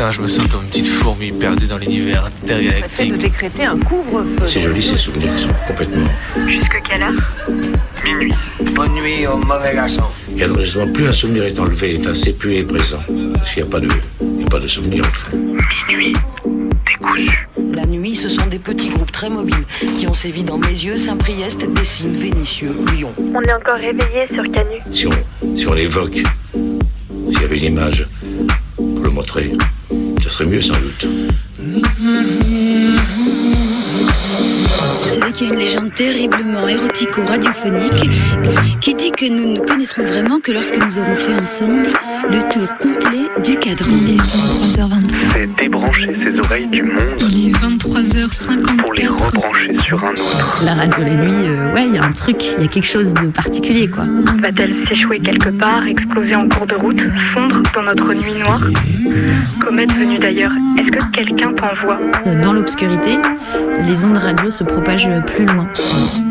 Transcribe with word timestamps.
Putain, 0.00 0.12
je 0.12 0.22
me 0.22 0.28
sens 0.28 0.46
comme 0.46 0.62
une 0.62 0.68
petite 0.70 0.86
fourmi 0.86 1.30
perdue 1.30 1.66
dans 1.66 1.76
l'univers 1.76 2.24
intergalactique. 2.24 3.12
de 3.12 3.18
décréter 3.18 3.66
un 3.66 3.78
couvre-feu. 3.78 4.48
C'est 4.48 4.62
joli 4.62 4.82
ces 4.82 4.96
souvenirs, 4.96 5.30
ils 5.36 5.42
sont 5.42 5.52
complètement. 5.68 6.08
Jusque 6.46 6.80
quelle 6.88 7.02
heure? 7.02 7.12
Minuit. 8.02 8.32
Bonne 8.74 8.94
nuit 8.94 9.26
au 9.26 9.36
mauvais 9.36 9.74
garçon. 9.74 10.04
Et 10.34 10.44
alors 10.44 10.58
justement, 10.60 10.90
plus 10.90 11.06
un 11.06 11.12
souvenir 11.12 11.44
est 11.44 11.58
enlevé, 11.58 11.98
enfin, 12.00 12.14
c'est 12.14 12.32
plus 12.32 12.54
est 12.54 12.64
présent. 12.64 13.00
Parce 13.34 13.50
qu'il 13.52 13.62
n'y 13.62 13.68
a 13.68 13.70
pas 13.70 13.80
de, 13.80 13.88
il 14.22 14.40
y 14.40 14.44
a 14.44 14.46
pas 14.46 14.60
de 14.60 14.66
souvenir 14.68 15.04
au 15.04 15.30
fond. 15.30 15.36
Minuit. 15.86 16.14
Décousu. 16.86 17.48
La 17.74 17.84
nuit, 17.84 18.16
ce 18.16 18.30
sont 18.30 18.46
des 18.46 18.58
petits 18.58 18.88
groupes 18.88 19.12
très 19.12 19.28
mobiles 19.28 19.66
qui 19.98 20.06
ont 20.06 20.14
sévi 20.14 20.42
dans 20.42 20.56
mes 20.56 20.68
yeux, 20.68 20.96
Saint-Priest, 20.96 21.58
Dessines, 21.74 22.18
Vénissieux, 22.18 22.74
Lyon. 22.94 23.12
On 23.18 23.42
est 23.42 23.52
encore 23.52 23.76
réveillé 23.76 24.26
sur 24.32 24.44
Canu. 24.50 24.76
Si 24.92 25.06
on, 25.06 25.56
si 25.58 25.66
on 25.66 25.74
l'évoque, 25.74 26.22
s'il 26.54 27.42
y 27.42 27.44
avait 27.44 27.58
une 27.58 27.74
image 27.74 28.08
pour 28.76 29.00
le 29.02 29.10
montrer, 29.10 29.52
mieux 30.44 30.60
sans 30.60 30.74
doute. 30.74 31.06
Vous 35.02 35.08
savez 35.08 35.32
qu'il 35.32 35.48
y 35.48 35.50
a 35.50 35.52
une 35.54 35.58
légende 35.58 35.94
terriblement 35.94 36.68
érotico-radiophonique 36.68 38.10
qui 38.80 38.94
dit 38.94 39.12
que 39.12 39.28
nous 39.28 39.54
ne 39.54 39.60
connaîtrons 39.60 40.04
vraiment 40.04 40.40
que 40.40 40.52
lorsque 40.52 40.76
nous 40.76 40.98
aurons 40.98 41.16
fait 41.16 41.34
ensemble 41.34 41.90
le 42.28 42.52
tour 42.52 42.68
complet 42.78 43.28
du 43.42 43.56
cadran. 43.58 43.96
Il 43.96 44.14
est 44.14 44.18
23h23. 44.18 45.16
C'est 45.32 45.54
débrancher 45.56 46.10
ses 46.24 46.38
oreilles 46.38 46.66
du 46.68 46.82
monde 46.82 47.02
Il 47.20 47.48
est 47.48 47.52
23h54. 47.52 48.76
pour 48.76 48.92
les 48.92 49.06
rebrancher 49.06 49.78
sur 49.78 50.04
un 50.04 50.10
autre. 50.12 50.62
La 50.64 50.74
radio 50.74 51.04
la 51.04 51.14
nuit, 51.14 51.48
euh, 51.48 51.74
ouais, 51.74 51.86
il 51.86 51.94
y 51.94 51.98
a 51.98 52.04
un 52.04 52.12
truc, 52.12 52.44
il 52.58 52.62
y 52.62 52.66
a 52.66 52.68
quelque 52.68 52.86
chose 52.86 53.14
de 53.14 53.26
particulier, 53.28 53.88
quoi. 53.88 54.04
Va-t-elle 54.40 54.74
s'échouer 54.88 55.20
quelque 55.20 55.50
part, 55.50 55.86
exploser 55.86 56.34
en 56.34 56.48
cours 56.48 56.66
de 56.66 56.74
route, 56.74 57.02
fondre 57.34 57.62
dans 57.74 57.82
notre 57.82 58.12
nuit 58.12 58.34
noire? 58.40 58.60
Comète 59.60 59.92
venue 59.92 60.18
d'ailleurs, 60.18 60.52
est-ce 60.78 60.90
que 60.90 61.10
quelqu'un 61.12 61.52
t'envoie? 61.52 61.98
Dans 62.42 62.52
l'obscurité, 62.52 63.18
les 63.86 64.04
ondes 64.04 64.18
radio 64.18 64.50
se 64.50 64.64
propagent 64.64 65.08
plus 65.26 65.46
loin. 65.46 65.68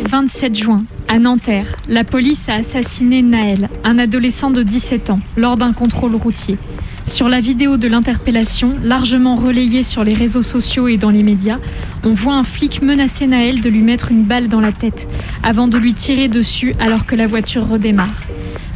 Mardi 0.00 0.10
27 0.10 0.54
juin, 0.54 0.84
à 1.08 1.18
Nanterre, 1.18 1.76
la 1.88 2.04
police 2.04 2.48
a 2.48 2.54
assassiné 2.54 3.22
Naël, 3.22 3.68
un 3.84 3.98
adolescent 3.98 4.50
de 4.50 4.62
17 4.62 5.10
ans, 5.10 5.20
lors 5.36 5.56
d'un 5.56 5.72
contrôle 5.72 6.14
routier. 6.14 6.58
Sur 7.06 7.28
la 7.28 7.40
vidéo 7.40 7.76
de 7.76 7.88
l'interpellation, 7.88 8.76
largement 8.82 9.36
relayée 9.36 9.82
sur 9.82 10.04
les 10.04 10.14
réseaux 10.14 10.42
sociaux 10.42 10.88
et 10.88 10.96
dans 10.96 11.10
les 11.10 11.22
médias, 11.22 11.58
on 12.04 12.14
voit 12.14 12.34
un 12.34 12.44
flic 12.44 12.82
menacer 12.82 13.26
Naël 13.26 13.60
de 13.60 13.68
lui 13.68 13.82
mettre 13.82 14.10
une 14.10 14.22
balle 14.22 14.48
dans 14.48 14.60
la 14.60 14.72
tête, 14.72 15.08
avant 15.42 15.68
de 15.68 15.76
lui 15.76 15.94
tirer 15.94 16.28
dessus 16.28 16.74
alors 16.80 17.04
que 17.04 17.16
la 17.16 17.26
voiture 17.26 17.68
redémarre. 17.68 18.22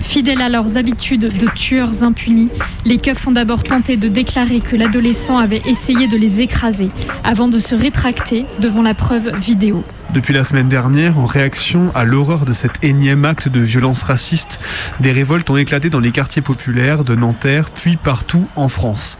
Fidèles 0.00 0.42
à 0.42 0.48
leurs 0.48 0.76
habitudes 0.76 1.28
de 1.36 1.48
tueurs 1.54 2.02
impunis, 2.02 2.48
les 2.84 2.98
keufs 2.98 3.26
ont 3.26 3.32
d'abord 3.32 3.62
tenté 3.62 3.96
de 3.96 4.08
déclarer 4.08 4.60
que 4.60 4.76
l'adolescent 4.76 5.38
avait 5.38 5.62
essayé 5.66 6.06
de 6.06 6.16
les 6.16 6.40
écraser, 6.40 6.90
avant 7.24 7.48
de 7.48 7.58
se 7.58 7.74
rétracter 7.74 8.44
devant 8.60 8.82
la 8.82 8.94
preuve 8.94 9.34
vidéo. 9.38 9.84
Depuis 10.14 10.32
la 10.32 10.44
semaine 10.44 10.68
dernière, 10.68 11.18
en 11.18 11.24
réaction 11.24 11.90
à 11.92 12.04
l'horreur 12.04 12.44
de 12.44 12.52
cet 12.52 12.84
énième 12.84 13.24
acte 13.24 13.48
de 13.48 13.58
violence 13.58 14.04
raciste, 14.04 14.60
des 15.00 15.10
révoltes 15.10 15.50
ont 15.50 15.56
éclaté 15.56 15.90
dans 15.90 15.98
les 15.98 16.12
quartiers 16.12 16.40
populaires 16.40 17.02
de 17.02 17.16
Nanterre, 17.16 17.70
puis 17.70 17.96
partout 17.96 18.46
en 18.54 18.68
France. 18.68 19.18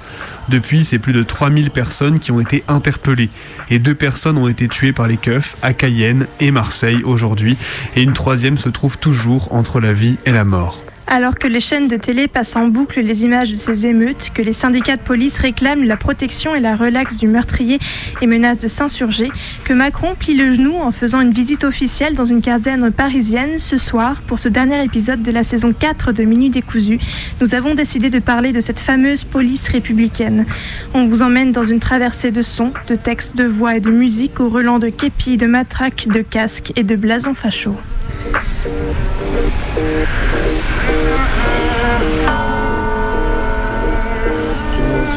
Depuis, 0.49 0.84
c'est 0.84 1.00
plus 1.00 1.12
de 1.12 1.25
3000 1.25 1.72
personnes 1.72 2.21
qui 2.21 2.31
ont 2.31 2.38
été 2.38 2.62
interpellées, 2.69 3.31
et 3.71 3.81
deux 3.81 3.97
personnes 3.97 4.38
ont 4.38 4.47
été 4.47 4.69
tuées 4.69 4.93
par 4.93 5.09
les 5.09 5.16
keufs 5.16 5.56
à 5.62 5.72
Cayenne 5.72 6.28
et 6.38 6.53
Marseille 6.53 7.03
aujourd'hui, 7.03 7.56
et 7.97 8.03
une 8.03 8.12
troisième 8.12 8.56
se 8.56 8.69
trouve 8.69 8.97
toujours 8.97 9.53
entre 9.53 9.81
la 9.81 9.93
vie 9.93 10.16
et 10.26 10.31
la 10.31 10.44
mort. 10.44 10.84
Alors 11.07 11.39
que 11.39 11.47
les 11.47 11.61
chaînes 11.61 11.87
de 11.87 11.97
télé 11.97 12.29
passent 12.29 12.57
en 12.57 12.69
boucle 12.69 13.01
les 13.01 13.25
images 13.25 13.51
de 13.51 13.57
ces 13.57 13.87
émeutes, 13.87 14.31
que 14.35 14.43
les 14.43 14.53
syndicats 14.53 14.97
de 14.97 15.03
police 15.03 15.39
réclament 15.39 15.85
la 15.85 15.97
protection 15.97 16.55
et 16.55 16.61
la 16.61 16.77
relaxe 16.77 17.17
du 17.17 17.29
meurtrier 17.29 17.79
et 18.23 18.27
menacent 18.27 18.63
de 18.63 18.69
s'insurger, 18.69 19.31
que 19.65 19.73
Macron 19.75 20.15
plie 20.19 20.35
le 20.35 20.51
genou 20.51 20.77
en 20.77 20.91
faisant 20.91 21.21
une 21.21 21.33
visite 21.33 21.65
officielle 21.65 22.15
dans 22.15 22.25
une 22.25 22.41
caserne 22.41 22.91
parisienne 22.91 23.59
ce 23.59 23.77
soir 23.77 24.23
pour 24.27 24.39
ce 24.39 24.49
dernier 24.49 24.83
épisode 24.83 25.23
de 25.23 25.31
la 25.31 25.45
saison 25.45 25.73
4 25.73 26.13
de 26.13 26.25
Minuit 26.25 26.51
décousu, 26.51 26.99
nous 27.41 27.55
avons 27.55 27.75
décidé 27.75 28.11
de 28.11 28.19
parler 28.19 28.53
de 28.53 28.61
cette 28.61 28.81
fameuse 28.81 29.25
police 29.25 29.69
républicaine. 29.69 30.47
On 30.95 31.07
vous 31.07 31.23
emmène 31.23 31.53
dans 31.53 31.65
une 31.65 31.81
traversée 31.81 32.31
de 32.31 32.43
sons, 32.43 32.73
de 32.89 32.95
textes, 32.95 33.37
de 33.37 33.45
voix 33.45 33.77
et 33.77 33.81
de 33.81 33.91
musique 33.91 34.41
au 34.41 34.49
relent 34.49 34.79
de 34.79 34.89
képis, 34.89 35.37
de 35.37 35.47
matraques, 35.47 36.09
de 36.09 36.23
casques 36.23 36.73
et 36.77 36.83
de 36.83 36.97
blasons 36.97 37.35
fachos. 37.35 37.77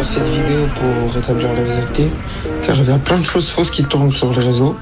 Cette 0.07 0.23
vidéo 0.23 0.67
pour 0.73 1.13
rétablir 1.13 1.53
la 1.53 1.63
vérité, 1.63 2.09
car 2.65 2.77
il 2.77 2.87
y 2.87 2.91
a 2.91 2.97
plein 2.97 3.17
de 3.17 3.25
choses 3.25 3.49
fausses 3.49 3.71
qui 3.71 3.83
tournent 3.83 4.09
sur 4.09 4.31
les 4.31 4.45
réseaux, 4.45 4.77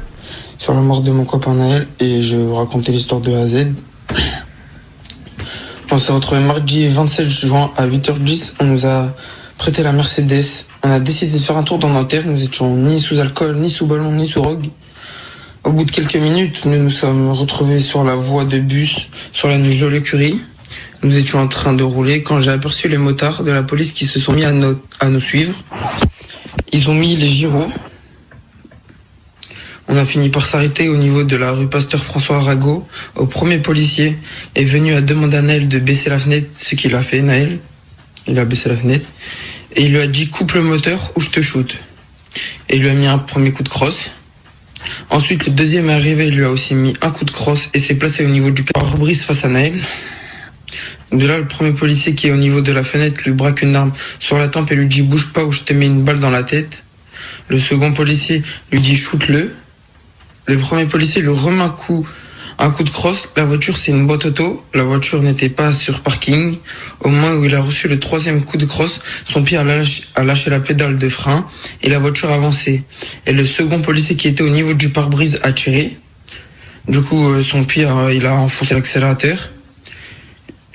sur 0.59 0.75
la 0.75 0.81
mort 0.81 1.01
de 1.01 1.09
mon 1.09 1.25
copain 1.25 1.55
Naël, 1.55 1.87
et 1.99 2.21
je 2.21 2.35
vais 2.35 2.43
vous 2.43 2.55
raconter 2.55 2.91
l'histoire 2.91 3.21
de 3.21 3.33
A 3.33 3.39
à 3.39 3.47
Z. 3.47 3.69
On 5.89 5.97
s'est 5.97 6.11
retrouvé 6.11 6.41
mardi 6.41 6.87
27 6.87 7.27
juin 7.27 7.71
à 7.75 7.87
8h10, 7.87 8.53
on 8.59 8.65
nous 8.65 8.85
a 8.85 9.07
prêté 9.57 9.81
la 9.81 9.93
Mercedes, 9.93 10.65
on 10.83 10.91
a 10.91 10.99
décidé 10.99 11.31
de 11.31 11.37
faire 11.39 11.57
un 11.57 11.63
tour 11.63 11.79
dans 11.79 11.89
Nanterre, 11.89 12.23
nous 12.27 12.43
étions 12.43 12.75
ni 12.75 12.99
sous 12.99 13.19
alcool, 13.19 13.55
ni 13.55 13.71
sous 13.71 13.87
ballon, 13.87 14.11
ni 14.11 14.27
sous 14.27 14.43
rogue. 14.43 14.67
Au 15.63 15.71
bout 15.71 15.85
de 15.85 15.91
quelques 15.91 16.17
minutes, 16.17 16.65
nous 16.65 16.77
nous 16.77 16.91
sommes 16.91 17.31
retrouvés 17.31 17.79
sur 17.79 18.03
la 18.03 18.13
voie 18.13 18.45
de 18.45 18.59
bus, 18.59 19.09
sur 19.31 19.47
la 19.47 19.59
Joliot-Curie. 19.59 20.39
Nous 21.03 21.17
étions 21.17 21.39
en 21.39 21.47
train 21.47 21.73
de 21.73 21.83
rouler 21.83 22.23
quand 22.23 22.39
j'ai 22.39 22.51
aperçu 22.51 22.87
les 22.87 22.97
motards 22.97 23.43
de 23.43 23.51
la 23.51 23.63
police 23.63 23.91
qui 23.93 24.05
se 24.05 24.19
sont 24.19 24.33
mis 24.33 24.43
à, 24.43 24.51
no- 24.51 24.79
à 24.99 25.07
nous 25.07 25.19
suivre. 25.19 25.53
Ils 26.71 26.89
ont 26.89 26.95
mis 26.95 27.15
les 27.15 27.27
gyros. 27.27 27.69
On 29.87 29.97
a 29.97 30.05
fini 30.05 30.29
par 30.29 30.45
s'arrêter 30.45 30.89
au 30.89 30.97
niveau 30.97 31.23
de 31.23 31.35
la 31.35 31.51
rue 31.51 31.67
Pasteur 31.67 32.03
François 32.03 32.37
Arago. 32.37 32.87
Au 33.15 33.27
premier 33.27 33.59
policier 33.59 34.17
est 34.55 34.65
venu 34.65 34.93
à 34.95 35.01
demander 35.01 35.37
à 35.37 35.41
Naël 35.43 35.67
de 35.67 35.77
baisser 35.77 36.09
la 36.09 36.17
fenêtre, 36.17 36.47
ce 36.53 36.73
qu'il 36.75 36.95
a 36.95 37.03
fait, 37.03 37.21
Naël. 37.21 37.59
Il 38.27 38.39
a 38.39 38.45
baissé 38.45 38.67
la 38.69 38.75
fenêtre. 38.75 39.05
Et 39.75 39.83
il 39.85 39.91
lui 39.91 39.99
a 40.01 40.07
dit 40.07 40.29
coupe 40.29 40.53
le 40.53 40.63
moteur 40.63 41.11
ou 41.15 41.21
je 41.21 41.29
te 41.29 41.39
shoot. 41.41 41.77
Et 42.69 42.77
il 42.77 42.81
lui 42.81 42.89
a 42.89 42.93
mis 42.95 43.05
un 43.05 43.19
premier 43.19 43.51
coup 43.51 43.61
de 43.61 43.69
crosse. 43.69 44.09
Ensuite, 45.11 45.45
le 45.45 45.51
deuxième 45.51 45.89
est 45.89 45.93
arrivé, 45.93 46.27
il 46.27 46.35
lui 46.35 46.45
a 46.45 46.49
aussi 46.49 46.73
mis 46.73 46.93
un 47.01 47.11
coup 47.11 47.25
de 47.25 47.31
crosse 47.31 47.69
et 47.75 47.79
s'est 47.79 47.95
placé 47.95 48.25
au 48.25 48.29
niveau 48.29 48.49
du 48.49 48.63
pare-brise 48.63 49.23
face 49.23 49.45
à 49.45 49.49
Naël. 49.49 49.73
De 51.11 51.25
là, 51.27 51.37
le 51.37 51.45
premier 51.47 51.71
policier 51.71 52.15
qui 52.15 52.27
est 52.27 52.31
au 52.31 52.37
niveau 52.37 52.61
de 52.61 52.71
la 52.71 52.83
fenêtre 52.83 53.21
lui 53.25 53.31
braque 53.33 53.61
une 53.61 53.75
arme 53.75 53.93
sur 54.19 54.37
la 54.37 54.47
tempe 54.47 54.71
et 54.71 54.75
lui 54.75 54.87
dit 54.87 55.01
bouge 55.01 55.31
pas 55.33 55.43
ou 55.45 55.51
je 55.51 55.61
te 55.61 55.73
mets 55.73 55.85
une 55.85 56.03
balle 56.03 56.19
dans 56.19 56.31
la 56.31 56.43
tête. 56.43 56.83
Le 57.47 57.59
second 57.59 57.93
policier 57.93 58.43
lui 58.71 58.81
dit 58.81 58.95
shoot-le. 58.95 59.53
Le 60.47 60.57
premier 60.57 60.85
policier 60.85 61.21
lui 61.21 61.29
remet 61.29 61.61
un 61.63 61.69
coup, 61.69 62.07
un 62.59 62.69
coup 62.69 62.83
de 62.83 62.89
crosse. 62.89 63.29
La 63.37 63.45
voiture, 63.45 63.77
c'est 63.77 63.91
une 63.91 64.05
boîte 64.05 64.25
auto. 64.25 64.63
La 64.73 64.83
voiture 64.83 65.21
n'était 65.21 65.49
pas 65.49 65.71
sur 65.73 66.01
parking. 66.01 66.57
Au 67.01 67.09
moment 67.09 67.31
où 67.33 67.45
il 67.45 67.55
a 67.55 67.61
reçu 67.61 67.87
le 67.87 67.99
troisième 67.99 68.43
coup 68.43 68.57
de 68.57 68.65
crosse, 68.65 68.99
son 69.23 69.43
pied 69.43 69.57
a 69.57 69.63
lâché, 69.63 70.49
la 70.49 70.59
pédale 70.59 70.97
de 70.97 71.09
frein 71.09 71.47
et 71.81 71.89
la 71.89 71.99
voiture 71.99 72.29
a 72.31 72.35
avancé. 72.35 72.83
Et 73.25 73.33
le 73.33 73.45
second 73.45 73.79
policier 73.81 74.15
qui 74.15 74.27
était 74.27 74.43
au 74.43 74.49
niveau 74.49 74.73
du 74.73 74.89
pare-brise 74.89 75.39
a 75.43 75.51
tiré. 75.51 75.97
Du 76.87 77.01
coup, 77.01 77.27
euh, 77.29 77.41
son 77.41 77.63
pied, 77.63 77.85
a- 77.85 78.11
il 78.13 78.25
a 78.27 78.35
enfoncé 78.35 78.75
l'accélérateur. 78.75 79.49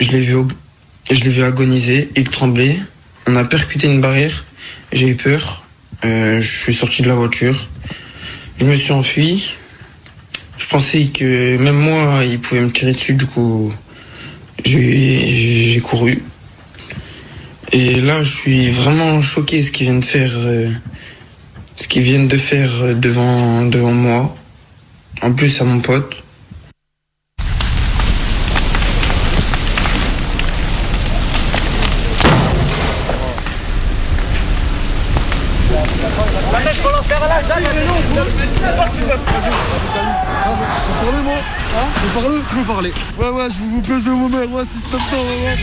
Je 0.00 0.12
l'ai 0.12 0.20
vu, 0.20 1.44
agoniser. 1.44 2.10
Il 2.16 2.24
tremblait. 2.24 2.78
On 3.26 3.36
a 3.36 3.44
percuté 3.44 3.86
une 3.86 4.00
barrière. 4.00 4.46
J'ai 4.92 5.08
eu 5.08 5.14
peur. 5.14 5.66
Euh, 6.06 6.40
je 6.40 6.48
suis 6.48 6.74
sorti 6.74 7.02
de 7.02 7.08
la 7.08 7.14
voiture. 7.14 7.68
Je 8.58 8.64
me 8.64 8.74
suis 8.74 8.92
enfui. 8.92 9.52
Je 10.56 10.66
pensais 10.68 11.04
que 11.04 11.58
même 11.58 11.76
moi, 11.76 12.24
il 12.24 12.40
pouvait 12.40 12.62
me 12.62 12.70
tirer 12.72 12.94
dessus. 12.94 13.12
Du 13.12 13.26
coup, 13.26 13.74
j'ai 14.64 15.82
couru. 15.84 16.22
Et 17.72 17.96
là, 17.96 18.22
je 18.22 18.34
suis 18.34 18.70
vraiment 18.70 19.20
choqué 19.20 19.62
ce 19.62 19.70
qu'ils 19.70 19.84
viennent 19.84 20.00
de 20.00 20.04
faire, 20.06 20.32
euh, 20.34 20.70
ce 21.76 21.88
qu'ils 21.88 22.02
viennent 22.02 22.26
de 22.26 22.38
faire 22.38 22.96
devant 22.96 23.66
devant 23.66 23.92
moi. 23.92 24.34
En 25.20 25.32
plus, 25.32 25.60
à 25.60 25.64
mon 25.64 25.80
pote. 25.80 26.24
Parler 41.04 41.22
moi 41.22 41.34
Hein 41.76 41.86
Tu 41.94 42.00
veux 42.00 42.20
parler 42.20 42.38
veux 42.56 42.64
parler 42.64 42.92
Ouais 43.18 43.28
ouais 43.28 43.48
je 43.50 43.56
vous 43.58 43.80
baiser 43.80 44.10
au 44.10 44.28
mère, 44.28 44.50
ouais 44.52 44.64
c'est 44.72 44.90
comme 44.90 45.00
ça 45.00 45.16
ouais, 45.16 45.22
ouais. 45.44 45.56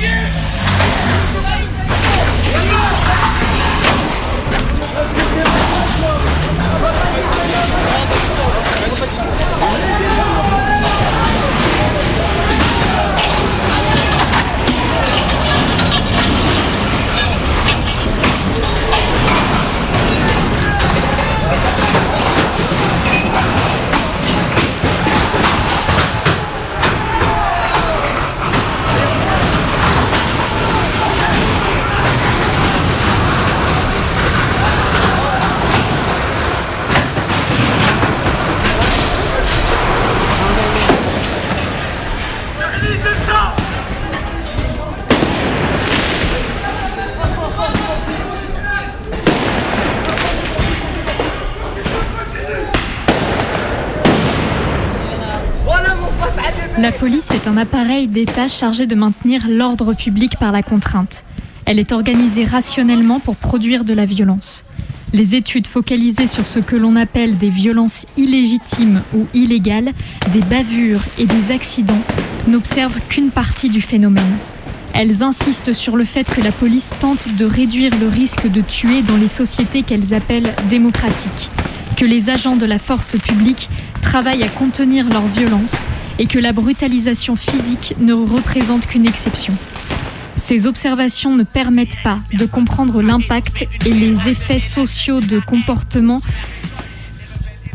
La 56.77 56.91
police 56.91 57.31
est 57.31 57.47
un 57.47 57.57
appareil 57.57 58.07
d'État 58.07 58.47
chargé 58.47 58.85
de 58.85 58.93
maintenir 58.93 59.41
l'ordre 59.49 59.95
public 59.95 60.37
par 60.37 60.51
la 60.51 60.61
contrainte. 60.61 61.23
Elle 61.65 61.79
est 61.79 61.91
organisée 61.91 62.45
rationnellement 62.45 63.19
pour 63.19 63.35
produire 63.35 63.83
de 63.83 63.95
la 63.95 64.05
violence. 64.05 64.63
Les 65.11 65.33
études 65.33 65.65
focalisées 65.65 66.27
sur 66.27 66.45
ce 66.45 66.59
que 66.59 66.75
l'on 66.75 66.95
appelle 66.95 67.39
des 67.39 67.49
violences 67.49 68.05
illégitimes 68.15 69.01
ou 69.15 69.25
illégales, 69.33 69.91
des 70.33 70.41
bavures 70.41 71.01
et 71.17 71.25
des 71.25 71.51
accidents 71.51 72.03
n'observent 72.47 72.99
qu'une 73.09 73.31
partie 73.31 73.69
du 73.69 73.81
phénomène. 73.81 74.37
Elles 74.93 75.23
insistent 75.23 75.73
sur 75.73 75.97
le 75.97 76.05
fait 76.05 76.29
que 76.29 76.41
la 76.41 76.51
police 76.51 76.91
tente 76.99 77.35
de 77.37 77.45
réduire 77.45 77.97
le 77.99 78.07
risque 78.07 78.47
de 78.47 78.61
tuer 78.61 79.01
dans 79.01 79.17
les 79.17 79.27
sociétés 79.27 79.81
qu'elles 79.81 80.13
appellent 80.13 80.53
démocratiques, 80.69 81.49
que 81.95 82.05
les 82.05 82.29
agents 82.29 82.55
de 82.55 82.67
la 82.67 82.77
force 82.77 83.17
publique 83.17 83.67
travaillent 84.03 84.43
à 84.43 84.49
contenir 84.49 85.09
leur 85.09 85.25
violence 85.25 85.83
et 86.19 86.25
que 86.25 86.39
la 86.39 86.51
brutalisation 86.51 87.35
physique 87.35 87.95
ne 87.99 88.13
représente 88.13 88.87
qu'une 88.87 89.07
exception. 89.07 89.53
Ces 90.37 90.67
observations 90.67 91.35
ne 91.35 91.43
permettent 91.43 92.01
pas 92.03 92.19
de 92.33 92.45
comprendre 92.45 93.01
l'impact 93.01 93.67
et 93.85 93.93
les 93.93 94.29
effets 94.29 94.59
sociaux 94.59 95.19
de 95.19 95.39
comportements 95.39 96.21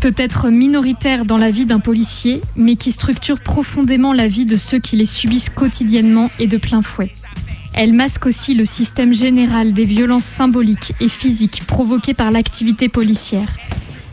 peut-être 0.03 0.51
minoritaires 0.51 1.25
dans 1.25 1.39
la 1.39 1.53
vie 1.53 1.65
d'un 1.65 1.79
policier, 1.79 2.41
mais 2.57 2.75
qui 2.75 2.91
structurent 2.91 3.39
profondément 3.39 4.13
la 4.13 4.27
vie 4.27 4.47
de 4.47 4.57
ceux 4.57 4.81
qui 4.81 4.97
les 4.97 5.07
subissent 5.07 5.49
quotidiennement 5.49 6.29
et 6.41 6.49
de 6.49 6.57
plein 6.57 6.83
fouet. 6.83 7.13
Elles 7.73 7.93
masquent 7.93 8.27
aussi 8.27 8.55
le 8.55 8.65
système 8.65 9.15
général 9.15 9.73
des 9.73 9.85
violences 9.85 10.25
symboliques 10.25 10.93
et 11.01 11.09
physiques 11.09 11.63
provoquées 11.69 12.15
par 12.15 12.33
l'activité 12.33 12.89
policière. 12.89 13.49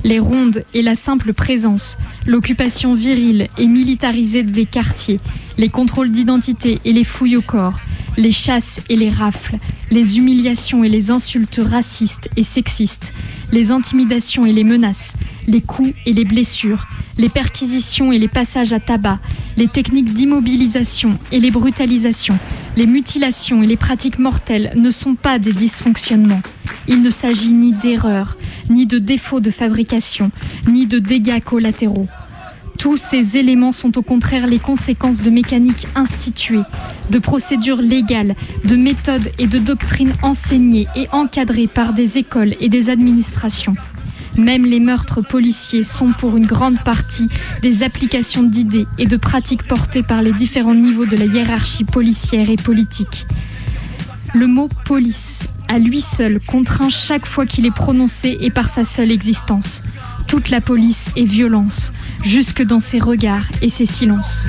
Les 0.03 0.19
rondes 0.19 0.63
et 0.73 0.81
la 0.81 0.95
simple 0.95 1.33
présence, 1.33 1.97
l'occupation 2.25 2.95
virile 2.95 3.47
et 3.57 3.67
militarisée 3.67 4.43
des 4.43 4.65
quartiers, 4.65 5.19
les 5.57 5.69
contrôles 5.69 6.11
d'identité 6.11 6.79
et 6.85 6.93
les 6.93 7.03
fouilles 7.03 7.35
au 7.35 7.41
corps, 7.41 7.79
les 8.17 8.31
chasses 8.31 8.79
et 8.89 8.95
les 8.95 9.09
rafles, 9.09 9.57
les 9.91 10.17
humiliations 10.17 10.83
et 10.83 10.89
les 10.89 11.11
insultes 11.11 11.59
racistes 11.61 12.29
et 12.37 12.43
sexistes, 12.43 13.13
les 13.51 13.71
intimidations 13.71 14.45
et 14.45 14.53
les 14.53 14.63
menaces, 14.63 15.13
les 15.47 15.61
coups 15.61 15.93
et 16.05 16.13
les 16.13 16.25
blessures, 16.25 16.87
les 17.17 17.29
perquisitions 17.29 18.11
et 18.11 18.19
les 18.19 18.27
passages 18.27 18.71
à 18.71 18.79
tabac, 18.79 19.19
les 19.57 19.67
techniques 19.67 20.13
d'immobilisation 20.13 21.19
et 21.31 21.39
les 21.39 21.51
brutalisations, 21.51 22.39
les 22.75 22.85
mutilations 22.85 23.63
et 23.63 23.67
les 23.67 23.77
pratiques 23.77 24.19
mortelles 24.19 24.73
ne 24.75 24.91
sont 24.91 25.15
pas 25.15 25.39
des 25.39 25.53
dysfonctionnements. 25.53 26.41
Il 26.87 27.01
ne 27.01 27.09
s'agit 27.09 27.53
ni 27.53 27.73
d'erreurs, 27.73 28.37
ni 28.69 28.85
de 28.85 28.99
défauts 28.99 29.39
de 29.39 29.51
fabrication, 29.51 30.29
ni 30.67 30.85
de 30.85 30.99
dégâts 30.99 31.41
collatéraux. 31.41 32.07
Tous 32.77 32.95
ces 32.95 33.35
éléments 33.35 33.73
sont 33.73 33.97
au 33.97 34.01
contraire 34.01 34.47
les 34.47 34.57
conséquences 34.57 35.21
de 35.21 35.29
mécaniques 35.29 35.87
instituées, 35.95 36.63
de 37.09 37.19
procédures 37.19 37.81
légales, 37.81 38.35
de 38.63 38.77
méthodes 38.77 39.31
et 39.37 39.47
de 39.47 39.59
doctrines 39.59 40.13
enseignées 40.21 40.87
et 40.95 41.09
encadrées 41.11 41.67
par 41.67 41.91
des 41.91 42.17
écoles 42.17 42.55
et 42.61 42.69
des 42.69 42.89
administrations. 42.89 43.73
Même 44.39 44.65
les 44.65 44.79
meurtres 44.79 45.19
policiers 45.19 45.83
sont 45.83 46.13
pour 46.13 46.37
une 46.37 46.45
grande 46.45 46.81
partie 46.81 47.27
des 47.61 47.83
applications 47.83 48.41
d'idées 48.41 48.87
et 48.97 49.05
de 49.05 49.17
pratiques 49.17 49.63
portées 49.63 50.01
par 50.01 50.21
les 50.21 50.31
différents 50.31 50.73
niveaux 50.73 51.05
de 51.05 51.17
la 51.17 51.25
hiérarchie 51.25 51.83
policière 51.83 52.49
et 52.49 52.55
politique. 52.55 53.27
Le 54.33 54.47
mot 54.47 54.69
police, 54.85 55.41
à 55.67 55.77
lui 55.77 55.99
seul, 55.99 56.39
contraint 56.39 56.89
chaque 56.89 57.25
fois 57.25 57.45
qu'il 57.45 57.65
est 57.65 57.75
prononcé 57.75 58.37
et 58.39 58.49
par 58.49 58.69
sa 58.69 58.85
seule 58.85 59.11
existence. 59.11 59.83
Toute 60.25 60.49
la 60.49 60.61
police 60.61 61.07
est 61.17 61.25
violence, 61.25 61.91
jusque 62.23 62.63
dans 62.63 62.79
ses 62.79 62.99
regards 62.99 63.45
et 63.61 63.67
ses 63.67 63.85
silences. 63.85 64.47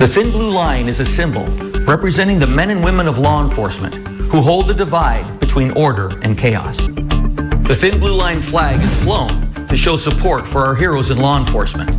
The 0.00 0.08
thin 0.08 0.30
blue 0.30 0.48
line 0.48 0.88
is 0.88 0.98
a 0.98 1.04
symbol 1.04 1.44
representing 1.84 2.38
the 2.38 2.46
men 2.46 2.70
and 2.70 2.82
women 2.82 3.06
of 3.06 3.18
law 3.18 3.44
enforcement 3.44 4.08
who 4.32 4.40
hold 4.40 4.66
the 4.66 4.72
divide 4.72 5.38
between 5.40 5.76
order 5.76 6.18
and 6.22 6.38
chaos. 6.38 6.78
The 7.68 7.76
thin 7.78 8.00
blue 8.00 8.14
line 8.14 8.40
flag 8.40 8.80
is 8.80 8.96
flown 9.04 9.52
to 9.68 9.76
show 9.76 9.98
support 9.98 10.48
for 10.48 10.64
our 10.64 10.74
heroes 10.74 11.10
in 11.10 11.18
law 11.18 11.36
enforcement 11.36 11.90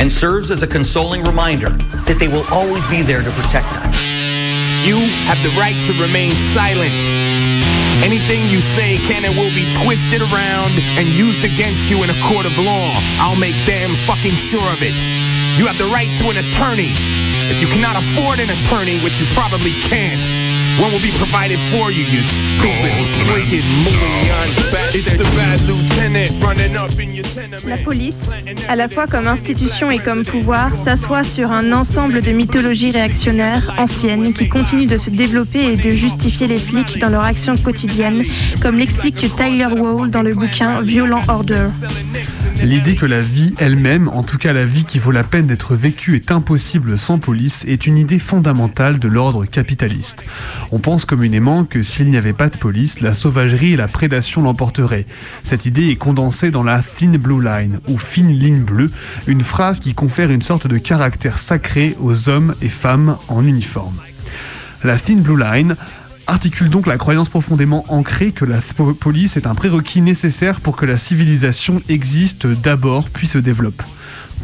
and 0.00 0.10
serves 0.10 0.50
as 0.50 0.62
a 0.62 0.66
consoling 0.66 1.22
reminder 1.22 1.68
that 2.08 2.16
they 2.18 2.28
will 2.28 2.48
always 2.48 2.86
be 2.88 3.02
there 3.02 3.20
to 3.20 3.30
protect 3.36 3.68
us. 3.84 3.92
You 4.88 4.96
have 5.28 5.36
the 5.44 5.52
right 5.60 5.76
to 5.84 5.92
remain 6.00 6.32
silent. 6.56 6.96
Anything 8.00 8.40
you 8.48 8.64
say 8.64 8.96
can 9.04 9.20
and 9.28 9.36
will 9.36 9.52
be 9.52 9.68
twisted 9.84 10.24
around 10.32 10.72
and 10.96 11.04
used 11.12 11.44
against 11.44 11.92
you 11.92 12.00
in 12.00 12.08
a 12.08 12.18
court 12.24 12.48
of 12.48 12.56
law. 12.56 12.88
I'll 13.20 13.36
make 13.36 13.54
damn 13.68 13.92
fucking 14.08 14.40
sure 14.40 14.64
of 14.72 14.80
it. 14.80 14.96
You 15.60 15.68
have 15.68 15.76
the 15.76 15.92
right 15.92 16.08
to 16.24 16.32
an 16.32 16.40
attorney. 16.40 16.96
If 17.50 17.60
you 17.60 17.66
cannot 17.66 17.96
afford 17.96 18.38
an 18.38 18.48
attorney, 18.48 18.96
which 19.02 19.18
you 19.18 19.26
probably 19.34 19.72
can't, 19.90 20.22
one 20.78 20.92
will 20.92 21.02
be 21.02 21.10
provided 21.18 21.58
for 21.74 21.90
you, 21.90 22.04
you 22.06 22.22
stupid, 22.22 22.94
wicked, 23.26 23.64
moving 23.82 24.20
It's 24.94 25.10
the 25.10 25.24
bad 25.36 25.60
lieutenant 25.66 26.30
running 26.40 26.76
up 26.76 26.96
in 27.00 27.12
your 27.12 27.24
tenement. 27.26 27.64
La 27.66 27.76
police, 27.78 28.30
à 28.68 28.76
la 28.76 28.88
fois 28.88 29.08
comme 29.08 29.26
institution 29.26 29.90
et 29.90 29.98
comme 29.98 30.24
pouvoir, 30.24 30.74
s'assoit 30.76 31.24
sur 31.24 31.50
un 31.50 31.72
ensemble 31.72 32.22
de 32.22 32.30
mythologies 32.30 32.92
réactionnaires 32.92 33.74
anciennes 33.78 34.32
qui 34.32 34.48
continuent 34.48 34.88
de 34.88 34.98
se 34.98 35.10
développer 35.10 35.72
et 35.72 35.76
de 35.76 35.90
justifier 35.90 36.46
les 36.46 36.58
flics 36.58 36.98
dans 36.98 37.08
leur 37.08 37.24
action 37.24 37.56
quotidienne, 37.56 38.22
comme 38.62 38.78
l'explique 38.78 39.26
Tyler 39.36 39.66
Wall 39.66 40.08
dans 40.08 40.22
le 40.22 40.34
bouquin 40.34 40.82
Violent 40.82 41.22
Order. 41.26 41.66
L'idée 42.62 42.94
que 42.94 43.06
la 43.06 43.22
vie 43.22 43.54
elle-même, 43.58 44.08
en 44.08 44.22
tout 44.22 44.36
cas 44.36 44.52
la 44.52 44.66
vie 44.66 44.84
qui 44.84 44.98
vaut 44.98 45.12
la 45.12 45.24
peine 45.24 45.46
d'être 45.46 45.74
vécue, 45.74 46.16
est 46.16 46.30
impossible 46.30 46.98
sans 46.98 47.18
police 47.18 47.64
est 47.66 47.86
une 47.86 47.96
idée 47.96 48.18
fondamentale 48.18 48.98
de 48.98 49.08
l'ordre 49.08 49.46
capitaliste. 49.46 50.26
On 50.70 50.78
pense 50.78 51.06
communément 51.06 51.64
que 51.64 51.82
s'il 51.82 52.10
n'y 52.10 52.18
avait 52.18 52.34
pas 52.34 52.50
de 52.50 52.58
police, 52.58 53.00
la 53.00 53.14
sauvagerie 53.14 53.72
et 53.72 53.76
la 53.76 53.88
prédation 53.88 54.42
l'emporteraient. 54.42 55.06
Cette 55.42 55.64
idée 55.64 55.88
est 55.88 55.96
condensée 55.96 56.50
dans 56.50 56.62
la 56.62 56.82
Thin 56.82 57.16
Blue 57.18 57.42
Line, 57.42 57.80
ou 57.88 57.96
fine 57.96 58.30
ligne 58.30 58.62
bleue, 58.62 58.90
une 59.26 59.42
phrase 59.42 59.80
qui 59.80 59.94
confère 59.94 60.30
une 60.30 60.42
sorte 60.42 60.66
de 60.66 60.76
caractère 60.76 61.38
sacré 61.38 61.96
aux 61.98 62.28
hommes 62.28 62.54
et 62.60 62.68
femmes 62.68 63.16
en 63.28 63.44
uniforme. 63.44 63.96
La 64.84 64.98
Thin 64.98 65.16
Blue 65.16 65.38
Line 65.38 65.76
articule 66.26 66.68
donc 66.68 66.86
la 66.86 66.98
croyance 66.98 67.28
profondément 67.28 67.84
ancrée 67.88 68.32
que 68.32 68.44
la 68.44 68.58
police 68.98 69.36
est 69.36 69.46
un 69.46 69.54
prérequis 69.54 70.00
nécessaire 70.00 70.60
pour 70.60 70.76
que 70.76 70.86
la 70.86 70.96
civilisation 70.96 71.82
existe 71.88 72.46
d'abord 72.46 73.10
puis 73.10 73.26
se 73.26 73.38
développe. 73.38 73.82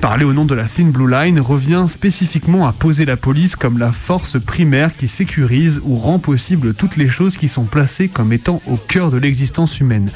Parler 0.00 0.26
au 0.26 0.34
nom 0.34 0.44
de 0.44 0.54
la 0.54 0.66
Thin 0.66 0.90
Blue 0.90 1.10
Line 1.10 1.40
revient 1.40 1.86
spécifiquement 1.88 2.66
à 2.66 2.72
poser 2.72 3.06
la 3.06 3.16
police 3.16 3.56
comme 3.56 3.78
la 3.78 3.92
force 3.92 4.38
primaire 4.38 4.94
qui 4.94 5.08
sécurise 5.08 5.80
ou 5.84 5.94
rend 5.94 6.18
possible 6.18 6.74
toutes 6.74 6.98
les 6.98 7.08
choses 7.08 7.38
qui 7.38 7.48
sont 7.48 7.64
placées 7.64 8.08
comme 8.08 8.32
étant 8.32 8.60
au 8.66 8.76
cœur 8.76 9.10
de 9.10 9.16
l'existence 9.16 9.80
humaine. 9.80 10.10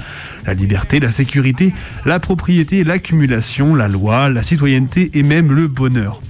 La 0.47 0.53
liberté, 0.53 1.01
la 1.01 1.13
sécurité, 1.13 1.73
la 2.05 2.21
propriété, 2.21 2.85
l'accumulation, 2.85 3.75
la 3.75 3.89
loi, 3.89 4.29
la 4.29 4.43
citoyenneté 4.43 5.11
et 5.15 5.23
même 5.23 5.51
le 5.51 5.67
bonheur. 5.67 6.21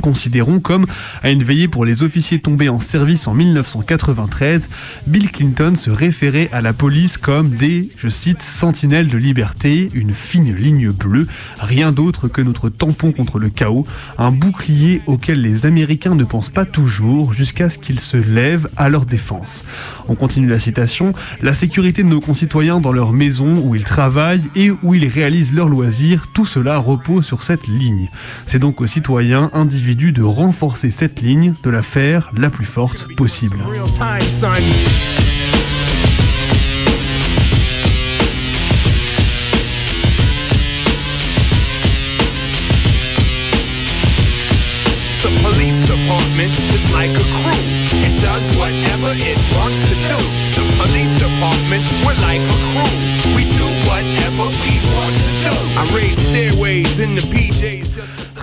Considérons 0.00 0.60
comme, 0.60 0.86
à 1.22 1.30
une 1.30 1.44
veillée 1.44 1.68
pour 1.68 1.84
les 1.84 2.02
officiers 2.02 2.40
tombés 2.40 2.70
en 2.70 2.80
service 2.80 3.28
en 3.28 3.34
1993, 3.34 4.68
Bill 5.06 5.30
Clinton 5.30 5.74
se 5.76 5.90
référait 5.90 6.48
à 6.52 6.62
la 6.62 6.72
police 6.72 7.18
comme 7.18 7.50
des, 7.50 7.90
je 7.96 8.08
cite, 8.08 8.40
sentinelles 8.40 9.08
de 9.08 9.18
liberté, 9.18 9.90
une 9.92 10.14
fine 10.14 10.54
ligne 10.54 10.90
bleue, 10.90 11.26
rien 11.58 11.92
d'autre 11.92 12.28
que 12.28 12.40
notre 12.40 12.70
tampon 12.70 13.12
contre 13.12 13.38
le 13.38 13.50
chaos, 13.50 13.86
un 14.16 14.30
bouclier 14.30 15.02
auquel 15.06 15.42
les 15.42 15.66
Américains 15.66 16.14
ne 16.14 16.24
pensent 16.24 16.48
pas 16.48 16.64
toujours 16.64 17.34
jusqu'à 17.34 17.68
ce 17.68 17.78
qu'ils 17.78 18.00
se 18.00 18.16
lèvent 18.16 18.70
à 18.76 18.88
leur 18.88 19.04
défense. 19.04 19.64
On 20.08 20.14
continue 20.14 20.48
la 20.48 20.60
citation, 20.60 21.12
la 21.42 21.54
sécurité 21.54 22.02
de 22.02 22.08
nos 22.08 22.20
concitoyens 22.20 22.80
dans 22.80 22.92
leur 22.92 23.12
maison 23.12 23.60
où 23.62 23.74
ils 23.74 23.84
travaillent 23.84 24.48
et 24.56 24.70
où 24.70 24.94
ils 24.94 25.08
réalisent 25.08 25.52
leurs 25.52 25.68
loisirs, 25.68 26.28
tout 26.32 26.46
cela 26.46 26.78
repose 26.78 27.26
sur 27.26 27.42
cette 27.42 27.66
ligne. 27.66 28.08
C'est 28.46 28.58
donc 28.58 28.80
aux 28.80 28.86
citoyens 28.86 29.50
individuels 29.52 29.89
de 29.94 30.22
renforcer 30.22 30.90
cette 30.90 31.20
ligne, 31.20 31.54
de 31.62 31.70
la 31.70 31.82
faire 31.82 32.30
la 32.36 32.50
plus 32.50 32.64
forte 32.64 33.06
possible. 33.16 33.56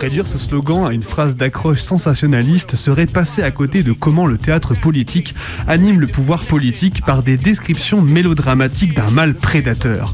Réduire 0.07 0.25
ce 0.25 0.37
slogan 0.37 0.85
à 0.85 0.93
une 0.93 1.03
phrase 1.03 1.35
d'accroche 1.35 1.81
sensationnaliste 1.81 2.77
serait 2.77 3.07
passer 3.07 3.43
à 3.43 3.51
côté 3.51 3.83
de 3.83 3.91
comment 3.91 4.25
le 4.25 4.37
théâtre 4.37 4.73
politique 4.73 5.35
anime 5.67 5.99
le 5.99 6.07
pouvoir 6.07 6.45
politique 6.45 7.03
par 7.05 7.23
des 7.23 7.35
descriptions 7.35 8.01
mélodramatiques 8.01 8.95
d'un 8.95 9.11
mal 9.11 9.33
prédateur. 9.33 10.13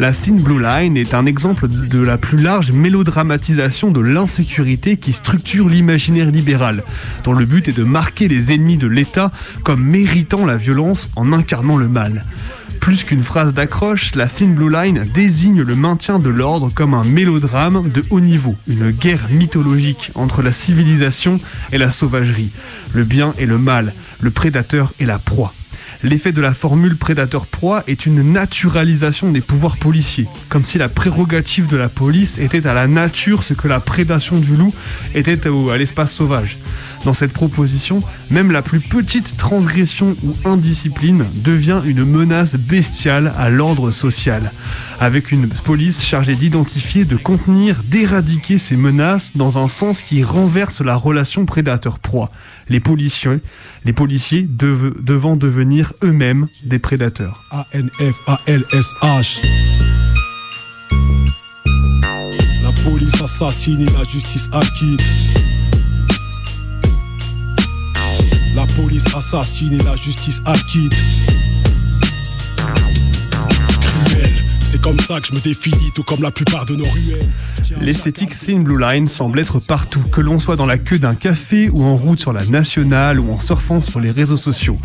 La 0.00 0.10
Thin 0.10 0.34
Blue 0.40 0.60
Line 0.60 0.96
est 0.96 1.14
un 1.14 1.24
exemple 1.24 1.68
de 1.68 2.00
la 2.00 2.18
plus 2.18 2.42
large 2.42 2.72
mélodramatisation 2.72 3.92
de 3.92 4.00
l'insécurité 4.00 4.96
qui 4.96 5.12
structure 5.12 5.68
l'imaginaire 5.68 6.32
libéral, 6.32 6.82
dont 7.22 7.32
le 7.32 7.44
but 7.44 7.68
est 7.68 7.78
de 7.78 7.84
marquer 7.84 8.26
les 8.26 8.50
ennemis 8.50 8.76
de 8.76 8.88
l'État 8.88 9.30
comme 9.62 9.84
méritant 9.84 10.46
la 10.46 10.56
violence 10.56 11.10
en 11.14 11.32
incarnant 11.32 11.76
le 11.76 11.86
mal. 11.86 12.24
Plus 12.80 13.04
qu'une 13.04 13.22
phrase 13.22 13.54
d'accroche, 13.54 14.14
la 14.14 14.26
Thin 14.26 14.48
Blue 14.48 14.70
Line 14.70 15.06
désigne 15.12 15.62
le 15.62 15.74
maintien 15.74 16.18
de 16.18 16.30
l'ordre 16.30 16.70
comme 16.74 16.94
un 16.94 17.04
mélodrame 17.04 17.88
de 17.88 18.04
haut 18.10 18.20
niveau, 18.20 18.56
une 18.66 18.90
guerre 18.90 19.28
mythologique 19.30 20.10
entre 20.14 20.42
la 20.42 20.52
civilisation 20.52 21.40
et 21.72 21.78
la 21.78 21.90
sauvagerie, 21.90 22.50
le 22.94 23.04
bien 23.04 23.34
et 23.38 23.46
le 23.46 23.58
mal, 23.58 23.92
le 24.20 24.30
prédateur 24.30 24.92
et 25.00 25.04
la 25.04 25.18
proie. 25.18 25.52
L'effet 26.04 26.30
de 26.30 26.40
la 26.40 26.54
formule 26.54 26.96
prédateur-proie 26.96 27.82
est 27.88 28.06
une 28.06 28.32
naturalisation 28.32 29.32
des 29.32 29.40
pouvoirs 29.40 29.76
policiers, 29.76 30.28
comme 30.48 30.64
si 30.64 30.78
la 30.78 30.88
prérogative 30.88 31.66
de 31.66 31.76
la 31.76 31.88
police 31.88 32.38
était 32.38 32.68
à 32.68 32.74
la 32.74 32.86
nature 32.86 33.42
ce 33.42 33.52
que 33.52 33.66
la 33.66 33.80
prédation 33.80 34.38
du 34.38 34.54
loup 34.54 34.72
était 35.16 35.40
à 35.48 35.76
l'espace 35.76 36.14
sauvage. 36.14 36.58
Dans 37.04 37.14
cette 37.14 37.32
proposition, 37.32 38.02
même 38.30 38.50
la 38.50 38.62
plus 38.62 38.80
petite 38.80 39.36
transgression 39.36 40.16
ou 40.24 40.34
indiscipline 40.48 41.24
devient 41.36 41.80
une 41.84 42.04
menace 42.04 42.56
bestiale 42.56 43.32
à 43.38 43.48
l'ordre 43.48 43.90
social, 43.90 44.52
avec 45.00 45.30
une 45.32 45.48
police 45.48 46.02
chargée 46.02 46.34
d'identifier, 46.34 47.04
de 47.04 47.16
contenir, 47.16 47.82
d'éradiquer 47.84 48.58
ces 48.58 48.76
menaces 48.76 49.36
dans 49.36 49.58
un 49.58 49.68
sens 49.68 50.02
qui 50.02 50.22
renverse 50.22 50.80
la 50.80 50.96
relation 50.96 51.46
prédateur-proie. 51.46 52.28
Les 52.68 52.80
policiers, 52.80 53.38
les 53.84 53.92
policiers 53.92 54.46
devant 54.48 55.36
devenir 55.36 55.92
eux-mêmes 56.02 56.48
des 56.64 56.78
prédateurs. 56.78 57.44
La 62.62 62.72
police 62.84 63.22
la 63.96 64.04
justice. 64.04 64.48
La 68.58 68.66
police 68.66 69.04
assassine 69.14 69.74
et 69.74 69.84
la 69.84 69.94
justice 69.94 70.42
acquitte. 70.44 70.92
C'est 74.70 74.82
comme 74.82 75.00
ça 75.00 75.18
que 75.18 75.26
je 75.26 75.32
me 75.32 75.40
définis, 75.40 75.92
tout 75.94 76.02
comme 76.02 76.20
la 76.20 76.30
plupart 76.30 76.66
de 76.66 76.76
nos 76.76 76.84
ruelles. 76.84 77.26
L'esthétique 77.80 78.38
Thin 78.38 78.60
Blue 78.60 78.78
Line 78.78 79.08
semble 79.08 79.40
être 79.40 79.60
partout, 79.60 80.02
que 80.12 80.20
l'on 80.20 80.38
soit 80.38 80.56
dans 80.56 80.66
la 80.66 80.76
queue 80.76 80.98
d'un 80.98 81.14
café 81.14 81.70
ou 81.70 81.84
en 81.84 81.96
route 81.96 82.20
sur 82.20 82.34
la 82.34 82.44
nationale 82.44 83.18
ou 83.18 83.32
en 83.32 83.40
surfant 83.40 83.80
sur 83.80 83.98
les 83.98 84.10
réseaux 84.10 84.36
sociaux. 84.36 84.76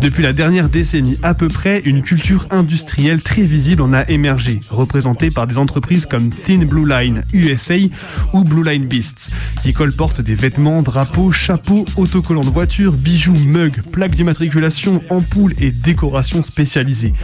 Depuis 0.00 0.22
la 0.22 0.32
dernière 0.32 0.68
décennie 0.68 1.18
à 1.24 1.34
peu 1.34 1.48
près, 1.48 1.80
une 1.80 2.02
culture 2.02 2.46
industrielle 2.52 3.24
très 3.24 3.42
visible 3.42 3.82
en 3.82 3.92
a 3.92 4.08
émergé, 4.08 4.60
représentée 4.70 5.32
par 5.32 5.48
des 5.48 5.58
entreprises 5.58 6.06
comme 6.06 6.30
Thin 6.30 6.64
Blue 6.64 6.88
Line 6.88 7.24
USA 7.32 7.74
ou 8.34 8.44
Blue 8.44 8.62
Line 8.62 8.86
Beasts, 8.86 9.32
qui 9.64 9.72
colportent 9.72 10.20
des 10.20 10.36
vêtements, 10.36 10.80
drapeaux, 10.80 11.32
chapeaux, 11.32 11.84
autocollants 11.96 12.44
de 12.44 12.50
voitures, 12.50 12.92
bijoux, 12.92 13.34
mugs, 13.34 13.82
plaques 13.90 14.14
d'immatriculation, 14.14 15.02
ampoules 15.10 15.54
et 15.58 15.72
décorations 15.72 16.44
spécialisées. 16.44 17.14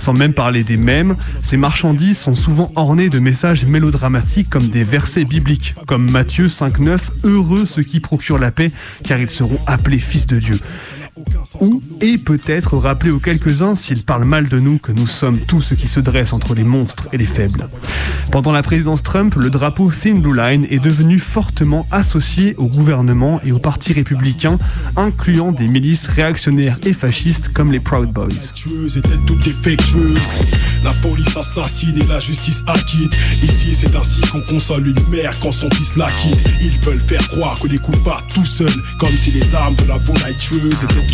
Sans 0.00 0.14
même 0.14 0.32
parler 0.32 0.64
des 0.64 0.78
mèmes, 0.78 1.14
ces 1.42 1.58
marchandises 1.58 2.18
sont 2.18 2.34
souvent 2.34 2.72
ornées 2.74 3.10
de 3.10 3.20
messages 3.20 3.66
mélodramatiques 3.66 4.48
comme 4.48 4.68
des 4.68 4.82
versets 4.82 5.26
bibliques, 5.26 5.74
comme 5.86 6.10
Matthieu 6.10 6.46
5.9, 6.46 6.98
Heureux 7.24 7.66
ceux 7.66 7.82
qui 7.82 8.00
procurent 8.00 8.38
la 8.38 8.50
paix, 8.50 8.72
car 9.04 9.20
ils 9.20 9.28
seront 9.28 9.58
appelés 9.66 9.98
fils 9.98 10.26
de 10.26 10.38
Dieu. 10.38 10.58
Ou, 11.60 11.82
et 12.00 12.18
peut-être 12.18 12.76
rappeler 12.76 13.10
aux 13.10 13.18
quelques-uns, 13.18 13.76
s'ils 13.76 14.04
parlent 14.04 14.24
mal 14.24 14.48
de 14.48 14.58
nous, 14.58 14.78
que 14.78 14.92
nous 14.92 15.06
sommes 15.06 15.38
tous 15.38 15.60
ceux 15.60 15.76
qui 15.76 15.88
se 15.88 16.00
dressent 16.00 16.32
entre 16.32 16.54
les 16.54 16.64
monstres 16.64 17.08
et 17.12 17.18
les 17.18 17.24
faibles. 17.24 17.68
Pendant 18.30 18.52
la 18.52 18.62
présidence 18.62 19.02
Trump, 19.02 19.34
le 19.34 19.50
drapeau 19.50 19.90
Thin 19.90 20.16
Blue 20.16 20.36
Line 20.36 20.66
est 20.70 20.78
devenu 20.78 21.18
fortement 21.18 21.84
associé 21.90 22.54
au 22.56 22.66
gouvernement 22.66 23.40
et 23.44 23.52
au 23.52 23.58
parti 23.58 23.92
républicain, 23.92 24.58
incluant 24.96 25.52
des 25.52 25.68
milices 25.68 26.06
réactionnaires 26.06 26.78
et 26.84 26.92
fascistes 26.92 27.48
comme 27.52 27.72
les 27.72 27.80
Proud 27.80 28.12
Boys. 28.12 28.28
La 30.84 30.92
police 31.02 31.36
assassine 31.36 31.98
et 31.98 32.06
la 32.06 32.20
justice 32.20 32.62
acquitte. 32.66 33.14
Ici, 33.42 33.74
c'est 33.74 33.94
ainsi 33.96 34.20
qu'on 34.22 34.40
console 34.40 34.86
une 34.86 35.08
mère 35.10 35.34
quand 35.40 35.52
son 35.52 35.68
fils 35.70 35.96
la 35.96 36.10
quitte. 36.10 36.38
Ils 36.60 36.80
veulent 36.80 37.00
faire 37.00 37.26
croire 37.28 37.58
que 37.60 37.68
les 37.68 37.78
coups 37.78 37.98
partent 38.04 38.32
tout 38.32 38.44
seuls, 38.44 38.72
comme 38.98 39.10
si 39.10 39.30
les 39.30 39.54
armes 39.54 39.74
de 39.74 39.84
la 39.84 39.98
volaille 39.98 40.36
tueuse 40.36 40.84
étaient 40.84 41.09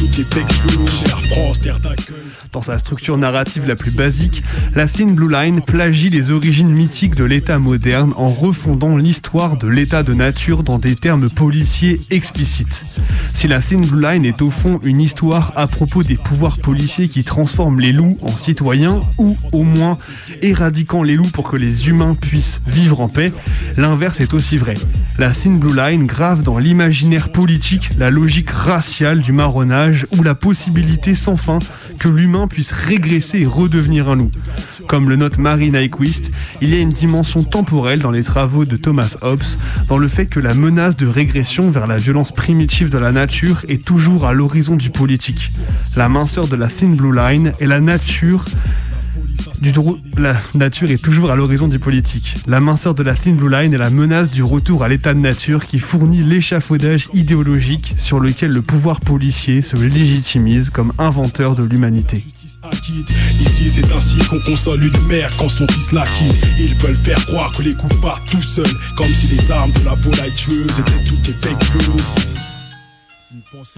Dans 2.53 2.61
sa 2.61 2.79
structure 2.79 3.17
narrative 3.17 3.67
la 3.67 3.77
plus 3.77 3.95
basique, 3.95 4.43
la 4.75 4.87
Thin 4.87 5.13
Blue 5.13 5.31
Line 5.31 5.63
plagie 5.63 6.11
les 6.11 6.31
origines 6.31 6.71
mythiques 6.71 7.15
de 7.15 7.25
l'État 7.25 7.59
moderne 7.59 8.13
en 8.17 8.29
refondant 8.29 8.97
l'histoire 8.97 9.57
de 9.57 9.69
l'État 9.69 10.03
de 10.03 10.13
nature 10.13 10.63
dans 10.63 10.79
des 10.79 10.97
termes 10.97 11.31
policiers 11.31 12.01
explicites. 12.11 13.01
Si 13.29 13.49
la 13.49 13.61
Thin 13.61 13.81
Blue 13.81 14.03
Line 14.03 14.25
est 14.25 14.43
au 14.43 14.51
fond 14.51 14.81
une 14.83 15.01
histoire 15.01 15.53
à 15.57 15.67
propos 15.67 16.03
des 16.03 16.17
pouvoirs 16.17 16.59
policiers 16.59 17.09
qui 17.09 17.25
transforment 17.25 17.81
les 17.81 17.93
loups 17.93 18.19
en 18.23 18.37
citoyens 18.37 19.01
ou 19.19 19.37
au 19.53 19.63
moins 19.63 19.99
éradiquant 20.43 21.03
les 21.03 21.17
loups 21.17 21.31
pour 21.33 21.49
que 21.49 21.57
les 21.57 21.89
humains 21.89 22.15
puissent 22.15 22.61
vivre 22.67 23.01
en 23.01 23.09
paix, 23.09 23.33
l'inverse 23.77 24.21
est 24.21 24.35
aussi 24.35 24.57
vrai. 24.59 24.75
La 25.19 25.31
Thin 25.31 25.57
Blue 25.57 25.75
Line 25.75 26.05
grave 26.05 26.43
dans 26.43 26.59
l'imaginaire 26.59 27.33
politique 27.33 27.91
la 27.99 28.11
logique 28.11 28.51
raciale 28.51 29.21
du 29.21 29.33
marronnage 29.33 29.86
ou 30.17 30.23
la 30.23 30.35
possibilité 30.35 31.15
sans 31.15 31.37
fin 31.37 31.59
que 31.99 32.09
l'humain 32.09 32.49
puisse 32.49 32.73
régresser 32.73 33.41
et 33.41 33.47
redevenir 33.47 34.09
un 34.09 34.17
loup. 34.17 34.31
Comme 34.89 35.09
le 35.09 35.17
note 35.17 35.39
Marie 35.39 35.71
Nyquist, 35.71 36.31
il 36.61 36.71
y 36.71 36.75
a 36.75 36.81
une 36.81 36.91
dimension 36.91 37.43
temporelle 37.43 38.01
dans 38.01 38.11
les 38.11 38.23
travaux 38.23 38.65
de 38.65 38.77
Thomas 38.77 39.17
Hobbes, 39.23 39.43
dans 39.89 39.99
le 39.99 40.09
fait 40.09 40.27
que 40.27 40.41
la 40.41 40.55
menace 40.55 40.97
de 40.97 41.07
régression 41.07 41.71
vers 41.71 41.87
la 41.87 41.97
violence 41.97 42.33
primitive 42.33 42.91
de 42.91 42.99
la 42.99 43.13
nature 43.13 43.65
est 43.69 43.85
toujours 43.85 44.27
à 44.27 44.33
l'horizon 44.33 44.77
du 44.77 44.91
politique. 44.91 45.53
La 45.97 46.09
minceur 46.09 46.49
de 46.49 46.57
la 46.57 46.69
Thin 46.69 46.95
Blue 46.95 47.15
Line 47.15 47.53
est 47.61 47.67
la 47.67 47.81
nature 47.81 48.45
du 49.61 49.73
drou- 49.73 49.99
la 50.17 50.35
nature 50.55 50.91
est 50.91 51.03
toujours 51.03 51.31
à 51.31 51.37
l'horizon 51.37 51.69
du 51.69 51.79
politique. 51.79 52.37
La 52.47 52.61
minceur 52.61 52.95
de 52.95 53.03
la 53.03 53.15
Thin 53.15 53.35
Blue 53.35 53.51
Line 53.51 53.73
est 53.75 53.79
la 53.79 53.91
menace 53.91 54.31
du 54.31 54.43
retour 54.43 54.83
à 54.83 54.89
l'état 54.89 55.15
de 55.15 55.21
nature 55.21 55.67
qui 55.67 55.79
fournit 55.79 56.23
l'échafaudage 56.23 57.09
idéologique 57.15 57.95
sur 57.99 58.21
lequel 58.21 58.51
le 58.51 58.63
pouvoir 58.63 59.01
policier 59.01 59.61
se 59.63 59.77
légitimise 59.77 60.71
comme 60.71 60.93
inventeur 60.99 61.55
de 61.55 61.65
l'humanité. 61.65 62.25
Ici 62.73 63.71
c'est 63.71 63.93
ainsi 63.93 64.19
qu'on 64.29 64.41
console 64.41 64.83
une 64.85 65.07
mère 65.09 65.31
quand 65.39 65.49
son 65.49 65.67
fils 65.69 65.93
la 65.93 66.05
Ils 66.59 66.77
veulent 66.79 66.97
faire 66.97 67.25
croire 67.27 67.53
que 67.53 67.63
les 67.63 67.75
coups 67.75 67.95
partent 68.01 68.29
tout 68.29 68.43
seuls 68.43 68.73
Comme 68.97 69.07
si 69.09 69.27
les 69.29 69.51
armes 69.51 69.71
de 69.73 69.85
la 69.85 69.95
volaille 69.95 70.33
tueuse 70.35 70.79
étaient 70.81 71.05
toutes 71.05 71.23
des 71.23 71.51
news 71.51 72.01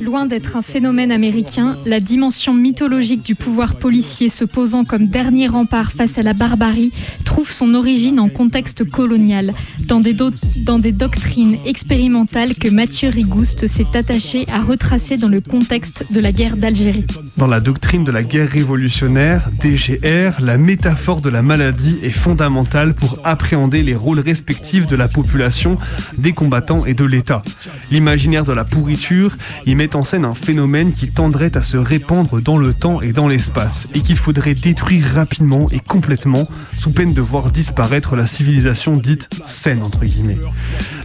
Loin 0.00 0.26
d'être 0.26 0.57
un 0.57 0.62
phénomène 0.62 1.11
américain, 1.11 1.76
la 1.87 1.99
dimension 1.99 2.52
mythologique 2.52 3.23
du 3.25 3.35
pouvoir 3.35 3.76
policier 3.76 4.28
se 4.28 4.45
posant 4.45 4.85
comme 4.85 5.07
dernier 5.07 5.49
rempart 5.49 5.92
face 5.92 6.18
à 6.18 6.23
la 6.23 6.35
barbarie 6.35 6.92
trouve 7.25 7.50
son 7.50 7.75
origine 7.75 8.21
en 8.21 8.28
contexte 8.28 8.85
colonial, 8.88 9.50
dans 9.87 10.00
des, 10.00 10.12
do- 10.12 10.30
dans 10.64 10.78
des 10.78 10.92
doctrines 10.92 11.57
expérimentales 11.64 12.54
que 12.54 12.68
Mathieu 12.68 13.09
Rigouste 13.09 13.66
s'est 13.66 13.87
attaché 13.95 14.45
à 14.52 14.61
retracer 14.61 15.16
dans 15.16 15.28
le 15.28 15.40
contexte 15.40 16.12
de 16.12 16.21
la 16.21 16.33
guerre 16.33 16.57
d'Algérie. 16.57 17.07
Dans 17.37 17.47
la 17.47 17.61
doctrine 17.61 18.04
de 18.04 18.12
la 18.12 18.23
guerre 18.23 18.50
révolutionnaire, 18.50 19.50
DGR, 19.62 20.40
la 20.40 20.59
métaphore 20.59 21.21
de 21.23 21.30
la 21.30 21.42
maladie 21.42 21.99
est 22.02 22.11
fondamentale 22.11 22.95
pour 22.95 23.18
appréhender 23.25 23.83
les 23.83 23.95
rôles 23.95 24.21
respectifs 24.21 24.87
de 24.87 24.97
la 24.97 25.09
population, 25.09 25.78
des 26.18 26.33
combattants 26.33 26.85
et 26.85 26.95
de 26.95 27.04
l'État. 27.04 27.42
L'imaginaire 27.90 28.45
de 28.45 28.52
la 28.52 28.64
pourriture 28.64 29.37
met 29.78 29.94
en 29.94 30.02
scène 30.02 30.25
un 30.25 30.35
phénomène 30.35 30.92
qui 30.92 31.08
tendrait 31.08 31.56
à 31.56 31.62
se 31.62 31.76
répandre 31.76 32.42
dans 32.42 32.58
le 32.58 32.75
temps 32.75 33.00
et 33.00 33.12
dans 33.12 33.28
l'espace, 33.28 33.87
et 33.94 34.00
qu'il 34.00 34.16
faudrait 34.16 34.56
détruire 34.56 35.04
rapidement 35.14 35.68
et 35.70 35.78
complètement, 35.78 36.49
sous 36.76 36.90
peine 36.90 37.14
de 37.14 37.20
voir 37.20 37.52
disparaître 37.52 38.16
la 38.16 38.26
civilisation 38.26 38.97
dite 38.97 39.30
saine, 39.44 39.80
entre 39.85 40.04
guillemets. 40.04 40.38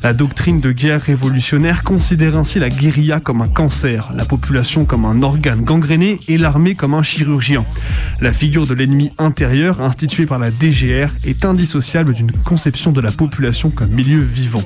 La 0.01 0.13
doctrine 0.13 0.59
de 0.59 0.71
guerre 0.71 1.03
révolutionnaire 1.03 1.83
considère 1.83 2.35
ainsi 2.35 2.57
la 2.57 2.69
guérilla 2.69 3.19
comme 3.19 3.43
un 3.43 3.47
cancer, 3.47 4.11
la 4.15 4.25
population 4.25 4.85
comme 4.85 5.05
un 5.05 5.21
organe 5.21 5.61
gangréné 5.61 6.19
et 6.27 6.39
l'armée 6.39 6.73
comme 6.73 6.95
un 6.95 7.03
chirurgien. 7.03 7.63
La 8.21 8.33
figure 8.33 8.65
de 8.65 8.73
l'ennemi 8.73 9.11
intérieur, 9.19 9.81
instituée 9.81 10.25
par 10.25 10.39
la 10.39 10.49
DGR, 10.49 11.11
est 11.23 11.45
indissociable 11.45 12.15
d'une 12.15 12.31
conception 12.31 12.91
de 12.91 13.01
la 13.01 13.11
population 13.11 13.69
comme 13.69 13.91
milieu 13.91 14.23
vivant. 14.23 14.63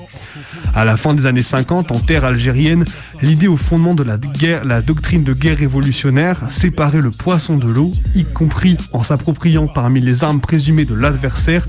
À 0.75 0.85
la 0.85 0.97
fin 0.97 1.13
des 1.13 1.25
années 1.25 1.43
50, 1.43 1.91
en 1.91 1.99
terre 1.99 2.25
algérienne, 2.25 2.83
l'idée 3.21 3.47
au 3.47 3.57
fondement 3.57 3.95
de 3.95 4.03
la, 4.03 4.81
doctrine 4.81 5.23
de 5.23 5.33
guerre 5.33 5.57
révolutionnaire, 5.57 6.39
séparer 6.49 7.01
le 7.01 7.09
poisson 7.09 7.57
de 7.57 7.67
l'eau, 7.67 7.91
y 8.15 8.23
compris 8.23 8.77
en 8.93 9.03
s'appropriant 9.03 9.67
parmi 9.67 10.01
les 10.01 10.23
armes 10.23 10.41
présumées 10.41 10.85
de 10.85 10.93
l'adversaire 10.93 11.67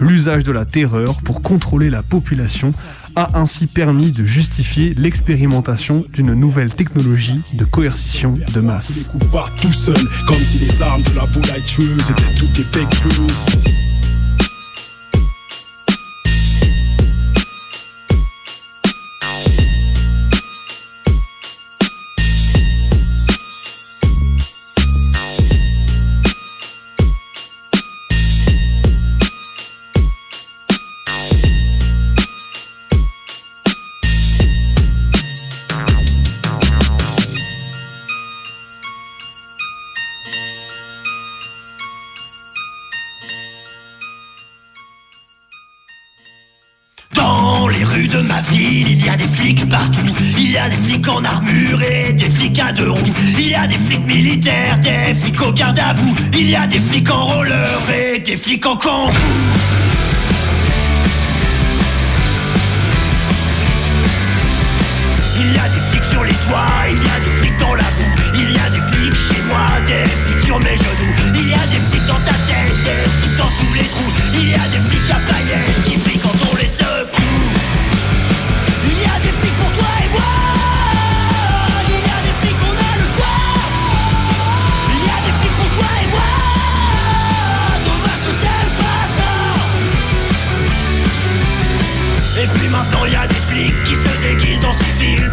l'usage 0.00 0.44
de 0.44 0.52
la 0.52 0.64
terreur 0.64 1.14
pour 1.24 1.42
contrôler 1.42 1.90
la 1.90 2.02
population, 2.02 2.70
a 3.16 3.38
ainsi 3.38 3.66
permis 3.66 4.12
de 4.12 4.24
justifier 4.24 4.94
l'expérimentation 4.94 6.04
d'une 6.12 6.34
nouvelle 6.34 6.74
technologie 6.74 7.40
de 7.54 7.64
coercition 7.64 8.34
de 8.54 8.60
masse. 8.60 9.08
A 53.62 53.66
des 53.66 53.76
flics 53.76 54.06
militaires, 54.06 54.78
des 54.78 55.14
flics 55.14 55.40
au 55.42 55.52
garde 55.52 55.78
à 55.78 55.92
vous. 55.92 56.14
Il 56.32 56.50
y 56.50 56.56
a 56.56 56.66
des 56.66 56.80
flics 56.80 57.10
en 57.10 57.24
roller 57.24 57.80
et 57.92 58.18
des 58.18 58.36
flics 58.36 58.64
en 58.64 58.76
kangou. 58.76 59.12
Il 65.40 65.52
y 65.54 65.58
a 65.58 65.68
des 65.68 65.82
flics 65.90 66.04
sur 66.04 66.24
les 66.24 66.32
toits, 66.32 66.88
il 66.88 66.96
y 66.96 67.10
a 67.10 67.18
des 67.24 67.34
flics 67.40 67.58
dans 67.58 67.74
la 67.74 67.82
boue. 67.82 68.14
Il 68.34 68.50
y 68.50 68.58
a 68.58 68.70
des 68.70 68.82
flics 68.92 69.14
chez 69.28 69.42
moi, 69.48 69.66
des 69.86 70.08
flics 70.08 70.44
sur 70.46 70.58
mes 70.60 70.76
genoux. 70.76 71.14
Il 71.34 71.48
y 71.48 71.54
a 71.54 71.66
des 71.72 71.82
flics 71.90 72.06
dans 72.06 72.22
ta 72.24 72.36
tête, 72.48 72.76
des 72.84 73.10
flics 73.18 73.36
dans 73.36 73.50
tous 73.58 73.74
les 73.74 73.84
trous. 73.84 74.12
Il 74.34 74.50
y 74.50 74.54
a 74.54 74.66
des 74.72 74.82
flics 74.88 75.10
à 75.10 75.18
paillettes 75.30 75.79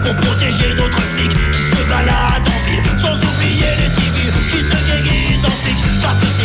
pour 0.08 0.16
protéger 0.16 0.74
d'autres 0.76 1.02
flics 1.02 1.34
qui 1.52 1.64
se 1.76 1.84
baladent 1.90 2.48
en 2.48 2.70
ville 2.70 3.00
sans 3.00 3.18
oublier 3.18 3.72
les 3.78 3.92
civils 4.00 4.32
qui 4.50 4.60
se 4.60 4.80
déguisent 4.88 5.46
en 5.46 5.52
flics 5.52 5.84
parce 6.02 6.20
que 6.20 6.37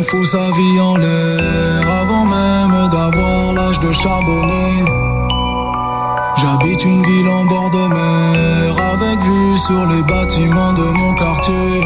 on 0.00 0.02
fout 0.02 0.26
sa 0.26 0.50
vie 0.52 0.80
en 0.80 0.96
l'air 0.96 1.90
avant 1.90 2.24
même 2.24 2.88
d'avoir 2.88 3.52
l'âge 3.52 3.80
de 3.80 3.92
charbonner. 3.92 4.84
J'habite 6.36 6.84
une 6.84 7.02
ville 7.02 7.28
en 7.28 7.44
bord 7.44 7.70
de 7.70 7.86
mer 7.94 8.76
avec 8.92 9.18
vue 9.20 9.58
sur 9.58 9.86
les 9.86 10.02
bâtiments 10.02 10.72
de 10.72 10.82
mon 10.82 11.14
quartier. 11.14 11.82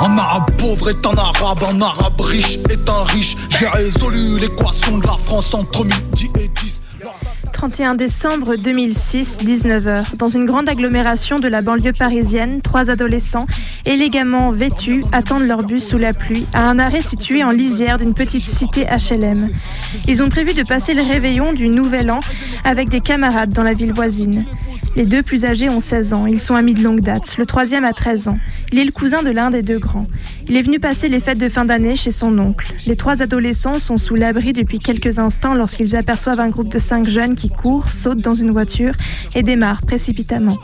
Un 0.00 0.18
arabe 0.18 0.50
pauvre 0.58 0.90
est 0.90 1.06
un 1.06 1.16
arabe, 1.16 1.64
un 1.70 1.80
arabe 1.80 2.20
riche 2.20 2.58
est 2.68 2.88
un 2.88 3.04
riche. 3.04 3.36
J'ai 3.48 3.68
résolu 3.68 4.38
l'équation 4.40 4.98
de 4.98 5.06
la 5.06 5.16
France 5.16 5.54
entre 5.54 5.84
midi 5.84 6.30
et 6.38 6.41
10. 6.41 6.41
31 7.62 7.94
décembre 7.94 8.56
2006, 8.56 9.38
19h. 9.44 10.16
Dans 10.16 10.28
une 10.28 10.44
grande 10.44 10.68
agglomération 10.68 11.38
de 11.38 11.46
la 11.46 11.62
banlieue 11.62 11.92
parisienne, 11.92 12.60
trois 12.60 12.90
adolescents, 12.90 13.46
élégamment 13.86 14.50
vêtus, 14.50 15.04
attendent 15.12 15.46
leur 15.46 15.62
bus 15.62 15.86
sous 15.86 15.98
la 15.98 16.12
pluie 16.12 16.44
à 16.54 16.68
un 16.68 16.80
arrêt 16.80 17.02
situé 17.02 17.44
en 17.44 17.52
lisière 17.52 17.98
d'une 17.98 18.14
petite 18.14 18.42
cité 18.42 18.82
HLM. 18.86 19.48
Ils 20.08 20.24
ont 20.24 20.28
prévu 20.28 20.54
de 20.54 20.64
passer 20.64 20.92
le 20.92 21.02
réveillon 21.02 21.52
du 21.52 21.68
Nouvel 21.68 22.10
An 22.10 22.18
avec 22.64 22.88
des 22.88 23.00
camarades 23.00 23.52
dans 23.52 23.62
la 23.62 23.74
ville 23.74 23.92
voisine. 23.92 24.44
Les 24.94 25.06
deux 25.06 25.22
plus 25.22 25.46
âgés 25.46 25.70
ont 25.70 25.80
16 25.80 26.12
ans, 26.12 26.26
ils 26.26 26.40
sont 26.40 26.54
amis 26.54 26.74
de 26.74 26.82
longue 26.82 27.00
date. 27.00 27.38
Le 27.38 27.46
troisième 27.46 27.84
a 27.84 27.94
13 27.94 28.28
ans. 28.28 28.38
Il 28.72 28.78
est 28.78 28.84
le 28.84 28.92
cousin 28.92 29.22
de 29.22 29.30
l'un 29.30 29.48
des 29.48 29.62
deux 29.62 29.78
grands. 29.78 30.02
Il 30.48 30.56
est 30.56 30.62
venu 30.62 30.80
passer 30.80 31.08
les 31.08 31.18
fêtes 31.18 31.38
de 31.38 31.48
fin 31.48 31.64
d'année 31.64 31.96
chez 31.96 32.10
son 32.10 32.38
oncle. 32.38 32.74
Les 32.86 32.94
trois 32.94 33.22
adolescents 33.22 33.78
sont 33.78 33.96
sous 33.96 34.16
l'abri 34.16 34.52
depuis 34.52 34.78
quelques 34.78 35.18
instants 35.18 35.54
lorsqu'ils 35.54 35.96
aperçoivent 35.96 36.40
un 36.40 36.50
groupe 36.50 36.68
de 36.68 36.78
cinq 36.78 37.06
jeunes 37.06 37.34
qui 37.34 37.48
courent, 37.48 37.88
sautent 37.88 38.20
dans 38.20 38.34
une 38.34 38.50
voiture 38.50 38.92
et 39.34 39.42
démarrent 39.42 39.80
précipitamment. 39.80 40.58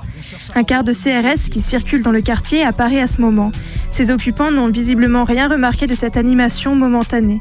Un 0.54 0.64
quart 0.64 0.84
de 0.84 0.92
CRS 0.92 1.48
qui 1.50 1.62
circule 1.62 2.02
dans 2.02 2.12
le 2.12 2.20
quartier 2.20 2.62
apparaît 2.62 3.00
à 3.00 3.08
ce 3.08 3.22
moment. 3.22 3.50
Ses 3.92 4.10
occupants 4.10 4.50
n'ont 4.50 4.68
visiblement 4.68 5.24
rien 5.24 5.48
remarqué 5.48 5.86
de 5.86 5.94
cette 5.94 6.18
animation 6.18 6.74
momentanée. 6.74 7.40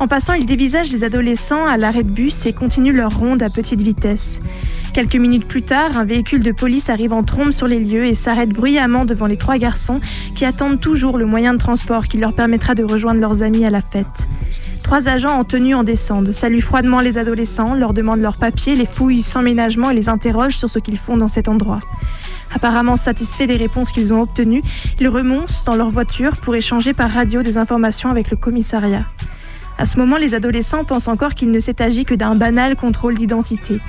En 0.00 0.06
passant, 0.06 0.32
ils 0.32 0.46
dévisagent 0.46 0.90
les 0.90 1.04
adolescents 1.04 1.66
à 1.66 1.76
l'arrêt 1.76 2.02
de 2.02 2.10
bus 2.10 2.46
et 2.46 2.52
continuent 2.52 2.96
leur 2.96 3.16
ronde 3.16 3.42
à 3.42 3.48
petite 3.48 3.82
vitesse. 3.82 4.38
Quelques 4.94 5.16
minutes 5.16 5.48
plus 5.48 5.62
tard, 5.62 5.98
un 5.98 6.04
véhicule 6.04 6.44
de 6.44 6.52
police 6.52 6.88
arrive 6.88 7.12
en 7.12 7.24
trombe 7.24 7.50
sur 7.50 7.66
les 7.66 7.80
lieux 7.80 8.04
et 8.06 8.14
s'arrête 8.14 8.50
bruyamment 8.50 9.04
devant 9.04 9.26
les 9.26 9.36
trois 9.36 9.58
garçons 9.58 10.00
qui 10.36 10.44
attendent 10.44 10.80
toujours 10.80 11.18
le 11.18 11.26
moyen 11.26 11.52
de 11.52 11.58
transport 11.58 12.04
qui 12.04 12.16
leur 12.16 12.32
permettra 12.32 12.76
de 12.76 12.84
rejoindre 12.84 13.20
leurs 13.20 13.42
amis 13.42 13.66
à 13.66 13.70
la 13.70 13.80
fête. 13.80 14.28
Trois 14.84 15.08
agents 15.08 15.36
en 15.36 15.42
tenue 15.42 15.74
en 15.74 15.82
descendent, 15.82 16.30
saluent 16.30 16.60
froidement 16.60 17.00
les 17.00 17.18
adolescents, 17.18 17.74
leur 17.74 17.92
demandent 17.92 18.20
leurs 18.20 18.36
papiers, 18.36 18.76
les 18.76 18.86
fouillent 18.86 19.24
sans 19.24 19.42
ménagement 19.42 19.90
et 19.90 19.94
les 19.94 20.08
interrogent 20.08 20.58
sur 20.58 20.70
ce 20.70 20.78
qu'ils 20.78 20.98
font 20.98 21.16
dans 21.16 21.26
cet 21.26 21.48
endroit. 21.48 21.78
Apparemment 22.54 22.94
satisfaits 22.94 23.48
des 23.48 23.56
réponses 23.56 23.90
qu'ils 23.90 24.14
ont 24.14 24.20
obtenues, 24.20 24.62
ils 25.00 25.08
remontent 25.08 25.54
dans 25.66 25.74
leur 25.74 25.90
voiture 25.90 26.36
pour 26.36 26.54
échanger 26.54 26.92
par 26.92 27.10
radio 27.10 27.42
des 27.42 27.58
informations 27.58 28.10
avec 28.10 28.30
le 28.30 28.36
commissariat. 28.36 29.06
À 29.76 29.86
ce 29.86 29.98
moment, 29.98 30.18
les 30.18 30.34
adolescents 30.34 30.84
pensent 30.84 31.08
encore 31.08 31.34
qu'il 31.34 31.50
ne 31.50 31.58
s'est 31.58 31.82
agi 31.82 32.04
que 32.04 32.14
d'un 32.14 32.36
banal 32.36 32.76
contrôle 32.76 33.14
d'identité. 33.14 33.80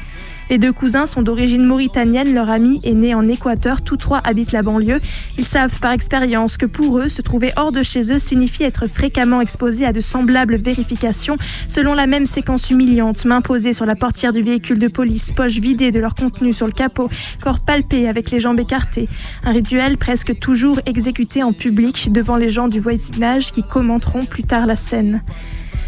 Les 0.49 0.57
deux 0.59 0.71
cousins 0.71 1.05
sont 1.05 1.23
d'origine 1.23 1.65
mauritanienne, 1.65 2.33
leur 2.33 2.51
ami 2.51 2.79
est 2.83 2.93
né 2.93 3.15
en 3.15 3.27
Équateur, 3.27 3.81
tous 3.81 3.97
trois 3.97 4.19
habitent 4.23 4.51
la 4.51 4.61
banlieue. 4.61 5.01
Ils 5.37 5.45
savent 5.45 5.79
par 5.79 5.91
expérience 5.91 6.57
que 6.57 6.67
pour 6.67 6.99
eux, 6.99 7.09
se 7.09 7.21
trouver 7.23 7.51
hors 7.55 7.71
de 7.71 7.81
chez 7.81 8.11
eux 8.13 8.19
signifie 8.19 8.63
être 8.63 8.87
fréquemment 8.87 9.41
exposé 9.41 9.85
à 9.85 9.91
de 9.91 10.01
semblables 10.01 10.57
vérifications, 10.57 11.37
selon 11.67 11.95
la 11.95 12.05
même 12.05 12.27
séquence 12.27 12.69
humiliante, 12.69 13.25
main 13.25 13.41
posée 13.41 13.73
sur 13.73 13.85
la 13.85 13.95
portière 13.95 14.33
du 14.33 14.43
véhicule 14.43 14.79
de 14.79 14.87
police, 14.87 15.31
poche 15.31 15.59
vidée 15.59 15.91
de 15.91 15.99
leur 15.99 16.13
contenu 16.13 16.53
sur 16.53 16.67
le 16.67 16.73
capot, 16.73 17.09
corps 17.41 17.59
palpé 17.59 18.07
avec 18.07 18.29
les 18.29 18.39
jambes 18.39 18.59
écartées. 18.59 19.09
Un 19.45 19.51
rituel 19.51 19.97
presque 19.97 20.37
toujours 20.39 20.79
exécuté 20.85 21.41
en 21.41 21.53
public 21.53 22.11
devant 22.11 22.37
les 22.37 22.49
gens 22.49 22.67
du 22.67 22.79
voisinage 22.79 23.51
qui 23.51 23.63
commenteront 23.63 24.25
plus 24.25 24.43
tard 24.43 24.67
la 24.67 24.75
scène. 24.75 25.23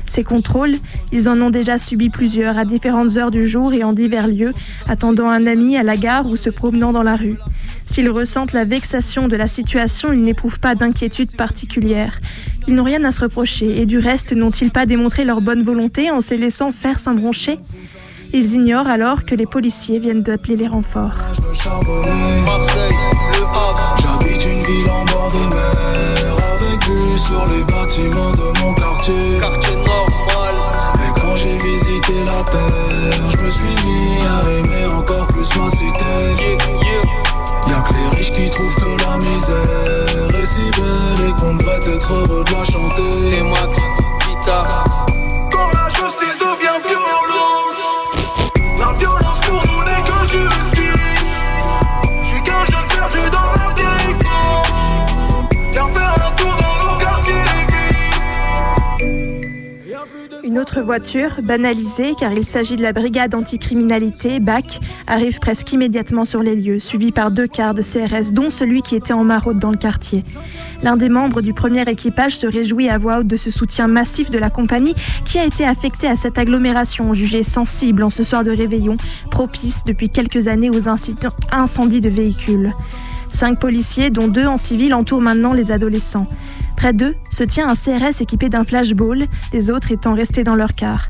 Ces 0.08 0.24
contrôles, 0.24 0.76
ils 1.12 1.30
en 1.30 1.40
ont 1.42 1.50
déjà 1.50 1.78
subi 1.78 2.10
plusieurs 2.10 2.58
à 2.58 2.66
différentes 2.66 3.18
heures 3.18 3.32
du 3.32 3.48
jour 3.48 3.74
et 3.74 3.84
en 3.84 3.94
divers 3.94 4.28
lieux, 4.28 4.54
attendant 4.88 5.30
un 5.30 5.46
ami 5.46 5.78
à 5.78 5.84
la 5.84 5.98
gare 5.98 6.26
ou 6.28 6.36
se 6.36 6.50
promenant 6.50 6.94
dans 6.94 7.04
la 7.04 7.16
rue. 7.16 7.36
S'ils 7.86 8.10
ressentent 8.10 8.54
la 8.54 8.64
vexation 8.64 9.28
de 9.28 9.36
la 9.36 9.48
situation, 9.48 10.12
ils 10.12 10.24
n'éprouvent 10.24 10.60
pas 10.60 10.76
d'inquiétude 10.76 11.36
particulière. 11.36 12.20
Ils 12.68 12.76
n'ont 12.76 12.84
rien 12.84 13.04
à 13.04 13.12
se 13.12 13.22
reprocher 13.22 13.82
et 13.82 13.86
du 13.86 13.98
reste 13.98 14.34
n'ont-ils 14.34 14.72
pas 14.72 14.86
démontré 14.86 15.24
leur 15.24 15.42
bonne 15.42 15.64
volonté 15.64 16.10
en 16.12 16.22
se 16.22 16.34
laissant 16.34 16.72
faire 16.72 17.00
sans 17.00 17.14
broncher? 17.14 17.60
Ils 18.34 18.54
ignorent 18.54 18.88
alors 18.88 19.26
que 19.26 19.36
les 19.36 19.46
policiers 19.46 20.00
viennent 20.00 20.22
d'appeler 20.22 20.58
les 20.58 20.68
renforts. 20.68 21.16
Vue 27.02 27.20
sur 27.20 27.46
les 27.48 27.64
bâtiments 27.64 28.32
de 28.32 28.60
mon 28.60 28.74
quartier. 28.74 29.40
Quartier 29.40 29.76
normal. 29.76 30.56
Et 30.96 31.20
quand 31.20 31.36
j'ai 31.36 31.58
visité 31.58 32.14
la 32.26 32.44
terre 32.44 33.30
Je 33.32 33.46
me 33.46 33.50
suis 33.50 33.76
mis 33.86 34.20
à 34.26 34.52
aimer 34.60 34.88
encore 34.88 35.28
plus 35.28 35.50
ma 35.56 35.70
cité. 35.70 35.88
Y'a 37.68 37.82
que 37.82 37.94
les 37.94 38.18
riches 38.18 38.32
qui 38.32 38.50
trouvent 38.50 38.76
que 38.76 39.04
la 39.04 39.18
misère 39.18 40.42
est 40.42 40.46
si 40.46 40.62
belle 40.72 41.30
Et 41.30 41.42
qu'on 41.42 41.56
devrait 41.56 41.96
être 41.96 42.14
heureux 42.14 42.44
de 42.44 42.52
la 42.52 42.64
chanter. 42.64 43.40
Et 43.40 43.44
Max, 43.44 43.80
guitare 44.30 45.08
Une 60.48 60.60
autre 60.60 60.80
voiture, 60.80 61.32
banalisée 61.44 62.14
car 62.18 62.32
il 62.32 62.46
s'agit 62.46 62.78
de 62.78 62.82
la 62.82 62.94
brigade 62.94 63.36
anticriminalité, 63.36 64.40
BAC, 64.40 64.80
arrive 65.06 65.40
presque 65.40 65.74
immédiatement 65.74 66.24
sur 66.24 66.42
les 66.42 66.56
lieux, 66.56 66.80
suivie 66.80 67.12
par 67.12 67.32
deux 67.32 67.48
quarts 67.48 67.74
de 67.74 67.82
CRS, 67.82 68.32
dont 68.32 68.50
celui 68.50 68.82
qui 68.82 68.96
était 68.96 69.12
en 69.12 69.26
maraude 69.26 69.60
dans 69.60 69.72
le 69.72 69.78
quartier. 69.78 70.24
L'un 70.84 70.96
des 70.96 71.10
membres 71.10 71.42
du 71.42 71.54
premier 71.54 71.82
équipage 71.90 72.38
se 72.38 72.48
réjouit 72.48 72.88
à 72.88 72.98
voix 72.98 73.20
haute 73.20 73.28
de 73.28 73.36
ce 73.36 73.52
soutien 73.52 73.88
massif 73.88 74.32
de 74.32 74.38
la 74.38 74.50
compagnie 74.50 74.96
qui 75.26 75.38
a 75.38 75.44
été 75.44 75.66
affectée 75.66 76.08
à 76.08 76.16
cette 76.16 76.38
agglomération 76.38 77.12
jugée 77.12 77.44
sensible 77.44 78.02
en 78.02 78.10
ce 78.10 78.24
soir 78.24 78.46
de 78.46 78.52
réveillon, 78.52 78.94
propice 79.30 79.84
depuis 79.84 80.10
quelques 80.10 80.48
années 80.48 80.70
aux 80.70 80.88
incendies 80.88 82.00
de 82.02 82.10
véhicules. 82.10 82.72
Cinq 83.30 83.60
policiers, 83.60 84.12
dont 84.12 84.30
deux 84.30 84.46
en 84.46 84.56
civil, 84.56 84.94
entourent 84.94 85.20
maintenant 85.20 85.52
les 85.52 85.74
adolescents. 85.74 86.28
Près 86.78 86.94
d'eux 86.94 87.16
se 87.32 87.44
tient 87.44 87.68
un 87.68 87.74
CRS 87.74 88.22
équipé 88.22 88.50
d'un 88.50 88.64
flashball, 88.64 89.26
les 89.52 89.72
autres 89.72 89.92
étant 89.92 90.14
restés 90.14 90.44
dans 90.44 90.56
leur 90.56 90.74
car. 90.74 91.10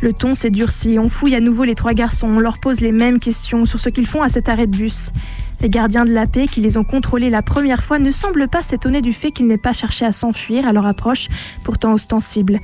Le 0.00 0.12
ton 0.12 0.34
s'est 0.34 0.50
durci, 0.50 0.98
on 0.98 1.10
fouille 1.10 1.36
à 1.36 1.40
nouveau 1.40 1.64
les 1.64 1.74
trois 1.74 1.92
garçons, 1.92 2.28
on 2.28 2.40
leur 2.40 2.58
pose 2.58 2.80
les 2.80 2.92
mêmes 2.92 3.18
questions 3.18 3.66
sur 3.66 3.78
ce 3.78 3.90
qu'ils 3.90 4.06
font 4.06 4.22
à 4.22 4.30
cet 4.30 4.48
arrêt 4.48 4.66
de 4.66 4.76
bus. 4.76 5.12
Les 5.60 5.68
gardiens 5.68 6.06
de 6.06 6.12
la 6.12 6.26
paix 6.26 6.46
qui 6.48 6.60
les 6.62 6.78
ont 6.78 6.82
contrôlés 6.82 7.30
la 7.30 7.42
première 7.42 7.84
fois 7.84 7.98
ne 7.98 8.10
semblent 8.10 8.48
pas 8.48 8.62
s'étonner 8.62 9.02
du 9.02 9.12
fait 9.12 9.30
qu'ils 9.30 9.46
n'aient 9.46 9.58
pas 9.58 9.74
cherché 9.74 10.04
à 10.06 10.12
s'enfuir 10.12 10.66
à 10.66 10.72
leur 10.72 10.86
approche, 10.86 11.28
pourtant 11.62 11.92
ostensible. 11.92 12.58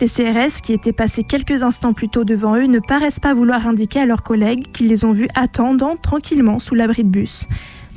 Les 0.00 0.08
CRS, 0.08 0.62
qui 0.62 0.72
étaient 0.72 0.94
passés 0.94 1.22
quelques 1.22 1.62
instants 1.62 1.92
plus 1.92 2.08
tôt 2.08 2.24
devant 2.24 2.56
eux, 2.56 2.64
ne 2.64 2.80
paraissent 2.80 3.20
pas 3.20 3.34
vouloir 3.34 3.68
indiquer 3.68 4.00
à 4.00 4.06
leurs 4.06 4.22
collègues 4.22 4.72
qu'ils 4.72 4.88
les 4.88 5.04
ont 5.04 5.12
vus 5.12 5.28
attendant 5.34 5.96
tranquillement 5.96 6.58
sous 6.58 6.74
l'abri 6.74 7.04
de 7.04 7.10
bus. 7.10 7.46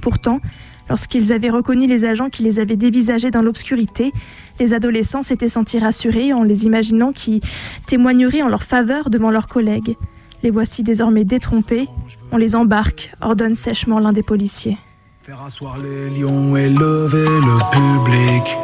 Pourtant, 0.01 0.41
lorsqu'ils 0.89 1.33
avaient 1.33 1.49
reconnu 1.49 1.87
les 1.87 2.05
agents 2.05 2.29
qui 2.29 2.43
les 2.43 2.59
avaient 2.59 2.75
dévisagés 2.75 3.31
dans 3.31 3.41
l'obscurité, 3.41 4.13
les 4.59 4.73
adolescents 4.73 5.23
s'étaient 5.23 5.49
sentis 5.49 5.79
rassurés 5.79 6.33
en 6.33 6.43
les 6.43 6.65
imaginant 6.65 7.11
qui 7.11 7.41
témoigneraient 7.87 8.41
en 8.41 8.47
leur 8.47 8.63
faveur 8.63 9.09
devant 9.09 9.31
leurs 9.31 9.47
collègues. 9.47 9.97
Les 10.43 10.51
voici 10.51 10.83
désormais 10.83 11.25
détrompés. 11.25 11.87
On 12.31 12.37
les 12.37 12.55
embarque, 12.55 13.11
ordonne 13.21 13.55
sèchement 13.55 13.99
l'un 13.99 14.13
des 14.13 14.23
policiers. 14.23 14.77
Faire 15.21 15.41
asseoir 15.41 15.77
les 15.79 16.09
lions 16.11 16.55
et 16.55 16.69
lever 16.69 17.25
le 17.25 17.57
public. 17.71 18.57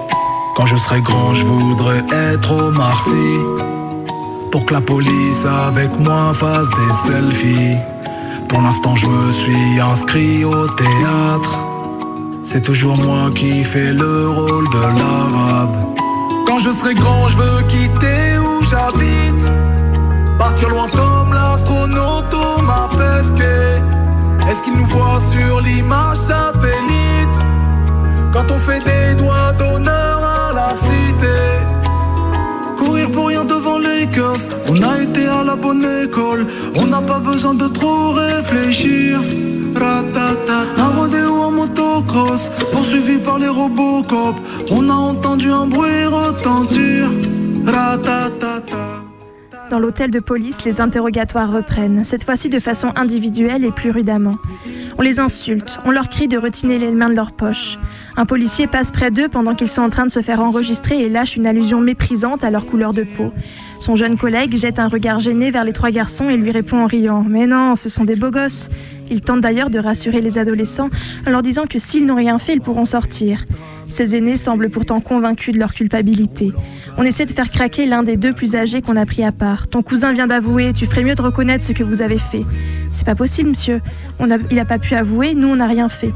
Quand 0.55 0.65
je 0.65 0.75
serai 0.75 1.01
grand, 1.01 1.33
je 1.33 1.45
voudrais 1.45 2.03
être 2.11 2.51
au 2.51 2.71
Marcy. 2.71 3.37
Pour 4.51 4.65
que 4.65 4.73
la 4.73 4.81
police 4.81 5.45
avec 5.67 5.97
moi 5.97 6.33
fasse 6.35 6.69
des 6.69 7.11
selfies. 7.11 7.77
Pour 8.47 8.61
l'instant, 8.61 8.95
je 8.95 9.07
me 9.07 9.31
suis 9.31 9.79
inscrit 9.79 10.43
au 10.43 10.67
théâtre. 10.67 11.70
C'est 12.43 12.61
toujours 12.61 12.97
moi 12.97 13.29
qui 13.35 13.63
fais 13.63 13.93
le 13.93 14.29
rôle 14.29 14.67
de 14.69 14.81
l'arabe. 14.99 15.75
Quand 16.47 16.57
je 16.57 16.71
serai 16.71 16.95
grand, 16.95 17.27
je 17.27 17.37
veux 17.37 17.61
quitter 17.67 18.37
où 18.39 18.63
j'habite. 18.63 19.49
Partir 20.39 20.69
loin 20.69 20.87
comme 20.89 21.33
l'astronaute 21.33 22.29
Thomas 22.31 22.89
Pesquet. 22.97 23.81
Est-ce 24.49 24.61
qu'il 24.63 24.73
nous 24.73 24.85
voit 24.85 25.21
sur 25.31 25.61
l'image 25.61 26.17
satellite? 26.17 27.37
Quand 28.33 28.51
on 28.51 28.57
fait 28.57 28.79
des 28.79 29.15
doigts 29.15 29.53
d'honneur 29.53 30.23
à 30.23 30.53
la 30.53 30.73
cité 30.73 31.37
Courir 32.77 33.11
pour 33.11 33.27
rien 33.27 33.43
devant 33.43 33.77
les 33.77 34.07
keufs 34.07 34.47
On 34.69 34.81
a 34.81 35.01
été 35.01 35.27
à 35.27 35.43
la 35.43 35.57
bonne 35.57 35.85
école 36.03 36.45
On 36.75 36.87
n'a 36.87 37.01
pas 37.01 37.19
besoin 37.19 37.53
de 37.53 37.67
trop 37.67 38.11
réfléchir 38.11 39.19
Un 39.83 41.27
en 41.27 41.51
motocross 41.51 42.49
Poursuivi 42.71 43.17
par 43.17 43.39
les 43.39 43.49
On 43.49 44.89
a 44.89 44.93
entendu 44.93 45.49
un 45.49 45.65
bruit 45.65 46.05
retentir 46.05 47.09
Dans 49.71 49.79
l'hôtel 49.79 50.11
de 50.11 50.19
police, 50.19 50.63
les 50.65 50.81
interrogatoires 50.81 51.51
reprennent, 51.51 52.03
cette 52.03 52.25
fois-ci 52.25 52.49
de 52.49 52.59
façon 52.59 52.91
individuelle 52.95 53.65
et 53.65 53.71
plus 53.71 53.89
rudement. 53.89 54.35
On 54.99 55.01
les 55.01 55.19
insulte, 55.19 55.79
on 55.85 55.89
leur 55.89 56.09
crie 56.09 56.27
de 56.27 56.37
retirer 56.37 56.77
les 56.77 56.91
mains 56.91 57.09
de 57.09 57.15
leurs 57.15 57.31
poches. 57.31 57.79
Un 58.17 58.27
policier 58.27 58.67
passe 58.67 58.91
près 58.91 59.09
d'eux 59.09 59.29
pendant 59.29 59.55
qu'ils 59.55 59.69
sont 59.69 59.81
en 59.81 59.89
train 59.89 60.05
de 60.05 60.11
se 60.11 60.21
faire 60.21 60.41
enregistrer 60.41 61.01
et 61.01 61.09
lâche 61.09 61.37
une 61.37 61.47
allusion 61.47 61.81
méprisante 61.81 62.43
à 62.43 62.51
leur 62.51 62.67
couleur 62.67 62.91
de 62.91 63.03
peau. 63.03 63.31
Son 63.81 63.95
jeune 63.95 64.15
collègue 64.15 64.55
jette 64.57 64.77
un 64.77 64.87
regard 64.87 65.19
gêné 65.19 65.49
vers 65.49 65.63
les 65.63 65.73
trois 65.73 65.89
garçons 65.89 66.29
et 66.29 66.37
lui 66.37 66.51
répond 66.51 66.83
en 66.83 66.85
riant 66.85 67.25
Mais 67.27 67.47
non, 67.47 67.75
ce 67.75 67.89
sont 67.89 68.05
des 68.05 68.15
beaux 68.15 68.29
gosses. 68.29 68.69
Il 69.09 69.21
tente 69.21 69.41
d'ailleurs 69.41 69.71
de 69.71 69.79
rassurer 69.79 70.21
les 70.21 70.37
adolescents 70.37 70.89
en 71.25 71.31
leur 71.31 71.41
disant 71.41 71.65
que 71.65 71.79
s'ils 71.79 72.05
n'ont 72.05 72.15
rien 72.15 72.37
fait, 72.37 72.53
ils 72.53 72.61
pourront 72.61 72.85
sortir. 72.85 73.43
Ces 73.89 74.15
aînés 74.15 74.37
semblent 74.37 74.69
pourtant 74.69 74.99
convaincus 75.01 75.55
de 75.55 75.59
leur 75.59 75.73
culpabilité. 75.73 76.51
On 76.99 77.03
essaie 77.03 77.25
de 77.25 77.31
faire 77.31 77.49
craquer 77.49 77.87
l'un 77.87 78.03
des 78.03 78.17
deux 78.17 78.33
plus 78.33 78.55
âgés 78.55 78.83
qu'on 78.83 78.95
a 78.97 79.05
pris 79.07 79.23
à 79.23 79.31
part. 79.31 79.67
Ton 79.67 79.81
cousin 79.81 80.13
vient 80.13 80.27
d'avouer, 80.27 80.73
tu 80.73 80.85
ferais 80.85 81.03
mieux 81.03 81.15
de 81.15 81.21
reconnaître 81.23 81.63
ce 81.63 81.71
que 81.71 81.83
vous 81.83 82.03
avez 82.03 82.19
fait. 82.19 82.45
C'est 82.93 83.05
pas 83.05 83.15
possible, 83.15 83.49
monsieur. 83.49 83.81
Il 84.19 84.55
n'a 84.55 84.65
pas 84.65 84.77
pu 84.77 84.93
avouer, 84.93 85.33
nous 85.33 85.47
on 85.47 85.55
n'a 85.55 85.67
rien 85.67 85.89
fait. 85.89 86.11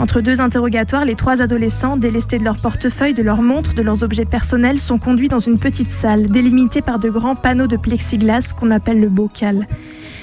Entre 0.00 0.22
deux 0.22 0.40
interrogatoires, 0.40 1.04
les 1.04 1.14
trois 1.14 1.42
adolescents, 1.42 1.98
délestés 1.98 2.38
de 2.38 2.44
leur 2.44 2.56
portefeuille, 2.56 3.12
de 3.12 3.22
leurs 3.22 3.42
montres, 3.42 3.74
de 3.74 3.82
leurs 3.82 4.02
objets 4.02 4.24
personnels, 4.24 4.80
sont 4.80 4.96
conduits 4.96 5.28
dans 5.28 5.40
une 5.40 5.58
petite 5.58 5.90
salle, 5.90 6.28
délimitée 6.28 6.80
par 6.80 6.98
de 6.98 7.10
grands 7.10 7.36
panneaux 7.36 7.66
de 7.66 7.76
plexiglas 7.76 8.54
qu'on 8.58 8.70
appelle 8.70 8.98
le 8.98 9.10
bocal. 9.10 9.68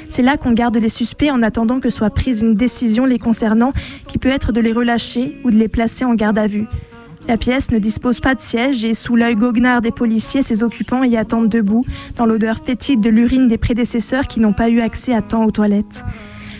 C'est 0.09 0.23
là 0.23 0.35
qu'on 0.35 0.53
garde 0.53 0.77
les 0.77 0.89
suspects 0.89 1.29
en 1.29 1.43
attendant 1.43 1.79
que 1.79 1.91
soit 1.91 2.09
prise 2.09 2.41
une 2.41 2.55
décision 2.55 3.05
les 3.05 3.19
concernant, 3.19 3.71
qui 4.07 4.17
peut 4.17 4.29
être 4.29 4.51
de 4.51 4.61
les 4.61 4.71
relâcher 4.71 5.37
ou 5.43 5.51
de 5.51 5.57
les 5.57 5.67
placer 5.67 6.05
en 6.05 6.15
garde 6.15 6.39
à 6.39 6.47
vue. 6.47 6.65
La 7.27 7.37
pièce 7.37 7.69
ne 7.69 7.77
dispose 7.77 8.19
pas 8.19 8.33
de 8.33 8.39
siège 8.39 8.83
et 8.83 8.95
sous 8.95 9.15
l'œil 9.15 9.35
goguenard 9.35 9.81
des 9.81 9.91
policiers, 9.91 10.41
ses 10.41 10.63
occupants 10.63 11.03
y 11.03 11.17
attendent 11.17 11.49
debout, 11.49 11.85
dans 12.15 12.25
l'odeur 12.25 12.57
fétide 12.57 13.01
de 13.01 13.09
l'urine 13.09 13.47
des 13.47 13.59
prédécesseurs 13.59 14.27
qui 14.27 14.39
n'ont 14.39 14.53
pas 14.53 14.69
eu 14.69 14.81
accès 14.81 15.13
à 15.13 15.21
temps 15.21 15.43
aux 15.43 15.51
toilettes. 15.51 16.03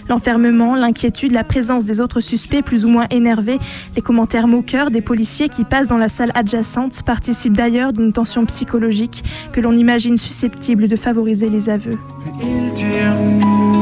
L'enfermement, 0.10 0.76
l'inquiétude, 0.76 1.32
la 1.34 1.44
présence 1.44 1.86
des 1.86 2.00
autres 2.00 2.22
suspects 2.22 2.62
plus 2.62 2.86
ou 2.86 2.90
moins 2.90 3.08
énervés, 3.10 3.60
les 3.96 4.02
commentaires 4.02 4.48
moqueurs 4.48 4.90
des 4.90 5.02
policiers 5.02 5.50
qui 5.50 5.64
passent 5.64 5.88
dans 5.88 5.98
la 5.98 6.10
salle 6.10 6.32
adjacente 6.34 7.04
participent 7.04 7.58
d'ailleurs 7.58 7.92
d'une 7.92 8.14
tension 8.14 8.46
psychologique 8.46 9.24
que 9.52 9.60
l'on 9.60 9.74
imagine 9.74 10.18
susceptible 10.18 10.88
de 10.88 10.96
favoriser 10.96 11.50
les 11.50 11.70
aveux. 11.70 11.98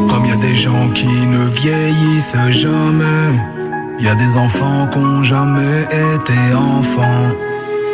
Comme 0.09 0.25
il 0.25 0.29
y 0.29 0.33
a 0.33 0.37
des 0.37 0.55
gens 0.55 0.89
qui 0.93 1.07
ne 1.07 1.47
vieillissent 1.49 2.35
jamais, 2.51 3.03
il 3.99 4.05
des 4.15 4.37
enfants 4.37 4.87
qui 4.91 4.99
n'ont 4.99 5.23
jamais 5.23 5.83
été 5.83 6.53
enfants. 6.55 7.29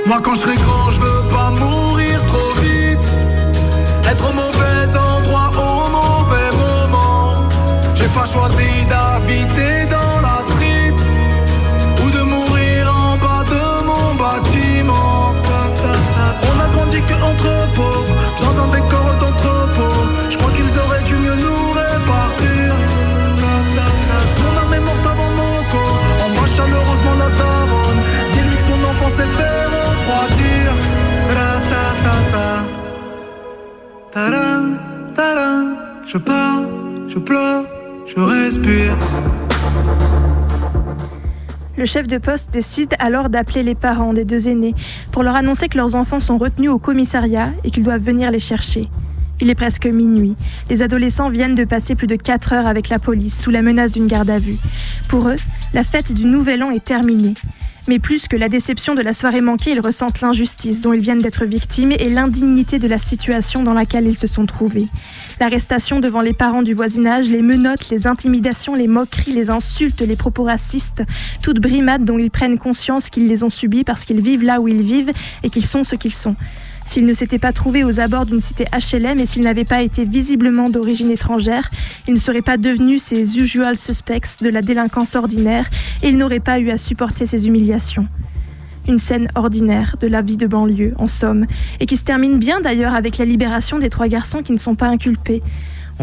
Moi 0.08 0.20
quand 0.24 0.34
je 0.36 0.40
serai 0.40 0.56
grand, 0.56 0.92
je 0.92 1.00
veux 1.00 1.30
pas 1.30 1.52
mourir 1.52 2.26
trop 2.28 2.54
vite, 2.62 3.08
pas 8.14 8.26
choisi 8.26 8.86
d'habiter 8.92 9.86
dans 9.90 10.22
la 10.22 10.38
street 10.48 11.00
ou 12.04 12.10
de 12.10 12.22
mourir 12.22 12.94
en 12.94 13.18
bas 13.18 13.44
de 13.54 13.64
mon 13.90 14.16
bâtiment. 14.16 15.34
On 16.50 16.60
a 16.60 16.68
grandi 16.70 17.00
que 17.02 17.14
entre 17.14 17.52
pauvres, 17.76 18.16
dans 18.42 18.56
un 18.64 18.68
décor 18.68 19.16
d'entrepôt. 19.20 19.96
Je 20.30 20.38
crois 20.38 20.52
qu'ils 20.52 20.80
auraient 20.84 21.04
dû 21.04 21.16
mieux 21.16 21.36
nous 21.36 21.72
répartir. 21.82 22.70
Mon 24.44 24.54
âme 24.62 24.74
est 24.74 24.86
morte 24.90 25.06
avant 25.14 25.32
mon 25.42 25.58
corps. 25.72 26.00
En 26.26 26.30
bas 26.36 26.48
chaleureusement 26.48 27.16
la 27.20 27.30
daronne. 27.40 28.02
Dis-lui 28.34 28.56
que 28.58 28.64
son 28.64 28.80
enfant 28.90 29.10
s'est 29.10 29.32
fait 29.38 29.66
refroidir. 29.76 30.74
Je 36.14 36.18
pars, 36.18 36.64
je 37.08 37.20
pleure, 37.20 37.64
je 38.16 38.22
respire. 38.22 38.98
Le 41.78 41.86
chef 41.86 42.08
de 42.08 42.18
poste 42.18 42.52
décide 42.52 42.94
alors 43.00 43.30
d'appeler 43.30 43.64
les 43.64 43.76
parents 43.76 44.14
des 44.14 44.26
deux 44.26 44.50
aînés 44.50 44.76
pour 45.12 45.24
leur 45.24 45.36
annoncer 45.36 45.68
que 45.68 45.78
leurs 45.78 45.96
enfants 45.96 46.20
sont 46.20 46.38
retenus 46.38 46.70
au 46.70 46.80
commissariat 46.80 47.52
et 47.64 47.72
qu'ils 47.72 47.84
doivent 47.84 48.04
venir 48.04 48.30
les 48.32 48.40
chercher. 48.40 48.90
Il 49.40 49.50
est 49.50 49.56
presque 49.56 49.88
minuit. 49.88 50.36
Les 50.70 50.84
adolescents 50.84 51.30
viennent 51.30 51.56
de 51.56 51.64
passer 51.64 51.96
plus 51.96 52.08
de 52.08 52.16
4 52.16 52.54
heures 52.54 52.68
avec 52.68 52.90
la 52.90 53.00
police 53.00 53.42
sous 53.42 53.50
la 53.50 53.62
menace 53.62 53.94
d'une 53.94 54.08
garde 54.08 54.30
à 54.30 54.38
vue. 54.38 54.58
Pour 55.10 55.28
eux, 55.28 55.38
la 55.74 55.84
fête 55.84 56.14
du 56.14 56.26
Nouvel 56.26 56.62
An 56.64 56.70
est 56.70 56.84
terminée. 56.84 57.34
Mais 57.88 58.00
plus 58.00 58.28
que 58.28 58.36
la 58.36 58.48
déception 58.48 58.96
de 58.96 59.02
la 59.02 59.14
soirée 59.14 59.42
manquée, 59.42 59.72
ils 59.72 59.80
ressentent 59.80 60.22
l'injustice 60.22 60.82
dont 60.82 60.94
ils 60.94 61.02
viennent 61.02 61.22
d'être 61.22 61.46
victimes 61.46 61.92
et 61.92 62.10
l'indignité 62.10 62.80
de 62.80 62.88
la 62.88 62.98
situation 62.98 63.64
dans 63.64 63.74
laquelle 63.74 64.08
ils 64.08 64.18
se 64.18 64.28
sont 64.28 64.46
trouvés. 64.46 64.86
L'arrestation 65.40 66.00
devant 66.00 66.22
les 66.22 66.34
parents 66.34 66.62
du 66.62 66.74
voisinage, 66.74 67.28
les 67.30 67.42
menottes, 67.42 67.90
les 67.90 68.08
intimidations, 68.08 68.76
les 68.76 68.88
moqueries, 68.88 69.34
les 69.34 69.50
insultes, 69.50 70.02
les 70.02 70.16
propos 70.16 70.44
racistes, 70.44 71.04
toutes 71.42 71.60
brimades 71.60 72.06
dont 72.06 72.20
ils 72.20 72.32
prennent 72.32 72.60
conscience 72.60 73.10
qu'ils 73.10 73.28
les 73.28 73.44
ont 73.44 73.50
subies 73.50 73.84
parce 73.84 74.06
qu'ils 74.06 74.22
vivent 74.22 74.44
là 74.44 74.62
où 74.62 74.68
ils 74.68 74.82
vivent 74.82 75.12
et 75.44 75.50
qu'ils 75.50 75.66
sont 75.66 75.84
ce 75.84 75.96
qu'ils 75.96 76.14
sont. 76.14 76.36
S'ils 76.86 77.06
ne 77.06 77.14
s'étaient 77.14 77.40
pas 77.40 77.54
trouvés 77.54 77.84
aux 77.84 78.00
abords 78.00 78.26
d'une 78.26 78.42
cité 78.42 78.66
HLM 78.74 79.20
et 79.20 79.26
s'ils 79.26 79.44
n'avaient 79.44 79.64
pas 79.64 79.82
été 79.82 80.04
visiblement 80.04 80.70
d'origine 80.70 81.10
étrangère, 81.10 81.70
ils 82.08 82.14
ne 82.14 82.20
seraient 82.20 82.42
pas 82.42 82.58
devenus 82.58 83.02
ces 83.02 83.40
usual 83.40 83.78
suspects 83.78 84.42
de 84.42 84.50
la 84.50 84.62
délinquance 84.62 85.16
ordinaire 85.16 85.70
et 86.04 86.10
ils 86.10 86.18
n'auraient 86.18 86.40
pas 86.40 86.60
eu 86.60 86.70
à 86.70 86.78
supporter 86.78 87.26
ces 87.26 87.48
humiliations. 87.48 88.08
Une 88.88 88.98
scène 88.98 89.30
ordinaire 89.36 89.96
de 90.02 90.08
la 90.08 90.22
vie 90.22 90.38
de 90.38 90.48
banlieue, 90.48 90.94
en 90.98 91.08
somme, 91.08 91.46
et 91.80 91.86
qui 91.86 91.98
se 91.98 92.04
termine 92.04 92.40
bien 92.40 92.62
d'ailleurs 92.62 92.96
avec 92.96 93.20
la 93.20 93.26
libération 93.26 93.78
des 93.78 93.90
trois 93.90 94.08
garçons 94.08 94.42
qui 94.42 94.52
ne 94.52 94.58
sont 94.58 94.76
pas 94.76 94.88
inculpés. 94.88 95.44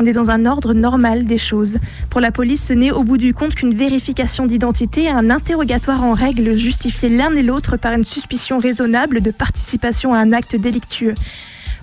On 0.00 0.04
est 0.04 0.12
dans 0.12 0.30
un 0.30 0.46
ordre 0.46 0.74
normal 0.74 1.24
des 1.24 1.38
choses. 1.38 1.78
Pour 2.08 2.20
la 2.20 2.30
police, 2.30 2.66
ce 2.66 2.72
n'est 2.72 2.92
au 2.92 3.02
bout 3.02 3.18
du 3.18 3.34
compte 3.34 3.56
qu'une 3.56 3.74
vérification 3.74 4.46
d'identité 4.46 5.02
et 5.02 5.10
un 5.10 5.28
interrogatoire 5.28 6.04
en 6.04 6.12
règle 6.12 6.52
justifiés 6.52 7.08
l'un 7.08 7.34
et 7.34 7.42
l'autre 7.42 7.76
par 7.76 7.92
une 7.94 8.04
suspicion 8.04 8.58
raisonnable 8.58 9.20
de 9.22 9.32
participation 9.32 10.14
à 10.14 10.18
un 10.18 10.32
acte 10.32 10.54
délictueux. 10.54 11.14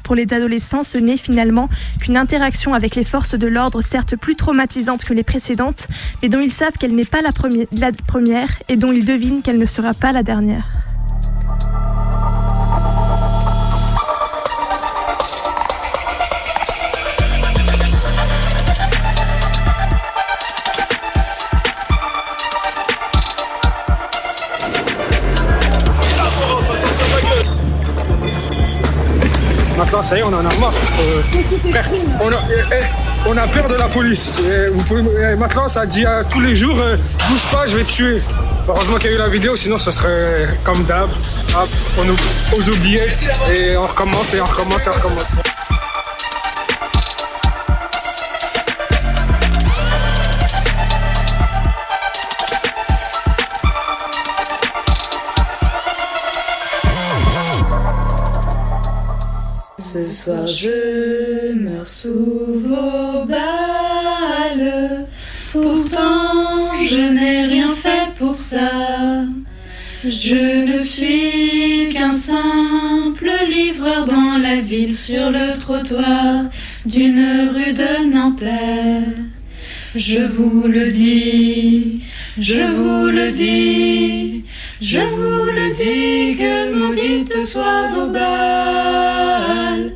Pour 0.03 0.15
les 0.15 0.31
adolescents, 0.31 0.85
ce 0.85 0.97
n'est 0.97 1.17
finalement 1.17 1.67
qu'une 1.99 2.15
interaction 2.15 2.73
avec 2.73 2.95
les 2.95 3.03
forces 3.03 3.35
de 3.35 3.47
l'ordre, 3.47 3.81
certes 3.81 4.15
plus 4.15 4.37
traumatisante 4.37 5.03
que 5.03 5.13
les 5.13 5.23
précédentes, 5.23 5.89
mais 6.23 6.29
dont 6.29 6.39
ils 6.39 6.53
savent 6.53 6.77
qu'elle 6.79 6.95
n'est 6.95 7.03
pas 7.03 7.21
la 7.21 7.33
première 8.07 8.49
et 8.69 8.77
dont 8.77 8.93
ils 8.93 9.03
devinent 9.03 9.41
qu'elle 9.41 9.59
ne 9.59 9.65
sera 9.65 9.93
pas 9.93 10.13
la 10.13 10.23
dernière. 10.23 10.71
Ça 30.05 30.17
y 30.17 30.19
est, 30.19 30.23
on 30.23 30.27
en 30.27 30.39
a 30.39 30.55
marre. 30.59 30.73
Euh, 30.99 31.21
a, 31.73 31.79
eh, 32.51 32.75
eh, 32.79 33.27
on 33.27 33.35
a 33.35 33.47
peur 33.47 33.67
de 33.67 33.73
la 33.73 33.87
police. 33.87 34.29
Eh, 34.39 34.69
vous 34.69 34.83
pouvez, 34.83 35.35
maintenant, 35.35 35.67
ça 35.67 35.87
dit 35.87 36.05
euh, 36.05 36.21
tous 36.29 36.41
les 36.41 36.55
jours, 36.55 36.77
euh, 36.79 36.95
bouge 37.27 37.45
pas, 37.51 37.65
je 37.65 37.75
vais 37.75 37.83
te 37.83 37.91
tuer. 37.91 38.21
Heureusement 38.67 38.97
qu'il 38.97 39.09
y 39.09 39.13
a 39.13 39.15
eu 39.15 39.19
la 39.19 39.27
vidéo, 39.27 39.55
sinon 39.55 39.79
ce 39.79 39.89
serait 39.89 40.59
comme 40.63 40.83
d'hab. 40.83 41.09
On 41.97 42.07
ouvre 42.07 42.23
aux 42.55 42.69
oubliettes 42.69 43.29
et 43.51 43.75
on 43.77 43.87
recommence 43.87 44.33
et 44.33 44.41
on 44.41 44.45
recommence 44.45 44.85
et 44.85 44.89
on 44.89 44.93
recommence. 44.93 45.64
Soir 60.25 60.47
je 60.47 61.53
meurs 61.53 61.87
sous 61.87 62.61
vos 62.67 63.25
balles. 63.25 65.05
Pourtant 65.51 66.73
je 66.93 67.03
n'ai 67.15 67.45
rien 67.45 67.71
fait 67.75 68.09
pour 68.17 68.33
ça. 68.33 68.71
Je 70.03 70.65
ne 70.71 70.77
suis 70.77 71.93
qu'un 71.93 72.11
simple 72.11 73.31
livreur 73.49 74.05
dans 74.05 74.37
la 74.41 74.61
ville 74.61 74.95
sur 74.95 75.29
le 75.29 75.57
trottoir 75.59 76.45
d'une 76.85 77.49
rue 77.53 77.73
de 77.73 78.11
Nanterre. 78.11 79.03
Je 79.95 80.19
vous 80.19 80.67
le 80.67 80.91
dis, 80.91 82.01
je 82.37 82.61
vous 82.75 83.05
le 83.19 83.31
dis, 83.31 84.43
je 84.81 84.99
vous 84.99 85.45
le 85.59 85.67
dis 85.73 86.37
que 86.37 86.73
maudites 86.77 87.45
soient 87.45 87.87
vos 87.95 88.09
balles, 88.09 89.93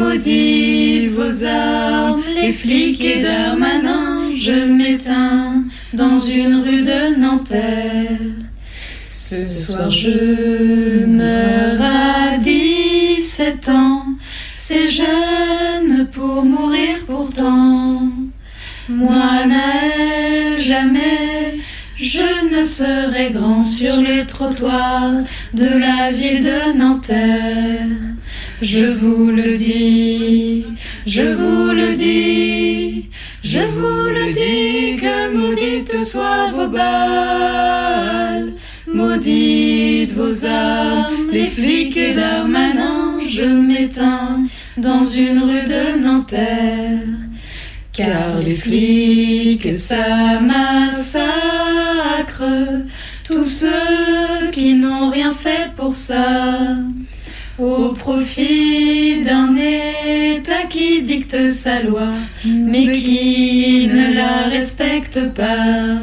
maudites 0.00 1.10
vos 1.10 1.44
armes, 1.44 2.22
les 2.34 2.52
flics 2.52 3.04
et 3.04 3.22
Darmanin. 3.22 4.30
Je 4.36 4.64
m'éteins 4.64 5.64
dans 5.92 6.18
une 6.18 6.62
rue 6.64 6.82
de 6.82 7.20
Nanterre. 7.20 8.18
Ce 9.06 9.46
soir 9.46 9.90
je 9.90 11.04
meurs 11.04 11.80
à 11.80 12.36
17 12.38 13.68
ans, 13.68 14.04
c'est 14.52 14.88
jeune 14.88 16.08
pour 16.12 16.44
mourir 16.44 16.96
pourtant. 17.06 18.02
Moi, 18.88 19.44
jamais 20.58 21.58
je 21.96 22.28
ne 22.54 22.64
serai 22.64 23.30
grand 23.30 23.62
sur 23.62 23.96
les 24.00 24.24
trottoirs 24.26 25.22
de 25.52 25.66
la 25.78 26.10
ville 26.10 26.42
de 26.42 26.78
Nanterre. 26.78 27.86
Je 28.62 28.84
vous 28.84 29.30
le 29.30 29.56
dis, 29.56 30.66
je 31.06 31.22
vous 31.22 31.72
le 31.72 31.94
dis, 31.94 33.08
je 33.42 33.58
vous 33.58 34.10
le 34.10 34.34
dis 34.34 35.00
que 35.00 35.34
maudites 35.34 36.04
soient 36.04 36.50
vos 36.50 36.68
balles, 36.68 38.52
maudites 38.86 40.12
vos 40.12 40.44
armes, 40.44 41.30
les 41.32 41.46
flics 41.46 41.96
et 41.96 42.12
Darmanin, 42.12 43.20
je 43.26 43.44
m'éteins 43.44 44.44
dans 44.76 45.06
une 45.06 45.38
rue 45.38 45.66
de 45.66 45.98
Nanterre. 46.02 47.00
Car 47.94 48.40
les 48.44 48.56
flics, 48.56 49.74
ça 49.74 50.38
massacre 50.40 51.24
tous 53.24 53.44
ceux 53.44 54.50
qui 54.52 54.74
n'ont 54.74 55.08
rien 55.08 55.32
fait 55.32 55.70
pour 55.76 55.94
ça. 55.94 56.76
Au 57.60 57.92
profit 57.92 59.22
d'un 59.22 59.54
État 59.54 60.64
qui 60.70 61.02
dicte 61.02 61.46
sa 61.48 61.82
loi, 61.82 62.08
mais 62.46 62.96
qui 62.96 63.86
ne 63.86 64.14
la 64.14 64.48
respecte 64.48 65.20
pas. 65.34 65.98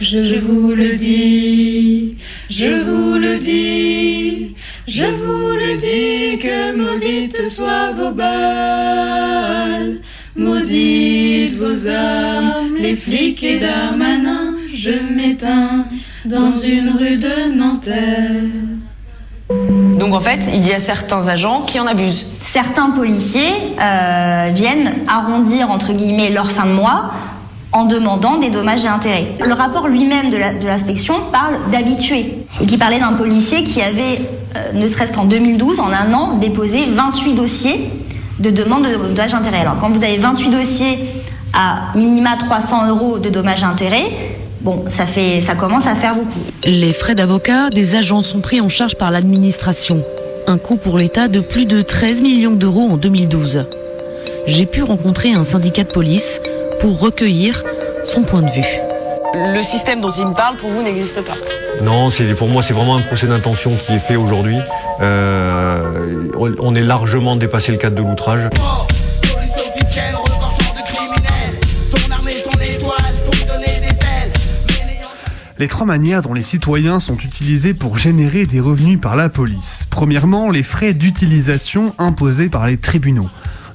Je 0.00 0.38
vous 0.38 0.74
le 0.74 0.94
dis, 0.94 2.18
je 2.50 2.82
vous 2.82 3.14
le 3.14 3.38
dis, 3.38 4.54
je 4.86 5.04
vous 5.04 5.56
le 5.56 5.78
dis 5.78 6.38
que 6.38 6.76
maudites 6.76 7.48
soient 7.50 7.92
vos 7.92 8.12
balles. 8.12 10.00
Maudites 10.36 11.54
vos 11.54 11.88
armes, 11.88 12.76
les 12.78 12.94
flics 12.94 13.42
et 13.42 13.58
Darmanin, 13.58 14.54
je 14.74 14.90
m'éteins 14.90 15.86
dans 16.26 16.52
une 16.52 16.90
rue 16.90 17.16
de 17.16 17.56
Nanterre. 17.56 18.42
Donc 19.50 20.14
en 20.14 20.20
fait, 20.20 20.50
il 20.52 20.66
y 20.66 20.72
a 20.72 20.78
certains 20.78 21.28
agents 21.28 21.62
qui 21.62 21.80
en 21.80 21.86
abusent. 21.86 22.28
Certains 22.42 22.90
policiers 22.90 23.76
euh, 23.80 24.50
viennent 24.52 24.94
arrondir 25.08 25.70
entre 25.70 25.92
guillemets 25.92 26.30
leur 26.30 26.50
fin 26.50 26.66
de 26.66 26.72
mois 26.72 27.10
en 27.72 27.84
demandant 27.84 28.38
des 28.38 28.50
dommages 28.50 28.84
et 28.84 28.88
intérêts. 28.88 29.26
Le 29.44 29.52
rapport 29.52 29.88
lui-même 29.88 30.30
de 30.30 30.66
l'inspection 30.66 31.14
parle 31.32 31.58
d'habitués 31.70 32.46
et 32.60 32.66
qui 32.66 32.78
parlait 32.78 32.98
d'un 32.98 33.12
policier 33.12 33.64
qui 33.64 33.82
avait, 33.82 34.22
euh, 34.56 34.72
ne 34.72 34.88
serait-ce 34.88 35.12
qu'en 35.12 35.24
2012, 35.24 35.80
en 35.80 35.92
un 35.92 36.12
an, 36.14 36.38
déposé 36.38 36.86
28 36.86 37.34
dossiers 37.34 37.90
de 38.38 38.50
demande 38.50 38.84
de 38.86 38.96
dommages 38.96 39.32
et 39.32 39.36
intérêts. 39.36 39.60
Alors 39.60 39.78
quand 39.78 39.90
vous 39.90 40.02
avez 40.02 40.16
28 40.16 40.50
dossiers 40.50 40.98
à 41.52 41.96
minima 41.96 42.36
300 42.36 42.88
euros 42.88 43.18
de 43.18 43.28
dommages 43.30 43.62
et 43.62 43.66
intérêts, 43.66 44.37
Bon, 44.60 44.84
ça, 44.88 45.06
fait, 45.06 45.40
ça 45.40 45.54
commence 45.54 45.86
à 45.86 45.94
faire 45.94 46.14
beaucoup. 46.14 46.40
Les 46.64 46.92
frais 46.92 47.14
d'avocat 47.14 47.70
des 47.70 47.94
agents 47.94 48.22
sont 48.22 48.40
pris 48.40 48.60
en 48.60 48.68
charge 48.68 48.96
par 48.96 49.10
l'administration. 49.10 50.04
Un 50.46 50.58
coût 50.58 50.76
pour 50.76 50.98
l'État 50.98 51.28
de 51.28 51.40
plus 51.40 51.66
de 51.66 51.82
13 51.82 52.22
millions 52.22 52.54
d'euros 52.54 52.88
en 52.90 52.96
2012. 52.96 53.66
J'ai 54.46 54.66
pu 54.66 54.82
rencontrer 54.82 55.32
un 55.32 55.44
syndicat 55.44 55.84
de 55.84 55.92
police 55.92 56.40
pour 56.80 56.98
recueillir 56.98 57.64
son 58.04 58.22
point 58.22 58.42
de 58.42 58.50
vue. 58.50 58.78
Le 59.34 59.62
système 59.62 60.00
dont 60.00 60.10
il 60.10 60.26
me 60.26 60.34
parle, 60.34 60.56
pour 60.56 60.70
vous, 60.70 60.82
n'existe 60.82 61.20
pas 61.22 61.34
Non, 61.82 62.08
pour 62.36 62.48
moi, 62.48 62.62
c'est 62.62 62.72
vraiment 62.72 62.96
un 62.96 63.02
procès 63.02 63.26
d'intention 63.26 63.76
qui 63.76 63.92
est 63.92 63.98
fait 63.98 64.16
aujourd'hui. 64.16 64.56
Euh, 65.00 66.28
on 66.58 66.74
est 66.74 66.82
largement 66.82 67.36
dépassé 67.36 67.70
le 67.70 67.78
cadre 67.78 67.96
de 67.96 68.02
l'outrage. 68.02 68.48
Les 75.58 75.68
trois 75.68 75.86
manières 75.86 76.22
dont 76.22 76.34
les 76.34 76.42
citoyens 76.42 77.00
sont 77.00 77.18
utilisés 77.18 77.74
pour 77.74 77.98
générer 77.98 78.46
des 78.46 78.60
revenus 78.60 79.00
par 79.00 79.16
la 79.16 79.28
police. 79.28 79.86
Premièrement, 79.90 80.50
les 80.50 80.62
frais 80.62 80.94
d'utilisation 80.94 81.94
imposés 81.98 82.48
par 82.48 82.66
les 82.66 82.76
tribunaux. 82.76 83.28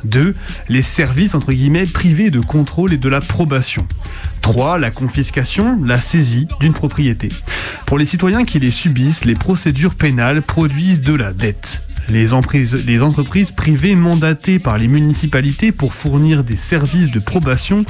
2. 0.05 0.35
Les 0.69 0.81
services 0.81 1.35
entre 1.35 1.53
guillemets 1.53 1.85
privés 1.85 2.29
de 2.29 2.39
contrôle 2.39 2.93
et 2.93 2.97
de 2.97 3.09
la 3.09 3.21
probation. 3.21 3.87
3. 4.41 4.77
La 4.77 4.91
confiscation, 4.91 5.81
la 5.83 5.99
saisie 5.99 6.47
d'une 6.59 6.73
propriété. 6.73 7.29
Pour 7.85 7.97
les 7.97 8.05
citoyens 8.05 8.43
qui 8.43 8.59
les 8.59 8.71
subissent, 8.71 9.25
les 9.25 9.35
procédures 9.35 9.95
pénales 9.95 10.41
produisent 10.41 11.01
de 11.01 11.13
la 11.13 11.31
dette. 11.33 11.83
Les, 12.09 12.33
entreprises 12.33 13.51
privées 13.51 13.95
mandatées 13.95 14.59
par 14.59 14.77
les 14.77 14.87
municipalités 14.87 15.71
pour 15.71 15.93
fournir 15.93 16.43
des 16.43 16.57
services 16.57 17.09
de 17.09 17.19
probation 17.19 17.85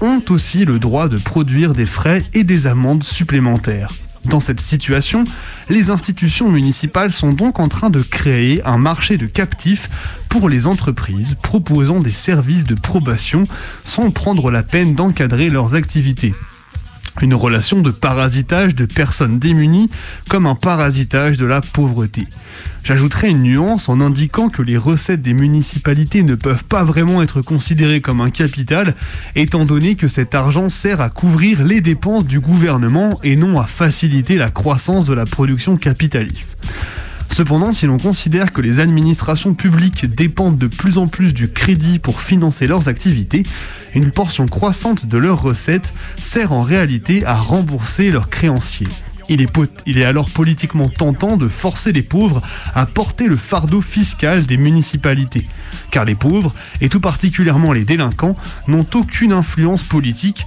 ont 0.00 0.22
aussi 0.30 0.64
le 0.64 0.78
droit 0.78 1.08
de 1.08 1.16
produire 1.16 1.72
des 1.72 1.86
frais 1.86 2.24
et 2.34 2.44
des 2.44 2.66
amendes 2.66 3.04
supplémentaires. 3.04 3.90
Dans 4.24 4.40
cette 4.40 4.60
situation, 4.60 5.24
les 5.68 5.90
institutions 5.90 6.50
municipales 6.50 7.12
sont 7.12 7.32
donc 7.32 7.58
en 7.58 7.68
train 7.68 7.90
de 7.90 8.02
créer 8.02 8.62
un 8.64 8.78
marché 8.78 9.16
de 9.16 9.26
captifs 9.26 9.90
pour 10.28 10.48
les 10.48 10.66
entreprises 10.66 11.36
proposant 11.42 12.00
des 12.00 12.10
services 12.10 12.64
de 12.64 12.74
probation 12.74 13.44
sans 13.84 14.10
prendre 14.10 14.50
la 14.50 14.62
peine 14.62 14.94
d'encadrer 14.94 15.50
leurs 15.50 15.74
activités. 15.74 16.34
Une 17.20 17.34
relation 17.34 17.80
de 17.80 17.90
parasitage 17.90 18.74
de 18.74 18.86
personnes 18.86 19.38
démunies 19.38 19.90
comme 20.28 20.46
un 20.46 20.54
parasitage 20.54 21.36
de 21.36 21.44
la 21.44 21.60
pauvreté. 21.60 22.26
J'ajouterai 22.84 23.28
une 23.28 23.42
nuance 23.42 23.88
en 23.88 24.00
indiquant 24.00 24.48
que 24.48 24.62
les 24.62 24.76
recettes 24.76 25.22
des 25.22 25.34
municipalités 25.34 26.22
ne 26.22 26.34
peuvent 26.34 26.64
pas 26.64 26.82
vraiment 26.82 27.22
être 27.22 27.40
considérées 27.42 28.00
comme 28.00 28.20
un 28.20 28.30
capital, 28.30 28.94
étant 29.36 29.64
donné 29.64 29.94
que 29.94 30.08
cet 30.08 30.34
argent 30.34 30.68
sert 30.68 31.00
à 31.00 31.10
couvrir 31.10 31.62
les 31.62 31.80
dépenses 31.80 32.24
du 32.24 32.40
gouvernement 32.40 33.20
et 33.22 33.36
non 33.36 33.60
à 33.60 33.64
faciliter 33.64 34.36
la 34.36 34.50
croissance 34.50 35.04
de 35.04 35.14
la 35.14 35.26
production 35.26 35.76
capitaliste. 35.76 36.56
Cependant, 37.32 37.72
si 37.72 37.86
l'on 37.86 37.96
considère 37.96 38.52
que 38.52 38.60
les 38.60 38.78
administrations 38.78 39.54
publiques 39.54 40.04
dépendent 40.04 40.58
de 40.58 40.66
plus 40.66 40.98
en 40.98 41.08
plus 41.08 41.32
du 41.32 41.50
crédit 41.50 41.98
pour 41.98 42.20
financer 42.20 42.66
leurs 42.66 42.88
activités, 42.88 43.44
une 43.94 44.10
portion 44.10 44.46
croissante 44.46 45.06
de 45.06 45.16
leurs 45.16 45.40
recettes 45.40 45.94
sert 46.20 46.52
en 46.52 46.60
réalité 46.60 47.24
à 47.24 47.32
rembourser 47.32 48.10
leurs 48.10 48.28
créanciers. 48.28 48.88
Il 49.28 49.40
est, 49.40 50.04
alors 50.04 50.28
politiquement 50.28 50.90
tentant 50.90 51.38
de 51.38 51.48
forcer 51.48 51.92
les 51.92 52.02
pauvres 52.02 52.42
à 52.74 52.84
porter 52.84 53.28
le 53.28 53.36
fardeau 53.36 53.80
fiscal 53.80 54.44
des 54.44 54.58
municipalités. 54.58 55.46
Car 55.90 56.04
les 56.04 56.14
pauvres, 56.14 56.54
et 56.82 56.90
tout 56.90 57.00
particulièrement 57.00 57.72
les 57.72 57.86
délinquants, 57.86 58.36
n'ont 58.66 58.86
aucune 58.94 59.32
influence 59.32 59.84
politique 59.84 60.46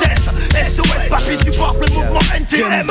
SOS, 0.51 1.09
papy 1.09 1.37
supporte 1.37 1.77
le 1.87 1.93
mouvement 1.93 2.19
NTM. 2.35 2.87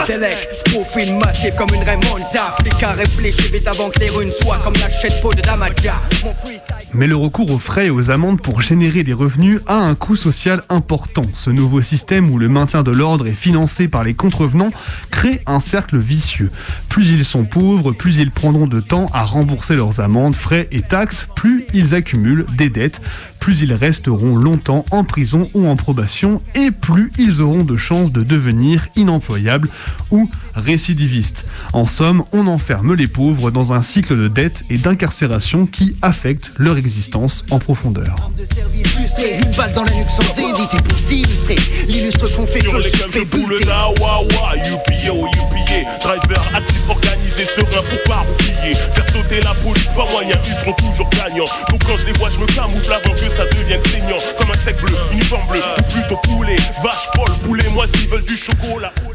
profil 0.72 1.14
massif 1.16 1.54
comme 1.56 1.68
une 1.74 1.82
remonta. 1.82 2.56
Les 2.64 2.70
cas 2.70 2.92
réfléchis 2.92 3.52
vite 3.52 3.68
avant 3.68 3.90
que 3.90 4.00
les 4.00 4.08
runes 4.08 4.30
soient 4.30 4.58
comme 4.64 4.74
la 4.74 4.88
chaîne 4.88 5.12
peau 5.20 5.34
de 5.34 5.42
Damaja. 5.42 5.94
Mais 6.92 7.06
le 7.06 7.16
recours 7.16 7.50
aux 7.50 7.58
frais 7.58 7.86
et 7.86 7.90
aux 7.90 8.10
amendes 8.10 8.40
pour 8.40 8.62
générer 8.62 9.04
des 9.04 9.12
revenus 9.12 9.60
a 9.66 9.76
un 9.76 9.94
coût 9.94 10.16
social 10.16 10.62
important. 10.68 11.24
Ce 11.34 11.50
nouveau 11.50 11.82
système 11.82 12.30
où 12.30 12.38
le 12.38 12.48
maintien 12.48 12.82
de 12.82 12.90
l'ordre 12.90 13.26
est 13.26 13.32
financé 13.32 13.88
par 13.88 14.04
les 14.04 14.14
contrevenants 14.14 14.72
crée 15.10 15.42
un 15.46 15.60
cercle 15.60 15.98
vicieux. 15.98 16.50
Plus 16.88 17.10
ils 17.10 17.24
sont 17.24 17.44
pauvres, 17.44 17.92
plus 17.92 18.16
ils 18.16 18.30
prendront 18.30 18.66
de 18.66 18.80
temps 18.80 19.10
à 19.12 19.24
rembourser 19.24 19.76
leurs 19.76 20.00
amendes, 20.00 20.34
frais 20.34 20.68
et 20.72 20.82
taxes, 20.82 21.28
plus 21.36 21.66
ils 21.74 21.94
accumulent 21.94 22.46
des 22.56 22.70
dettes, 22.70 23.00
plus 23.40 23.62
ils 23.62 23.72
resteront 23.72 24.36
longtemps 24.36 24.84
en 24.90 25.02
prison 25.02 25.50
ou 25.54 25.66
en 25.66 25.74
probation 25.74 26.42
et 26.54 26.70
plus 26.70 27.10
ils 27.18 27.40
auront 27.40 27.64
de 27.64 27.76
chances 27.76 28.12
de 28.12 28.22
devenir 28.22 28.86
inemployables 28.96 29.68
ou 30.10 30.30
récidivistes. 30.54 31.46
En 31.72 31.86
somme, 31.86 32.22
on 32.32 32.46
enferme 32.46 32.94
les 32.94 33.06
pauvres 33.06 33.50
dans 33.50 33.72
un 33.72 33.82
cycle 33.82 34.16
de 34.16 34.28
dette 34.28 34.64
et 34.70 34.78
d'incarcération 34.78 35.66
qui 35.66 35.96
affecte 36.02 36.52
leur 36.56 36.76
existence 36.76 37.44
en 37.50 37.58
profondeur. 37.58 38.30
Faire 48.94 49.06
sauter 49.06 49.40
la 49.40 49.54
police, 49.62 49.90
moyen, 50.12 50.36
ils 50.46 50.54
seront 50.54 50.72
toujours 50.74 51.08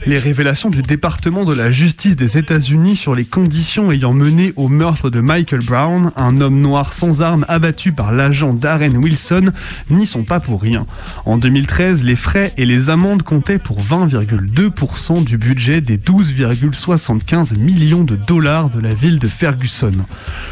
les 0.06 0.20
révélations 0.20 0.70
du 0.70 0.82
département 0.82 1.46
de 1.46 1.54
la 1.54 1.72
justice 1.72 2.16
des 2.16 2.38
États-Unis 2.38 2.96
sur 2.96 3.16
les 3.16 3.26
conditions 3.26 3.92
ayant 3.92 4.14
mené 4.14 4.54
au 4.56 4.68
meurtre 4.68 5.10
de 5.10 5.20
Michael 5.20 5.62
Brown, 5.62 6.12
un 6.16 6.38
homme 6.40 6.62
noir 6.62 6.94
sans 6.94 7.22
armes 7.22 7.46
abattu 7.48 7.92
par 7.92 8.12
l'agent 8.12 8.54
Darren 8.54 8.96
Wilson, 8.96 9.52
n'y 9.90 10.06
sont 10.06 10.24
pas 10.24 10.40
pour 10.40 10.62
rien. 10.62 10.86
En 11.26 11.38
2013, 11.38 12.04
les 12.04 12.16
frais 12.16 12.54
et 12.58 12.66
les 12.66 12.90
amendes 12.90 13.24
comptaient 13.24 13.60
pour 13.60 13.82
20,2% 13.82 15.24
du 15.24 15.38
budget 15.38 15.82
des 15.82 15.98
12,75 15.98 17.56
millions 17.66 18.04
de 18.04 18.16
dollars 18.16 18.70
de 18.70 18.80
la 18.80 18.94
ville 18.94 19.18
de 19.18 19.28
Ferguson. 19.28 19.92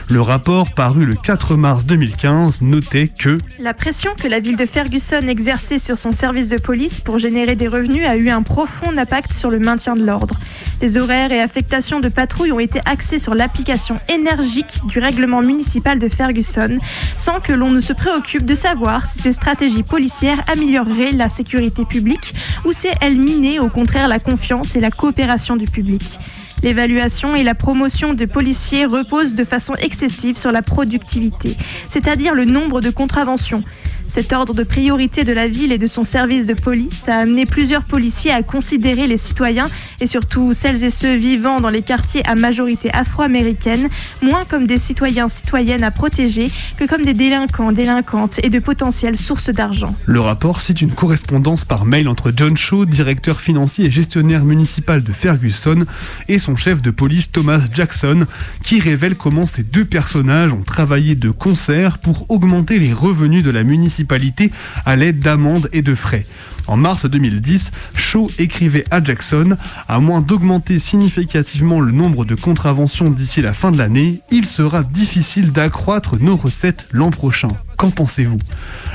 Le 0.10 0.20
rapport 0.20 0.74
paru 0.74 1.06
le 1.06 1.14
4 1.14 1.56
mars 1.56 1.86
2015 1.86 2.64
notait 2.64 3.08
que 3.08 3.38
La 3.60 3.76
pression 3.76 4.12
que 4.18 4.28
la 4.28 4.40
ville 4.40 4.58
de 4.58 4.66
Ferguson 4.66 5.22
exerçait 5.28 5.78
sur 5.78 5.96
son 5.96 6.12
service 6.12 6.50
de 6.50 6.58
police 6.58 7.02
pour 7.02 7.20
générer 7.20 7.56
des 7.56 7.68
revenus 7.68 8.04
a 8.06 8.18
eu 8.18 8.30
un 8.30 8.42
profond 8.42 8.98
impact 8.98 9.32
sur 9.32 9.52
le 9.52 9.60
maintien 9.60 9.96
de 9.96 10.04
l'ordre. 10.04 10.40
Les 10.82 10.98
horaires 10.98 11.32
et 11.32 11.40
affectations 11.40 12.00
de 12.00 12.10
patrouilles 12.10 12.52
ont 12.52 12.60
été 12.60 12.80
axés 12.86 13.20
sur 13.20 13.36
l'application 13.36 13.98
énergique 14.10 14.82
du 14.88 14.98
règlement 14.98 15.42
municipal 15.42 16.00
de 16.00 16.08
Ferguson, 16.10 16.78
sans 17.20 17.40
que 17.40 17.54
l'on 17.54 17.70
ne 17.70 17.80
se 17.80 17.94
préoccupe 17.94 18.44
de 18.44 18.56
savoir 18.56 19.06
si 19.06 19.20
ces 19.20 19.34
stratégies 19.34 19.84
policières 19.84 20.44
amélioreraient 20.52 21.12
la 21.12 21.30
sécurité 21.30 21.86
publique 21.86 22.34
ou 22.66 22.74
si 22.74 22.88
elles 23.02 23.18
minaient 23.18 23.60
au 23.60 23.70
contraire 23.70 24.08
la 24.08 24.20
confiance 24.20 24.76
et 24.76 24.80
la 24.80 24.90
coopération 24.90 25.56
du 25.56 25.68
public. 25.68 26.20
L'évaluation 26.64 27.36
et 27.36 27.44
la 27.44 27.56
promotion 27.56 28.14
de 28.14 28.26
policiers 28.26 28.86
reposent 28.86 29.36
de 29.36 29.44
façon 29.44 29.76
excessive 29.76 30.38
sur 30.38 30.54
la 30.54 30.62
productivité, 30.62 31.58
c'est-à-dire 31.90 32.34
le 32.34 32.46
nombre 32.46 32.80
de 32.80 32.90
contraventions. 32.90 33.64
Cet 34.14 34.32
ordre 34.32 34.54
de 34.54 34.62
priorité 34.62 35.24
de 35.24 35.34
la 35.34 35.48
ville 35.48 35.72
et 35.72 35.80
de 35.80 35.88
son 35.88 36.04
service 36.04 36.46
de 36.46 36.54
police 36.54 37.10
a 37.10 37.16
amené 37.16 37.48
plusieurs 37.48 37.84
policiers 37.84 38.30
à 38.30 38.44
considérer 38.44 39.08
les 39.08 39.18
citoyens 39.18 39.72
et 40.00 40.06
surtout 40.06 40.54
celles 40.54 40.84
et 40.84 40.92
ceux 40.92 41.16
vivant 41.16 41.60
dans 41.60 41.72
les 41.72 41.82
quartiers 41.82 42.22
à 42.28 42.36
majorité 42.36 42.94
afro-américaine 42.94 43.90
moins 44.22 44.46
comme 44.46 44.68
des 44.68 44.78
citoyens 44.78 45.30
citoyennes 45.30 45.84
à 45.84 45.90
protéger 45.90 46.52
que 46.78 46.86
comme 46.86 47.04
des 47.04 47.16
délinquants, 47.16 47.72
délinquantes 47.72 48.40
et 48.44 48.52
de 48.52 48.60
potentielles 48.60 49.18
sources 49.18 49.50
d'argent. 49.50 49.96
Le 50.06 50.20
rapport 50.20 50.62
cite 50.62 50.82
une 50.82 50.94
correspondance 50.94 51.66
par 51.66 51.84
mail 51.84 52.08
entre 52.08 52.32
John 52.36 52.56
Shaw, 52.56 52.86
directeur 52.86 53.42
financier 53.42 53.86
et 53.88 53.92
gestionnaire 53.92 54.44
municipal 54.44 55.04
de 55.04 55.12
Ferguson, 55.12 55.88
et 56.28 56.38
son 56.38 56.56
chef 56.56 56.84
de 56.84 56.92
police 56.92 57.32
Thomas 57.32 57.62
Jackson, 57.74 58.28
qui 58.62 58.80
révèle 58.80 59.16
comment 59.16 59.48
ces 59.48 59.64
deux 59.64 59.86
personnages 59.86 60.54
ont 60.54 60.62
travaillé 60.62 61.16
de 61.16 61.32
concert 61.32 61.98
pour 61.98 62.30
augmenter 62.30 62.78
les 62.78 62.94
revenus 62.94 63.44
de 63.44 63.50
la 63.50 63.64
municipalité 63.64 64.03
à 64.86 64.96
l'aide 64.96 65.20
d'amendes 65.20 65.70
et 65.74 65.82
de 65.82 65.96
frais. 65.96 66.26
En 66.68 66.78
mars 66.78 67.06
2010, 67.06 67.72
Shaw 67.96 68.32
écrivait 68.40 68.86
à 68.90 69.04
Jackson 69.04 69.58
À 69.88 70.00
moins 70.00 70.22
d'augmenter 70.22 70.80
significativement 70.80 71.80
le 71.80 71.92
nombre 71.92 72.24
de 72.24 72.36
contraventions 72.36 73.10
d'ici 73.10 73.42
la 73.42 73.54
fin 73.54 73.72
de 73.72 73.78
l'année, 73.78 74.22
il 74.32 74.46
sera 74.46 74.84
difficile 74.84 75.52
d'accroître 75.52 76.18
nos 76.20 76.38
recettes 76.38 76.88
l'an 76.92 77.12
prochain. 77.12 77.50
Qu'en 77.78 77.92
pensez-vous? 77.92 78.40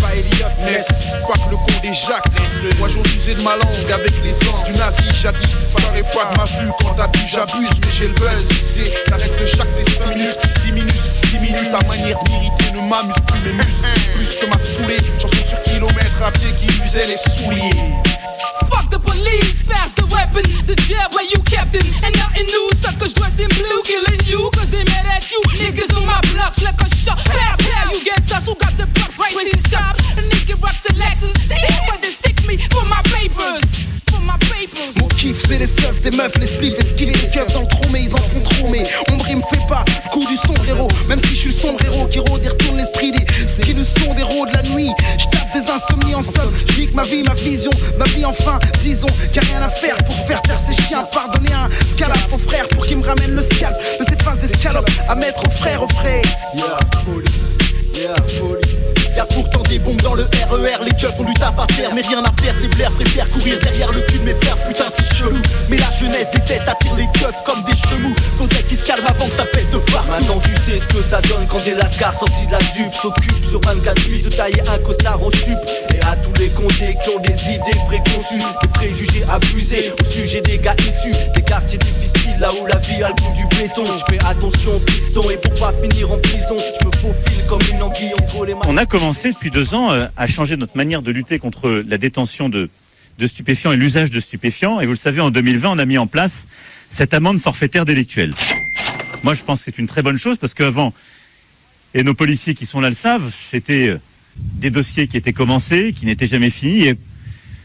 pas 0.00 0.14
Elliot, 0.14 0.48
n'est-ce 0.64 1.12
pas 1.26 1.34
que 1.34 1.50
le 1.50 1.56
con 1.56 1.72
des 1.82 1.92
Jacques 1.92 2.24
Moi 2.78 2.88
j'en 2.88 3.02
de 3.02 3.42
ma 3.42 3.56
langue 3.56 3.92
avec 3.92 4.12
l'essence 4.24 4.64
du 4.64 4.72
nazi 4.72 5.02
jadis. 5.14 5.74
Paraît 5.76 6.02
pas 6.02 6.30
de 6.32 6.36
ma 6.36 6.44
vue 6.44 6.70
quand 6.80 6.94
t'as 6.94 7.08
dit 7.08 7.28
j'abuse, 7.30 7.80
mais 7.84 7.92
j'ai 7.92 8.08
le 8.08 8.14
buzz. 8.14 8.46
T'arrêtes 9.06 9.40
de 9.40 9.46
chaque 9.46 9.74
des 9.76 9.90
5 9.90 10.16
minutes, 10.16 10.38
10 10.64 10.72
minutes, 10.72 11.20
10 11.32 11.38
minutes. 11.38 11.70
Ta 11.70 11.86
manière 11.86 12.18
d'irriter 12.24 12.72
ne 12.74 12.88
m'amuse 12.88 13.14
plus 13.26 13.40
mes 13.40 13.52
muscles. 13.52 13.84
Plus 14.14 14.36
que 14.36 14.46
ma 14.46 14.58
saoulée, 14.58 14.98
j'en 15.18 15.28
suis 15.28 15.42
sur 15.42 15.62
kilomètres 15.62 16.22
à 16.22 16.30
pied 16.30 16.48
qui 16.58 16.66
usait 16.84 17.06
les 17.06 17.16
souliers. 17.16 17.82
Fuck 18.68 18.90
the 18.90 18.98
police, 18.98 19.62
pass 19.68 19.94
the 19.94 20.04
weapon, 20.12 20.42
the 20.66 20.76
jail 20.82 21.08
where 21.12 21.24
you 21.24 21.38
kept 21.44 21.74
him. 21.74 21.86
And 22.04 22.14
nothing 22.16 22.46
new, 22.46 22.70
suckers 22.76 23.14
dressed 23.14 23.40
in 23.40 23.48
blue, 23.48 23.82
killing 23.84 24.20
you, 24.26 24.50
cause 24.50 24.70
they 24.70 24.84
mad 24.84 25.06
at 25.06 25.30
you. 25.30 25.40
Niggas 25.56 25.96
on 25.96 26.06
my 26.06 26.20
blocks 26.32 26.62
like 26.62 26.80
a 26.80 26.88
shot. 26.94 27.18
Pow, 27.24 27.56
pow, 27.58 27.92
you 27.92 28.04
get 28.04 28.30
us, 28.32 28.46
who 28.46 28.54
got 28.56 28.76
the 28.76 28.88
stops. 29.68 29.87
Nigga 30.30 30.60
rocks 30.62 30.86
and 30.86 30.96
they 32.02 32.10
stick 32.10 32.46
me 32.46 32.56
for 32.56 32.84
my 32.88 33.00
papers. 33.14 33.84
For 34.10 34.20
my 34.20 34.36
papers. 34.38 34.96
Mon 35.00 35.08
kiff 35.08 35.42
c'est 35.46 35.58
les 35.58 35.66
stuffs, 35.66 36.00
des 36.00 36.10
meufs, 36.10 36.36
les 36.38 36.46
spliffs, 36.46 36.78
esquiver 36.78 37.12
les 37.12 37.30
keufs 37.30 37.52
dans 37.52 37.62
le 37.62 37.68
trou 37.68 37.88
mais 37.92 38.02
ils 38.04 38.14
en 38.14 38.18
font 38.18 38.40
trop 38.40 38.68
mais 38.68 38.82
Ombre 39.10 39.28
me 39.36 39.42
fait 39.42 39.66
pas 39.68 39.84
le 39.86 40.10
coup 40.10 40.26
du 40.26 40.36
sombrero. 40.36 40.88
Même 41.08 41.20
si 41.20 41.34
je 41.34 41.40
suis 41.40 41.50
le 41.50 41.56
sombrero 41.56 42.06
qui 42.06 42.18
rôde 42.18 42.44
et 42.44 42.48
retourne 42.48 42.78
l'esprit 42.78 43.12
des 43.12 43.24
Ce 43.46 43.60
qui 43.60 43.74
nous 43.74 43.84
sont 43.84 44.14
des 44.14 44.22
héros 44.22 44.46
de 44.46 44.52
la 44.52 44.62
nuit. 44.62 44.90
Je 45.18 45.24
tape 45.26 45.52
des 45.52 45.70
insomnies 45.70 46.14
en 46.14 46.22
somme. 46.22 46.52
Je 46.76 46.94
ma 46.94 47.02
vie, 47.02 47.22
ma 47.22 47.34
vision, 47.34 47.70
ma 47.98 48.04
vie 48.06 48.24
enfin. 48.24 48.58
Disons 48.82 49.06
qu'il 49.32 49.42
n'y 49.42 49.48
a 49.48 49.52
rien 49.52 49.62
à 49.62 49.68
faire 49.68 49.96
pour 50.04 50.16
faire 50.26 50.42
taire 50.42 50.58
ces 50.58 50.80
chiens. 50.82 51.04
Pardonner 51.12 51.52
un 51.52 51.68
scalap 51.94 52.18
aux 52.32 52.38
frères 52.38 52.68
pour 52.68 52.84
qu'ils 52.84 52.98
me 52.98 53.06
ramènent 53.06 53.34
le 53.34 53.42
scalp. 53.42 53.76
De 54.00 54.04
ces 54.08 54.24
faces 54.24 54.38
d'escalope 54.38 54.88
à 55.08 55.14
mettre 55.14 55.46
aux 55.46 55.50
frères, 55.50 55.82
aux 55.82 55.88
frères 55.88 56.22
Yeah, 56.54 56.78
police, 57.04 57.58
yeah, 57.94 58.14
police 58.40 58.67
Y'a 59.18 59.26
pourtant 59.26 59.64
des 59.64 59.80
bombes 59.80 60.00
dans 60.02 60.14
le 60.14 60.22
RER, 60.48 60.84
les 60.84 60.92
keufs 60.92 61.18
ont 61.18 61.24
du 61.24 61.34
tap 61.34 61.58
à 61.58 61.66
faire, 61.72 61.92
mais 61.92 62.02
rien 62.02 62.22
à 62.22 62.40
faire, 62.40 62.54
c'est 62.60 62.68
Blair 62.68 62.88
préfère 62.92 63.28
courir 63.30 63.58
derrière 63.58 63.90
le 63.90 64.00
cul 64.02 64.20
de 64.20 64.22
mes 64.22 64.34
pères, 64.34 64.56
putain 64.58 64.84
c'est 64.96 65.12
chelou. 65.12 65.42
Mais 65.68 65.76
la 65.76 65.90
jeunesse 65.98 66.28
déteste, 66.32 66.68
attire 66.68 66.94
les 66.94 67.08
keufs 67.18 67.42
comme 67.44 67.60
des 67.64 67.76
chemous. 67.88 68.14
Faudrait 68.38 68.62
qu'ils 68.62 68.78
se 68.78 68.84
calment 68.84 69.08
avant 69.08 69.26
que 69.26 69.34
ça 69.34 69.44
pète. 69.46 69.67
Maintenant 70.18 70.40
tu 70.40 70.54
sais 70.56 70.78
ce 70.80 70.88
que 70.88 71.00
ça 71.00 71.20
donne 71.20 71.46
quand 71.46 71.62
des 71.64 71.74
lascars 71.74 72.12
sortis 72.12 72.44
de 72.46 72.50
la 72.50 72.58
jupe 72.58 72.92
s'occupent 72.92 73.44
sur 73.44 73.60
24 73.60 74.08
nuits 74.08 74.20
de 74.20 74.28
tailler 74.28 74.60
un 74.68 74.78
costard 74.78 75.22
au 75.22 75.30
sup. 75.30 75.56
Et 75.94 76.00
à 76.04 76.16
tous 76.16 76.32
les 76.40 76.48
condés 76.48 76.96
qui 77.04 77.10
ont 77.10 77.20
des 77.20 77.54
idées 77.54 77.78
préconçues, 77.86 78.42
des 78.60 78.68
préjugés 78.68 79.22
abusés 79.30 79.92
au 79.92 80.04
sujet 80.04 80.40
des 80.40 80.58
gars 80.58 80.74
issus 80.80 81.14
des 81.36 81.42
quartiers 81.42 81.78
difficiles, 81.78 82.36
là 82.40 82.48
où 82.60 82.66
la 82.66 82.78
vie 82.78 83.00
a 83.00 83.10
le 83.10 83.14
goût 83.14 83.32
du 83.36 83.44
béton. 83.56 83.84
Je 83.84 84.12
fais 84.12 84.24
attention 84.26 84.80
piston 84.86 85.30
et 85.30 85.36
pour 85.36 85.54
pas 85.54 85.72
finir 85.80 86.10
en 86.10 86.18
prison, 86.18 86.56
je 86.58 86.86
me 86.86 86.90
faufile 86.90 87.46
comme 87.48 87.62
une 87.72 87.82
anguille 87.84 88.12
entre 88.20 88.44
les 88.44 88.54
mains. 88.54 88.62
On 88.66 88.76
a 88.76 88.86
commencé 88.86 89.30
depuis 89.30 89.50
deux 89.50 89.72
ans 89.74 89.92
euh, 89.92 90.08
à 90.16 90.26
changer 90.26 90.56
notre 90.56 90.76
manière 90.76 91.02
de 91.02 91.12
lutter 91.12 91.38
contre 91.38 91.84
la 91.86 91.96
détention 91.96 92.48
de, 92.48 92.70
de 93.20 93.26
stupéfiants 93.28 93.70
et 93.70 93.76
l'usage 93.76 94.10
de 94.10 94.18
stupéfiants. 94.18 94.80
Et 94.80 94.86
vous 94.86 94.92
le 94.92 94.98
savez, 94.98 95.20
en 95.20 95.30
2020, 95.30 95.70
on 95.70 95.78
a 95.78 95.84
mis 95.84 95.98
en 95.98 96.08
place 96.08 96.48
cette 96.90 97.14
amende 97.14 97.38
forfaitaire 97.38 97.84
délictuelle. 97.84 98.34
Moi, 99.24 99.34
je 99.34 99.42
pense 99.42 99.60
que 99.60 99.64
c'est 99.66 99.78
une 99.78 99.86
très 99.86 100.02
bonne 100.02 100.18
chose 100.18 100.36
parce 100.38 100.54
qu'avant, 100.54 100.92
et 101.94 102.02
nos 102.02 102.14
policiers 102.14 102.54
qui 102.54 102.66
sont 102.66 102.80
là 102.80 102.88
le 102.88 102.94
savent, 102.94 103.32
c'était 103.50 103.88
euh, 103.88 104.00
des 104.36 104.70
dossiers 104.70 105.08
qui 105.08 105.16
étaient 105.16 105.32
commencés, 105.32 105.92
qui 105.92 106.06
n'étaient 106.06 106.26
jamais 106.26 106.50
finis, 106.50 106.86
et 106.86 106.94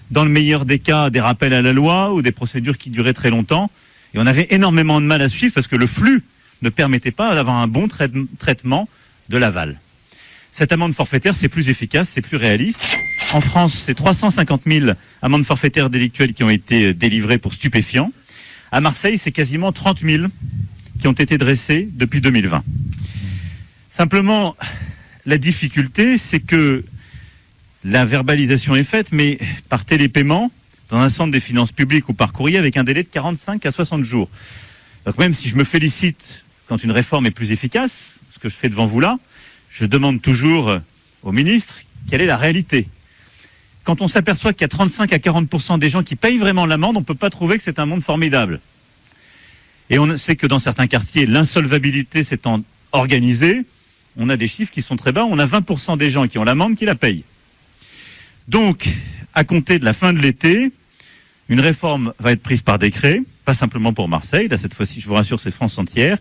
dans 0.09 0.23
le 0.23 0.29
meilleur 0.29 0.65
des 0.65 0.79
cas, 0.79 1.09
des 1.09 1.19
rappels 1.19 1.53
à 1.53 1.61
la 1.61 1.73
loi 1.73 2.13
ou 2.13 2.21
des 2.21 2.31
procédures 2.31 2.77
qui 2.77 2.89
duraient 2.89 3.13
très 3.13 3.29
longtemps. 3.29 3.69
Et 4.13 4.19
on 4.19 4.25
avait 4.25 4.47
énormément 4.49 4.99
de 5.01 5.05
mal 5.05 5.21
à 5.21 5.29
suivre 5.29 5.53
parce 5.53 5.67
que 5.67 5.75
le 5.75 5.87
flux 5.87 6.23
ne 6.61 6.69
permettait 6.69 7.11
pas 7.11 7.35
d'avoir 7.35 7.57
un 7.57 7.67
bon 7.67 7.87
traitement 7.87 8.87
de 9.29 9.37
l'aval. 9.37 9.79
Cette 10.51 10.71
amende 10.71 10.93
forfaitaire, 10.93 11.35
c'est 11.35 11.49
plus 11.49 11.69
efficace, 11.69 12.09
c'est 12.13 12.21
plus 12.21 12.37
réaliste. 12.37 12.97
En 13.33 13.41
France, 13.41 13.73
c'est 13.73 13.95
350 13.95 14.61
000 14.67 14.91
amendes 15.23 15.45
forfaitaires 15.45 15.89
délictuelles 15.89 16.33
qui 16.33 16.43
ont 16.43 16.49
été 16.49 16.93
délivrées 16.93 17.39
pour 17.39 17.53
stupéfiants. 17.53 18.11
À 18.71 18.79
Marseille, 18.79 19.17
c'est 19.17 19.31
quasiment 19.31 19.71
30 19.71 20.01
000 20.01 20.25
qui 21.03 21.09
ont 21.09 21.11
été 21.11 21.37
dressées 21.37 21.89
depuis 21.91 22.21
2020. 22.21 22.63
Simplement, 23.91 24.55
la 25.25 25.37
difficulté, 25.37 26.17
c'est 26.17 26.39
que 26.39 26.85
la 27.83 28.05
verbalisation 28.05 28.73
est 28.73 28.85
faite, 28.85 29.07
mais 29.11 29.37
par 29.67 29.83
télépaiement, 29.83 30.49
dans 30.87 30.99
un 30.99 31.09
centre 31.09 31.33
des 31.33 31.41
finances 31.41 31.73
publiques 31.73 32.07
ou 32.07 32.13
par 32.13 32.31
courrier, 32.31 32.57
avec 32.57 32.77
un 32.77 32.85
délai 32.85 33.03
de 33.03 33.09
45 33.09 33.65
à 33.65 33.71
60 33.71 34.05
jours. 34.05 34.29
Donc 35.05 35.17
même 35.17 35.33
si 35.33 35.49
je 35.49 35.57
me 35.57 35.65
félicite 35.65 36.45
quand 36.69 36.81
une 36.81 36.91
réforme 36.91 37.25
est 37.25 37.31
plus 37.31 37.51
efficace, 37.51 37.91
ce 38.33 38.39
que 38.39 38.47
je 38.47 38.55
fais 38.55 38.69
devant 38.69 38.85
vous 38.85 39.01
là, 39.01 39.19
je 39.71 39.83
demande 39.83 40.21
toujours 40.21 40.79
au 41.21 41.33
ministre 41.33 41.79
quelle 42.09 42.21
est 42.21 42.27
la 42.27 42.37
réalité. 42.37 42.87
Quand 43.83 43.99
on 43.99 44.07
s'aperçoit 44.07 44.53
qu'il 44.53 44.61
y 44.61 44.63
a 44.63 44.69
35 44.69 45.11
à 45.11 45.19
40 45.19 45.79
des 45.81 45.89
gens 45.89 46.01
qui 46.01 46.15
payent 46.15 46.37
vraiment 46.37 46.65
l'amende, 46.65 46.95
on 46.95 47.01
ne 47.01 47.05
peut 47.05 47.13
pas 47.13 47.29
trouver 47.29 47.57
que 47.57 47.63
c'est 47.65 47.77
un 47.77 47.85
monde 47.85 48.05
formidable. 48.05 48.61
Et 49.93 49.99
on 49.99 50.17
sait 50.17 50.35
que 50.35 50.47
dans 50.47 50.57
certains 50.57 50.87
quartiers, 50.87 51.27
l'insolvabilité 51.27 52.23
s'étant 52.23 52.63
organisée, 52.93 53.63
on 54.17 54.27
a 54.27 54.37
des 54.37 54.47
chiffres 54.47 54.71
qui 54.71 54.81
sont 54.81 54.95
très 54.95 55.11
bas. 55.11 55.23
On 55.23 55.37
a 55.37 55.45
20% 55.45 55.99
des 55.99 56.09
gens 56.09 56.27
qui 56.27 56.39
ont 56.39 56.43
l'amende 56.43 56.75
qui 56.75 56.85
la 56.85 56.95
payent. 56.95 57.23
Donc, 58.47 58.89
à 59.35 59.43
compter 59.43 59.77
de 59.77 59.85
la 59.85 59.93
fin 59.93 60.11
de 60.11 60.17
l'été, 60.17 60.71
une 61.47 61.59
réforme 61.59 62.11
va 62.17 62.31
être 62.31 62.41
prise 62.41 62.63
par 62.63 62.79
décret, 62.79 63.21
pas 63.45 63.53
simplement 63.53 63.93
pour 63.93 64.09
Marseille, 64.09 64.47
là 64.47 64.57
cette 64.57 64.73
fois-ci 64.73 64.99
je 64.99 65.07
vous 65.07 65.13
rassure 65.13 65.39
c'est 65.39 65.51
France 65.51 65.77
entière, 65.77 66.17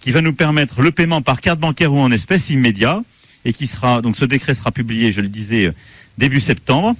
qui 0.00 0.10
va 0.10 0.22
nous 0.22 0.32
permettre 0.32 0.80
le 0.80 0.90
paiement 0.90 1.20
par 1.20 1.42
carte 1.42 1.60
bancaire 1.60 1.92
ou 1.92 1.98
en 1.98 2.10
espèces 2.10 2.48
immédiat, 2.48 3.02
et 3.44 3.52
qui 3.52 3.66
sera, 3.66 4.00
donc 4.00 4.16
ce 4.16 4.24
décret 4.24 4.54
sera 4.54 4.72
publié, 4.72 5.12
je 5.12 5.20
le 5.20 5.28
disais, 5.28 5.70
début 6.16 6.40
septembre. 6.40 6.96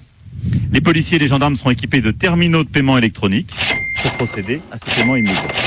Les 0.71 0.83
policiers 0.83 1.17
et 1.17 1.21
les 1.21 1.29
gendarmes 1.29 1.57
seront 1.57 1.71
équipés 1.71 2.03
de 2.03 2.11
terminaux 2.11 2.63
de 2.63 2.69
paiement 2.69 2.99
électronique 2.99 3.55
pour 4.03 4.13
procéder 4.13 4.61
à 4.71 4.77
ce 4.79 4.95
paiement 4.95 5.17
immédiat. 5.17 5.64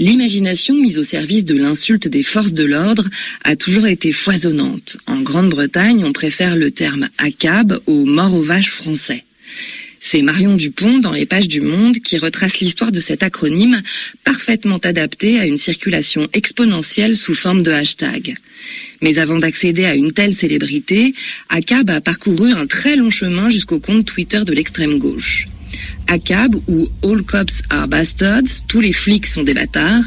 L'imagination 0.00 0.74
mise 0.76 0.96
au 0.96 1.04
service 1.04 1.44
de 1.44 1.54
l'insulte 1.54 2.08
des 2.08 2.22
forces 2.22 2.54
de 2.54 2.64
l'ordre 2.64 3.06
a 3.44 3.54
toujours 3.54 3.86
été 3.86 4.12
foisonnante. 4.12 4.96
En 5.06 5.20
Grande-Bretagne, 5.20 6.06
on 6.06 6.12
préfère 6.14 6.56
le 6.56 6.70
terme 6.70 7.10
ACAB 7.18 7.78
au 7.84 8.06
mort 8.06 8.34
aux 8.34 8.40
vaches 8.40 8.70
français. 8.70 9.24
C'est 10.00 10.22
Marion 10.22 10.56
Dupont 10.56 10.96
dans 10.96 11.12
les 11.12 11.26
pages 11.26 11.48
du 11.48 11.60
Monde 11.60 11.98
qui 11.98 12.16
retrace 12.16 12.60
l'histoire 12.60 12.92
de 12.92 12.98
cet 12.98 13.22
acronyme 13.22 13.82
parfaitement 14.24 14.78
adapté 14.78 15.38
à 15.38 15.44
une 15.44 15.58
circulation 15.58 16.26
exponentielle 16.32 17.14
sous 17.14 17.34
forme 17.34 17.60
de 17.60 17.70
hashtag. 17.70 18.36
Mais 19.02 19.18
avant 19.18 19.38
d'accéder 19.38 19.84
à 19.84 19.94
une 19.94 20.12
telle 20.12 20.32
célébrité, 20.32 21.14
ACAB 21.50 21.90
a 21.90 22.00
parcouru 22.00 22.52
un 22.52 22.66
très 22.66 22.96
long 22.96 23.10
chemin 23.10 23.50
jusqu'au 23.50 23.80
compte 23.80 24.06
Twitter 24.06 24.44
de 24.46 24.52
l'extrême 24.54 24.98
gauche. 24.98 25.46
ACAB 26.08 26.56
ou 26.68 26.88
All 27.04 27.22
Cops 27.22 27.62
Are 27.70 27.86
Bastards, 27.86 28.66
tous 28.66 28.80
les 28.80 28.92
flics 28.92 29.26
sont 29.26 29.42
des 29.42 29.54
bâtards, 29.54 30.04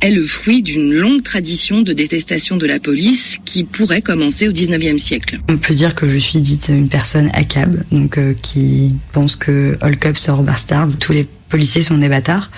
est 0.00 0.10
le 0.10 0.26
fruit 0.26 0.62
d'une 0.62 0.92
longue 0.92 1.22
tradition 1.22 1.82
de 1.82 1.92
détestation 1.92 2.56
de 2.56 2.66
la 2.66 2.78
police 2.78 3.38
qui 3.44 3.64
pourrait 3.64 4.02
commencer 4.02 4.48
au 4.48 4.52
19e 4.52 4.98
siècle. 4.98 5.38
On 5.48 5.56
peut 5.56 5.74
dire 5.74 5.94
que 5.94 6.08
je 6.08 6.18
suis 6.18 6.40
dite 6.40 6.68
une 6.68 6.88
personne 6.88 7.30
ACAB, 7.34 7.84
donc 7.90 8.18
euh, 8.18 8.34
qui 8.40 8.94
pense 9.12 9.36
que 9.36 9.76
All 9.80 9.98
Cops 9.98 10.28
Are 10.28 10.42
Bastards, 10.42 10.98
tous 10.98 11.12
les 11.12 11.26
policiers 11.48 11.82
sont 11.82 11.98
des 11.98 12.08
bâtards. 12.08 12.50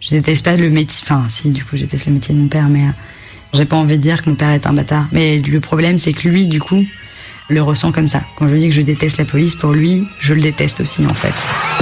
Je 0.00 0.10
déteste 0.10 0.44
pas 0.44 0.56
le 0.56 0.70
métier, 0.70 1.00
enfin 1.02 1.26
si 1.28 1.50
du 1.50 1.64
coup 1.64 1.76
le 1.76 2.12
métier 2.12 2.34
de 2.34 2.40
mon 2.40 2.48
père, 2.48 2.68
mais 2.68 2.84
euh, 2.84 2.92
j'ai 3.52 3.64
pas 3.64 3.76
envie 3.76 3.98
de 3.98 4.02
dire 4.02 4.22
que 4.22 4.30
mon 4.30 4.36
père 4.36 4.50
est 4.50 4.66
un 4.66 4.72
bâtard. 4.72 5.08
Mais 5.12 5.38
le 5.38 5.60
problème 5.60 5.98
c'est 5.98 6.12
que 6.12 6.28
lui 6.28 6.46
du 6.46 6.60
coup 6.60 6.84
le 7.50 7.62
ressent 7.62 7.92
comme 7.92 8.08
ça. 8.08 8.22
Quand 8.36 8.48
je 8.48 8.54
dis 8.54 8.68
que 8.68 8.74
je 8.74 8.80
déteste 8.80 9.18
la 9.18 9.24
police, 9.24 9.54
pour 9.54 9.72
lui, 9.72 10.06
je 10.18 10.34
le 10.34 10.40
déteste 10.40 10.80
aussi 10.80 11.04
en 11.06 11.14
fait. 11.14 11.34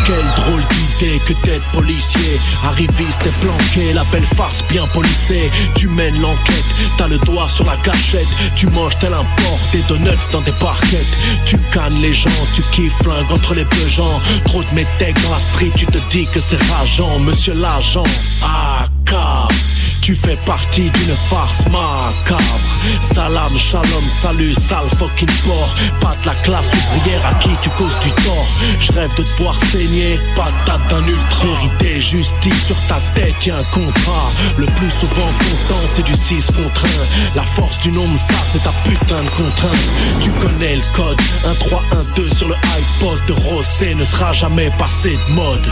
Quelle 0.07 0.45
drôle 0.45 0.63
d'idée 0.69 1.21
que 1.27 1.33
d'être 1.47 1.65
policier. 1.73 2.39
Arriviste 2.65 3.27
et 3.27 3.45
planqué, 3.45 3.93
la 3.95 4.05
belle 4.05 4.25
farce 4.25 4.65
bien 4.71 4.87
polissée 4.89 5.51
Tu 5.75 5.89
mènes 5.89 6.21
l'enquête, 6.21 6.65
t'as 6.97 7.09
le 7.09 7.19
doigt 7.19 7.49
sur 7.49 7.67
la 7.67 7.77
gâchette. 7.85 8.27
Tu 8.57 8.67
manges 8.69 8.99
tel 9.01 9.13
un 9.13 9.25
porc, 9.37 9.61
des 9.73 9.83
donuts 9.89 10.11
dans 10.33 10.41
des 10.41 10.53
parquettes 10.53 11.17
Tu 11.45 11.57
cannes 11.73 12.01
les 12.01 12.13
gens, 12.13 12.31
tu 12.55 12.63
kiffes 12.73 12.93
flingue 13.03 13.31
entre 13.31 13.55
les 13.55 13.67
gens. 13.89 14.21
Trop 14.45 14.63
de 14.63 14.75
métèques 14.75 15.21
dans 15.23 15.31
la 15.31 15.41
street, 15.51 15.73
tu 15.77 15.87
te 15.87 15.99
dis 16.11 16.25
que 16.25 16.41
c'est 16.41 16.61
rageant 16.73 17.19
Monsieur 17.19 17.55
l'agent, 17.55 18.05
ah, 18.43 18.87
tu 20.09 20.15
fais 20.15 20.39
partie 20.47 20.89
d'une 20.89 21.15
farce 21.29 21.63
macabre. 21.67 22.43
Salam, 23.15 23.55
shalom, 23.59 24.07
salut, 24.23 24.55
sale 24.55 24.89
fucking 24.99 25.29
porc. 25.45 25.75
Pas 26.01 26.17
de 26.23 26.29
la 26.29 26.35
classe 26.35 26.65
ouvrière 26.97 27.27
à 27.27 27.35
qui 27.35 27.51
tu 27.63 27.69
causes 27.77 27.99
du 28.03 28.11
tort. 28.25 28.49
Je 28.81 28.91
rêve 28.93 29.15
de 29.19 29.23
te 29.23 29.43
voir 29.43 29.55
saigner, 29.67 30.19
patate 30.35 30.89
d'un 30.89 31.07
ultra 31.07 31.45
Vérité, 31.45 32.01
justice 32.01 32.65
sur 32.67 32.77
ta 32.89 32.99
tête, 33.15 33.45
y'a 33.45 33.57
un 33.57 33.65
contrat. 33.65 34.31
Le 34.57 34.65
plus 34.65 34.91
souvent 34.99 35.31
content, 35.41 35.83
c'est 35.95 36.05
du 36.05 36.15
6 36.15 36.47
contre 36.57 36.87
1 36.87 36.89
La 37.37 37.43
force 37.43 37.79
du 37.81 37.91
nombre, 37.93 38.17
ça 38.17 38.35
c'est 38.51 38.63
ta 38.63 38.73
putain 38.89 39.23
de 39.23 39.29
contrainte. 39.29 39.89
Tu 40.23 40.31
connais 40.31 40.77
le 40.77 40.97
code, 40.97 41.21
1, 41.45 41.53
3, 41.53 41.83
1, 41.93 42.17
2 42.17 42.27
sur 42.29 42.49
le 42.49 42.55
iPod 42.55 43.27
de 43.27 43.33
Rossé 43.43 43.95
Ne 43.95 44.07
sera 44.07 44.33
jamais 44.33 44.71
passé 44.79 45.19
de 45.29 45.35
mode 45.35 45.69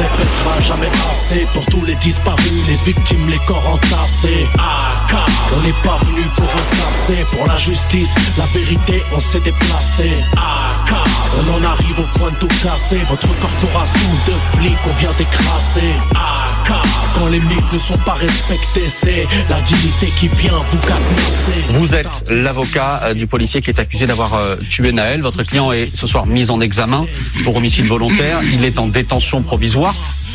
répétera 0.00 0.62
jamais 0.62 0.88
assez 0.88 1.46
pour 1.52 1.64
tous 1.66 1.84
les 1.84 1.94
disparus, 1.96 2.66
les 2.68 2.92
victimes, 2.92 3.28
les 3.28 3.38
corps 3.46 3.68
entassés. 3.74 4.46
AK, 4.54 5.16
on 5.56 5.66
n'est 5.66 5.82
pas 5.84 5.98
venu 6.04 6.22
pour 6.36 6.46
ressasser, 6.46 7.24
pour 7.32 7.46
la 7.46 7.56
justice, 7.56 8.10
la 8.38 8.46
vérité, 8.46 9.02
on 9.14 9.20
s'est 9.20 9.40
déplacé. 9.40 10.10
AK, 10.36 10.94
on 11.38 11.54
en 11.54 11.64
arrive 11.64 12.00
au 12.00 12.18
point 12.18 12.30
de 12.30 12.36
tout 12.36 12.48
casser, 12.48 13.00
votre 13.08 13.28
corporation 13.40 14.10
de 14.26 14.56
flics, 14.56 14.78
on 14.86 15.00
vient 15.00 15.12
d'écraser. 15.18 15.92
AK, 16.12 16.72
quand 17.18 17.26
les 17.26 17.40
mythes 17.40 17.72
ne 17.72 17.78
sont 17.78 17.98
pas 18.04 18.14
respectés, 18.14 18.88
c'est 18.88 19.26
la 19.48 19.60
dignité 19.62 20.06
qui 20.06 20.28
vient 20.28 20.52
vous 20.70 20.78
cadenasser. 20.78 21.64
Vous 21.70 21.94
êtes 21.94 22.30
l'avocat 22.30 23.00
euh, 23.02 23.14
du 23.14 23.26
policier 23.26 23.60
qui 23.60 23.70
est 23.70 23.80
accusé 23.80 24.06
d'avoir 24.06 24.34
euh, 24.34 24.56
tué 24.70 24.92
Naël. 24.92 25.20
Votre 25.20 25.42
client 25.42 25.72
est 25.72 25.94
ce 25.94 26.06
soir 26.06 26.26
mis 26.26 26.50
en 26.50 26.60
examen 26.60 27.06
pour 27.44 27.56
homicide 27.56 27.86
volontaire. 27.86 28.40
Il 28.52 28.64
est 28.64 28.78
en 28.78 28.86
détention 28.86 29.42
provisoire. 29.42 29.89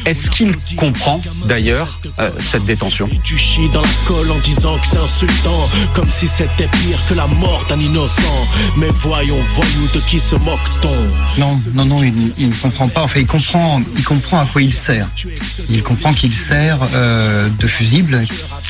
Est-ce 0.05 0.29
qu'il 0.29 0.55
comprend 0.75 1.19
d'ailleurs 1.47 1.99
euh, 2.19 2.29
cette 2.39 2.65
détention 2.65 3.09
Tu 3.23 3.37
chies 3.37 3.69
dans 3.73 3.81
la 3.81 3.89
colle 4.05 4.29
en 4.31 4.37
disant 4.39 4.77
que 4.77 4.87
c'est 4.87 4.97
insultant 4.97 5.69
Comme 5.95 6.07
si 6.09 6.27
c'était 6.27 6.67
pire 6.67 6.99
que 7.09 7.15
la 7.15 7.25
mort 7.25 7.65
d'un 7.69 7.79
innocent 7.79 8.47
Mais 8.77 8.89
voyons, 8.89 9.39
voyons 9.55 9.87
de 9.95 9.99
qui 10.01 10.19
se 10.19 10.35
moque-t-on 10.35 11.39
Non, 11.39 11.59
non, 11.73 11.85
non, 11.85 12.03
il, 12.03 12.33
il 12.37 12.49
ne 12.49 12.53
comprend 12.53 12.87
pas. 12.87 13.01
Enfin, 13.03 13.19
il 13.19 13.27
comprend, 13.27 13.81
il 13.97 14.03
comprend 14.03 14.41
à 14.41 14.45
quoi 14.45 14.61
il 14.61 14.73
sert. 14.73 15.07
Il 15.69 15.81
comprend 15.81 16.13
qu'il 16.13 16.33
sert 16.33 16.77
euh, 16.93 17.49
de 17.49 17.67
fusible. 17.67 18.23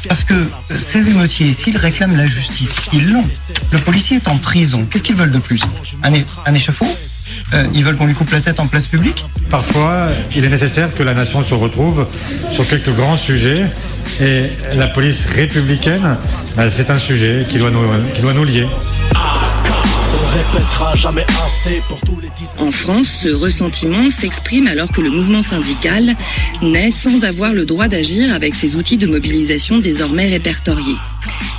Parce 0.07 0.23
que 0.23 0.49
ces 0.77 1.09
émeutiers 1.09 1.47
ici, 1.47 1.71
ils 1.71 1.77
réclament 1.77 2.15
la 2.15 2.27
justice. 2.27 2.75
Ils 2.93 3.11
l'ont. 3.11 3.27
Le 3.71 3.79
policier 3.79 4.17
est 4.17 4.27
en 4.29 4.37
prison. 4.37 4.85
Qu'est-ce 4.89 5.03
qu'ils 5.03 5.15
veulent 5.15 5.31
de 5.31 5.39
plus? 5.39 5.61
Un 6.03 6.53
échafaud? 6.53 6.87
Euh, 7.53 7.65
Ils 7.73 7.83
veulent 7.83 7.95
qu'on 7.95 8.07
lui 8.07 8.13
coupe 8.13 8.31
la 8.31 8.41
tête 8.41 8.59
en 8.59 8.67
place 8.67 8.87
publique 8.87 9.25
Parfois, 9.49 10.07
il 10.35 10.43
est 10.43 10.49
nécessaire 10.49 10.93
que 10.93 11.03
la 11.03 11.13
nation 11.13 11.43
se 11.43 11.53
retrouve 11.53 12.07
sur 12.51 12.67
quelques 12.67 12.93
grands 12.95 13.17
sujets 13.17 13.65
et 14.21 14.49
la 14.77 14.87
police 14.87 15.25
républicaine, 15.27 16.17
ben, 16.57 16.69
c'est 16.69 16.89
un 16.89 16.97
sujet 16.97 17.45
qui 17.49 17.57
doit 17.57 17.71
nous, 17.71 17.81
qui 18.13 18.21
doit 18.21 18.33
nous 18.33 18.43
lier. 18.43 18.67
On 20.35 20.37
répétera 20.37 20.93
jamais 20.97 21.25
assez 21.45 21.81
pour 21.87 21.97
tous 22.01 22.19
les 22.19 22.29
En 22.57 22.69
France, 22.69 23.07
ce 23.21 23.29
ressentiment 23.29 24.09
s'exprime 24.09 24.67
alors 24.67 24.91
que 24.91 24.99
le 24.99 25.09
mouvement 25.09 25.41
syndical 25.41 26.13
naît 26.61 26.91
sans 26.91 27.23
avoir 27.23 27.53
le 27.53 27.65
droit 27.65 27.87
d'agir 27.87 28.33
avec 28.33 28.53
ses 28.53 28.75
outils 28.75 28.97
de 28.97 29.07
mobilisation 29.07 29.79
désormais 29.79 30.27
répertoriés. 30.27 30.97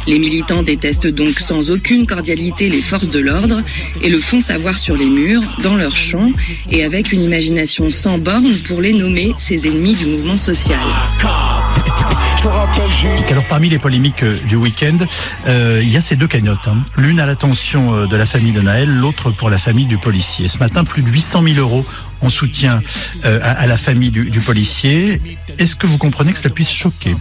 Les 0.06 0.18
militants 0.18 0.62
détestent 0.62 1.06
donc 1.06 1.38
sans 1.38 1.70
aucune 1.70 2.06
cordialité 2.06 2.68
les 2.68 2.82
forces 2.82 3.08
de 3.08 3.20
l'ordre 3.20 3.62
et 4.02 4.10
le 4.10 4.18
font 4.18 4.42
savoir 4.42 4.76
sur 4.76 4.96
les 4.96 5.06
murs, 5.06 5.42
dans 5.62 5.76
leurs 5.76 5.96
champs 5.96 6.30
et 6.70 6.84
avec 6.84 7.12
une 7.12 7.22
imagination 7.22 7.88
sans 7.88 8.18
borne 8.18 8.54
pour 8.68 8.82
les 8.82 8.92
nommer 8.92 9.32
ces 9.38 9.66
ennemis 9.66 9.94
du 9.94 10.04
mouvement 10.04 10.36
social. 10.36 10.80
Alors 13.28 13.44
parmi 13.48 13.68
les 13.68 13.78
polémiques 13.78 14.22
euh, 14.22 14.38
du 14.44 14.54
week-end, 14.54 14.98
euh, 15.48 15.80
il 15.82 15.90
y 15.90 15.96
a 15.96 16.00
ces 16.00 16.14
deux 16.14 16.28
cagnottes. 16.28 16.68
hein. 16.68 16.78
L'une 16.96 17.18
à 17.18 17.26
l'attention 17.26 17.92
euh, 17.92 18.06
de 18.06 18.16
la 18.16 18.24
famille 18.24 18.52
de 18.52 18.60
Naël, 18.60 18.88
l'autre 18.88 19.32
pour 19.32 19.50
la 19.50 19.58
famille 19.58 19.86
du 19.86 19.98
policier. 19.98 20.46
Ce 20.46 20.58
matin, 20.58 20.84
plus 20.84 21.02
de 21.02 21.08
800 21.08 21.42
000 21.42 21.58
euros 21.58 21.84
en 22.20 22.28
soutien 22.30 22.82
à, 23.24 23.66
la 23.66 23.76
famille 23.76 24.10
du 24.10 24.40
policier. 24.40 25.20
Est-ce 25.58 25.76
que 25.76 25.86
vous 25.86 25.98
comprenez 25.98 26.32
que 26.32 26.38
cela 26.38 26.54
puisse 26.54 26.70
choquer? 26.70 27.14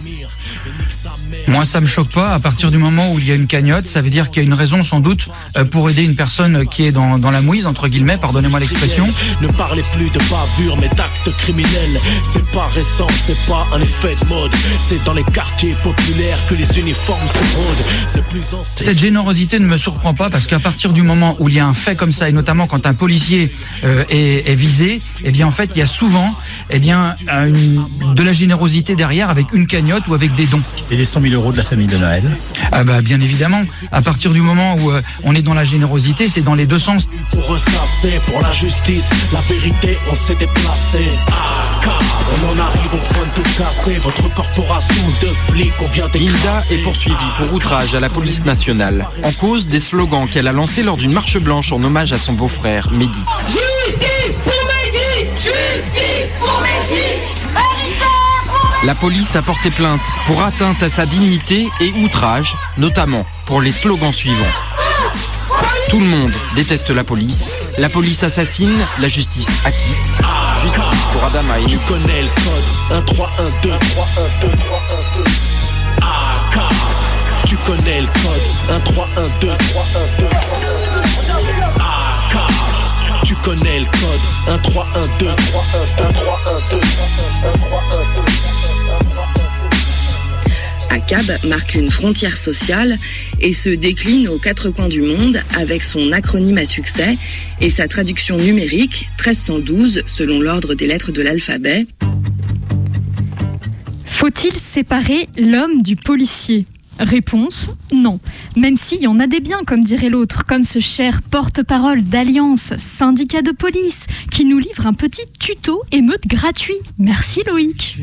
Moi, 1.48 1.64
ça 1.66 1.80
me 1.82 1.86
choque 1.86 2.10
pas. 2.10 2.34
À 2.34 2.40
partir 2.40 2.72
du 2.72 2.78
moment 2.78 3.12
où 3.12 3.20
il 3.20 3.28
y 3.28 3.32
a 3.32 3.36
une 3.36 3.48
cagnotte, 3.48 3.86
ça 3.88 4.02
veut 4.02 4.10
dire 4.10 4.32
qu'il 4.32 4.42
y 4.44 4.46
a 4.46 4.48
une 4.48 4.54
raison 4.54 4.84
sans 4.84 5.00
doute 5.00 5.28
euh, 5.58 5.64
pour 5.66 5.90
aider 5.90 6.04
une 6.04 6.16
personne 6.16 6.68
qui 6.68 6.84
est 6.86 6.92
dans, 6.92 7.18
dans 7.18 7.32
la 7.32 7.42
mouise, 7.42 7.66
entre 7.66 7.88
guillemets, 7.88 8.18
pardonnez-moi 8.18 8.60
l'expression. 8.60 9.08
Ne 9.42 9.48
parlez 9.50 9.84
plus 9.96 10.10
de 10.10 10.20
bavure 10.30 10.78
mais 10.78 10.90
d'actes 10.90 11.30
criminels 11.38 12.00
C'est 12.24 12.52
pas 12.52 12.68
récent, 12.74 13.08
c'est 13.26 13.38
pas 13.48 13.66
un 13.74 13.80
effet 13.82 14.16
de 14.24 14.30
mode 14.30 14.52
C'est 14.90 15.04
dans 15.04 15.14
les 15.14 15.24
quartiers 15.24 15.76
populaires 15.84 16.38
que 16.50 16.56
les 16.56 16.80
uniformes 16.80 17.28
se 17.28 17.56
rôdent 17.56 17.86
C'est 18.08 18.28
plus 18.30 18.42
Cette 18.78 19.00
générosité 19.00 19.60
ne 19.60 19.66
me 19.66 19.78
surprend 19.78 20.14
pas 20.14 20.30
parce 20.30 20.48
qu'à 20.48 20.60
partir 20.60 20.94
du 20.94 21.04
moment 21.04 21.36
où 21.40 21.50
il 21.50 21.56
y 21.56 21.60
a 21.60 21.66
un 21.66 21.74
fait 21.74 21.96
comme 21.96 22.12
ça, 22.12 22.28
et 22.30 22.32
notamment 22.32 22.68
quand 22.68 22.86
un 22.88 22.94
policier 22.94 23.52
euh, 23.84 24.04
est, 24.10 24.50
est 24.50 24.56
visé, 24.56 25.00
eh 25.24 25.32
bien 25.32 25.48
en 25.48 25.52
fait 25.52 25.72
il 25.76 25.80
y 25.80 25.82
a 25.82 25.86
souvent 25.88 26.34
eh 26.70 26.80
bien, 26.80 27.16
une- 27.30 27.84
de 28.16 28.24
la 28.24 28.34
générosité 28.34 28.96
derrière 28.96 29.30
avec 29.30 29.54
une 29.54 29.68
cagnotte 29.68 30.08
ou 30.08 30.14
avec 30.14 30.34
des 30.36 30.46
dons. 30.46 30.62
Et 30.92 30.98
les 30.98 31.06
100 31.06 31.22
000 31.22 31.35
euros 31.36 31.52
de 31.52 31.58
la 31.58 31.64
famille 31.64 31.88
de 31.88 31.98
Naël 31.98 32.24
Ah 32.72 32.84
bah 32.84 33.02
bien 33.02 33.22
évidemment, 33.22 33.62
à 33.92 34.02
partir 34.02 34.32
du 34.32 34.42
moment 34.42 34.76
où 34.76 34.92
euh, 34.92 35.02
on 35.24 35.36
est 35.36 35.42
dans 35.42 35.54
la 35.54 35.64
générosité, 35.64 36.28
c'est 36.28 36.42
dans 36.42 36.56
les 36.56 36.66
deux 36.66 36.80
sens. 36.80 37.08
Pour 37.32 37.46
ressasser, 37.48 38.20
pour 38.26 38.42
la 38.42 38.52
justice, 38.52 39.06
la 39.34 39.42
vérité, 39.42 39.98
on 40.12 40.16
s'est 40.16 40.36
déplacé. 40.36 41.10
Ah, 41.28 41.64
car 41.84 42.00
on 42.34 42.56
en 42.56 42.60
arrive 42.60 42.94
au 42.94 43.14
point 43.14 43.24
de 43.24 43.42
tout 43.42 43.50
casser. 43.58 44.00
Votre 44.00 44.34
corporation 44.34 45.04
de 45.22 45.28
flics, 45.52 45.74
on 45.82 45.88
vient 45.88 46.08
Hilda 46.14 46.32
d'écraser. 46.34 46.76
est 46.76 46.84
poursuivie 46.84 47.32
pour 47.38 47.54
outrage 47.54 47.94
à 47.96 48.00
la 48.00 48.10
police 48.10 48.46
nationale, 48.46 49.08
en 49.24 49.32
cause 49.32 49.68
des 49.68 49.80
slogans 49.80 50.28
qu'elle 50.28 50.48
a 50.48 50.54
lancés 50.54 50.84
lors 50.84 50.98
d'une 50.98 51.14
marche 51.14 51.38
blanche 51.38 51.72
en 51.72 51.84
hommage 51.84 52.14
à 52.14 52.18
son 52.18 52.34
beau-frère, 52.34 52.90
Mehdi. 52.92 53.20
Justice 53.48 54.40
pour 54.44 54.54
Mehdi 54.68 55.06
La 58.86 58.94
police 58.94 59.36
a 59.36 59.42
porté 59.42 59.72
plainte 59.72 60.06
pour 60.28 60.44
atteinte 60.44 60.84
à 60.84 60.90
sa 60.90 61.08
dignité 61.08 61.68
et 61.82 61.92
outrage, 62.04 62.56
notamment 62.78 63.26
pour 63.48 63.60
les 63.60 63.72
slogans 63.72 64.14
suivants. 64.14 64.38
Tout 65.90 66.00
le 66.00 66.06
monde 66.06 66.32
déteste 66.56 66.92
la 66.92 67.04
police. 67.04 67.50
La 67.80 67.90
police 67.90 68.22
assassine, 68.22 68.78
la 69.00 69.08
justice 69.08 69.48
acquitte. 69.66 70.22
Justice 70.62 71.02
pour 71.12 71.24
Adama 71.24 71.60
et 71.60 71.66
Tu 71.66 71.80
connais 71.80 72.22
le 72.22 72.30
code. 72.30 72.64
1 72.92 73.02
3 73.02 73.30
1 73.40 73.44
2 73.64 73.70
3 73.70 74.08
1 74.18 74.46
2 74.46 74.52
3 74.52 74.82
1 74.92 75.18
2 75.18 75.24
AK 76.02 77.48
Tu 77.48 77.56
connais 77.58 78.02
le 78.02 78.08
code. 78.08 78.46
1 78.70 78.80
3 78.82 79.08
1 79.18 79.22
2 79.42 79.48
3 79.48 79.84
1 79.96 80.22
2 80.22 80.28
AK 81.80 83.24
Tu 83.26 83.36
connais 83.38 83.80
le 83.80 83.86
code. 83.86 84.26
1 84.48 84.58
3 84.60 84.88
1 84.96 85.00
2 85.18 85.26
3 85.26 85.64
1 85.74 86.04
2 86.04 86.10
3 86.14 86.40
1 86.46 86.70
2 86.70 86.80
1 87.48 87.52
3 87.52 87.82
1 87.92 88.52
2 88.52 88.55
ACAB 90.96 91.50
marque 91.50 91.76
une 91.76 91.92
frontière 91.92 92.38
sociale 92.38 92.96
et 93.42 93.52
se 93.52 93.70
décline 93.70 94.30
aux 94.30 94.38
quatre 94.38 94.70
coins 94.70 94.88
du 94.88 95.02
monde 95.02 95.42
avec 95.58 95.84
son 95.84 96.14
acronyme 96.14 96.58
à 96.58 96.64
succès 96.64 97.18
et 97.60 97.70
sa 97.70 97.90
traduction 97.90 98.38
numérique 98.38 99.10
1312 99.20 100.04
selon 100.08 100.40
l'ordre 100.40 100.74
des 100.74 100.88
lettres 100.88 101.12
de 101.12 101.22
l'alphabet. 101.22 101.86
Faut-il 104.06 104.54
séparer 104.54 105.28
l'homme 105.38 105.82
du 105.82 105.98
policier? 105.98 106.66
Réponse 107.00 107.70
non. 107.94 108.20
Même 108.56 108.78
s'il 108.78 109.02
y 109.02 109.08
en 109.08 109.20
a 109.20 109.28
des 109.28 109.40
biens, 109.40 109.62
comme 109.66 109.84
dirait 109.84 110.10
l'autre, 110.10 110.46
comme 110.46 110.64
ce 110.64 110.80
cher 110.80 111.22
porte-parole 111.22 112.04
d'Alliance, 112.04 112.74
syndicat 112.78 113.42
de 113.42 113.52
police, 113.52 114.08
qui 114.32 114.46
nous 114.46 114.60
livre 114.60 114.86
un 114.88 114.94
petit 114.94 115.26
tuto 115.40 115.82
émeute 115.92 116.28
gratuit. 116.28 116.76
Merci 116.98 117.42
Loïc. 117.48 117.98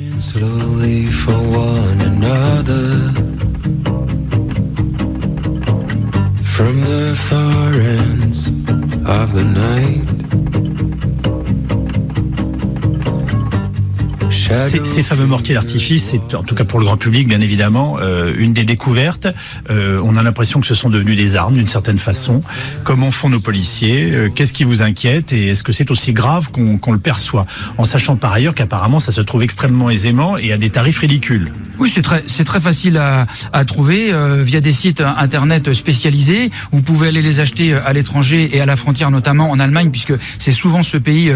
Ces, 14.69 14.85
ces 14.85 15.03
fameux 15.03 15.27
mortiers 15.27 15.55
d'artifice, 15.55 16.05
c'est 16.05 16.35
en 16.35 16.43
tout 16.43 16.55
cas 16.55 16.65
pour 16.65 16.79
le 16.79 16.85
grand 16.85 16.97
public, 16.97 17.29
bien 17.29 17.41
évidemment, 17.41 17.99
euh, 18.01 18.33
une 18.37 18.53
des 18.53 18.65
découvertes. 18.65 19.29
Euh, 19.71 20.01
on 20.05 20.17
a 20.17 20.23
l'impression 20.23 20.61
que 20.61 20.67
ce 20.67 20.75
sont 20.75 20.91
devenus 20.91 21.17
des 21.17 21.37
armes 21.37 21.55
d'une 21.55 21.69
certaine 21.69 21.99
façon. 21.99 22.43
Comment 22.85 23.11
font 23.11 23.29
nos 23.29 23.41
policiers? 23.41 24.11
Euh, 24.13 24.29
Qu'est-ce 24.29 24.53
qui 24.53 24.65
vous 24.65 24.83
inquiète? 24.83 25.33
Et 25.33 25.49
est-ce 25.49 25.63
que 25.63 25.73
c'est 25.73 25.91
aussi 25.91 26.13
grave 26.13 26.51
qu'on 26.51 26.93
le 26.93 26.99
perçoit? 26.99 27.47
En 27.79 27.85
sachant 27.85 28.17
par 28.17 28.33
ailleurs 28.33 28.55
qu'apparemment 28.55 29.01
ça 29.01 29.13
se 29.13 29.21
trouve 29.21 29.43
extrêmement 29.43 29.91
aisément 29.91 30.37
et 30.37 30.53
à 30.53 30.59
des 30.59 30.71
tarifs 30.71 30.99
ridicules. 30.99 31.53
Oui, 31.79 31.91
c'est 31.93 32.03
très, 32.03 32.23
très 32.23 32.61
facile 32.61 32.99
à, 32.99 33.27
à 33.53 33.65
trouver 33.65 34.13
via 34.43 34.61
des 34.61 34.73
sites 34.73 35.01
internet 35.01 35.73
spécialisés. 35.73 36.51
Vous 36.71 36.83
pouvez 36.83 37.09
aller 37.09 37.23
les 37.23 37.41
acheter 37.41 37.75
à 37.75 37.93
l'étranger 37.93 38.51
et 38.57 38.61
à 38.61 38.67
la 38.67 38.77
frontière, 38.77 39.11
notamment 39.11 39.51
en 39.51 39.59
Allemagne, 39.59 39.91
puisque 39.91 40.13
c'est 40.39 40.53
souvent 40.53 40.83
ce 40.83 40.97
pays 40.97 41.33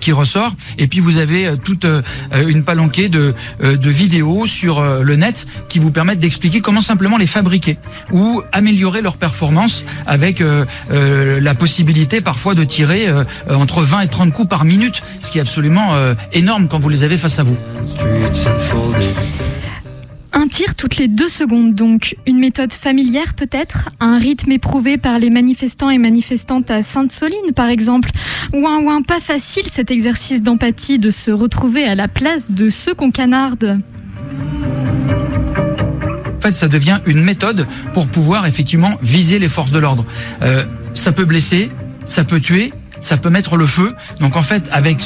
qui 0.00 0.12
ressort. 0.12 0.54
Et 0.78 0.86
puis 0.86 1.00
vous 1.00 1.16
avez 1.16 1.54
toute 1.64 1.86
une 2.50 2.64
palanquée 2.64 3.08
de, 3.08 3.34
euh, 3.62 3.76
de 3.76 3.90
vidéos 3.90 4.46
sur 4.46 4.78
euh, 4.78 5.02
le 5.02 5.16
net 5.16 5.46
qui 5.68 5.78
vous 5.78 5.90
permettent 5.90 6.18
d'expliquer 6.18 6.60
comment 6.60 6.80
simplement 6.80 7.16
les 7.16 7.26
fabriquer 7.26 7.78
ou 8.12 8.42
améliorer 8.52 9.02
leur 9.02 9.16
performance 9.16 9.84
avec 10.06 10.40
euh, 10.40 10.64
la 11.40 11.54
possibilité 11.54 12.20
parfois 12.20 12.54
de 12.54 12.64
tirer 12.64 13.08
entre 13.48 13.82
20 13.82 14.00
et 14.02 14.08
30 14.08 14.32
coups 14.32 14.48
par 14.48 14.64
minute, 14.64 15.02
ce 15.20 15.30
qui 15.30 15.38
est 15.38 15.40
absolument 15.40 15.94
énorme 16.32 16.68
quand 16.68 16.78
vous 16.78 16.88
les 16.88 17.04
avez 17.04 17.16
face 17.16 17.38
à 17.38 17.42
vous. 17.42 17.56
Un 20.32 20.46
tir 20.46 20.74
toutes 20.76 20.96
les 20.96 21.08
deux 21.08 21.28
secondes 21.28 21.74
donc. 21.74 22.16
Une 22.26 22.38
méthode 22.38 22.72
familière 22.72 23.34
peut-être? 23.34 23.88
Un 23.98 24.18
rythme 24.18 24.52
éprouvé 24.52 24.96
par 24.96 25.18
les 25.18 25.28
manifestants 25.28 25.90
et 25.90 25.98
manifestantes 25.98 26.70
à 26.70 26.82
Sainte-Soline 26.82 27.52
par 27.54 27.68
exemple? 27.68 28.10
Ouin 28.52 28.78
ouin, 28.78 29.02
pas 29.02 29.20
facile 29.20 29.64
cet 29.68 29.90
exercice 29.90 30.40
d'empathie 30.40 30.98
de 30.98 31.10
se 31.10 31.30
retrouver 31.30 31.84
à 31.84 31.94
la 31.94 32.06
place 32.06 32.50
de 32.50 32.70
ceux 32.70 32.94
qu'on 32.94 33.10
canarde? 33.10 33.78
En 36.36 36.40
fait, 36.40 36.54
ça 36.54 36.68
devient 36.68 37.00
une 37.06 37.22
méthode 37.22 37.66
pour 37.92 38.06
pouvoir 38.06 38.46
effectivement 38.46 38.92
viser 39.02 39.38
les 39.38 39.48
forces 39.48 39.72
de 39.72 39.78
l'ordre. 39.78 40.06
Euh, 40.42 40.64
ça 40.94 41.12
peut 41.12 41.26
blesser, 41.26 41.70
ça 42.06 42.24
peut 42.24 42.40
tuer, 42.40 42.72
ça 43.00 43.16
peut 43.16 43.30
mettre 43.30 43.56
le 43.56 43.66
feu. 43.66 43.94
Donc 44.20 44.36
en 44.36 44.42
fait, 44.42 44.68
avec 44.72 44.98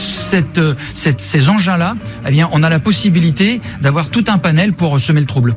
euh, 0.59 0.75
ces 0.95 1.49
engins-là, 1.49 1.97
eh 2.27 2.31
bien, 2.31 2.49
on 2.53 2.63
a 2.63 2.71
la 2.71 2.81
possibilité 2.81 3.61
d'avoir 3.81 4.09
tout 4.09 4.25
un 4.29 4.39
panel 4.39 4.73
pour 4.73 5.01
semer 5.01 5.21
le 5.21 5.27
trouble. 5.27 5.55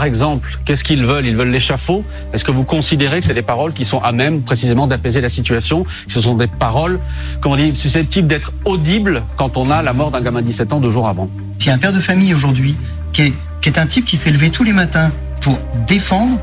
Par 0.00 0.06
exemple, 0.06 0.58
qu'est-ce 0.64 0.82
qu'ils 0.82 1.04
veulent? 1.04 1.26
Ils 1.26 1.36
veulent 1.36 1.50
l'échafaud? 1.50 2.06
Est-ce 2.32 2.42
que 2.42 2.50
vous 2.50 2.64
considérez 2.64 3.20
que 3.20 3.26
c'est 3.26 3.34
des 3.34 3.42
paroles 3.42 3.74
qui 3.74 3.84
sont 3.84 3.98
à 3.98 4.12
même 4.12 4.40
précisément 4.40 4.86
d'apaiser 4.86 5.20
la 5.20 5.28
situation? 5.28 5.84
Ce 6.08 6.22
sont 6.22 6.36
des 6.36 6.46
paroles, 6.46 6.98
comment 7.42 7.54
dire, 7.54 7.76
susceptibles 7.76 8.26
d'être 8.26 8.50
audibles 8.64 9.22
quand 9.36 9.58
on 9.58 9.70
a 9.70 9.82
la 9.82 9.92
mort 9.92 10.10
d'un 10.10 10.22
gamin 10.22 10.40
de 10.40 10.46
17 10.46 10.72
ans 10.72 10.80
deux 10.80 10.88
jours 10.88 11.06
avant 11.06 11.28
Il 11.58 11.66
y 11.66 11.68
a 11.68 11.74
un 11.74 11.78
père 11.78 11.92
de 11.92 12.00
famille 12.00 12.32
aujourd'hui 12.32 12.76
qui 13.12 13.24
est, 13.24 13.34
qui 13.60 13.68
est 13.68 13.78
un 13.78 13.84
type 13.84 14.06
qui 14.06 14.16
s'est 14.16 14.30
levé 14.30 14.48
tous 14.48 14.64
les 14.64 14.72
matins 14.72 15.12
pour 15.42 15.58
défendre 15.86 16.38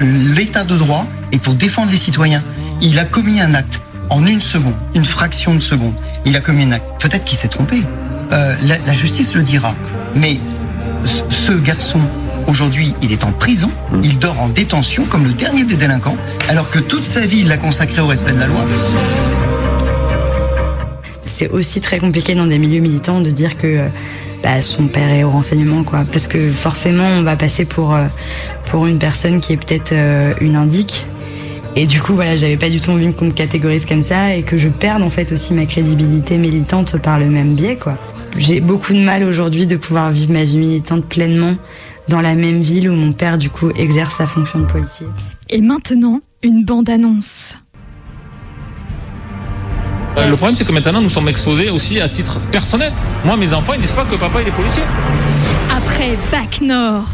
l'état 0.00 0.62
de 0.62 0.76
droit 0.76 1.04
et 1.32 1.38
pour 1.38 1.54
défendre 1.54 1.90
les 1.90 1.98
citoyens. 1.98 2.44
Il 2.80 2.96
a 3.00 3.04
commis 3.04 3.40
un 3.40 3.54
acte 3.54 3.82
en 4.08 4.24
une 4.24 4.40
seconde, 4.40 4.76
une 4.94 5.04
fraction 5.04 5.56
de 5.56 5.60
seconde. 5.60 5.94
Il 6.26 6.36
a 6.36 6.40
commis 6.40 6.62
un 6.62 6.70
acte. 6.70 7.02
Peut-être 7.02 7.24
qu'il 7.24 7.38
s'est 7.38 7.48
trompé. 7.48 7.82
Euh, 8.30 8.54
la, 8.86 8.92
justice 8.92 9.34
le 9.34 9.42
dira. 9.42 9.74
Mais 10.14 10.38
ce 11.04 11.50
garçon, 11.50 11.98
aujourd'hui, 12.48 12.94
il 13.02 13.12
est 13.12 13.24
en 13.24 13.32
prison. 13.32 13.70
Il 14.02 14.18
dort 14.18 14.40
en 14.40 14.48
détention 14.48 15.04
comme 15.04 15.24
le 15.24 15.32
dernier 15.32 15.64
des 15.64 15.76
délinquants, 15.76 16.16
alors 16.48 16.70
que 16.70 16.78
toute 16.78 17.04
sa 17.04 17.20
vie, 17.20 17.40
il 17.40 17.48
l'a 17.48 17.56
consacré 17.56 18.00
au 18.00 18.06
respect 18.06 18.32
de 18.32 18.40
la 18.40 18.46
loi. 18.46 18.64
c'est 21.26 21.48
aussi 21.48 21.80
très 21.80 21.98
compliqué 21.98 22.34
dans 22.34 22.46
des 22.46 22.58
milieux 22.58 22.80
militants 22.80 23.20
de 23.20 23.30
dire 23.30 23.56
que 23.56 23.66
euh, 23.66 23.88
bah, 24.42 24.60
son 24.62 24.88
père 24.88 25.08
est 25.08 25.24
au 25.24 25.30
renseignement, 25.30 25.84
quoi. 25.84 26.00
Parce 26.12 26.26
que 26.26 26.50
forcément, 26.50 27.06
on 27.18 27.22
va 27.22 27.36
passer 27.36 27.64
pour, 27.64 27.94
euh, 27.94 28.06
pour 28.66 28.86
une 28.86 28.98
personne 28.98 29.40
qui 29.40 29.54
est 29.54 29.56
peut-être 29.56 29.92
euh, 29.92 30.34
une 30.40 30.56
indique. 30.56 31.06
Et 31.76 31.86
du 31.86 32.00
coup, 32.00 32.14
voilà, 32.14 32.36
j'avais 32.36 32.56
pas 32.56 32.68
du 32.68 32.80
tout 32.80 32.90
envie 32.90 33.14
qu'on 33.14 33.26
me 33.26 33.30
catégorise 33.30 33.86
comme 33.86 34.02
ça 34.02 34.34
et 34.34 34.42
que 34.42 34.58
je 34.58 34.68
perde 34.68 35.02
en 35.02 35.10
fait 35.10 35.32
aussi 35.32 35.54
ma 35.54 35.66
crédibilité 35.66 36.36
militante 36.36 36.98
par 36.98 37.18
le 37.18 37.26
même 37.26 37.54
biais, 37.54 37.76
quoi. 37.76 37.96
J'ai 38.36 38.60
beaucoup 38.60 38.92
de 38.92 39.00
mal 39.00 39.24
aujourd'hui 39.24 39.66
de 39.66 39.76
pouvoir 39.76 40.10
vivre 40.10 40.32
ma 40.32 40.44
vie 40.44 40.56
militante 40.56 41.04
pleinement 41.04 41.56
dans 42.08 42.20
la 42.20 42.34
même 42.34 42.60
ville 42.60 42.90
où 42.90 42.94
mon 42.94 43.12
père, 43.12 43.38
du 43.38 43.50
coup, 43.50 43.70
exerce 43.76 44.16
sa 44.16 44.26
fonction 44.26 44.60
de 44.60 44.64
policier. 44.66 45.06
Et 45.48 45.60
maintenant, 45.60 46.20
une 46.42 46.64
bande-annonce. 46.64 47.56
Euh, 50.18 50.28
Le 50.28 50.36
problème, 50.36 50.54
c'est 50.54 50.64
que 50.64 50.72
maintenant, 50.72 51.00
nous 51.00 51.08
sommes 51.10 51.28
exposés 51.28 51.70
aussi 51.70 52.00
à 52.00 52.08
titre 52.08 52.38
personnel. 52.50 52.92
Moi, 53.24 53.36
mes 53.36 53.54
enfants, 53.54 53.74
ils 53.74 53.80
disent 53.80 53.92
pas 53.92 54.04
que 54.04 54.16
papa, 54.16 54.40
il 54.42 54.48
est 54.48 54.52
policier. 54.52 54.82
Après 55.70 56.16
Bac 56.32 56.60
Nord. 56.60 57.04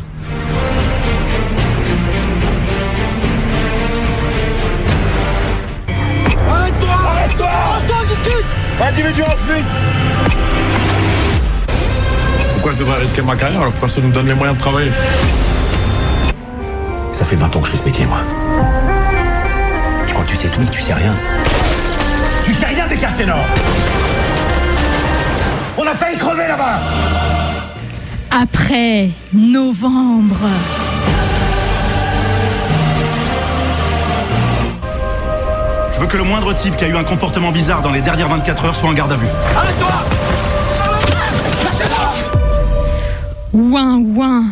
Arrête-toi 6.49 6.89
Arrête-toi 6.91 7.49
Arrête-toi, 7.49 7.97
discute 8.09 8.47
Individu 8.81 9.23
en 9.23 9.37
fuite 9.37 10.66
Pourquoi 12.67 12.81
je 12.81 12.85
devrais 12.85 13.01
risquer 13.01 13.23
ma 13.23 13.37
carrière 13.37 13.61
alors 13.61 13.73
que 13.73 13.79
personne 13.79 14.03
ne 14.03 14.09
me 14.09 14.13
donne 14.13 14.27
les 14.27 14.35
moyens 14.35 14.59
de 14.59 14.61
travailler? 14.61 14.91
Ça 17.13 17.25
fait 17.25 17.37
20 17.37 17.55
ans 17.55 17.61
que 17.61 17.67
je 17.67 17.71
fais 17.71 17.77
ce 17.77 17.85
métier, 17.85 18.07
moi. 18.07 18.19
Tu 20.05 20.13
crois 20.13 20.25
que 20.25 20.31
tu 20.31 20.37
sais 20.37 20.49
tout, 20.49 20.59
mais 20.59 20.67
tu 20.67 20.81
sais 20.81 20.93
rien? 20.93 21.17
Tu 22.45 22.53
sais 22.53 22.67
rien 22.67 22.89
des 22.89 22.97
quartiers 22.97 23.25
nord 23.25 23.47
On 25.79 25.87
a 25.87 25.95
failli 25.95 26.19
crever 26.19 26.49
là-bas 26.49 26.81
Après 28.33 29.11
novembre. 29.33 30.35
Je 35.95 36.01
veux 36.01 36.07
que 36.09 36.17
le 36.17 36.25
moindre 36.25 36.53
type 36.53 36.75
qui 36.75 36.85
a 36.85 36.89
eu 36.89 36.97
un 36.97 37.05
comportement 37.05 37.53
bizarre 37.53 37.81
dans 37.83 37.93
les 37.93 38.01
dernières 38.01 38.29
24 38.29 38.65
heures 38.65 38.75
soit 38.75 38.89
en 38.89 38.93
garde 38.93 39.13
à 39.13 39.17
vue. 39.17 39.29
Ouin 43.57 43.97
Ouin, 43.97 44.45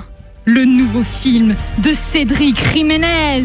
le 0.47 0.65
nouveau 0.65 1.03
film 1.05 1.55
de 1.77 1.93
Cédric 1.93 2.57
Jiménez. 2.73 3.45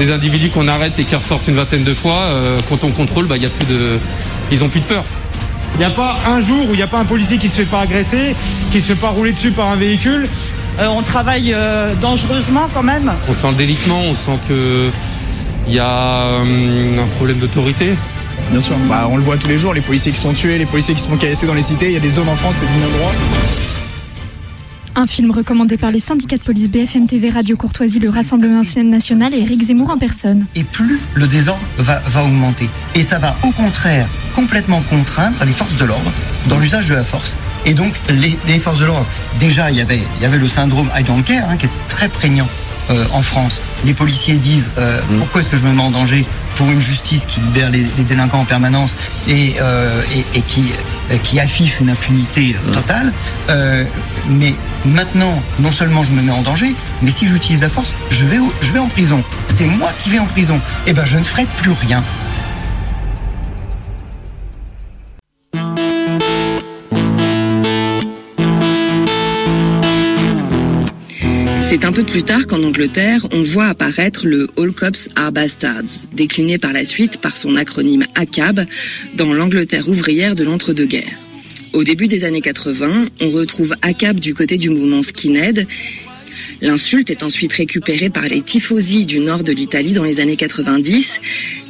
des 0.00 0.12
individus 0.12 0.50
qu'on 0.50 0.66
arrête 0.66 0.98
et 0.98 1.04
qui 1.04 1.14
ressortent 1.14 1.46
une 1.46 1.54
vingtaine 1.54 1.84
de 1.84 1.94
fois, 1.94 2.14
euh, 2.14 2.58
quand 2.68 2.82
on 2.82 2.90
contrôle, 2.90 3.26
bah, 3.26 3.36
il 3.36 3.44
y 3.44 3.46
a 3.46 3.48
plus 3.48 3.64
de, 3.64 3.98
ils 4.50 4.64
ont 4.64 4.68
plus 4.68 4.80
de 4.80 4.86
peur. 4.86 5.04
Il 5.76 5.78
n'y 5.78 5.84
a 5.84 5.90
pas 5.90 6.16
un 6.26 6.40
jour 6.40 6.68
où 6.68 6.72
il 6.72 6.76
n'y 6.76 6.82
a 6.82 6.88
pas 6.88 6.98
un 6.98 7.04
policier 7.04 7.38
qui 7.38 7.46
ne 7.46 7.52
se 7.52 7.58
fait 7.58 7.70
pas 7.70 7.82
agresser, 7.82 8.34
qui 8.72 8.78
ne 8.78 8.82
se 8.82 8.88
fait 8.88 9.00
pas 9.00 9.10
rouler 9.10 9.30
dessus 9.30 9.52
par 9.52 9.68
un 9.68 9.76
véhicule. 9.76 10.28
Euh, 10.78 10.88
on 10.88 11.02
travaille 11.02 11.54
euh, 11.54 11.94
dangereusement 11.94 12.68
quand 12.74 12.82
même. 12.82 13.12
On 13.28 13.34
sent 13.34 13.48
le 13.48 13.54
délitement, 13.54 14.00
on 14.00 14.14
sent 14.14 14.38
que 14.46 14.90
il 15.66 15.74
y 15.74 15.78
a 15.78 15.86
euh, 15.86 17.02
un 17.02 17.06
problème 17.16 17.38
d'autorité. 17.38 17.94
Bien 18.50 18.60
sûr, 18.60 18.76
bah, 18.88 19.08
on 19.10 19.16
le 19.16 19.22
voit 19.22 19.38
tous 19.38 19.48
les 19.48 19.58
jours, 19.58 19.72
les 19.72 19.80
policiers 19.80 20.12
qui 20.12 20.18
sont 20.18 20.34
tués, 20.34 20.58
les 20.58 20.66
policiers 20.66 20.94
qui 20.94 21.00
se 21.00 21.08
font 21.08 21.16
caresser 21.16 21.46
dans 21.46 21.54
les 21.54 21.62
cités, 21.62 21.86
il 21.86 21.92
y 21.92 21.96
a 21.96 22.00
des 22.00 22.10
zones 22.10 22.28
en 22.28 22.36
France, 22.36 22.56
c'est 22.60 22.66
du 22.66 22.76
non-droit. 22.78 23.12
Un 24.94 25.06
film 25.06 25.30
recommandé 25.30 25.76
par 25.76 25.90
les 25.90 26.00
syndicats 26.00 26.36
de 26.36 26.42
police 26.42 26.68
BFM 26.68 27.06
TV, 27.06 27.30
Radio 27.30 27.56
Courtoisie, 27.56 27.98
le 27.98 28.08
Rassemblement 28.08 28.62
national 28.84 29.34
et 29.34 29.40
Eric 29.40 29.62
Zemmour 29.64 29.90
en 29.90 29.98
personne. 29.98 30.46
Et 30.54 30.64
plus 30.64 31.00
le 31.14 31.26
désordre 31.26 31.60
va, 31.78 31.98
va 32.06 32.24
augmenter. 32.24 32.68
Et 32.94 33.02
ça 33.02 33.18
va 33.18 33.36
au 33.42 33.50
contraire 33.50 34.06
complètement 34.34 34.80
contraindre 34.88 35.36
les 35.44 35.52
forces 35.52 35.76
de 35.76 35.84
l'ordre 35.84 36.10
dans 36.48 36.58
l'usage 36.58 36.88
de 36.88 36.94
la 36.94 37.04
force. 37.04 37.36
Et 37.66 37.74
donc 37.74 37.92
les, 38.08 38.38
les 38.46 38.58
forces 38.60 38.78
de 38.78 38.86
l'ordre, 38.86 39.06
déjà 39.38 39.70
il 39.70 39.76
y 39.76 39.80
avait, 39.80 40.00
il 40.16 40.22
y 40.22 40.24
avait 40.24 40.38
le 40.38 40.48
syndrome 40.48 40.88
I 40.96 41.02
don't 41.02 41.22
care 41.24 41.48
hein, 41.50 41.56
qui 41.56 41.66
était 41.66 41.74
très 41.88 42.08
prégnant 42.08 42.48
euh, 42.90 43.04
en 43.12 43.20
France. 43.22 43.60
Les 43.84 43.92
policiers 43.92 44.36
disent 44.36 44.70
euh, 44.78 45.00
pourquoi 45.18 45.40
est-ce 45.40 45.50
que 45.50 45.56
je 45.56 45.64
me 45.64 45.72
mets 45.72 45.82
en 45.82 45.90
danger 45.90 46.24
pour 46.54 46.70
une 46.70 46.80
justice 46.80 47.26
qui 47.26 47.40
libère 47.40 47.68
les, 47.70 47.80
les 47.98 48.04
délinquants 48.04 48.40
en 48.40 48.44
permanence 48.44 48.96
et, 49.28 49.56
euh, 49.60 50.00
et, 50.14 50.38
et 50.38 50.42
qui, 50.42 50.72
qui 51.24 51.38
affiche 51.40 51.80
une 51.80 51.90
impunité 51.90 52.56
euh, 52.68 52.72
totale. 52.72 53.12
Mais 54.28 54.54
maintenant, 54.84 55.42
non 55.60 55.70
seulement 55.70 56.02
je 56.02 56.12
me 56.12 56.22
mets 56.22 56.32
en 56.32 56.42
danger, 56.42 56.74
mais 57.02 57.10
si 57.10 57.26
j'utilise 57.26 57.60
la 57.62 57.68
force, 57.68 57.92
je 58.10 58.24
vais, 58.24 58.38
au- 58.38 58.52
je 58.62 58.72
vais 58.72 58.78
en 58.78 58.88
prison. 58.88 59.22
C'est 59.48 59.66
moi 59.66 59.92
qui 59.98 60.08
vais 60.10 60.18
en 60.18 60.26
prison. 60.26 60.60
Et 60.86 60.92
ben 60.94 61.04
je 61.04 61.18
ne 61.18 61.24
ferai 61.24 61.46
plus 61.58 61.72
rien. 61.72 62.02
C'est 71.78 71.84
un 71.84 71.92
peu 71.92 72.04
plus 72.04 72.22
tard 72.22 72.46
qu'en 72.46 72.62
Angleterre, 72.62 73.26
on 73.32 73.42
voit 73.42 73.66
apparaître 73.66 74.26
le 74.26 74.48
All 74.56 74.72
Cops 74.72 75.10
Are 75.14 75.30
décliné 76.14 76.56
par 76.56 76.72
la 76.72 76.86
suite 76.86 77.18
par 77.18 77.36
son 77.36 77.54
acronyme 77.54 78.06
ACAB 78.14 78.64
dans 79.16 79.34
l'Angleterre 79.34 79.86
ouvrière 79.90 80.34
de 80.34 80.42
l'entre-deux-guerres. 80.42 81.18
Au 81.74 81.84
début 81.84 82.08
des 82.08 82.24
années 82.24 82.40
80, 82.40 83.08
on 83.20 83.30
retrouve 83.30 83.74
ACAB 83.82 84.20
du 84.20 84.34
côté 84.34 84.56
du 84.56 84.70
mouvement 84.70 85.02
skinhead. 85.02 85.66
L'insulte 86.62 87.10
est 87.10 87.22
ensuite 87.22 87.52
récupérée 87.52 88.08
par 88.08 88.24
les 88.24 88.40
tifosi 88.40 89.04
du 89.04 89.18
nord 89.18 89.44
de 89.44 89.52
l'Italie 89.52 89.92
dans 89.92 90.04
les 90.04 90.18
années 90.20 90.36
90, 90.36 91.20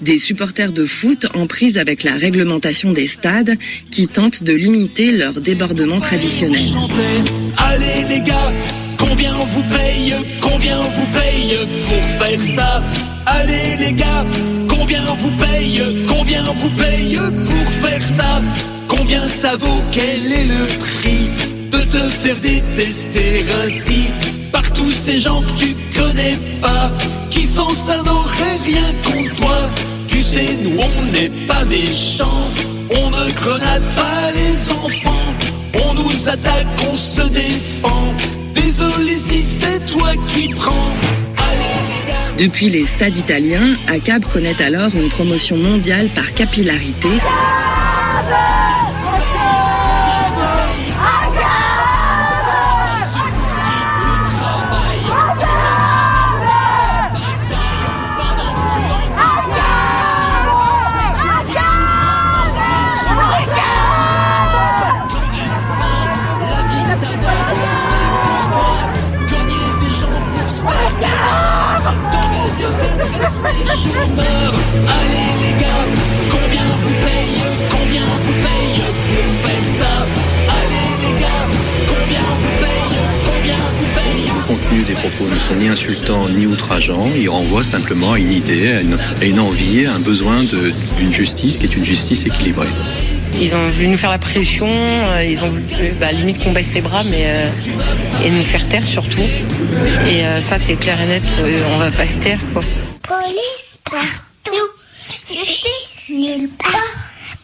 des 0.02 0.18
supporters 0.18 0.70
de 0.70 0.86
foot 0.86 1.26
en 1.34 1.48
prise 1.48 1.78
avec 1.78 2.04
la 2.04 2.14
réglementation 2.14 2.92
des 2.92 3.08
stades 3.08 3.58
qui 3.90 4.06
tentent 4.06 4.44
de 4.44 4.52
limiter 4.52 5.10
leur 5.10 5.40
débordement 5.40 5.98
traditionnel. 5.98 6.62
Allez 7.58 8.08
les 8.08 8.20
gars, 8.20 8.52
combien 8.98 9.34
on 9.34 9.44
vous 9.46 9.62
paye 9.62 10.14
Combien 10.40 10.78
on 10.78 11.00
vous 11.00 11.06
paye 11.06 11.58
pour 11.86 12.04
faire 12.20 12.40
ça? 12.54 12.82
Allez 13.26 13.76
les 13.78 13.92
gars, 13.92 14.24
combien 14.68 15.02
on 15.10 15.14
vous 15.14 15.30
paye 15.32 15.82
Combien 16.08 16.44
on 16.48 16.54
vous 16.54 16.70
paye 16.70 17.16
pour 17.16 17.88
faire 17.88 18.06
ça? 18.06 18.42
Combien 18.88 19.22
ça 19.40 19.56
vaut? 19.56 19.82
Quel 19.92 20.32
est 20.32 20.44
le 20.44 20.66
prix 20.78 21.30
de 21.70 21.78
te 21.78 21.98
faire 21.98 22.36
détester 22.36 23.44
ainsi? 23.64 24.10
Par 24.52 24.70
tous 24.72 24.92
ces 24.92 25.20
gens 25.20 25.42
que 25.42 25.64
tu 25.64 25.76
connais 25.98 26.38
pas 26.60 26.90
Qui 27.30 27.46
sans 27.46 27.74
ça 27.74 27.96
n'aurait 28.02 28.58
rien 28.64 28.88
contre 29.04 29.36
toi. 29.36 29.70
Tu 30.08 30.22
sais, 30.22 30.46
nous 30.62 30.76
on 30.78 31.12
n'est 31.12 31.32
pas 31.46 31.64
méchants. 31.64 32.50
On 32.90 33.10
ne 33.10 33.32
grenade 33.32 33.82
pas 33.96 34.30
les 34.34 34.72
enfants. 34.72 35.34
On 35.74 35.94
nous 35.94 36.28
attaque, 36.28 36.66
on 36.90 36.96
se 36.96 37.22
défend 37.28 38.14
toi 39.86 40.08
qui 40.28 40.48
prends. 40.48 40.94
Depuis 42.38 42.68
les 42.68 42.84
stades 42.84 43.16
italiens, 43.16 43.74
ACAB 43.88 44.24
connaît 44.32 44.60
alors 44.62 44.90
une 44.94 45.08
promotion 45.08 45.56
mondiale 45.56 46.08
par 46.14 46.34
capillarité. 46.34 47.08
Propos 84.96 85.26
ne 85.28 85.38
sont 85.38 85.54
ni 85.56 85.68
insultants 85.68 86.28
ni 86.28 86.46
outrageants. 86.46 87.04
Ils 87.16 87.28
renvoient 87.28 87.64
simplement 87.64 88.12
à 88.14 88.18
une 88.18 88.32
idée, 88.32 88.72
à 88.72 88.80
une, 88.80 88.98
à 89.20 89.24
une 89.24 89.40
envie, 89.40 89.86
à 89.86 89.94
un 89.94 90.00
besoin 90.00 90.36
de- 90.42 90.72
d'une 90.98 91.12
justice 91.12 91.58
qui 91.58 91.66
est 91.66 91.76
une 91.76 91.84
justice 91.84 92.24
équilibrée. 92.26 92.68
Ils 93.40 93.54
ont 93.54 93.68
voulu 93.68 93.88
nous 93.88 93.96
faire 93.98 94.10
la 94.10 94.18
pression, 94.18 94.66
euh, 94.66 95.24
ils 95.24 95.42
ont 95.44 95.48
voulu 95.48 95.62
euh, 95.80 95.92
bah, 96.00 96.10
limite 96.12 96.42
qu'on 96.42 96.52
baisse 96.52 96.72
les 96.74 96.80
bras, 96.80 97.02
mais 97.04 97.24
euh, 97.26 97.48
et 98.24 98.30
nous 98.30 98.42
faire 98.42 98.66
taire 98.66 98.82
surtout. 98.82 99.20
Et 100.08 100.24
euh, 100.24 100.40
ça, 100.40 100.58
c'est 100.58 100.76
clair 100.76 100.98
et 101.00 101.06
net, 101.06 101.22
euh, 101.44 101.58
on 101.74 101.78
va 101.78 101.90
pas 101.90 102.06
se 102.06 102.18
taire 102.18 102.40
quoi. 102.54 102.62
Police 103.02 103.78
partout, 103.84 104.68
justice 105.28 105.90
nulle 106.08 106.48
part. 106.58 106.72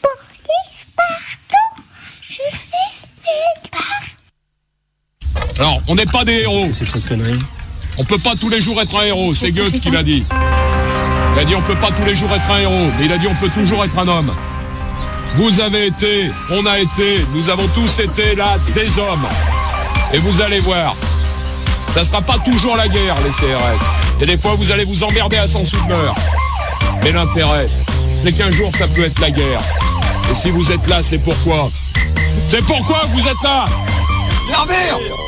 Police 0.01 0.87
partout, 0.97 1.83
justice 2.23 3.03
nulle 3.27 3.71
part. 3.71 4.03
Alors, 5.59 5.83
on 5.89 5.92
n'est 6.05 6.13
pas 6.13 6.25
des 6.25 6.41
héros. 6.41 6.69
C'est 6.73 6.89
cette 6.89 7.07
connerie. 7.07 7.39
On 7.99 8.05
peut 8.05 8.19
pas 8.19 8.35
tous 8.35 8.49
les 8.49 8.61
jours 8.61 8.81
être 8.81 8.97
un 8.97 9.05
héros, 9.05 9.33
c'est 9.35 9.51
Goethe 9.51 9.81
qui 9.81 9.91
l'a 9.91 10.03
dit. 10.03 10.25
Il 11.35 11.39
a 11.39 11.45
dit 11.45 11.55
on 11.55 11.63
peut 11.63 11.77
pas 11.77 11.91
tous 11.91 12.05
les 12.05 12.17
jours 12.17 12.31
être 12.35 12.51
un 12.51 12.59
héros, 12.59 12.91
mais 12.99 13.05
il 13.05 13.13
a 13.13 13.19
dit 13.19 13.27
on 13.27 13.35
peut 13.37 13.51
toujours 13.51 13.85
être 13.85 13.97
un 13.99 14.09
homme. 14.09 14.33
Vous 15.35 15.61
avez 15.61 15.87
été, 15.87 16.31
on 16.51 16.67
a 16.67 16.79
été, 16.79 17.25
nous 17.35 17.49
avons 17.51 17.67
tous 17.69 18.01
été 18.01 18.35
là 18.35 18.57
des 18.75 18.99
hommes. 18.99 19.27
Et 20.13 20.19
vous 20.19 20.43
allez 20.43 20.61
voir, 20.61 20.95
ça 21.93 22.05
sera 22.05 22.21
pas 22.21 22.39
toujours 22.39 22.77
la 22.77 22.89
guerre, 22.89 23.17
les 23.25 23.31
CRS. 23.31 23.83
Et 24.21 24.27
des 24.27 24.37
fois, 24.37 24.55
vous 24.57 24.71
allez 24.73 24.85
vous 24.85 25.03
emmerder 25.05 25.39
à 25.39 25.47
sans 25.47 25.65
souteneur. 25.65 26.15
Mais 27.03 27.13
l'intérêt, 27.13 27.67
c'est 28.23 28.33
qu'un 28.33 28.51
jour, 28.51 28.71
ça 28.77 28.87
peut 28.89 29.05
être 29.05 29.21
la 29.21 29.31
guerre. 29.31 29.61
Et 30.31 30.35
si 30.35 30.51
vous 30.51 30.71
êtes 30.71 30.87
là, 30.89 31.03
c'est 31.03 31.19
pourquoi 31.19 31.71
C'est 32.45 32.65
pourquoi 32.65 33.05
vous 33.13 33.27
êtes 33.27 33.43
là 33.43 33.65
L'armure 34.51 35.22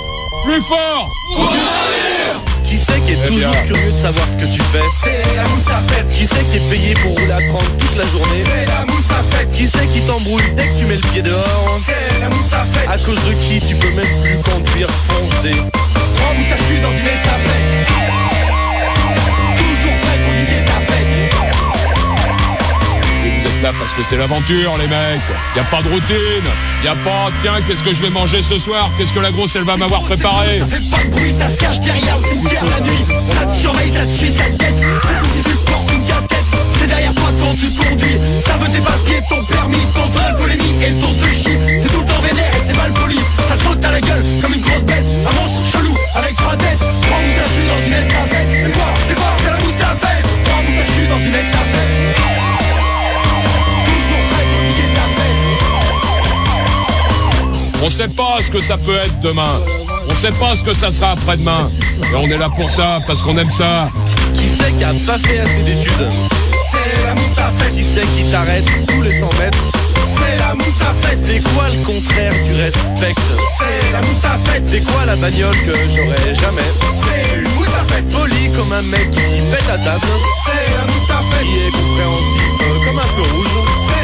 Plus 0.45 0.61
fort. 0.63 1.11
Qui 2.65 2.79
c'est 2.79 3.01
qui 3.07 3.13
est 3.13 3.19
Eh 3.25 3.29
toujours 3.29 3.51
bien. 3.51 3.63
curieux 3.63 3.93
de 3.93 3.97
savoir 3.97 4.27
ce 4.29 4.37
que 4.37 4.45
tu 4.47 4.61
fais 4.73 4.81
C'est 5.03 5.37
la 5.37 5.45
moustafette 5.49 6.09
Qui 6.09 6.27
c'est 6.27 6.45
qui 6.51 6.57
est 6.57 6.71
payé 6.71 6.95
pour 6.95 7.13
rouler 7.13 7.33
à 7.33 7.39
30 7.49 7.79
toute 7.79 7.97
la 7.97 8.05
journée 8.07 8.43
C'est 8.45 8.67
la 8.67 8.85
moustafette 8.87 9.51
Qui 9.53 9.67
c'est 9.69 9.87
qui 9.87 10.01
t'embrouille 10.03 10.43
dès 10.57 10.67
que 10.69 10.79
tu 10.79 10.85
mets 10.87 10.97
le 10.97 11.09
pied 11.13 11.23
dehors 11.23 11.79
C'est 11.85 12.21
la 12.21 12.29
moustafette 12.31 12.89
À 12.89 12.99
cause 12.99 13.17
de 13.25 13.33
qui 13.45 13.61
tu 13.61 13.75
peux 13.77 13.91
même 13.93 14.23
plus 14.23 14.39
conduire 14.51 14.89
fonce 15.09 15.43
des 15.43 15.55
Trois 15.55 16.35
moustachus 16.35 16.81
dans 16.81 16.93
une 16.93 17.07
estafette 17.07 17.74
là 23.65 23.73
parce 23.79 23.95
que 23.95 24.03
c'est 24.03 24.19
l'aventure, 24.19 24.77
les 24.77 24.87
mecs. 24.87 25.25
Y 25.57 25.59
a 25.59 25.65
pas 25.65 25.81
de 25.81 25.89
routine. 25.89 26.49
Y 26.85 26.89
a 26.89 26.95
pas, 26.97 27.33
tiens, 27.41 27.57
qu'est-ce 27.67 27.83
que 27.83 27.95
je 27.95 28.03
vais 28.03 28.11
manger 28.11 28.43
ce 28.43 28.59
soir? 28.59 28.91
Qu'est-ce 28.97 29.13
que 29.13 29.21
la 29.21 29.31
grosse, 29.33 29.57
elle 29.57 29.65
va 29.65 29.77
m'avoir 29.77 30.03
préparé? 30.03 30.59
Ça 30.59 30.67
fait 30.67 30.91
pas 30.91 31.03
de 31.03 31.11
bruit, 31.11 31.33
ça 31.33 31.49
se 31.49 31.57
cache 31.57 31.81
derrière 31.81 32.17
le 32.19 32.25
cimetière 32.29 32.65
la 32.65 32.81
nuit. 32.85 33.05
Ça 33.33 33.47
te 33.47 33.57
surveille, 33.57 33.91
ça 33.91 34.05
te 34.05 34.13
suit, 34.13 34.31
ça 34.31 34.45
te 34.45 34.57
guette 34.61 34.77
C'est 34.77 35.19
tout 35.19 35.31
si 35.35 35.43
tu 35.49 35.57
portes 35.65 35.91
une 35.93 36.05
casquette. 36.05 36.49
C'est 36.79 36.87
derrière 36.87 37.15
toi 37.15 37.31
quand 37.41 37.55
tu 37.57 37.69
conduis. 37.73 38.19
Ça 38.45 38.53
veut 38.61 38.71
tes 38.71 38.85
papiers, 38.85 39.23
ton 39.31 39.43
permis, 39.45 39.85
ton 39.97 40.09
alcoolémie 40.29 40.75
et 40.85 40.93
ton 41.01 41.13
touchy 41.15 41.57
C'est 41.81 41.89
tout 41.89 42.01
le 42.01 42.07
temps 42.07 42.21
vénère 42.21 42.53
et 42.53 42.63
c'est 42.67 42.77
mal 42.77 42.93
poli. 42.93 43.19
Ça 43.49 43.57
te 43.57 43.63
saute 43.65 43.83
à 43.83 43.93
la 43.93 44.01
gueule 44.01 44.25
comme 44.43 44.53
une 44.53 44.61
grosse 44.61 44.85
bête. 44.85 45.07
Un 45.25 45.33
monstre 45.41 45.61
chelou 45.73 45.95
avec 46.15 46.37
trois 46.37 46.57
têtes. 46.57 46.85
Trois 47.01 47.21
moustachus 47.25 47.67
dans 47.73 47.81
une 47.87 47.97
estafette. 47.97 48.49
C'est 48.53 48.73
quoi? 48.77 48.89
C'est 49.09 49.15
quoi? 49.17 49.33
C'est 49.41 49.53
la 49.57 49.59
moustafette 49.65 50.27
Trois 50.45 50.63
moustachus 50.69 51.09
dans 51.09 51.19
une 51.19 51.35
estafette 51.35 51.94
On 57.85 57.91
sait 57.91 58.09
pas 58.09 58.39
ce 58.41 58.51
que 58.51 58.61
ça 58.61 58.79
peut 58.79 58.97
être 58.97 59.21
demain. 59.21 59.61
On 60.09 60.15
sait 60.15 60.31
pas 60.31 60.57
ce 60.57 60.65
que 60.65 60.73
ça 60.73 60.91
sera 60.91 61.11
après-demain. 61.11 61.69
Et 62.01 62.17
on 62.17 62.25
est 62.25 62.39
là 62.39 62.49
pour 62.49 62.71
ça, 62.71 63.01
parce 63.07 63.21
qu'on 63.21 63.37
aime 63.37 63.51
ça. 63.51 63.91
Qui 64.35 64.49
c'est 64.49 64.73
qui 64.79 64.85
a 64.85 64.93
pas 65.07 65.19
fait 65.19 65.41
assez 65.41 65.63
d'études 65.65 66.09
C'est 66.71 67.05
la 67.05 67.15
moustafette 67.15 67.75
Qui 67.77 67.85
c'est 67.85 68.07
qui 68.17 68.31
t'arrête 68.31 68.65
tous 68.89 69.03
les 69.03 69.13
100 69.21 69.27
mètres 69.39 69.59
c'est 70.07 70.39
la 70.39 70.55
moustafette 70.55 71.19
C'est 71.19 71.41
quoi 71.55 71.65
le 71.71 71.85
contraire 71.85 72.33
du 72.33 72.55
respect 72.61 73.15
C'est 73.59 73.93
la 73.93 74.01
moustafette 74.03 74.65
C'est 74.65 74.81
quoi 74.81 75.05
la 75.07 75.17
bagnole 75.17 75.57
que 75.65 75.73
j'aurais 75.89 76.35
jamais 76.35 76.71
C'est 76.91 77.39
une 77.39 77.49
moustafette 77.55 78.09
Poli 78.13 78.51
comme 78.57 78.73
un 78.73 78.83
mec 78.83 79.11
qui 79.11 79.21
pète 79.51 79.69
à 79.73 79.79
table 79.79 80.07
C'est 80.45 80.77
la 80.77 80.85
moustafette 80.93 81.47
Qui 81.47 81.59
est 81.59 81.73
compréhensif 81.73 82.45
comme 82.87 82.99
un 82.99 83.03
feu 83.03 83.35
rouge 83.35 84.04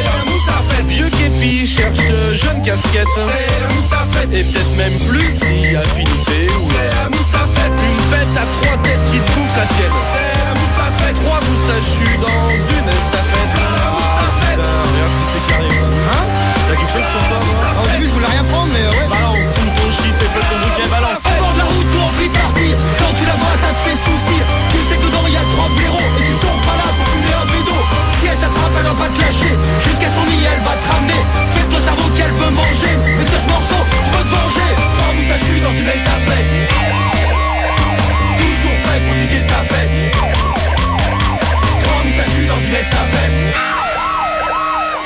casquette. 2.70 3.14
C'est 3.18 3.58
la 3.58 3.68
moustafette. 3.74 4.30
Et 4.30 4.44
peut-être 4.46 4.74
même 4.78 4.98
plus 5.10 5.30
si 5.42 5.74
affinité 5.74 6.38
ou 6.54 6.62
C'est 6.70 6.90
la 7.02 7.06
moustafette. 7.10 7.74
Une 7.74 8.04
bête 8.14 8.34
à 8.38 8.46
trois 8.46 8.76
têtes 8.86 9.04
qui 9.10 9.18
te 9.18 9.30
bouffe 9.34 9.56
la 9.58 9.66
tienne. 9.74 9.96
C'est 10.14 10.34
la 10.46 10.54
moustafette. 10.54 11.16
Trois 11.18 11.40
moustachus 11.50 12.16
dans 12.22 12.46
une 12.54 12.88
estafette. 12.94 13.52
La 13.58 13.90
moustafette. 13.90 14.62
Putain, 14.62 14.78
regarde 14.86 15.14
qui 15.18 15.26
c'est 15.30 15.42
qui 15.46 15.52
arrive 15.58 15.82
Hein 16.14 16.24
T'as 16.70 16.76
quelque 16.78 16.94
chose 16.94 17.08
sur 17.10 17.22
toi 17.26 17.38
Au 17.42 17.88
début, 17.90 18.06
je 18.06 18.14
voulais 18.14 18.32
rien 18.38 18.44
prendre, 18.46 18.70
mais 18.70 18.86
ouais. 18.86 19.08
Balance. 19.10 19.50
tout 19.58 19.70
ton 19.74 19.88
shit 19.90 20.14
et 20.14 20.30
fais 20.30 20.44
ton 20.46 20.58
bouquet, 20.62 20.86
balance. 20.86 21.22
Au 21.26 21.34
bord 21.42 21.54
de 21.54 21.58
la 21.58 21.66
route, 21.66 21.88
tout 21.90 22.02
en 22.06 22.12
free 22.14 22.30
party. 22.30 22.68
Quand 23.02 23.12
tu 23.18 23.24
la 23.26 23.34
vois, 23.34 23.56
ça 23.58 23.70
te 23.74 23.80
fait 23.82 23.98
souci. 23.98 24.36
Tu 24.70 24.78
sais 24.86 24.94
que 24.94 25.06
dedans, 25.10 25.26
il 25.26 25.34
y 25.34 25.40
a 25.42 25.46
trois 25.58 25.70
blaireaux 25.74 26.06
et 26.06 26.22
qu'ils 26.22 26.38
sont 26.38 26.58
pas 26.62 26.76
là 26.78 26.86
pour 26.94 27.06
fumer 27.10 27.34
un 27.34 27.46
bédo. 27.50 27.74
Si 28.20 28.30
elle 28.30 28.38
t'attrape, 28.38 28.74
elle 28.78 28.86
va 28.86 28.94
pas 28.94 29.10
te 29.10 29.18
lâcher. 29.18 29.54
Jusqu'à 29.82 30.10
son 30.14 30.22
nid, 30.30 30.38
elle 30.46 30.62
va 30.62 30.74
te 30.78 30.84
manger. 32.50 32.94
Mais 33.18 33.24
sur 33.24 33.40
ce 33.40 33.48
morceau, 33.48 33.80
tu 33.90 34.10
peux 34.10 34.24
te 34.24 34.32
venger. 34.34 34.70
En 35.08 35.14
moustachu 35.14 35.60
dans 35.60 35.72
une 35.72 35.88
estafette. 35.88 36.52
Toujours 38.38 38.76
prêt 38.84 39.00
pour 39.06 39.14
niquer 39.16 39.42
ta 39.46 39.60
fête. 39.70 39.96
Grand 41.82 42.04
moustachu 42.04 42.46
dans 42.46 42.60
une 42.66 42.74
estafette. 42.74 43.40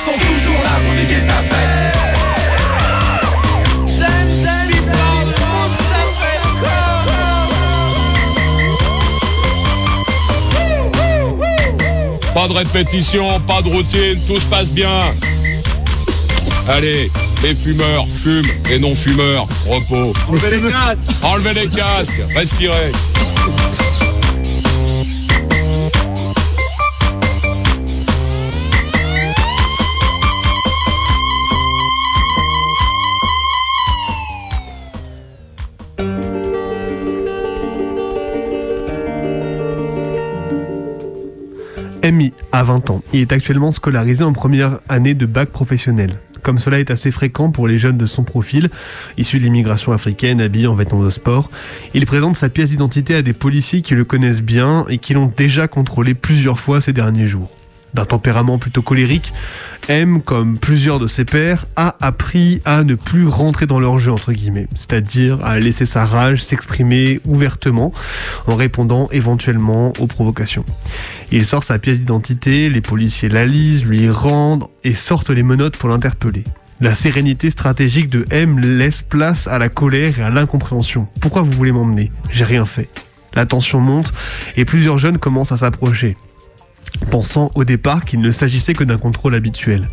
Sont 0.05 0.17
toujours 0.17 0.61
là 0.63 0.75
pour 0.83 0.93
niquer 0.93 1.21
ta 1.25 1.39
fête. 1.49 1.95
Pas 12.35 12.49
de 12.49 12.53
répétition, 12.53 13.39
pas 13.47 13.61
de 13.61 13.69
routine, 13.69 14.19
tout 14.27 14.37
se 14.37 14.45
passe 14.45 14.69
bien. 14.69 14.89
Allez, 16.67 17.09
les 17.41 17.55
fumeurs, 17.55 18.07
fument, 18.07 18.43
et 18.69 18.79
non-fumeurs, 18.79 19.47
repos. 19.67 20.13
Enlevez 20.27 20.57
les 20.57 20.71
casques 20.71 21.23
Enlevez 21.23 21.53
les 21.53 21.67
casques, 21.67 22.21
respirez. 22.35 22.91
Amy 42.05 42.33
a 42.51 42.63
20 42.63 42.91
ans. 42.91 43.01
Il 43.13 43.21
est 43.21 43.31
actuellement 43.31 43.71
scolarisé 43.71 44.23
en 44.23 44.31
première 44.31 44.79
année 44.89 45.15
de 45.15 45.25
bac 45.25 45.49
professionnel. 45.49 46.19
Comme 46.45 46.59
cela 46.59 46.79
est 46.79 46.91
assez 46.91 47.09
fréquent 47.09 47.49
pour 47.49 47.67
les 47.67 47.79
jeunes 47.79 47.97
de 47.97 48.05
son 48.05 48.23
profil, 48.23 48.69
issus 49.17 49.39
de 49.39 49.45
l'immigration 49.45 49.93
africaine, 49.93 50.39
habillés 50.39 50.67
en 50.67 50.75
vêtements 50.75 51.03
de 51.03 51.09
sport, 51.09 51.49
il 51.95 52.05
présente 52.05 52.37
sa 52.37 52.49
pièce 52.49 52.69
d'identité 52.69 53.15
à 53.15 53.23
des 53.23 53.33
policiers 53.33 53.81
qui 53.81 53.95
le 53.95 54.05
connaissent 54.05 54.43
bien 54.43 54.85
et 54.87 54.99
qui 54.99 55.15
l'ont 55.15 55.33
déjà 55.35 55.67
contrôlé 55.67 56.13
plusieurs 56.13 56.59
fois 56.59 56.81
ces 56.81 56.93
derniers 56.93 57.25
jours. 57.25 57.49
D'un 57.95 58.03
tempérament 58.03 58.57
plutôt 58.57 58.81
colérique, 58.81 59.31
M, 59.87 60.21
comme 60.21 60.57
plusieurs 60.57 60.99
de 60.99 61.07
ses 61.07 61.23
pairs, 61.23 61.65
a 61.77 61.95
appris 62.01 62.61
à 62.65 62.83
ne 62.83 62.95
plus 62.95 63.25
rentrer 63.25 63.67
dans 63.67 63.79
leur 63.79 63.99
jeu, 63.99 64.11
entre 64.11 64.33
guillemets, 64.33 64.67
c'est-à-dire 64.75 65.39
à 65.45 65.59
laisser 65.59 65.85
sa 65.85 66.03
rage 66.05 66.43
s'exprimer 66.43 67.21
ouvertement 67.23 67.93
en 68.47 68.55
répondant 68.55 69.07
éventuellement 69.13 69.93
aux 69.99 70.07
provocations. 70.07 70.65
Il 71.31 71.45
sort 71.45 71.63
sa 71.63 71.79
pièce 71.79 71.99
d'identité, 71.99 72.69
les 72.69 72.81
policiers 72.81 73.29
la 73.29 73.45
lisent, 73.45 73.85
lui 73.85 74.09
rendent 74.09 74.67
et 74.83 74.93
sortent 74.93 75.29
les 75.29 75.43
menottes 75.43 75.77
pour 75.77 75.87
l'interpeller. 75.87 76.43
La 76.81 76.95
sérénité 76.95 77.49
stratégique 77.49 78.09
de 78.09 78.25
M 78.29 78.59
laisse 78.59 79.03
place 79.03 79.47
à 79.47 79.57
la 79.57 79.69
colère 79.69 80.19
et 80.19 80.23
à 80.23 80.29
l'incompréhension. 80.29 81.07
Pourquoi 81.21 81.43
vous 81.43 81.51
voulez 81.51 81.71
m'emmener? 81.71 82.11
J'ai 82.29 82.43
rien 82.43 82.65
fait. 82.65 82.89
La 83.35 83.45
tension 83.45 83.79
monte 83.79 84.11
et 84.57 84.65
plusieurs 84.65 84.97
jeunes 84.97 85.17
commencent 85.17 85.53
à 85.53 85.57
s'approcher 85.57 86.17
pensant 87.09 87.51
au 87.55 87.63
départ 87.63 88.05
qu'il 88.05 88.21
ne 88.21 88.31
s'agissait 88.31 88.73
que 88.73 88.83
d'un 88.83 88.97
contrôle 88.97 89.35
habituel. 89.35 89.89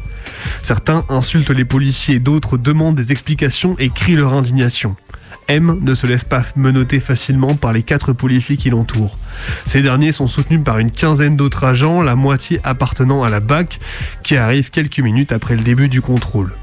Certains 0.63 1.05
insultent 1.09 1.51
les 1.51 1.65
policiers, 1.65 2.19
d'autres 2.19 2.57
demandent 2.57 2.95
des 2.95 3.13
explications 3.13 3.77
et 3.79 3.89
crient 3.89 4.17
leur 4.17 4.35
indignation. 4.35 4.97
M 5.49 5.79
ne 5.81 5.95
se 5.95 6.07
laisse 6.07 6.25
pas 6.25 6.45
menotter 6.57 7.01
facilement 7.01 7.55
par 7.57 7.73
les 7.73 7.83
quatre 7.83 8.13
policiers 8.13 8.57
qui 8.57 8.71
l'entourent. 8.71 9.19
Ces 9.67 9.83
derniers 9.83 10.13
sont 10.13 10.27
soutenus 10.27 10.63
par 10.65 10.79
une 10.79 10.91
quinzaine 10.91 11.37
d'autres 11.37 11.65
agents, 11.65 12.01
la 12.01 12.15
moitié 12.15 12.61
appartenant 12.65 13.23
à 13.23 13.31
la 13.31 13.41
BAC, 13.41 13.81
qui 14.23 14.37
arrive 14.37 14.71
quelques 14.71 15.01
minutes 15.01 15.33
après 15.33 15.57
le 15.57 15.63
début 15.63 15.89
du 15.89 16.01
contrôle. 16.01 16.55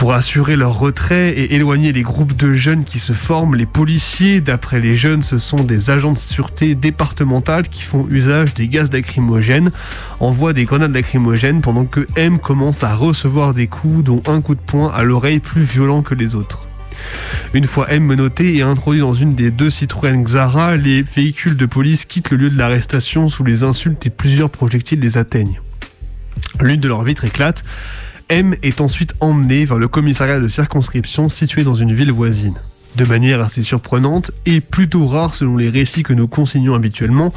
Pour 0.00 0.14
assurer 0.14 0.56
leur 0.56 0.78
retrait 0.78 1.28
et 1.32 1.56
éloigner 1.56 1.92
les 1.92 2.00
groupes 2.00 2.34
de 2.34 2.52
jeunes 2.52 2.84
qui 2.84 2.98
se 2.98 3.12
forment, 3.12 3.54
les 3.54 3.66
policiers, 3.66 4.40
d'après 4.40 4.80
les 4.80 4.94
jeunes, 4.94 5.20
ce 5.20 5.36
sont 5.36 5.62
des 5.62 5.90
agents 5.90 6.14
de 6.14 6.18
sûreté 6.18 6.74
départementale 6.74 7.68
qui 7.68 7.82
font 7.82 8.06
usage 8.08 8.54
des 8.54 8.66
gaz 8.66 8.90
lacrymogènes, 8.90 9.70
envoient 10.18 10.54
des 10.54 10.64
grenades 10.64 10.94
lacrymogènes 10.94 11.60
pendant 11.60 11.84
que 11.84 12.06
M 12.16 12.38
commence 12.38 12.82
à 12.82 12.94
recevoir 12.94 13.52
des 13.52 13.66
coups, 13.66 14.02
dont 14.02 14.22
un 14.26 14.40
coup 14.40 14.54
de 14.54 14.60
poing 14.60 14.90
à 14.90 15.02
l'oreille 15.02 15.38
plus 15.38 15.64
violent 15.64 16.00
que 16.00 16.14
les 16.14 16.34
autres. 16.34 16.66
Une 17.52 17.66
fois 17.66 17.90
M 17.90 18.02
menotté 18.02 18.56
et 18.56 18.62
introduit 18.62 19.02
dans 19.02 19.12
une 19.12 19.34
des 19.34 19.50
deux 19.50 19.68
Citroën 19.68 20.24
Xara, 20.24 20.76
les 20.76 21.02
véhicules 21.02 21.58
de 21.58 21.66
police 21.66 22.06
quittent 22.06 22.30
le 22.30 22.38
lieu 22.38 22.48
de 22.48 22.56
l'arrestation 22.56 23.28
sous 23.28 23.44
les 23.44 23.64
insultes 23.64 24.06
et 24.06 24.10
plusieurs 24.10 24.48
projectiles 24.48 25.00
les 25.00 25.18
atteignent. 25.18 25.60
L'une 26.58 26.80
de 26.80 26.88
leurs 26.88 27.04
vitres 27.04 27.26
éclate. 27.26 27.64
M 28.30 28.54
est 28.62 28.80
ensuite 28.80 29.14
emmené 29.18 29.64
vers 29.64 29.78
le 29.78 29.88
commissariat 29.88 30.38
de 30.38 30.46
circonscription 30.46 31.28
situé 31.28 31.64
dans 31.64 31.74
une 31.74 31.92
ville 31.92 32.12
voisine. 32.12 32.54
De 32.94 33.04
manière 33.04 33.40
assez 33.40 33.62
surprenante 33.62 34.30
et 34.46 34.60
plutôt 34.60 35.04
rare 35.04 35.34
selon 35.34 35.56
les 35.56 35.68
récits 35.68 36.04
que 36.04 36.12
nous 36.12 36.28
consignons 36.28 36.74
habituellement, 36.74 37.32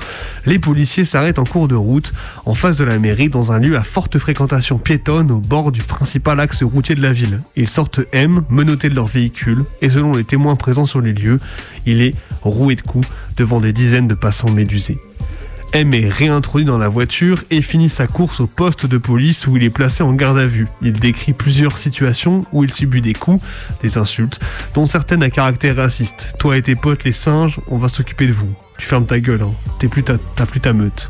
les 0.45 0.59
policiers 0.59 1.03
s'arrêtent 1.03 1.39
en 1.39 1.45
cours 1.45 1.67
de 1.67 1.73
route 1.73 2.13
en 2.45 2.53
face 2.53 2.77
de 2.77 2.83
la 2.83 2.99
mairie 2.99 3.29
dans 3.29 3.51
un 3.51 3.57
lieu 3.57 3.75
à 3.75 3.83
forte 3.83 4.19
fréquentation 4.19 4.77
piétonne 4.77 5.31
au 5.31 5.39
bord 5.39 5.71
du 5.71 5.81
principal 5.81 6.39
axe 6.39 6.61
routier 6.61 6.93
de 6.93 7.01
la 7.01 7.11
ville. 7.11 7.41
Ils 7.55 7.69
sortent 7.69 8.01
M, 8.11 8.43
menottés 8.49 8.89
de 8.89 8.95
leur 8.95 9.07
véhicule, 9.07 9.65
et 9.81 9.89
selon 9.89 10.13
les 10.13 10.23
témoins 10.23 10.55
présents 10.55 10.85
sur 10.85 11.01
les 11.01 11.13
lieux, 11.13 11.39
il 11.87 12.03
est 12.03 12.13
roué 12.43 12.75
de 12.75 12.81
coups 12.81 13.07
devant 13.35 13.59
des 13.59 13.73
dizaines 13.73 14.07
de 14.07 14.15
passants 14.15 14.51
médusés. 14.51 14.99
M 15.74 15.91
est 15.95 16.07
réintroduit 16.07 16.67
dans 16.67 16.78
la 16.78 16.88
voiture 16.88 17.43
et 17.49 17.63
finit 17.63 17.89
sa 17.89 18.05
course 18.05 18.39
au 18.39 18.45
poste 18.47 18.86
de 18.86 18.99
police 18.99 19.47
où 19.47 19.57
il 19.57 19.63
est 19.63 19.71
placé 19.71 20.03
en 20.03 20.13
garde 20.13 20.38
à 20.38 20.45
vue. 20.45 20.67
Il 20.84 20.93
décrit 20.93 21.34
plusieurs 21.34 21.80
situations 21.80 22.45
où 22.51 22.63
il 22.63 22.71
subit 22.71 23.01
des 23.01 23.13
coups, 23.13 23.43
des 23.82 23.97
insultes, 23.97 24.39
dont 24.76 24.86
certaines 24.86 25.24
à 25.24 25.32
caractère 25.32 25.78
raciste. 25.78 26.36
Toi 26.38 26.57
et 26.57 26.61
tes 26.61 26.76
potes 26.76 27.03
les 27.05 27.11
singes, 27.11 27.59
on 27.69 27.80
va 27.80 27.88
s'occuper 27.88 28.28
de 28.28 28.34
vous. 28.34 28.53
Tu 28.78 28.86
fermes 28.86 29.07
ta 29.07 29.19
gueule, 29.19 29.41
hein. 29.41 29.53
T'es 29.80 29.88
plus 29.88 30.03
ta- 30.03 30.17
t'as 30.36 30.45
plus 30.45 30.59
ta 30.59 30.74
meute. 30.74 31.09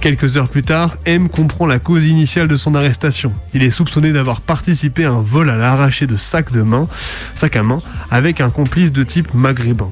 Quelques 0.00 0.36
heures 0.36 0.48
plus 0.48 0.62
tard, 0.62 0.96
M 1.04 1.28
comprend 1.28 1.66
la 1.66 1.78
cause 1.80 2.06
initiale 2.06 2.48
de 2.48 2.56
son 2.56 2.74
arrestation. 2.76 3.32
Il 3.54 3.62
est 3.64 3.70
soupçonné 3.70 4.12
d'avoir 4.12 4.40
participé 4.40 5.04
à 5.04 5.10
un 5.12 5.20
vol 5.22 5.50
à 5.50 5.56
l'arraché 5.56 6.06
de 6.06 6.16
sacs 6.16 6.52
de 6.52 6.62
main, 6.62 6.88
sac 7.34 7.56
à 7.56 7.62
main, 7.64 7.80
avec 8.10 8.40
un 8.40 8.50
complice 8.50 8.90
de 8.92 9.02
type 9.04 9.32
maghrébin. 9.34 9.90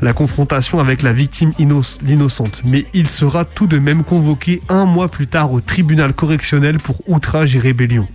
La 0.00 0.12
confrontation 0.12 0.78
avec 0.78 1.02
la 1.02 1.12
victime 1.12 1.52
inno- 1.58 1.98
l'innocente, 2.02 2.62
mais 2.64 2.86
il 2.94 3.08
sera 3.08 3.44
tout 3.44 3.66
de 3.66 3.78
même 3.78 4.04
convoqué 4.04 4.60
un 4.68 4.84
mois 4.84 5.08
plus 5.08 5.26
tard 5.26 5.52
au 5.52 5.60
tribunal 5.60 6.12
correctionnel 6.12 6.78
pour 6.78 6.96
outrage 7.08 7.56
et 7.56 7.58
rébellion. 7.58 8.06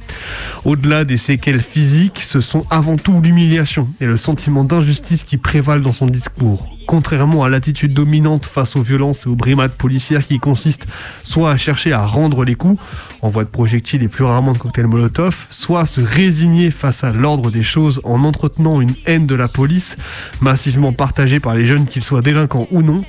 Au-delà 0.63 1.03
des 1.03 1.17
séquelles 1.17 1.61
physiques, 1.61 2.21
ce 2.21 2.39
sont 2.39 2.65
avant 2.69 2.95
tout 2.95 3.19
l'humiliation 3.21 3.89
et 3.99 4.05
le 4.05 4.15
sentiment 4.17 4.63
d'injustice 4.63 5.23
qui 5.23 5.38
prévalent 5.38 5.81
dans 5.84 5.91
son 5.93 6.07
discours. 6.07 6.69
Contrairement 6.88 7.43
à 7.43 7.49
l'attitude 7.49 7.93
dominante 7.93 8.45
face 8.45 8.75
aux 8.75 8.81
violences 8.81 9.25
et 9.25 9.29
aux 9.29 9.36
brimades 9.36 9.71
policières 9.71 10.25
qui 10.25 10.39
consistent 10.39 10.88
soit 11.23 11.51
à 11.51 11.57
chercher 11.57 11.93
à 11.93 12.05
rendre 12.05 12.43
les 12.43 12.55
coups, 12.55 12.79
en 13.21 13.29
voie 13.29 13.43
de 13.43 13.49
projectiles 13.49 14.03
et 14.03 14.07
plus 14.07 14.23
rarement 14.23 14.53
de 14.53 14.57
cocktails 14.57 14.88
Molotov, 14.88 15.45
soit 15.49 15.81
à 15.81 15.86
se 15.86 16.01
résigner 16.01 16.71
face 16.71 17.03
à 17.03 17.13
l'ordre 17.13 17.51
des 17.51 17.63
choses 17.63 18.01
en 18.03 18.23
entretenant 18.23 18.81
une 18.81 18.95
haine 19.05 19.27
de 19.27 19.36
la 19.36 19.47
police, 19.47 19.97
massivement 20.41 20.93
partagée 20.93 21.39
par 21.39 21.55
les 21.55 21.65
jeunes 21.65 21.88
qu'ils 21.88 22.03
soient 22.03 22.21
délinquants 22.21 22.67
ou 22.71 22.81
non, 22.81 23.03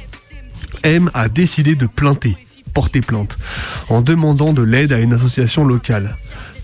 M 0.82 1.10
a 1.14 1.28
décidé 1.28 1.74
de 1.74 1.86
plainter, 1.86 2.36
porter 2.72 3.00
plainte, 3.00 3.38
en 3.88 4.02
demandant 4.02 4.52
de 4.52 4.62
l'aide 4.62 4.92
à 4.92 4.98
une 4.98 5.14
association 5.14 5.64
locale. 5.64 6.16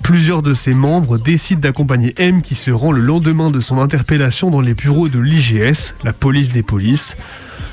Plusieurs 0.03 0.43
de 0.43 0.55
ses 0.55 0.75
membres 0.75 1.19
décident 1.19 1.61
d'accompagner 1.61 2.15
M 2.17 2.43
qui 2.43 2.55
se 2.55 2.71
rend 2.71 2.93
le 2.93 3.01
lendemain 3.01 3.51
de 3.51 3.61
son 3.61 3.79
interpellation 3.79 4.51
dans 4.51 4.61
les 4.61 4.75
bureaux 4.75 5.09
de 5.09 5.19
l'IGS, 5.19 5.95
la 6.05 6.13
police 6.13 6.51
des 6.51 6.63
polices. 6.63 7.17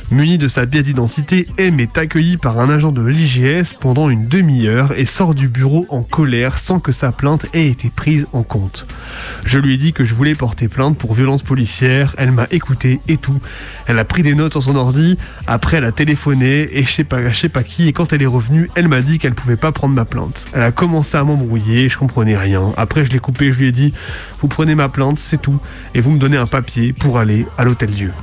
Muni 0.09 0.37
de 0.37 0.47
sa 0.47 0.65
pièce 0.65 0.85
d'identité, 0.85 1.47
M 1.57 1.81
est 1.81 1.97
accueilli 1.97 2.37
par 2.37 2.61
un 2.61 2.69
agent 2.69 2.93
de 2.93 3.01
l'IGS 3.01 3.73
pendant 3.77 4.09
une 4.09 4.29
demi-heure 4.29 4.97
et 4.97 5.05
sort 5.05 5.35
du 5.35 5.49
bureau 5.49 5.85
en 5.89 6.01
colère 6.01 6.57
sans 6.57 6.79
que 6.79 6.93
sa 6.93 7.11
plainte 7.11 7.45
ait 7.53 7.67
été 7.67 7.89
prise 7.89 8.25
en 8.31 8.43
compte. 8.43 8.87
Je 9.43 9.59
lui 9.59 9.73
ai 9.73 9.77
dit 9.77 9.91
que 9.91 10.05
je 10.05 10.15
voulais 10.15 10.33
porter 10.33 10.69
plainte 10.69 10.97
pour 10.97 11.13
violence 11.13 11.43
policière, 11.43 12.15
elle 12.17 12.31
m'a 12.31 12.47
écouté 12.51 13.01
et 13.09 13.17
tout. 13.17 13.37
Elle 13.85 13.99
a 13.99 14.05
pris 14.05 14.23
des 14.23 14.33
notes 14.33 14.53
sur 14.53 14.63
son 14.63 14.77
ordi, 14.77 15.17
après 15.45 15.77
elle 15.77 15.83
a 15.83 15.91
téléphoné 15.91 16.69
et 16.71 16.83
je 16.83 16.91
sais 16.91 17.03
pas, 17.03 17.33
sais 17.33 17.49
pas 17.49 17.63
qui 17.63 17.89
et 17.89 17.91
quand 17.91 18.13
elle 18.13 18.23
est 18.23 18.27
revenue, 18.27 18.69
elle 18.75 18.87
m'a 18.87 19.01
dit 19.01 19.19
qu'elle 19.19 19.35
pouvait 19.35 19.57
pas 19.57 19.73
prendre 19.73 19.93
ma 19.93 20.05
plainte. 20.05 20.45
Elle 20.53 20.63
a 20.63 20.71
commencé 20.71 21.17
à 21.17 21.25
m'embrouiller, 21.25 21.89
je 21.89 21.97
comprenais 21.97 22.37
rien. 22.37 22.71
Après 22.77 23.03
je 23.03 23.11
l'ai 23.11 23.19
coupé, 23.19 23.51
je 23.51 23.59
lui 23.59 23.67
ai 23.67 23.71
dit 23.73 23.93
vous 24.39 24.47
prenez 24.47 24.73
ma 24.73 24.87
plainte, 24.87 25.19
c'est 25.19 25.41
tout 25.41 25.59
et 25.93 25.99
vous 25.99 26.11
me 26.11 26.19
donnez 26.19 26.37
un 26.37 26.47
papier 26.47 26.93
pour 26.93 27.19
aller 27.19 27.45
à 27.57 27.65
l'hôtel 27.65 27.91
Dieu. 27.91 28.13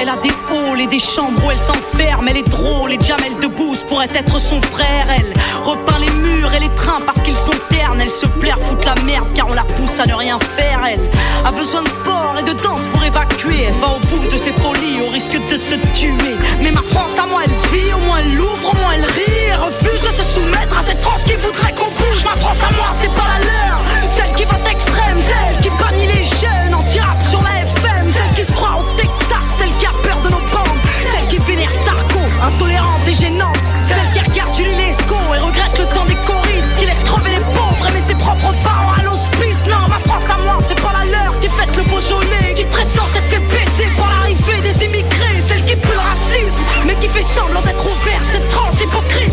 Elle 0.00 0.08
a 0.08 0.16
des 0.16 0.32
halls 0.50 0.80
et 0.80 0.86
des 0.86 1.00
chambres 1.00 1.44
où 1.44 1.50
elle 1.50 1.58
s'enferme. 1.58 2.28
Elle 2.28 2.38
est 2.38 2.48
drôle 2.48 2.92
et 2.92 2.98
Jamel 3.00 3.32
Debbouze 3.42 3.84
pourrait 3.88 4.08
être 4.14 4.40
son 4.40 4.60
frère. 4.62 5.06
Elle 5.08 5.32
repeint 5.62 5.98
les 5.98 6.10
murs 6.10 6.52
et 6.54 6.60
les 6.60 6.74
trains 6.76 7.00
parce 7.04 7.20
qu'ils 7.22 7.36
sont 7.36 7.58
ternes. 7.68 8.00
Elle 8.00 8.12
se 8.12 8.26
plaire, 8.26 8.58
foutre 8.60 8.86
la 8.86 8.94
merde 9.02 9.26
car 9.34 9.48
on 9.48 9.54
la 9.54 9.64
pousse 9.64 9.98
à 9.98 10.06
ne 10.06 10.14
rien 10.14 10.38
faire. 10.56 10.80
Elle 10.86 11.02
a 11.44 11.50
besoin 11.50 11.82
de 11.82 11.88
sport 11.88 12.36
et 12.38 12.42
de 12.42 12.52
danse 12.52 12.86
pour 12.92 13.02
évacuer. 13.04 13.64
Elle 13.68 13.74
va 13.74 13.88
au 13.88 14.00
bout 14.06 14.26
de 14.28 14.38
ses 14.38 14.52
folies 14.52 15.00
au 15.06 15.10
risque 15.10 15.38
de 15.50 15.56
se 15.56 15.74
tuer. 15.98 16.36
Mais 16.60 16.70
ma 16.70 16.82
France 16.82 17.18
à 17.18 17.26
moi, 17.26 17.42
elle 17.44 17.78
vit, 17.78 17.92
au 17.92 17.98
moins 17.98 18.18
elle 18.18 18.34
l'ouvre, 18.34 18.70
au 18.72 18.76
moins 18.76 18.92
elle 18.94 19.04
rit. 19.04 19.50
Elle 19.50 19.60
refuse 19.60 20.02
de 20.02 20.12
se 20.14 20.22
soumettre 20.34 20.78
à 20.78 20.82
cette 20.82 21.02
France 21.02 21.24
qui 21.24 21.34
voudrait 21.34 21.72
qu'on 21.72 21.90
bouge. 21.90 22.24
Ma 22.24 22.36
France 22.36 22.58
à 22.62 22.72
moi, 22.74 22.88
c'est 23.00 23.14
pas 23.14 23.26
la 23.34 23.46
leur. 23.46 23.80
Celle 24.16 24.34
qui 24.36 24.44
vote 24.44 24.66
extrême, 24.70 25.18
celle 25.28 25.62
qui 25.62 25.67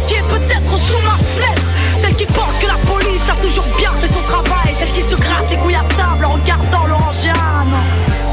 qui 0.08 0.16
est 0.16 0.28
peut-être 0.28 0.78
sous 0.78 1.02
ma 1.04 1.18
fenêtre. 1.34 1.64
Celle 2.00 2.16
qui 2.16 2.26
pense 2.26 2.58
que 2.60 2.68
la 2.68 2.78
police 2.86 3.28
a 3.30 3.36
toujours 3.42 3.66
bien 3.78 3.92
fait 3.92 4.08
son 4.08 4.22
travail. 4.22 4.74
Celle 4.78 4.92
qui 4.92 5.02
se 5.02 5.16
gratte 5.16 5.50
les 5.50 5.58
couilles 5.58 5.76
à 5.76 5.84
table 5.96 6.26
en 6.26 6.32
regardant 6.32 6.86
l'orangeade. 6.88 7.36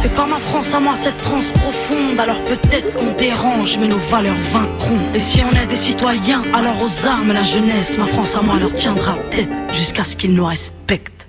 C'est 0.03 0.15
pas 0.17 0.27
ma 0.27 0.39
France 0.39 0.75
à 0.75 0.81
moi, 0.81 0.95
cette 0.97 1.21
France 1.21 1.53
profonde. 1.53 2.19
Alors 2.19 2.43
peut-être 2.45 2.95
qu'on 2.97 3.13
dérange, 3.13 3.79
mais 3.79 3.89
nos 3.89 3.99
valeurs 3.99 4.37
vaincront. 4.53 4.99
Et 5.15 5.21
si 5.21 5.43
on 5.45 5.51
est 5.57 5.67
des 5.67 5.77
citoyens, 5.77 6.43
alors 6.53 6.77
aux 6.83 7.07
armes 7.07 7.33
la 7.33 7.45
jeunesse. 7.45 7.97
Ma 7.97 8.07
France 8.07 8.35
à 8.35 8.43
moi 8.43 8.59
leur 8.59 8.73
tiendra 8.75 9.17
tête 9.35 9.49
jusqu'à 9.73 10.05
ce 10.05 10.17
qu'ils 10.17 10.35
nous 10.35 10.45
respectent. 10.45 11.27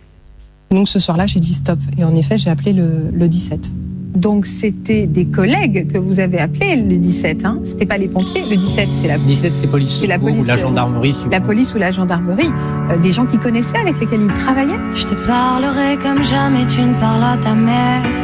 Donc 0.71 0.89
ce 0.89 0.99
soir-là, 0.99 1.27
j'ai 1.27 1.39
dit 1.39 1.53
stop. 1.53 1.79
Et 1.99 2.03
en 2.03 2.15
effet, 2.15 2.37
j'ai 2.37 2.49
appelé 2.49 2.73
le 2.73 3.27
17. 3.27 3.73
Donc 4.15 4.45
c'était 4.45 5.07
des 5.07 5.25
collègues 5.25 5.91
que 5.91 5.97
vous 5.97 6.19
avez 6.19 6.39
appelés 6.39 6.75
le 6.75 6.97
17, 6.97 7.45
hein 7.45 7.59
C'était 7.63 7.85
pas 7.85 7.97
les 7.97 8.07
pompiers. 8.07 8.43
Le 8.47 8.57
17, 8.57 8.89
c'est 9.01 9.07
la 9.07 9.17
17, 9.17 9.55
c'est 9.55 9.67
police, 9.67 9.97
c'est 9.99 10.07
la 10.07 10.15
secours 10.15 10.29
police 10.29 10.43
ou 10.43 10.47
la 10.47 10.53
euh, 10.53 10.57
gendarmerie. 10.57 11.15
La 11.31 11.41
police 11.41 11.73
ou 11.75 11.77
la 11.79 11.91
gendarmerie, 11.91 12.49
Euh, 12.89 12.97
des 12.97 13.11
gens 13.11 13.25
qui 13.25 13.37
connaissaient, 13.37 13.77
avec 13.77 13.99
lesquels 13.99 14.21
ils 14.21 14.33
travaillaient. 14.33 14.79
Je 14.95 15.05
te 15.05 15.15
parlerai 15.25 15.97
comme 15.97 16.23
jamais 16.23 16.65
tu 16.67 16.81
ne 16.81 16.93
parles 16.95 17.23
à 17.23 17.37
ta 17.37 17.55
mère. 17.55 18.22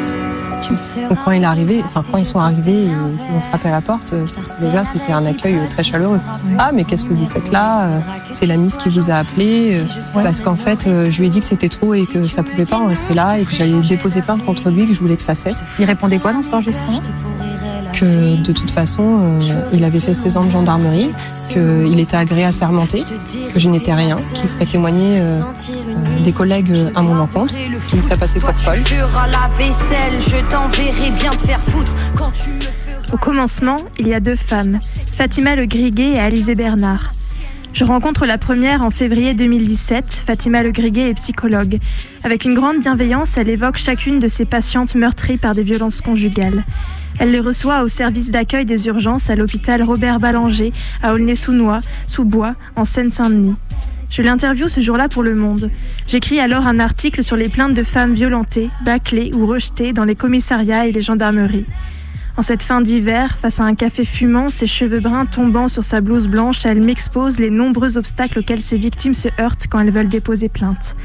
Donc 1.09 1.17
quand 1.23 1.31
il 1.31 1.43
est 1.43 1.45
arrivé, 1.45 1.81
enfin 1.85 2.03
quand 2.11 2.17
ils 2.17 2.25
sont 2.25 2.39
arrivés 2.39 2.85
et 2.85 2.87
qu'ils 2.89 3.35
ont 3.35 3.41
frappé 3.49 3.69
à 3.69 3.71
la 3.71 3.81
porte, 3.81 4.13
euh, 4.13 4.25
déjà 4.61 4.83
c'était 4.83 5.11
un 5.13 5.25
accueil 5.25 5.55
euh, 5.55 5.67
très 5.69 5.83
chaleureux. 5.83 6.19
Ah 6.57 6.71
mais 6.73 6.83
qu'est-ce 6.83 7.05
que 7.05 7.13
vous 7.13 7.27
faites 7.27 7.51
là 7.51 7.85
Euh, 7.85 7.99
C'est 8.31 8.45
la 8.45 8.57
Miss 8.57 8.77
qui 8.77 8.89
vous 8.89 9.09
a 9.09 9.15
appelé 9.15 9.81
parce 10.13 10.41
qu'en 10.41 10.55
fait 10.55 10.87
je 11.09 11.19
lui 11.19 11.27
ai 11.27 11.29
dit 11.29 11.39
que 11.39 11.45
c'était 11.45 11.69
trop 11.69 11.93
et 11.93 12.05
que 12.05 12.23
ça 12.25 12.43
pouvait 12.43 12.65
pas 12.65 12.77
en 12.77 12.87
rester 12.87 13.13
là 13.13 13.39
et 13.39 13.45
que 13.45 13.51
j'allais 13.51 13.79
déposer 13.81 14.21
plainte 14.21 14.45
contre 14.45 14.69
lui, 14.69 14.87
que 14.87 14.93
je 14.93 14.99
voulais 14.99 15.15
que 15.15 15.21
ça 15.23 15.35
cesse. 15.35 15.65
Il 15.79 15.85
répondait 15.85 16.19
quoi 16.19 16.33
dans 16.33 16.41
cet 16.41 16.53
enregistrement? 16.53 16.99
Que 17.99 18.41
de 18.41 18.53
toute 18.53 18.71
façon 18.71 19.39
euh, 19.41 19.69
il 19.73 19.83
avait 19.83 19.99
fait 19.99 20.13
16 20.13 20.37
ans 20.37 20.45
de 20.45 20.49
gendarmerie, 20.49 21.11
qu'il 21.49 21.99
était 21.99 22.15
agréé 22.15 22.45
à 22.45 22.51
sermenter, 22.53 23.03
que 23.53 23.59
je 23.59 23.67
n'étais 23.67 23.93
rien, 23.93 24.17
qu'il 24.33 24.47
ferait 24.47 24.65
témoigner 24.65 25.19
euh, 25.19 25.41
euh, 25.41 26.23
des 26.23 26.31
collègues 26.31 26.71
à 26.95 27.01
mon 27.01 27.19
encontre, 27.19 27.53
qu'il 27.53 27.97
me 27.97 28.01
ferait 28.01 28.15
passer 28.15 28.39
pour 28.39 28.53
folle. 28.53 28.79
Au 33.11 33.17
commencement, 33.17 33.77
il 33.97 34.07
y 34.07 34.13
a 34.13 34.21
deux 34.21 34.37
femmes, 34.37 34.79
Fatima 35.11 35.57
Le 35.57 35.65
Griguet 35.65 36.11
et 36.13 36.19
Alizé 36.19 36.55
Bernard. 36.55 37.11
Je 37.71 37.85
rencontre 37.85 38.25
la 38.25 38.37
première 38.37 38.81
en 38.81 38.89
février 38.89 39.33
2017. 39.33 40.23
Fatima 40.25 40.63
Le 40.63 40.71
Griguet 40.71 41.09
est 41.09 41.13
psychologue. 41.13 41.79
Avec 42.23 42.43
une 42.43 42.55
grande 42.55 42.79
bienveillance, 42.79 43.37
elle 43.37 43.49
évoque 43.49 43.77
chacune 43.77 44.19
de 44.19 44.27
ses 44.27 44.45
patientes 44.45 44.95
meurtries 44.95 45.37
par 45.37 45.53
des 45.53 45.61
violences 45.61 46.01
conjugales. 46.01 46.65
Elle 47.19 47.31
les 47.31 47.39
reçoit 47.39 47.83
au 47.83 47.87
service 47.87 48.31
d'accueil 48.31 48.65
des 48.65 48.87
urgences 48.87 49.29
à 49.29 49.35
l'hôpital 49.35 49.83
Robert 49.83 50.19
Ballanger, 50.19 50.73
à 51.03 51.13
Aulnay-sous-Noix, 51.13 51.79
sous 52.05 52.25
Bois, 52.25 52.51
en 52.75 52.85
Seine-Saint-Denis. 52.85 53.55
Je 54.09 54.23
l'interviewe 54.23 54.67
ce 54.67 54.81
jour-là 54.81 55.07
pour 55.07 55.21
Le 55.21 55.35
Monde. 55.35 55.69
J'écris 56.07 56.39
alors 56.39 56.65
un 56.65 56.79
article 56.79 57.23
sur 57.23 57.35
les 57.35 57.49
plaintes 57.49 57.75
de 57.75 57.83
femmes 57.83 58.13
violentées, 58.13 58.69
bâclées 58.83 59.31
ou 59.35 59.45
rejetées 59.45 59.93
dans 59.93 60.05
les 60.05 60.15
commissariats 60.15 60.87
et 60.87 60.91
les 60.91 61.03
gendarmeries. 61.03 61.65
En 62.39 62.41
cette 62.41 62.63
fin 62.63 62.79
d'hiver, 62.79 63.37
face 63.37 63.59
à 63.59 63.65
un 63.65 63.75
café 63.75 64.05
fumant, 64.05 64.49
ses 64.49 64.65
cheveux 64.65 65.01
bruns 65.01 65.25
tombant 65.25 65.67
sur 65.67 65.83
sa 65.83 65.99
blouse 65.99 66.29
blanche, 66.29 66.65
elle 66.65 66.81
m'expose 66.81 67.37
les 67.37 67.49
nombreux 67.49 67.97
obstacles 67.97 68.39
auxquels 68.39 68.61
ses 68.61 68.77
victimes 68.77 69.13
se 69.13 69.27
heurtent 69.41 69.67
quand 69.69 69.81
elles 69.81 69.91
veulent 69.91 70.07
déposer 70.07 70.47
plainte. 70.47 70.95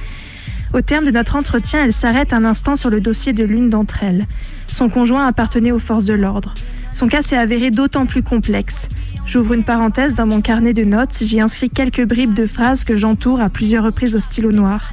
Au 0.75 0.81
terme 0.81 1.05
de 1.05 1.11
notre 1.11 1.35
entretien, 1.35 1.83
elle 1.83 1.93
s'arrête 1.93 2.33
un 2.33 2.45
instant 2.45 2.77
sur 2.77 2.89
le 2.89 3.01
dossier 3.01 3.33
de 3.33 3.43
l'une 3.43 3.69
d'entre 3.69 4.05
elles. 4.05 4.29
Son 4.69 4.89
conjoint 4.89 5.27
appartenait 5.27 5.73
aux 5.73 5.81
forces 5.81 6.05
de 6.05 6.15
l'ordre. 6.15 6.55
Son 6.93 7.09
cas 7.09 7.21
s'est 7.21 7.37
avéré 7.37 7.73
d'autant 7.73 8.07
plus 8.07 8.23
complexe. 8.23 8.89
J'ouvre 9.27 9.55
une 9.55 9.65
parenthèse 9.65 10.15
dans 10.15 10.27
mon 10.27 10.41
carnet 10.41 10.73
de 10.73 10.85
notes, 10.85 11.19
j'y 11.21 11.41
inscris 11.41 11.69
quelques 11.69 12.07
bribes 12.07 12.35
de 12.35 12.47
phrases 12.47 12.85
que 12.85 12.97
j'entoure 12.97 13.41
à 13.41 13.51
plusieurs 13.51 13.83
reprises 13.83 14.15
au 14.15 14.21
stylo 14.21 14.53
noir. 14.53 14.93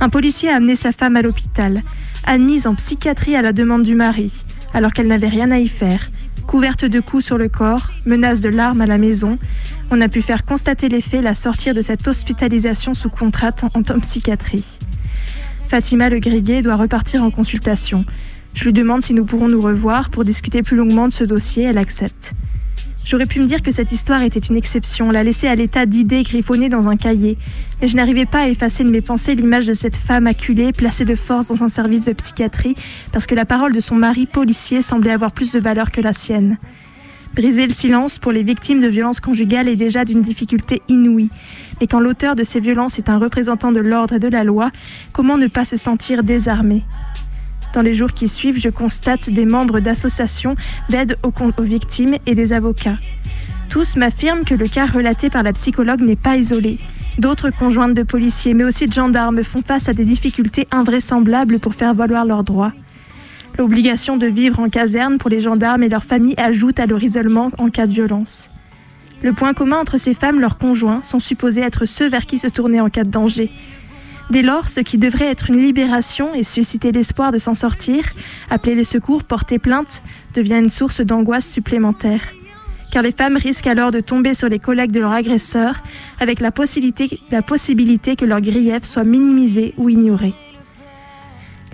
Un 0.00 0.08
policier 0.08 0.48
a 0.48 0.56
amené 0.56 0.76
sa 0.76 0.92
femme 0.92 1.16
à 1.16 1.20
l'hôpital, 1.20 1.82
admise 2.24 2.66
en 2.66 2.74
psychiatrie 2.74 3.36
à 3.36 3.42
la 3.42 3.52
demande 3.52 3.82
du 3.82 3.94
mari, 3.94 4.32
alors 4.72 4.92
qu'elle 4.92 5.06
n'avait 5.06 5.28
rien 5.28 5.50
à 5.50 5.58
y 5.58 5.68
faire. 5.68 6.10
Couverte 6.46 6.84
de 6.84 7.00
coups 7.00 7.24
sur 7.24 7.38
le 7.38 7.48
corps, 7.48 7.90
menace 8.06 8.40
de 8.40 8.48
larmes 8.48 8.80
à 8.80 8.86
la 8.86 8.98
maison, 8.98 9.38
on 9.90 10.00
a 10.00 10.08
pu 10.08 10.22
faire 10.22 10.44
constater 10.44 10.88
les 10.88 11.00
faits 11.00 11.22
la 11.22 11.34
sortir 11.34 11.74
de 11.74 11.82
cette 11.82 12.06
hospitalisation 12.08 12.94
sous 12.94 13.10
contrainte 13.10 13.64
en 13.64 13.80
en 13.80 14.00
psychiatrie. 14.00 14.78
Fatima 15.68 16.08
Le 16.08 16.18
Griguet 16.18 16.62
doit 16.62 16.76
repartir 16.76 17.22
en 17.22 17.30
consultation. 17.30 18.04
Je 18.54 18.64
lui 18.64 18.72
demande 18.72 19.02
si 19.02 19.12
nous 19.12 19.24
pourrons 19.24 19.48
nous 19.48 19.60
revoir 19.60 20.10
pour 20.10 20.24
discuter 20.24 20.62
plus 20.62 20.76
longuement 20.76 21.06
de 21.06 21.12
ce 21.12 21.24
dossier, 21.24 21.64
elle 21.64 21.78
accepte. 21.78 22.32
J'aurais 23.04 23.26
pu 23.26 23.40
me 23.40 23.46
dire 23.46 23.62
que 23.62 23.70
cette 23.70 23.90
histoire 23.90 24.22
était 24.22 24.38
une 24.38 24.56
exception, 24.56 25.10
la 25.10 25.24
laisser 25.24 25.48
à 25.48 25.54
l'état 25.54 25.86
d'idées 25.86 26.22
griffonnées 26.24 26.68
dans 26.68 26.88
un 26.88 26.96
cahier, 26.96 27.38
mais 27.80 27.88
je 27.88 27.96
n'arrivais 27.96 28.26
pas 28.26 28.40
à 28.40 28.48
effacer 28.48 28.84
de 28.84 28.90
mes 28.90 29.00
pensées 29.00 29.34
l'image 29.34 29.66
de 29.66 29.72
cette 29.72 29.96
femme 29.96 30.26
acculée, 30.26 30.72
placée 30.72 31.06
de 31.06 31.14
force 31.14 31.48
dans 31.48 31.62
un 31.62 31.70
service 31.70 32.04
de 32.04 32.12
psychiatrie, 32.12 32.74
parce 33.12 33.26
que 33.26 33.34
la 33.34 33.46
parole 33.46 33.72
de 33.72 33.80
son 33.80 33.94
mari 33.94 34.26
policier 34.26 34.82
semblait 34.82 35.12
avoir 35.12 35.32
plus 35.32 35.52
de 35.52 35.58
valeur 35.58 35.90
que 35.90 36.02
la 36.02 36.12
sienne. 36.12 36.58
Briser 37.34 37.66
le 37.66 37.72
silence 37.72 38.18
pour 38.18 38.32
les 38.32 38.42
victimes 38.42 38.80
de 38.80 38.88
violences 38.88 39.20
conjugales 39.20 39.68
est 39.68 39.76
déjà 39.76 40.04
d'une 40.04 40.22
difficulté 40.22 40.82
inouïe. 40.88 41.30
Mais 41.80 41.86
quand 41.86 42.00
l'auteur 42.00 42.34
de 42.34 42.42
ces 42.42 42.58
violences 42.58 42.98
est 42.98 43.08
un 43.08 43.18
représentant 43.18 43.70
de 43.70 43.80
l'ordre 43.80 44.14
et 44.14 44.18
de 44.18 44.28
la 44.28 44.44
loi, 44.44 44.70
comment 45.12 45.38
ne 45.38 45.46
pas 45.46 45.64
se 45.64 45.76
sentir 45.76 46.24
désarmé? 46.24 46.82
Dans 47.74 47.82
les 47.82 47.94
jours 47.94 48.12
qui 48.12 48.28
suivent, 48.28 48.58
je 48.58 48.70
constate 48.70 49.30
des 49.30 49.44
membres 49.44 49.80
d'associations 49.80 50.56
d'aide 50.88 51.18
aux, 51.22 51.62
victimes 51.62 52.16
et 52.26 52.34
des 52.34 52.52
avocats. 52.52 52.96
Tous 53.68 53.96
m'affirment 53.96 54.44
que 54.44 54.54
le 54.54 54.66
cas 54.66 54.86
relaté 54.86 55.28
par 55.28 55.42
la 55.42 55.52
psychologue 55.52 56.00
n'est 56.00 56.16
pas 56.16 56.36
isolé. 56.36 56.78
D'autres 57.18 57.50
conjointes 57.50 57.94
de 57.94 58.02
policiers, 58.02 58.54
mais 58.54 58.64
aussi 58.64 58.86
de 58.86 58.92
gendarmes, 58.92 59.42
font 59.42 59.62
face 59.62 59.88
à 59.88 59.92
des 59.92 60.04
difficultés 60.04 60.66
invraisemblables 60.70 61.58
pour 61.58 61.74
faire 61.74 61.92
valoir 61.92 62.24
leurs 62.24 62.44
droits. 62.44 62.72
L'obligation 63.58 64.16
de 64.16 64.26
vivre 64.26 64.60
en 64.60 64.68
caserne 64.68 65.18
pour 65.18 65.28
les 65.28 65.40
gendarmes 65.40 65.82
et 65.82 65.88
leurs 65.88 66.04
familles 66.04 66.36
ajoute 66.38 66.78
à 66.78 66.86
leur 66.86 67.02
isolement 67.02 67.50
en 67.58 67.68
cas 67.68 67.86
de 67.86 67.92
violence. 67.92 68.50
Le 69.20 69.32
point 69.32 69.52
commun 69.52 69.78
entre 69.78 69.98
ces 69.98 70.14
femmes, 70.14 70.40
leurs 70.40 70.58
conjoints, 70.58 71.02
sont 71.02 71.18
supposés 71.18 71.62
être 71.62 71.84
ceux 71.84 72.08
vers 72.08 72.24
qui 72.24 72.38
se 72.38 72.46
tourner 72.46 72.80
en 72.80 72.88
cas 72.88 73.02
de 73.02 73.10
danger. 73.10 73.50
Dès 74.30 74.42
lors, 74.42 74.68
ce 74.68 74.80
qui 74.80 74.98
devrait 74.98 75.26
être 75.28 75.48
une 75.48 75.60
libération 75.60 76.34
et 76.34 76.42
susciter 76.42 76.92
l'espoir 76.92 77.32
de 77.32 77.38
s'en 77.38 77.54
sortir, 77.54 78.04
appeler 78.50 78.74
les 78.74 78.84
secours, 78.84 79.24
porter 79.24 79.58
plainte, 79.58 80.02
devient 80.34 80.58
une 80.58 80.68
source 80.68 81.00
d'angoisse 81.00 81.48
supplémentaire. 81.50 82.20
Car 82.92 83.02
les 83.02 83.12
femmes 83.12 83.36
risquent 83.36 83.66
alors 83.66 83.90
de 83.90 84.00
tomber 84.00 84.34
sur 84.34 84.48
les 84.48 84.58
collègues 84.58 84.90
de 84.90 85.00
leur 85.00 85.12
agresseur, 85.12 85.82
avec 86.20 86.40
la 86.40 86.50
possibilité, 86.50 87.08
que 88.16 88.24
leurs 88.26 88.40
griefs 88.42 88.84
soient 88.84 89.04
minimisés 89.04 89.72
ou 89.78 89.88
ignorés. 89.88 90.34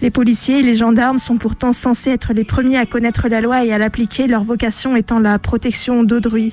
Les 0.00 0.10
policiers 0.10 0.60
et 0.60 0.62
les 0.62 0.74
gendarmes 0.74 1.18
sont 1.18 1.38
pourtant 1.38 1.72
censés 1.72 2.10
être 2.10 2.32
les 2.32 2.44
premiers 2.44 2.78
à 2.78 2.86
connaître 2.86 3.28
la 3.28 3.40
loi 3.40 3.64
et 3.64 3.72
à 3.72 3.78
l'appliquer, 3.78 4.28
leur 4.28 4.44
vocation 4.44 4.94
étant 4.94 5.18
la 5.18 5.38
protection 5.40 6.04
d'autrui. 6.04 6.52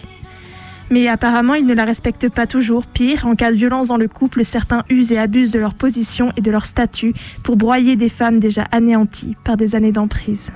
Mais 0.91 1.07
apparemment, 1.07 1.53
ils 1.53 1.65
ne 1.65 1.73
la 1.73 1.85
respectent 1.85 2.29
pas 2.29 2.45
toujours. 2.45 2.85
Pire, 2.85 3.25
en 3.25 3.35
cas 3.35 3.51
de 3.51 3.55
violence 3.55 3.87
dans 3.87 3.97
le 3.97 4.09
couple, 4.09 4.43
certains 4.43 4.83
usent 4.89 5.13
et 5.13 5.17
abusent 5.17 5.51
de 5.51 5.59
leur 5.59 5.73
position 5.73 6.33
et 6.35 6.41
de 6.41 6.51
leur 6.51 6.65
statut 6.65 7.13
pour 7.43 7.55
broyer 7.55 7.95
des 7.95 8.09
femmes 8.09 8.39
déjà 8.39 8.63
anéanties 8.71 9.37
par 9.45 9.55
des 9.55 9.75
années 9.75 9.93
d'emprise. 9.93 10.51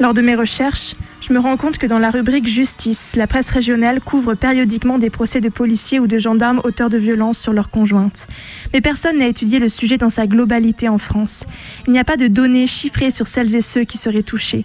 Lors 0.00 0.14
de 0.14 0.22
mes 0.22 0.36
recherches, 0.36 0.94
je 1.20 1.32
me 1.32 1.40
rends 1.40 1.56
compte 1.56 1.76
que 1.76 1.86
dans 1.86 1.98
la 1.98 2.10
rubrique 2.10 2.46
Justice, 2.46 3.16
la 3.16 3.26
presse 3.26 3.50
régionale 3.50 4.00
couvre 4.00 4.34
périodiquement 4.34 4.96
des 4.96 5.10
procès 5.10 5.40
de 5.40 5.48
policiers 5.48 5.98
ou 5.98 6.06
de 6.06 6.18
gendarmes 6.18 6.60
auteurs 6.62 6.88
de 6.88 6.98
violences 6.98 7.38
sur 7.38 7.52
leurs 7.52 7.68
conjointes. 7.68 8.28
Mais 8.72 8.80
personne 8.80 9.18
n'a 9.18 9.26
étudié 9.26 9.58
le 9.58 9.68
sujet 9.68 9.98
dans 9.98 10.08
sa 10.08 10.28
globalité 10.28 10.88
en 10.88 10.98
France. 10.98 11.42
Il 11.88 11.92
n'y 11.92 11.98
a 11.98 12.04
pas 12.04 12.16
de 12.16 12.28
données 12.28 12.68
chiffrées 12.68 13.10
sur 13.10 13.26
celles 13.26 13.56
et 13.56 13.60
ceux 13.60 13.82
qui 13.82 13.98
seraient 13.98 14.22
touchés. 14.22 14.64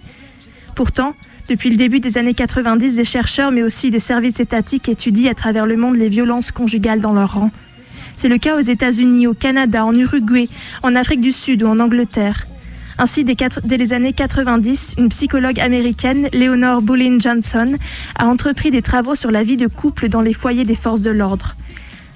Pourtant, 0.75 1.15
depuis 1.49 1.71
le 1.71 1.77
début 1.77 1.99
des 1.99 2.19
années 2.19 2.35
90, 2.35 2.95
des 2.95 3.03
chercheurs 3.03 3.51
mais 3.51 3.63
aussi 3.63 3.89
des 3.89 3.99
services 3.99 4.39
étatiques 4.39 4.87
étudient 4.87 5.31
à 5.31 5.35
travers 5.35 5.65
le 5.65 5.77
monde 5.77 5.95
les 5.95 6.09
violences 6.09 6.51
conjugales 6.51 7.01
dans 7.01 7.13
leur 7.13 7.33
rang. 7.33 7.49
C'est 8.17 8.29
le 8.29 8.37
cas 8.37 8.55
aux 8.55 8.61
États-Unis, 8.61 9.25
au 9.25 9.33
Canada, 9.33 9.83
en 9.83 9.95
Uruguay, 9.95 10.47
en 10.83 10.95
Afrique 10.95 11.21
du 11.21 11.31
Sud 11.31 11.63
ou 11.63 11.67
en 11.67 11.79
Angleterre. 11.79 12.45
Ainsi, 12.97 13.23
dès, 13.23 13.35
les 13.77 13.93
années 13.93 14.13
90, 14.13 14.95
une 14.97 15.09
psychologue 15.09 15.59
américaine, 15.59 16.29
Leonore 16.33 16.81
Boulin 16.81 17.17
Johnson, 17.19 17.77
a 18.17 18.25
entrepris 18.25 18.71
des 18.71 18.81
travaux 18.81 19.15
sur 19.15 19.31
la 19.31 19.43
vie 19.43 19.57
de 19.57 19.67
couple 19.67 20.09
dans 20.09 20.21
les 20.21 20.33
foyers 20.33 20.65
des 20.65 20.75
forces 20.75 21.01
de 21.01 21.11
l'ordre. 21.11 21.55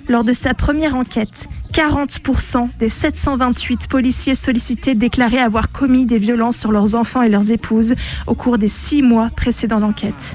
Lors 0.09 0.23
de 0.23 0.31
sa 0.31 0.53
première 0.53 0.95
enquête, 0.95 1.49
40% 1.73 2.69
des 2.79 2.87
728 2.87 3.87
policiers 3.89 4.35
sollicités 4.35 4.95
déclaraient 4.95 5.39
avoir 5.39 5.69
commis 5.71 6.05
des 6.05 6.17
violences 6.17 6.57
sur 6.57 6.71
leurs 6.71 6.95
enfants 6.95 7.21
et 7.21 7.29
leurs 7.29 7.51
épouses 7.51 7.93
au 8.25 8.33
cours 8.33 8.57
des 8.57 8.69
six 8.69 9.01
mois 9.01 9.29
précédant 9.35 9.79
l'enquête. 9.79 10.33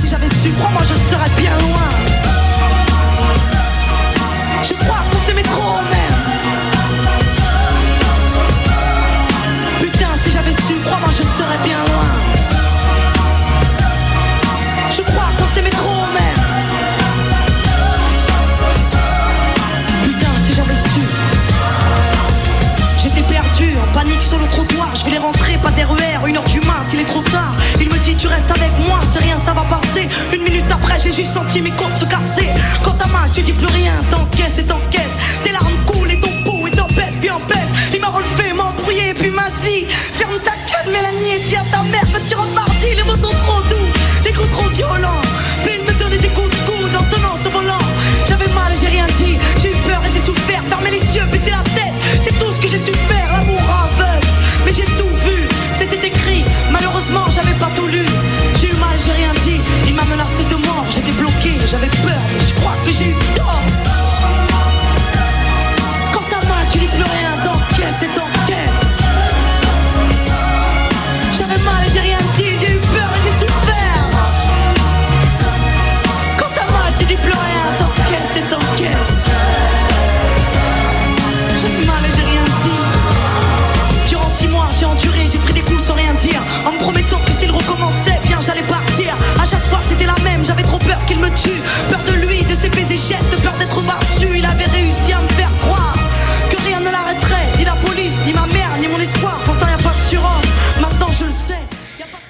Si 0.00 0.08
j'avais 0.08 0.28
su, 0.28 0.50
crois-moi, 0.58 0.82
je 0.82 0.94
serais 0.94 1.40
bien 1.40 1.56
loin. 1.58 2.05
Sur 24.36 24.44
le 24.44 24.48
trottoir. 24.48 24.94
Je 24.94 25.04
voulais 25.04 25.18
rentrer, 25.18 25.56
pas 25.62 25.70
d'RER, 25.70 26.28
une 26.28 26.36
heure 26.36 26.44
du 26.44 26.60
mat, 26.60 26.86
il 26.92 27.00
est 27.00 27.04
trop 27.04 27.22
tard. 27.22 27.54
Il 27.80 27.88
me 27.88 27.98
dit, 27.98 28.14
tu 28.16 28.26
restes 28.26 28.50
avec 28.50 28.70
moi, 28.86 29.00
c'est 29.02 29.20
rien, 29.20 29.38
ça 29.38 29.52
va 29.52 29.62
passer. 29.62 30.08
Une 30.34 30.42
minute 30.42 30.64
après, 30.70 30.98
j'ai 31.02 31.12
juste 31.12 31.32
senti 31.32 31.60
mes 31.60 31.70
côtes 31.70 31.96
se 31.96 32.04
casser. 32.04 32.48
Quand 32.82 32.92
ta 32.92 33.06
main, 33.06 33.26
tu 33.32 33.40
dis 33.42 33.52
plus 33.52 33.66
rien, 33.66 33.92
t'encaisses 34.10 34.58
et 34.58 34.64
t'encaisses. 34.64 35.16
Tes 35.42 35.52
larmes 35.52 35.78
coulent 35.86 36.10
et 36.10 36.20
ton 36.20 36.32
pouls 36.44 36.66
et 36.66 36.70
t'empêches, 36.70 37.18
puis 37.20 37.30
en 37.30 37.40
baisse. 37.40 37.72
Il 37.94 38.00
m'a 38.00 38.08
relevé, 38.08 38.52
m'a 38.52 38.64
embrouillé, 38.64 39.14
puis 39.14 39.30
m'a 39.30 39.48
dit, 39.62 39.86
ferme 39.88 40.38
ta 40.44 40.52
gueule, 40.52 40.92
Mélanie, 40.92 41.36
et 41.36 41.40
dis 41.40 41.56
à 41.56 41.64
ta 41.70 41.82
mère 41.82 42.06
que 42.12 42.28
tu 42.28 42.34
rentres 42.34 42.54
mardi. 42.54 42.94
Les 42.96 43.04
mots 43.04 43.16
sont 43.16 43.36
trop 43.44 43.62
doux, 43.70 43.88
les 44.24 44.32
coups 44.32 44.50
trop 44.50 44.68
violents. 44.70 45.22
Puis 45.62 45.74
il 45.78 45.84
me 45.84 45.98
donnait 45.98 46.18
des 46.18 46.28
coups 46.28 46.50
de 46.50 46.60
coude 46.70 46.94
en 46.96 47.04
tenant 47.14 47.36
ce 47.36 47.48
volant. 47.48 47.86
J'avais 48.24 48.48
mal 48.52 48.72
et 48.72 48.76
j'ai 48.80 48.88
rien 48.88 49.06
dit, 49.16 49.38
j'ai 49.60 49.70
eu 49.70 49.76
peur 49.88 50.00
et 50.06 50.10
j'ai 50.10 50.20
souffert. 50.20 50.62
Fermer 50.68 50.90
les 50.90 51.16
yeux, 51.16 51.24
baisser 51.30 51.50
la 51.50 51.62
tête, 51.62 51.85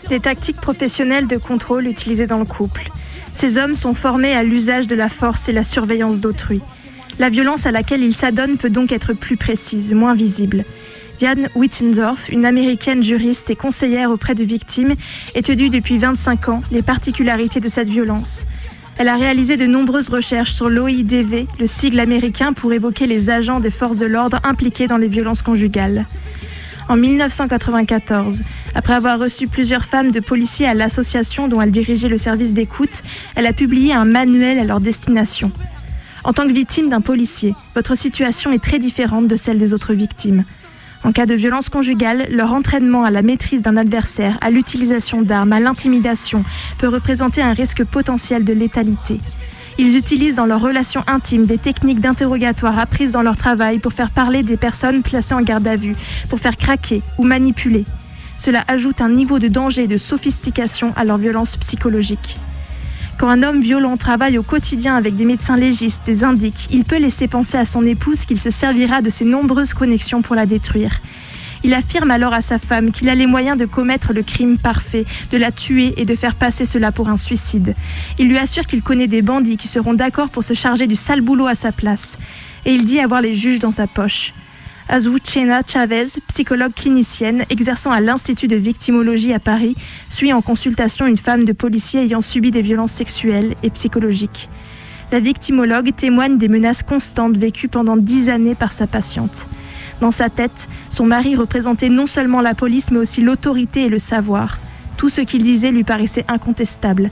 Des 0.09 0.20
tactiques 0.20 0.61
professionnelles 0.61 1.26
de 1.26 1.36
contrôle 1.36 1.86
utilisées 1.86 2.26
dans 2.26 2.38
le 2.38 2.44
couple. 2.44 2.90
Ces 3.34 3.59
hommes 3.59 3.74
sont 3.74 3.94
formés 3.94 4.32
à 4.32 4.44
l'usage 4.44 4.86
de 4.86 4.94
la 4.94 5.09
force 5.09 5.48
et 5.48 5.52
la 5.52 5.64
surveillance 5.64 6.20
d'autrui. 6.20 6.61
La 7.18 7.28
violence 7.28 7.66
à 7.66 7.72
laquelle 7.72 8.02
ils 8.02 8.14
s'adonnent 8.14 8.57
peut 8.57 8.70
donc 8.70 8.92
être 8.92 9.14
plus 9.14 9.36
précise, 9.36 9.94
moins 9.94 10.14
visible. 10.14 10.64
Diane 11.18 11.48
Wittendorf, 11.54 12.28
une 12.28 12.44
américaine 12.44 13.02
juriste 13.02 13.50
et 13.50 13.57
conseillère 13.57 14.11
auprès 14.11 14.34
de 14.34 14.44
victimes, 14.44 14.94
étudie 15.34 15.70
depuis 15.70 15.98
25 15.98 16.50
ans 16.50 16.62
les 16.70 16.82
particularités 16.82 17.61
de 17.61 17.68
cette 17.68 17.88
violence. 17.88 18.44
Elle 18.98 19.09
a 19.09 19.16
réalisé 19.16 19.57
de 19.57 19.66
nombreuses 19.66 20.09
recherches 20.09 20.52
sur 20.52 20.68
l'OIDV, 20.68 21.46
le 21.59 21.66
sigle 21.66 22.00
américain 22.00 22.52
pour 22.52 22.72
évoquer 22.72 23.07
les 23.07 23.28
agents 23.28 23.61
des 23.61 23.70
forces 23.70 23.98
de 23.98 24.07
l'ordre 24.07 24.40
impliqués 24.44 24.86
dans 24.86 24.96
les 24.98 25.09
violences 25.09 25.42
conjugales. 25.42 26.07
En 26.89 26.97
1994, 26.97 28.43
après 28.76 28.93
avoir 28.93 29.18
reçu 29.18 29.49
plusieurs 29.49 29.84
femmes 29.84 30.12
de 30.12 30.20
policiers 30.20 30.66
à 30.66 30.74
l'association 30.74 31.49
dont 31.49 31.61
elle 31.61 31.72
dirigeait 31.72 32.09
le 32.09 32.18
service 32.18 32.55
d'écoute, 32.55 33.03
elle 33.34 33.47
a 33.47 33.53
publié 33.53 33.93
un 33.93 34.05
manuel 34.05 34.61
à 34.61 34.64
leur 34.64 34.78
destination. 34.78 35.51
En 36.22 36.32
tant 36.32 36.47
que 36.47 36.53
victime 36.53 36.89
d'un 36.89 37.01
policier, 37.01 37.55
votre 37.74 37.97
situation 37.97 38.53
est 38.53 38.62
très 38.62 38.78
différente 38.78 39.26
de 39.26 39.34
celle 39.34 39.59
des 39.59 39.74
autres 39.74 39.95
victimes. 39.95 40.45
En 41.03 41.12
cas 41.12 41.26
de 41.26 41.34
violence 41.34 41.68
conjugale, 41.68 42.26
leur 42.30 42.53
entraînement 42.53 43.05
à 43.05 43.11
la 43.11 43.22
maîtrise 43.22 43.62
d'un 43.62 43.76
adversaire, 43.76 44.39
à 44.41 44.51
l'utilisation 44.51 45.22
d'armes, 45.22 45.53
à 45.53 45.61
l'intimidation 45.61 46.45
peut 46.78 46.89
représenter 46.89 47.43
un 47.43 47.53
risque 47.53 47.84
potentiel 47.84 48.45
de 48.45 48.53
létalité. 48.53 49.20
Ils 49.78 49.96
utilisent 49.96 50.36
dans 50.36 50.46
leurs 50.46 50.62
relations 50.62 51.04
intimes 51.06 51.44
des 51.44 51.58
techniques 51.58 52.00
d'interrogatoire 52.00 52.78
apprises 52.78 53.12
dans 53.12 53.20
leur 53.22 53.36
travail 53.36 53.78
pour 53.78 53.92
faire 53.92 54.11
parler 54.11 54.42
des 54.42 54.57
personnes 54.57 55.03
placées 55.03 55.34
en 55.34 55.42
garde 55.42 55.68
à 55.68 55.76
vue, 55.76 55.94
pour 56.30 56.40
faire 56.40 56.57
craquer 56.57 57.03
ou 57.18 57.24
manipuler. 57.24 57.84
Cela 58.38 58.64
ajoute 58.68 59.03
un 59.03 59.11
niveau 59.11 59.38
de 59.38 59.48
danger 59.48 59.84
et 59.84 59.86
de 59.86 59.98
sophistication 59.98 60.94
à 60.96 61.04
leur 61.04 61.18
violence 61.18 61.57
psychologique. 61.57 62.38
Quand 63.18 63.28
un 63.28 63.42
homme 63.42 63.61
violent 63.61 63.96
travaille 63.96 64.38
au 64.38 64.42
quotidien 64.42 64.96
avec 64.96 65.16
des 65.16 65.24
médecins 65.24 65.57
légistes, 65.57 66.04
des 66.07 66.24
indiques, 66.24 66.68
il 66.70 66.84
peut 66.84 66.98
laisser 66.98 67.28
penser 67.28 67.57
à 67.58 67.64
son 67.64 67.84
épouse 67.84 68.24
qu'il 68.24 68.40
se 68.40 68.50
servira 68.50 69.03
de 69.03 69.11
ses 69.11 69.24
nombreuses 69.24 69.74
connexions 69.74 70.22
pour 70.22 70.36
la 70.36 70.46
détruire. 70.46 71.00
Il 71.64 71.74
affirme 71.74 72.11
alors 72.11 72.33
à 72.33 72.42
sa 72.42 72.58
femme 72.58 72.92
qu'il 72.92 73.08
a 73.08 73.14
les 73.14 73.26
moyens 73.26 73.57
de 73.57 73.64
commettre 73.64 74.12
le 74.12 74.22
crime 74.22 74.58
parfait, 74.58 75.04
de 75.33 75.38
la 75.38 75.50
tuer 75.50 75.95
et 75.96 76.04
de 76.04 76.14
faire 76.14 76.34
passer 76.34 76.64
cela 76.64 76.92
pour 76.92 77.08
un 77.08 77.16
suicide. 77.16 77.74
Il 78.18 78.28
lui 78.28 78.38
assure 78.38 78.66
qu'il 78.66 78.83
connaît 78.83 79.07
des 79.07 79.22
bandits 79.22 79.57
qui 79.57 79.68
seront 79.68 79.95
d'accord 79.95 80.30
pour 80.30 80.45
se 80.45 80.54
charger 80.54 80.87
du 80.87 80.96
sale 80.96 81.20
boulot 81.20 81.46
à 81.46 81.54
sa 81.54 81.72
place. 81.72 82.18
Et 82.64 82.74
il 82.74 82.84
dit 82.84 83.00
avoir 83.00 83.22
les 83.22 83.34
juges 83.34 83.58
dans 83.58 83.70
sa 83.70 83.87
poche. 83.87 84.34
Azucena 84.88 85.62
Chavez, 85.66 86.04
psychologue 86.28 86.72
clinicienne 86.72 87.45
exerçant 87.50 87.91
à 87.91 88.00
l'Institut 88.00 88.46
de 88.46 88.54
victimologie 88.54 89.33
à 89.33 89.41
Paris, 89.41 89.74
suit 90.08 90.33
en 90.33 90.42
consultation 90.42 91.07
une 91.07 91.18
femme 91.18 91.45
de 91.45 91.53
policier 91.53 92.03
ayant 92.03 92.20
subi 92.20 92.53
des 92.53 92.62
violences 92.62 92.92
sexuelles 92.92 93.57
et 93.64 93.70
psychologiques. 93.70 94.49
La 95.11 95.18
victimologue 95.18 95.95
témoigne 95.95 96.38
des 96.38 96.49
menaces 96.49 96.84
constantes 96.84 97.37
vécues 97.37 97.68
pendant 97.68 97.96
dix 97.96 98.28
années 98.28 98.54
par 98.54 98.72
sa 98.72 98.87
patiente. 98.87 99.49
Dans 100.00 100.10
sa 100.10 100.28
tête, 100.28 100.68
son 100.88 101.06
mari 101.06 101.36
représentait 101.36 101.88
non 101.88 102.06
seulement 102.06 102.40
la 102.40 102.54
police 102.54 102.90
mais 102.90 102.98
aussi 102.98 103.22
l'autorité 103.22 103.84
et 103.84 103.88
le 103.88 103.98
savoir. 103.98 104.58
Tout 104.96 105.08
ce 105.08 105.20
qu'il 105.20 105.42
disait 105.42 105.70
lui 105.70 105.84
paraissait 105.84 106.24
incontestable. 106.28 107.10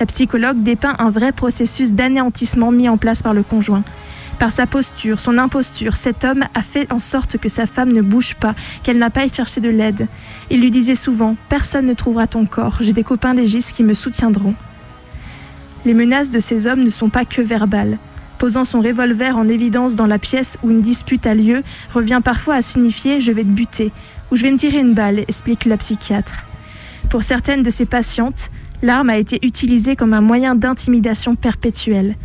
La 0.00 0.06
psychologue 0.06 0.62
dépeint 0.62 0.94
un 0.98 1.10
vrai 1.10 1.32
processus 1.32 1.92
d'anéantissement 1.92 2.70
mis 2.70 2.88
en 2.88 2.96
place 2.96 3.22
par 3.22 3.34
le 3.34 3.42
conjoint. 3.42 3.82
Par 4.38 4.52
sa 4.52 4.66
posture, 4.66 5.18
son 5.18 5.36
imposture, 5.36 5.96
cet 5.96 6.24
homme 6.24 6.44
a 6.54 6.62
fait 6.62 6.90
en 6.92 7.00
sorte 7.00 7.38
que 7.38 7.48
sa 7.48 7.66
femme 7.66 7.92
ne 7.92 8.02
bouge 8.02 8.36
pas, 8.36 8.54
qu'elle 8.84 8.98
n'a 8.98 9.10
pas 9.10 9.22
à 9.22 9.28
chercher 9.28 9.60
de 9.60 9.68
l'aide. 9.68 10.06
Il 10.50 10.60
lui 10.60 10.70
disait 10.70 10.94
souvent 10.94 11.36
Personne 11.48 11.86
ne 11.86 11.94
trouvera 11.94 12.28
ton 12.28 12.46
corps, 12.46 12.76
j'ai 12.80 12.92
des 12.92 13.02
copains 13.02 13.34
légistes 13.34 13.74
qui 13.74 13.82
me 13.82 13.94
soutiendront. 13.94 14.54
Les 15.84 15.94
menaces 15.94 16.30
de 16.30 16.38
ces 16.38 16.68
hommes 16.68 16.84
ne 16.84 16.90
sont 16.90 17.08
pas 17.08 17.24
que 17.24 17.42
verbales. 17.42 17.98
Posant 18.38 18.64
son 18.64 18.80
revolver 18.80 19.36
en 19.36 19.48
évidence 19.48 19.96
dans 19.96 20.06
la 20.06 20.20
pièce 20.20 20.58
où 20.62 20.70
une 20.70 20.80
dispute 20.80 21.26
a 21.26 21.34
lieu 21.34 21.62
revient 21.92 22.20
parfois 22.22 22.54
à 22.54 22.62
signifier 22.62 23.20
je 23.20 23.32
vais 23.32 23.42
te 23.42 23.48
buter 23.48 23.90
ou 24.30 24.36
je 24.36 24.42
vais 24.42 24.52
me 24.52 24.56
tirer 24.56 24.78
une 24.78 24.94
balle, 24.94 25.20
explique 25.20 25.64
la 25.64 25.76
psychiatre. 25.76 26.44
Pour 27.10 27.24
certaines 27.24 27.62
de 27.62 27.70
ces 27.70 27.86
patientes, 27.86 28.50
l'arme 28.82 29.10
a 29.10 29.18
été 29.18 29.38
utilisée 29.44 29.96
comme 29.96 30.14
un 30.14 30.20
moyen 30.20 30.54
d'intimidation 30.54 31.34
perpétuelle. 31.34 32.16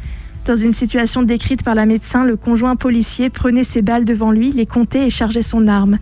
Dans 0.45 0.55
une 0.55 0.73
situation 0.73 1.23
décrite 1.23 1.63
par 1.63 1.73
la 1.73 1.85
médecin, 1.85 2.25
le 2.25 2.35
conjoint 2.35 2.75
policier 2.75 3.29
prenait 3.29 3.63
ses 3.63 3.81
balles 3.81 4.05
devant 4.05 4.31
lui, 4.31 4.51
les 4.51 4.65
comptait 4.65 5.07
et 5.07 5.09
chargeait 5.09 5.41
son 5.41 5.67
arme. 5.67 5.97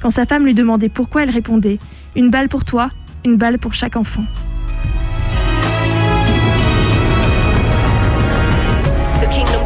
Quand 0.00 0.10
sa 0.10 0.24
femme 0.24 0.44
lui 0.44 0.54
demandait 0.54 0.88
pourquoi, 0.88 1.22
elle 1.22 1.30
répondait 1.30 1.78
Une 2.16 2.30
balle 2.30 2.48
pour 2.48 2.64
toi, 2.64 2.88
une 3.24 3.36
balle 3.36 3.58
pour 3.58 3.74
chaque 3.74 3.96
enfant. 3.96 4.24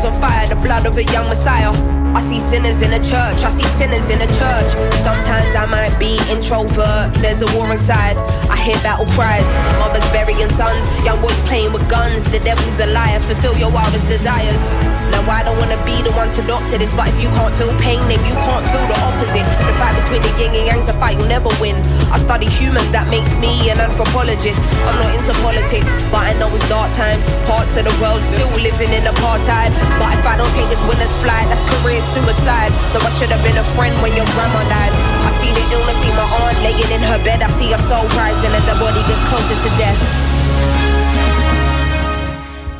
On 0.06 0.20
fire, 0.20 0.46
the 0.46 0.56
blood 0.56 0.86
of 0.86 0.96
a 0.96 1.04
young 1.04 1.28
Messiah. 1.28 2.05
I 2.16 2.20
see 2.22 2.40
sinners 2.40 2.80
in 2.80 2.94
a 2.94 2.98
church, 2.98 3.44
I 3.44 3.50
see 3.50 3.68
sinners 3.76 4.08
in 4.08 4.22
a 4.22 4.26
church. 4.40 4.72
Sometimes 5.04 5.54
I 5.54 5.66
might 5.68 5.92
be 5.98 6.16
introvert, 6.32 7.12
there's 7.20 7.42
a 7.42 7.48
war 7.52 7.70
inside. 7.70 8.16
I 8.48 8.56
hear 8.56 8.80
battle 8.80 9.04
cries, 9.12 9.44
mothers 9.76 10.08
burying 10.16 10.48
sons, 10.48 10.88
young 11.04 11.20
boys 11.20 11.38
playing 11.44 11.74
with 11.74 11.86
guns. 11.90 12.24
The 12.32 12.40
devil's 12.40 12.80
a 12.80 12.86
liar, 12.86 13.20
fulfill 13.20 13.54
your 13.58 13.70
wildest 13.70 14.08
desires. 14.08 14.64
Now 15.12 15.28
I 15.28 15.44
don't 15.44 15.60
wanna 15.60 15.76
be 15.84 16.00
the 16.00 16.10
one 16.16 16.32
to 16.40 16.42
doctor 16.48 16.78
this, 16.78 16.90
but 16.96 17.06
if 17.06 17.20
you 17.20 17.28
can't 17.36 17.54
feel 17.54 17.76
pain, 17.84 18.00
then 18.08 18.24
you 18.24 18.32
can't 18.32 18.64
feel 18.72 18.86
the 18.88 18.96
opposite. 19.04 19.44
The 19.68 19.74
fight 19.76 19.94
between 20.00 20.22
the 20.24 20.32
yin 20.40 20.56
and 20.56 20.66
yang's 20.72 20.88
a 20.88 20.96
fight 20.96 21.20
you'll 21.20 21.28
never 21.28 21.52
win. 21.60 21.76
I 22.08 22.16
study 22.16 22.48
humans, 22.48 22.90
that 22.96 23.12
makes 23.12 23.28
me 23.36 23.68
an 23.68 23.76
anthropologist. 23.76 24.64
I'm 24.88 24.96
not 25.04 25.12
into 25.12 25.36
politics, 25.44 25.92
but 26.08 26.24
I 26.24 26.32
know 26.40 26.48
it's 26.48 26.64
dark 26.72 26.96
times. 26.96 27.28
Parts 27.44 27.76
of 27.76 27.84
the 27.84 27.94
world 28.00 28.24
still 28.24 28.48
living 28.56 28.96
in 28.96 29.04
apartheid. 29.04 29.76
But 30.00 30.16
if 30.16 30.24
I 30.24 30.40
don't 30.40 30.52
take 30.56 30.72
this 30.72 30.80
winner's 30.88 31.12
flight, 31.20 31.44
that's 31.52 31.62
career 31.76 32.02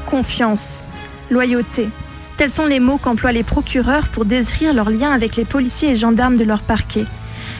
Confiance, 0.07 0.85
loyauté. 1.31 1.89
Tels 2.36 2.51
sont 2.51 2.66
les 2.66 2.81
mots 2.81 2.98
qu'emploient 2.98 3.32
les 3.32 3.43
procureurs 3.43 4.09
pour 4.09 4.24
décrire 4.24 4.73
leur 4.73 4.90
lien 4.90 5.11
avec 5.11 5.36
les 5.36 5.44
policiers 5.44 5.90
et 5.90 5.94
gendarmes 5.94 6.36
de 6.36 6.44
leur 6.44 6.62
parquet. 6.62 7.07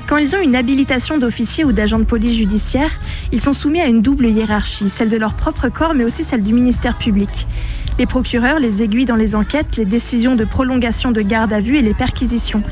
Quand 0.07 0.19
ils 0.19 0.37
ont 0.37 0.41
une 0.41 0.55
habilitation 0.55 1.19
d'officier 1.19 1.65
ou 1.65 1.73
d'agent 1.73 1.99
de 1.99 2.05
police 2.05 2.37
judiciaire, 2.37 2.93
ils 3.33 3.41
sont 3.41 3.53
soumis 3.53 3.81
à 3.81 3.87
une 3.87 4.03
double 4.03 4.27
hiérarchie, 4.27 4.89
celle 4.89 5.09
de 5.09 5.17
leur 5.17 5.35
propre 5.35 5.69
corps 5.69 5.95
mais 5.95 6.05
aussi 6.05 6.23
celle 6.23 6.45
du 6.45 6.53
ministère 6.53 6.97
public. 6.97 7.49
Les 7.99 8.07
procureurs 8.07 8.59
les 8.59 8.83
aiguillent 8.83 9.07
dans 9.07 9.17
les 9.17 9.35
enquêtes, 9.35 9.77
les 9.77 9.87
décisions 9.87 10.37
de 10.37 10.45
prolongation 10.45 11.13
de 11.13 11.23
garde 11.23 11.53
à 11.53 11.61
vue 11.61 11.77
et 11.77 11.83
les 11.83 11.95
perquisitions. 11.95 12.63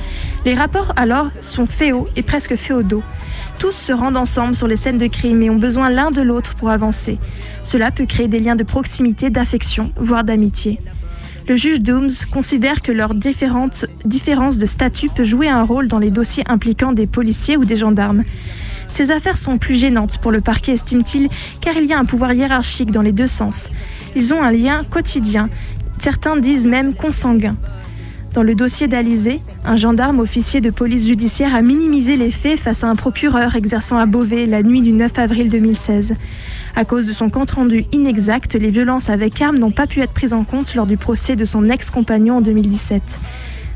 Les 0.44 0.55
rapports 0.55 0.92
alors 0.96 1.28
sont 1.40 1.66
féaux 1.66 2.09
et 2.16 2.22
presque 2.22 2.56
féodaux. 2.56 3.02
Tous 3.59 3.72
se 3.72 3.92
rendent 3.92 4.18
ensemble 4.18 4.55
sur 4.55 4.66
les 4.66 4.76
scènes 4.76 4.98
de 4.98 5.06
crime 5.06 5.40
et 5.42 5.48
ont 5.48 5.56
besoin 5.56 5.88
l'un 5.88 6.10
de 6.10 6.20
l'autre 6.20 6.55
pour 6.55 6.68
avancer. 6.68 7.18
Cela 7.62 7.90
peut 7.90 8.05
créer 8.05 8.28
des 8.28 8.40
liens 8.40 8.56
de 8.56 8.64
proximité, 8.64 9.30
d'affection, 9.30 9.92
voire 9.96 10.24
d'amitié. 10.24 10.80
Le 11.47 11.57
juge 11.57 11.83
Dooms 11.83 12.11
considère 12.33 12.81
que 12.81 12.91
leur 12.91 13.15
différente 13.15 13.85
différence 14.07 14.57
de 14.57 14.65
statut 14.65 15.11
peut 15.11 15.25
jouer 15.25 15.47
un 15.47 15.62
rôle 15.62 15.89
dans 15.89 15.99
les 15.99 16.11
dossiers 16.11 16.43
impliquant 16.47 16.93
des 16.93 17.07
policiers 17.07 17.59
ou 17.59 17.66
des 17.66 17.77
gendarmes. 17.77 18.25
Ces 18.89 19.11
affaires 19.11 19.37
sont 19.37 19.59
plus 19.59 19.75
gênantes 19.75 20.16
pour 20.19 20.33
le 20.33 20.41
parquet, 20.41 20.73
estime-t-il, 20.73 21.29
car 21.61 21.77
il 21.77 21.85
y 21.85 21.93
a 21.93 21.99
un 21.99 22.07
pouvoir 22.07 22.33
hiérarchique 22.33 22.91
dans 22.91 23.03
les 23.03 23.12
deux 23.12 23.27
sens. 23.27 23.69
Ils 24.16 24.33
ont 24.33 24.43
un 24.43 24.53
lien 24.53 24.85
quotidien, 24.89 25.51
certains 25.99 26.39
disent 26.39 26.66
même 26.66 26.95
consanguin. 26.95 27.57
Dans 28.33 28.43
le 28.43 28.55
dossier 28.55 28.89
d'Alizé, 28.89 29.41
un 29.66 29.77
gendarme 29.77 30.21
officier 30.21 30.61
de 30.61 30.71
police 30.71 31.07
judiciaire 31.07 31.55
a 31.55 31.61
minimisé 31.61 32.16
les 32.16 32.31
faits 32.31 32.59
face 32.59 32.85
à 32.85 32.89
un 32.89 32.97
procureur 32.97 33.55
exerçant 33.55 33.99
à 33.99 34.07
Beauvais 34.07 34.47
la 34.47 34.62
nuit 34.62 34.81
du 34.81 34.93
9 34.93 35.19
avril 35.19 35.51
2016. 35.51 36.15
À 36.76 36.84
cause 36.84 37.06
de 37.06 37.12
son 37.12 37.30
compte-rendu 37.30 37.84
inexact, 37.92 38.55
les 38.55 38.70
violences 38.70 39.09
avec 39.09 39.40
armes 39.40 39.59
n'ont 39.59 39.70
pas 39.70 39.86
pu 39.86 40.01
être 40.01 40.12
prises 40.12 40.32
en 40.32 40.42
compte 40.42 40.74
lors 40.74 40.86
du 40.86 40.96
procès 40.96 41.36
de 41.36 41.44
son 41.44 41.68
ex-compagnon 41.68 42.38
en 42.38 42.40
2017. 42.40 43.20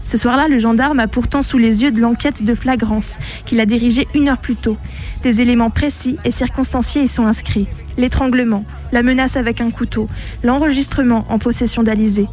Ce 0.05 0.17
soir-là, 0.19 0.49
le 0.49 0.59
gendarme 0.59 0.99
a 0.99 1.07
pourtant 1.07 1.43
sous 1.43 1.59
les 1.59 1.83
yeux 1.83 1.93
de 1.93 2.01
l'enquête 2.01 2.43
de 2.43 2.55
flagrance 2.57 3.19
qu'il 3.47 3.61
a 3.61 3.67
dirigée 3.67 4.09
une 4.15 4.29
heure 4.29 4.39
plus 4.39 4.57
tôt. 4.57 4.77
Des 5.23 5.41
éléments 5.41 5.71
précis 5.71 6.19
et 6.25 6.33
circonstanciés 6.33 7.03
y 7.03 7.09
sont 7.09 7.27
inscrits. 7.27 7.69
L'étranglement, 7.99 8.65
la 8.91 9.05
menace 9.05 9.37
avec 9.37 9.61
un 9.61 9.71
couteau, 9.71 10.09
l'enregistrement 10.43 11.25
en 11.29 11.39
possession 11.39 11.85
d'Alizé. 11.85 12.27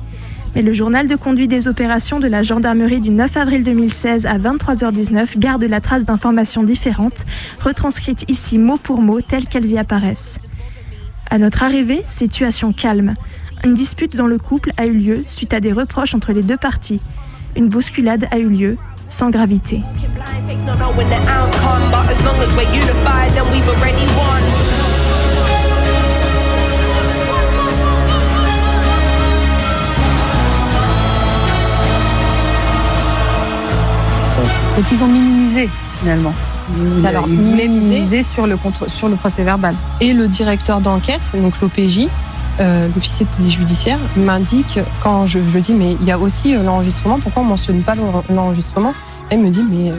Mais 0.56 0.64
le 0.64 0.74
journal 0.74 1.08
de 1.08 1.16
conduite 1.16 1.52
des 1.52 1.68
opérations 1.68 2.20
de 2.20 2.28
la 2.28 2.42
gendarmerie 2.42 3.02
du 3.02 3.12
9 3.12 3.38
avril 3.38 3.64
2016 3.64 4.26
à 4.26 4.40
23h19 4.40 5.38
garde 5.38 5.64
la 5.66 5.82
trace 5.82 6.06
d'informations 6.06 6.64
différentes, 6.64 7.26
retranscrites 7.60 8.26
ici 8.30 8.58
mot 8.58 8.78
pour 8.78 9.02
mot 9.02 9.22
telles 9.22 9.48
qu'elles 9.48 9.68
y 9.68 9.78
apparaissent. 9.78 10.40
À 11.36 11.38
notre 11.38 11.64
arrivée, 11.64 12.02
situation 12.08 12.72
calme. 12.72 13.14
Une 13.66 13.74
dispute 13.74 14.16
dans 14.16 14.26
le 14.26 14.38
couple 14.38 14.72
a 14.78 14.86
eu 14.86 14.94
lieu 14.94 15.26
suite 15.28 15.54
à 15.54 15.60
des 15.60 15.74
reproches 15.74 16.16
entre 16.16 16.32
les 16.32 16.44
deux 16.44 16.56
parties. 16.56 17.02
Une 17.58 17.68
bousculade 17.68 18.26
a 18.32 18.40
eu 18.40 18.48
lieu, 18.48 18.78
sans 19.10 19.32
gravité. 19.32 19.82
Donc 34.78 34.86
ils 34.90 35.04
ont 35.04 35.08
minimisé 35.08 35.70
finalement. 36.00 36.34
Ils, 37.00 37.06
Alors, 37.06 37.28
voulaient 37.28 37.68
minimiser- 37.68 37.90
minimiser 37.90 38.24
sur 38.24 38.48
le, 38.48 38.58
contre- 38.58 38.90
sur 38.90 39.08
le 39.10 39.16
procès 39.16 39.44
verbal. 39.44 39.76
Et 40.02 40.14
le 40.14 40.28
directeur 40.28 40.82
d'enquête, 40.82 41.32
donc 41.36 41.60
l'OPJ, 41.62 42.08
euh, 42.60 42.88
l'officier 42.96 43.26
de 43.26 43.32
police 43.36 43.54
judiciaire, 43.54 44.00
m'indique 44.18 44.80
quand 45.02 45.26
je, 45.26 45.40
je 45.44 45.60
dis 45.60 45.74
mais 45.74 45.96
il 46.00 46.06
y 46.08 46.12
a 46.12 46.18
aussi 46.18 46.56
euh, 46.56 46.64
l'enregistrement, 46.64 47.20
pourquoi 47.20 47.44
on 47.44 47.46
mentionne 47.46 47.82
pas 47.82 47.96
l'en- 47.96 48.24
l'enregistrement? 48.34 48.94
Elle 49.30 49.40
me 49.40 49.50
dit 49.50 49.64
mais 49.70 49.92
euh, 49.92 49.96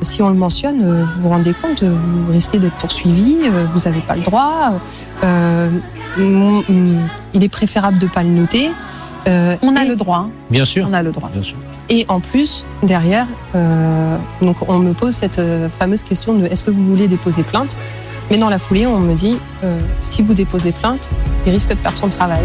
si 0.00 0.22
on 0.22 0.28
le 0.28 0.34
mentionne, 0.36 1.04
vous 1.14 1.22
vous 1.22 1.28
rendez 1.28 1.52
compte, 1.52 1.82
vous 1.82 2.32
risquez 2.32 2.58
d'être 2.58 2.76
poursuivi, 2.76 3.36
vous 3.74 3.80
n'avez 3.84 4.00
pas 4.00 4.14
le 4.16 4.22
droit. 4.22 4.74
euh, 5.24 5.68
mm, 6.16 6.60
mm, 6.68 6.98
il 7.34 7.44
est 7.44 7.48
préférable 7.48 7.98
de 7.98 8.06
pas 8.06 8.22
le 8.22 8.28
noter. 8.30 8.70
Euh, 9.26 9.56
On 9.62 9.74
a 9.76 9.84
le 9.84 9.96
droit. 9.96 10.28
Bien 10.50 10.64
sûr. 10.64 10.86
On 10.88 10.92
a 10.94 11.02
le 11.02 11.10
droit. 11.10 11.28
Bien 11.32 11.42
sûr. 11.42 11.56
Et 11.90 12.04
en 12.08 12.20
plus, 12.20 12.66
derrière, 12.82 13.26
euh, 13.54 14.18
on 14.66 14.78
me 14.78 14.92
pose 14.92 15.14
cette 15.14 15.38
euh, 15.38 15.68
fameuse 15.70 16.04
question 16.04 16.34
de 16.34 16.44
est-ce 16.44 16.64
que 16.64 16.70
vous 16.70 16.84
voulez 16.84 17.08
déposer 17.08 17.42
plainte? 17.42 17.78
Mais 18.30 18.36
dans 18.36 18.50
la 18.50 18.58
foulée, 18.58 18.86
on 18.86 19.00
me 19.00 19.14
dit 19.14 19.38
euh, 19.64 19.80
si 20.00 20.22
vous 20.22 20.34
déposez 20.34 20.72
plainte, 20.72 21.10
il 21.46 21.52
risque 21.52 21.70
de 21.70 21.76
perdre 21.76 21.96
son 21.96 22.10
travail. 22.10 22.44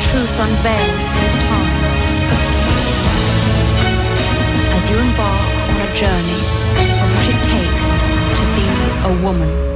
Truth 0.00 0.38
unveiled 0.38 1.00
with 1.16 1.34
time. 1.48 1.84
As 4.76 4.90
you 4.90 4.96
embark 4.96 5.52
on 5.70 5.80
a 5.80 5.94
journey 5.94 6.42
of 7.02 7.08
what 7.14 7.26
it 7.28 7.40
takes 7.54 7.88
to 8.38 8.44
be 8.56 8.68
a 9.04 9.22
woman. 9.22 9.75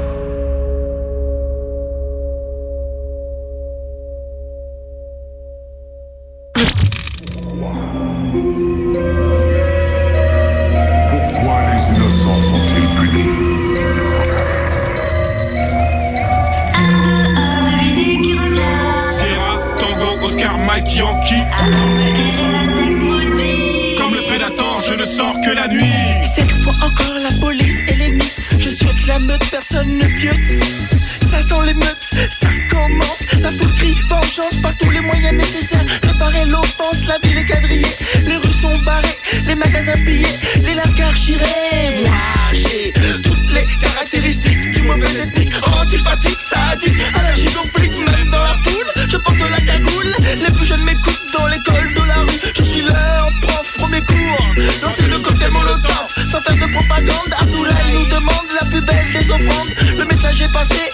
Vengeance 34.41 34.63
par 34.63 34.77
tous 34.77 34.91
les 34.91 35.01
moyens 35.01 35.35
nécessaires. 35.35 35.85
Préparer 36.03 36.45
l'offense, 36.47 37.05
la 37.07 37.19
ville 37.19 37.39
est 37.39 37.45
quadrillée. 37.45 37.97
Les 38.27 38.37
rues 38.37 38.53
sont 38.53 38.77
barrées, 38.85 39.19
les 39.47 39.55
magasins 39.55 39.99
pillés 40.05 40.39
Les 40.63 40.75
lascars 40.75 41.15
chirés. 41.15 42.05
Moi 42.05 42.13
j'ai 42.53 42.93
toutes 43.23 43.51
les 43.53 43.67
caractéristiques 43.81 44.71
du 44.73 44.83
mauvais 44.83 45.13
ethnique. 45.23 45.53
Antipathique, 45.63 46.41
sadique, 46.41 47.01
allergique 47.15 47.57
au 47.63 47.79
flic 47.79 47.93
Même 47.99 48.31
dans 48.31 48.43
la 48.43 48.57
foule, 48.65 49.09
je 49.09 49.17
porte 49.17 49.39
la 49.39 49.61
cagoule 49.61 50.15
Les 50.43 50.53
plus 50.53 50.67
jeunes 50.67 50.85
m'écoutent 50.85 51.27
dans 51.37 51.47
l'école 51.47 51.95
de 51.95 52.03
la 52.07 52.21
rue. 52.21 52.41
Je 52.55 52.63
suis 52.63 52.83
leur 52.83 53.29
prof, 53.43 53.75
premier 53.79 54.01
cours. 54.01 54.55
Lancer 54.83 55.07
le 55.07 55.19
cocktail 55.19 55.51
molotov 55.51 56.07
Sans 56.31 56.41
faire 56.41 56.57
de 56.57 56.73
propagande 56.73 57.35
Abdoulaye 57.41 57.93
nous 57.93 58.07
demande 58.07 58.49
la 58.61 58.67
plus 58.69 58.81
belle 58.81 59.13
des 59.13 59.31
offrandes. 59.31 59.69
Le 59.99 60.05
message 60.05 60.41
est 60.41 60.53
passé 60.53 60.91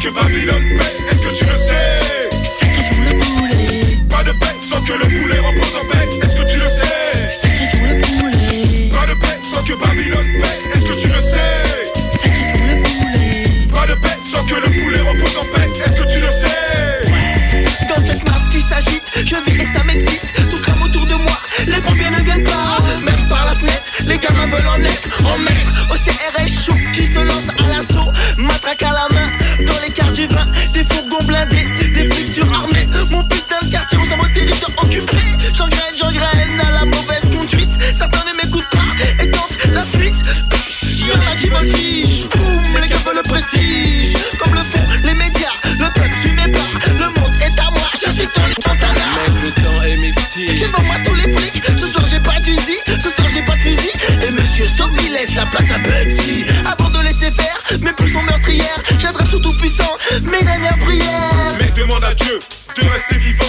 que 0.00 0.10
Babylone 0.10 0.76
paie, 0.76 0.97
mes 60.22 60.42
dernières 60.42 60.78
prières. 60.78 61.56
Mec, 61.58 61.74
demande 61.74 62.04
à 62.04 62.14
Dieu 62.14 62.38
de 62.76 62.88
rester 62.88 63.16
vivant. 63.16 63.44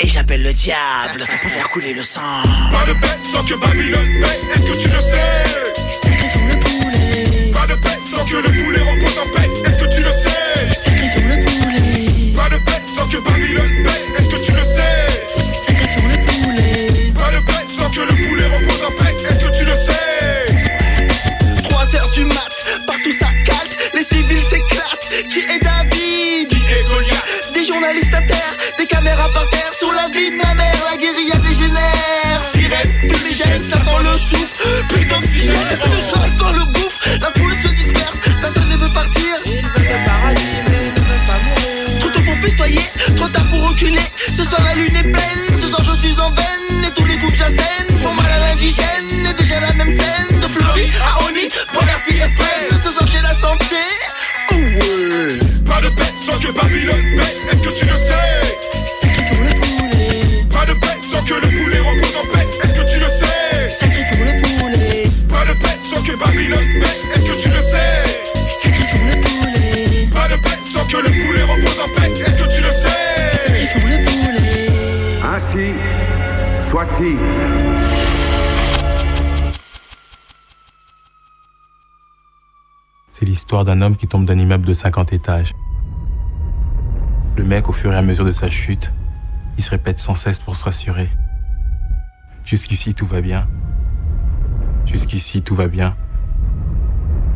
Et 0.00 0.08
j'appelle 0.08 0.42
le 0.42 0.52
diable 0.52 1.26
pour 1.42 1.50
faire 1.50 1.68
couler 1.70 1.92
le 1.92 2.02
sang. 2.02 2.42
Pas 2.72 2.86
de 2.86 2.98
paix 2.98 3.18
sans 3.32 3.44
que 3.44 3.54
Babylone 3.54 4.20
paie, 4.20 4.40
est-ce 4.54 4.66
que 4.66 4.82
tu 4.82 4.88
le 4.88 5.00
sais? 5.00 5.44
Sacrifions 5.90 6.46
le 6.46 6.58
poulet. 6.58 7.52
Pas 7.52 7.66
de 7.66 7.74
paix 7.74 7.98
sans 8.10 8.24
que 8.24 8.36
le 8.36 8.50
poulet 8.50 8.80
repose 8.80 9.18
en 9.18 9.26
paix, 9.36 9.48
est-ce 9.66 9.84
que 9.84 9.94
tu 9.94 10.02
le 10.02 10.12
sais? 10.12 10.74
Sacrifions 10.74 11.28
le 11.28 11.44
poulet. 11.44 12.32
Pas 12.36 12.48
de 12.48 12.56
paix 12.64 12.82
sans 12.96 13.06
que 13.06 13.18
Babylone 13.18 13.82
paie, 13.84 14.09
que 56.40 56.52
Babylone 56.52 57.16
paie, 57.16 57.36
est-ce 57.52 57.62
que 57.62 57.78
tu 57.78 57.84
le 57.84 57.96
sais? 57.96 58.58
Sacrifions 58.86 59.44
le 59.44 59.52
poulet. 59.60 60.44
Pas 60.50 60.64
de 60.64 60.72
paix 60.72 60.98
sans 61.02 61.22
que 61.22 61.34
le 61.34 61.48
poulet 61.48 61.78
repose 61.78 62.16
en 62.16 62.24
paix, 62.32 62.46
est-ce 62.62 62.74
que 62.80 62.90
tu 62.90 62.98
le 62.98 63.08
sais? 63.08 63.68
Sacrifions 63.68 64.24
le 64.24 64.40
poulet. 64.40 65.04
Pas 65.28 65.44
de 65.44 65.52
paix 65.60 65.78
sans 65.84 66.02
que 66.02 66.16
Babylone 66.16 66.80
paie, 66.80 66.98
est-ce 67.14 67.26
que 67.26 67.42
tu 67.42 67.48
le 67.50 67.60
sais? 67.60 68.22
Sacrifions 68.48 69.06
le 69.06 69.20
poulet. 69.20 70.08
Pas 70.14 70.28
de 70.28 70.36
paix 70.42 70.58
sans 70.64 70.86
que 70.86 70.96
le 70.96 71.10
poulet 71.10 71.42
repose 71.42 71.80
en 71.80 72.00
paix, 72.00 72.10
est-ce 72.10 72.42
que 72.42 72.48
tu 72.54 72.62
le 72.62 72.72
sais? 72.72 73.36
Sacrifions 73.36 73.88
le 73.88 73.98
poulet. 74.04 74.70
Ainsi 75.22 75.74
soit-il. 76.70 77.18
C'est 83.12 83.26
l'histoire 83.26 83.66
d'un 83.66 83.82
homme 83.82 83.96
qui 83.96 84.06
tombe 84.06 84.24
d'un 84.24 84.38
immeuble 84.38 84.64
de 84.64 84.72
50 84.72 85.12
étages. 85.12 85.54
Le 87.36 87.44
mec, 87.44 87.68
au 87.68 87.72
fur 87.72 87.92
et 87.92 87.96
à 87.96 88.02
mesure 88.02 88.24
de 88.24 88.32
sa 88.32 88.50
chute, 88.50 88.92
il 89.56 89.64
se 89.64 89.70
répète 89.70 89.98
sans 89.98 90.14
cesse 90.14 90.38
pour 90.40 90.56
se 90.56 90.64
rassurer. 90.64 91.08
Jusqu'ici, 92.44 92.94
tout 92.94 93.06
va 93.06 93.20
bien. 93.20 93.46
Jusqu'ici, 94.86 95.42
tout 95.42 95.54
va 95.54 95.68
bien. 95.68 95.96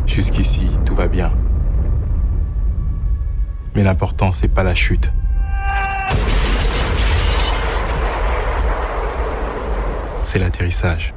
Jusqu'ici, 0.06 0.68
tout 0.84 0.94
va 0.94 1.08
bien. 1.08 1.32
Mais 3.74 3.82
l'important, 3.82 4.32
c'est 4.32 4.48
pas 4.48 4.62
la 4.62 4.74
chute. 4.74 5.12
C'est 10.24 10.38
l'atterrissage. 10.38 11.14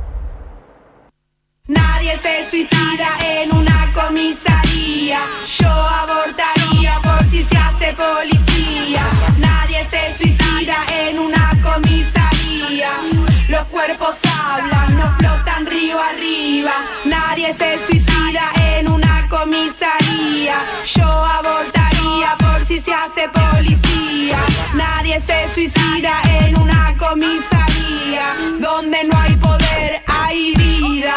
Cuerpos 13.72 14.16
hablan, 14.24 14.98
no 14.98 15.10
flotan 15.18 15.66
río 15.66 15.98
arriba. 16.00 16.72
Nadie 17.06 17.54
se 17.58 17.78
suicida 17.78 18.44
en 18.78 18.90
una 18.90 19.20
comisaría. 19.30 20.56
Yo 20.96 21.06
abortaría 21.06 22.36
por 22.40 22.66
si 22.66 22.80
se 22.80 22.94
hace 22.94 23.30
policía. 23.30 24.38
Nadie 24.74 25.22
se 25.22 25.54
suicida 25.54 26.14
en 26.42 26.58
una 26.60 26.96
comisaría. 26.98 28.26
Donde 28.60 28.98
no 29.10 29.20
hay 29.20 29.36
poder, 29.36 30.02
hay 30.08 30.54
vida. 30.56 31.16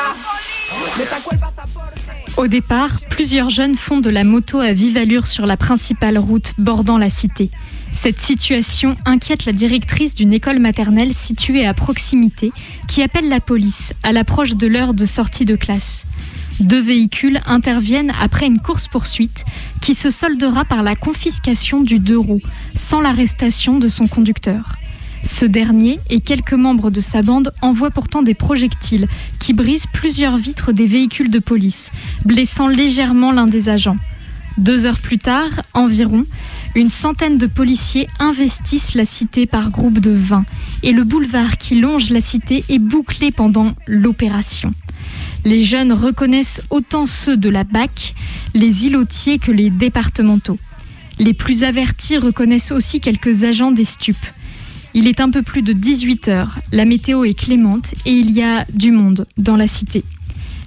Au 2.36 2.48
départ, 2.48 3.00
plusieurs 3.10 3.50
jeunes 3.50 3.76
font 3.76 4.00
de 4.00 4.10
la 4.10 4.24
moto 4.24 4.60
à 4.60 4.72
vive 4.72 4.96
allure 4.96 5.26
sur 5.26 5.46
la 5.46 5.56
principale 5.56 6.18
route 6.18 6.54
bordant 6.58 6.98
la 6.98 7.10
cité. 7.10 7.50
Cette 8.02 8.18
situation 8.18 8.96
inquiète 9.04 9.44
la 9.44 9.52
directrice 9.52 10.14
d'une 10.14 10.32
école 10.32 10.58
maternelle 10.58 11.12
située 11.12 11.66
à 11.66 11.74
proximité 11.74 12.48
qui 12.88 13.02
appelle 13.02 13.28
la 13.28 13.40
police 13.40 13.92
à 14.02 14.12
l'approche 14.12 14.56
de 14.56 14.66
l'heure 14.66 14.94
de 14.94 15.04
sortie 15.04 15.44
de 15.44 15.54
classe. 15.54 16.06
Deux 16.60 16.80
véhicules 16.80 17.42
interviennent 17.44 18.14
après 18.18 18.46
une 18.46 18.58
course-poursuite 18.58 19.44
qui 19.82 19.94
se 19.94 20.10
soldera 20.10 20.64
par 20.64 20.82
la 20.82 20.96
confiscation 20.96 21.82
du 21.82 21.98
deux 21.98 22.16
roues, 22.16 22.40
sans 22.74 23.02
l'arrestation 23.02 23.78
de 23.78 23.88
son 23.88 24.08
conducteur. 24.08 24.76
Ce 25.26 25.44
dernier 25.44 25.98
et 26.08 26.22
quelques 26.22 26.54
membres 26.54 26.90
de 26.90 27.02
sa 27.02 27.20
bande 27.20 27.52
envoient 27.60 27.90
pourtant 27.90 28.22
des 28.22 28.32
projectiles 28.32 29.08
qui 29.38 29.52
brisent 29.52 29.88
plusieurs 29.92 30.38
vitres 30.38 30.72
des 30.72 30.86
véhicules 30.86 31.30
de 31.30 31.38
police, 31.38 31.90
blessant 32.24 32.66
légèrement 32.66 33.30
l'un 33.30 33.46
des 33.46 33.68
agents. 33.68 33.96
Deux 34.56 34.86
heures 34.86 35.00
plus 35.00 35.18
tard, 35.18 35.62
environ, 35.74 36.24
une 36.74 36.90
centaine 36.90 37.38
de 37.38 37.46
policiers 37.46 38.08
investissent 38.18 38.94
la 38.94 39.04
cité 39.04 39.46
par 39.46 39.70
groupe 39.70 39.98
de 39.98 40.12
20 40.12 40.44
et 40.82 40.92
le 40.92 41.04
boulevard 41.04 41.58
qui 41.58 41.80
longe 41.80 42.10
la 42.10 42.20
cité 42.20 42.64
est 42.68 42.78
bouclé 42.78 43.32
pendant 43.32 43.70
l'opération. 43.86 44.72
Les 45.44 45.64
jeunes 45.64 45.92
reconnaissent 45.92 46.62
autant 46.70 47.06
ceux 47.06 47.36
de 47.36 47.48
la 47.48 47.64
BAC, 47.64 48.14
les 48.54 48.86
îlotiers 48.86 49.38
que 49.38 49.50
les 49.50 49.70
départementaux. 49.70 50.58
Les 51.18 51.34
plus 51.34 51.64
avertis 51.64 52.18
reconnaissent 52.18 52.72
aussi 52.72 53.00
quelques 53.00 53.44
agents 53.44 53.72
des 53.72 53.84
stupes. 53.84 54.16
Il 54.94 55.08
est 55.08 55.20
un 55.20 55.30
peu 55.30 55.42
plus 55.42 55.62
de 55.62 55.72
18 55.72 56.28
heures, 56.28 56.58
la 56.72 56.84
météo 56.84 57.24
est 57.24 57.38
clémente 57.38 57.94
et 58.06 58.12
il 58.12 58.30
y 58.32 58.42
a 58.42 58.64
du 58.72 58.90
monde 58.92 59.26
dans 59.38 59.56
la 59.56 59.66
cité. 59.66 60.04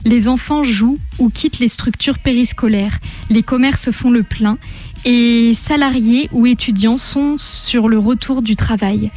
Les 0.05 0.27
enfants 0.27 0.63
jouent 0.63 0.97
ou 1.17 1.29
quittent 1.29 1.59
les 1.59 1.69
structures 1.69 2.19
périscolaires, 2.19 2.99
les 3.29 3.43
commerces 3.43 3.91
font 3.91 4.11
le 4.11 4.23
plein 4.23 4.57
et 5.05 5.53
salariés 5.53 6.29
ou 6.31 6.45
étudiants 6.45 6.97
sont 6.97 7.35
sur 7.37 7.89
le 7.89 7.99
retour 7.99 8.41
du 8.41 8.55
travail. 8.55 9.11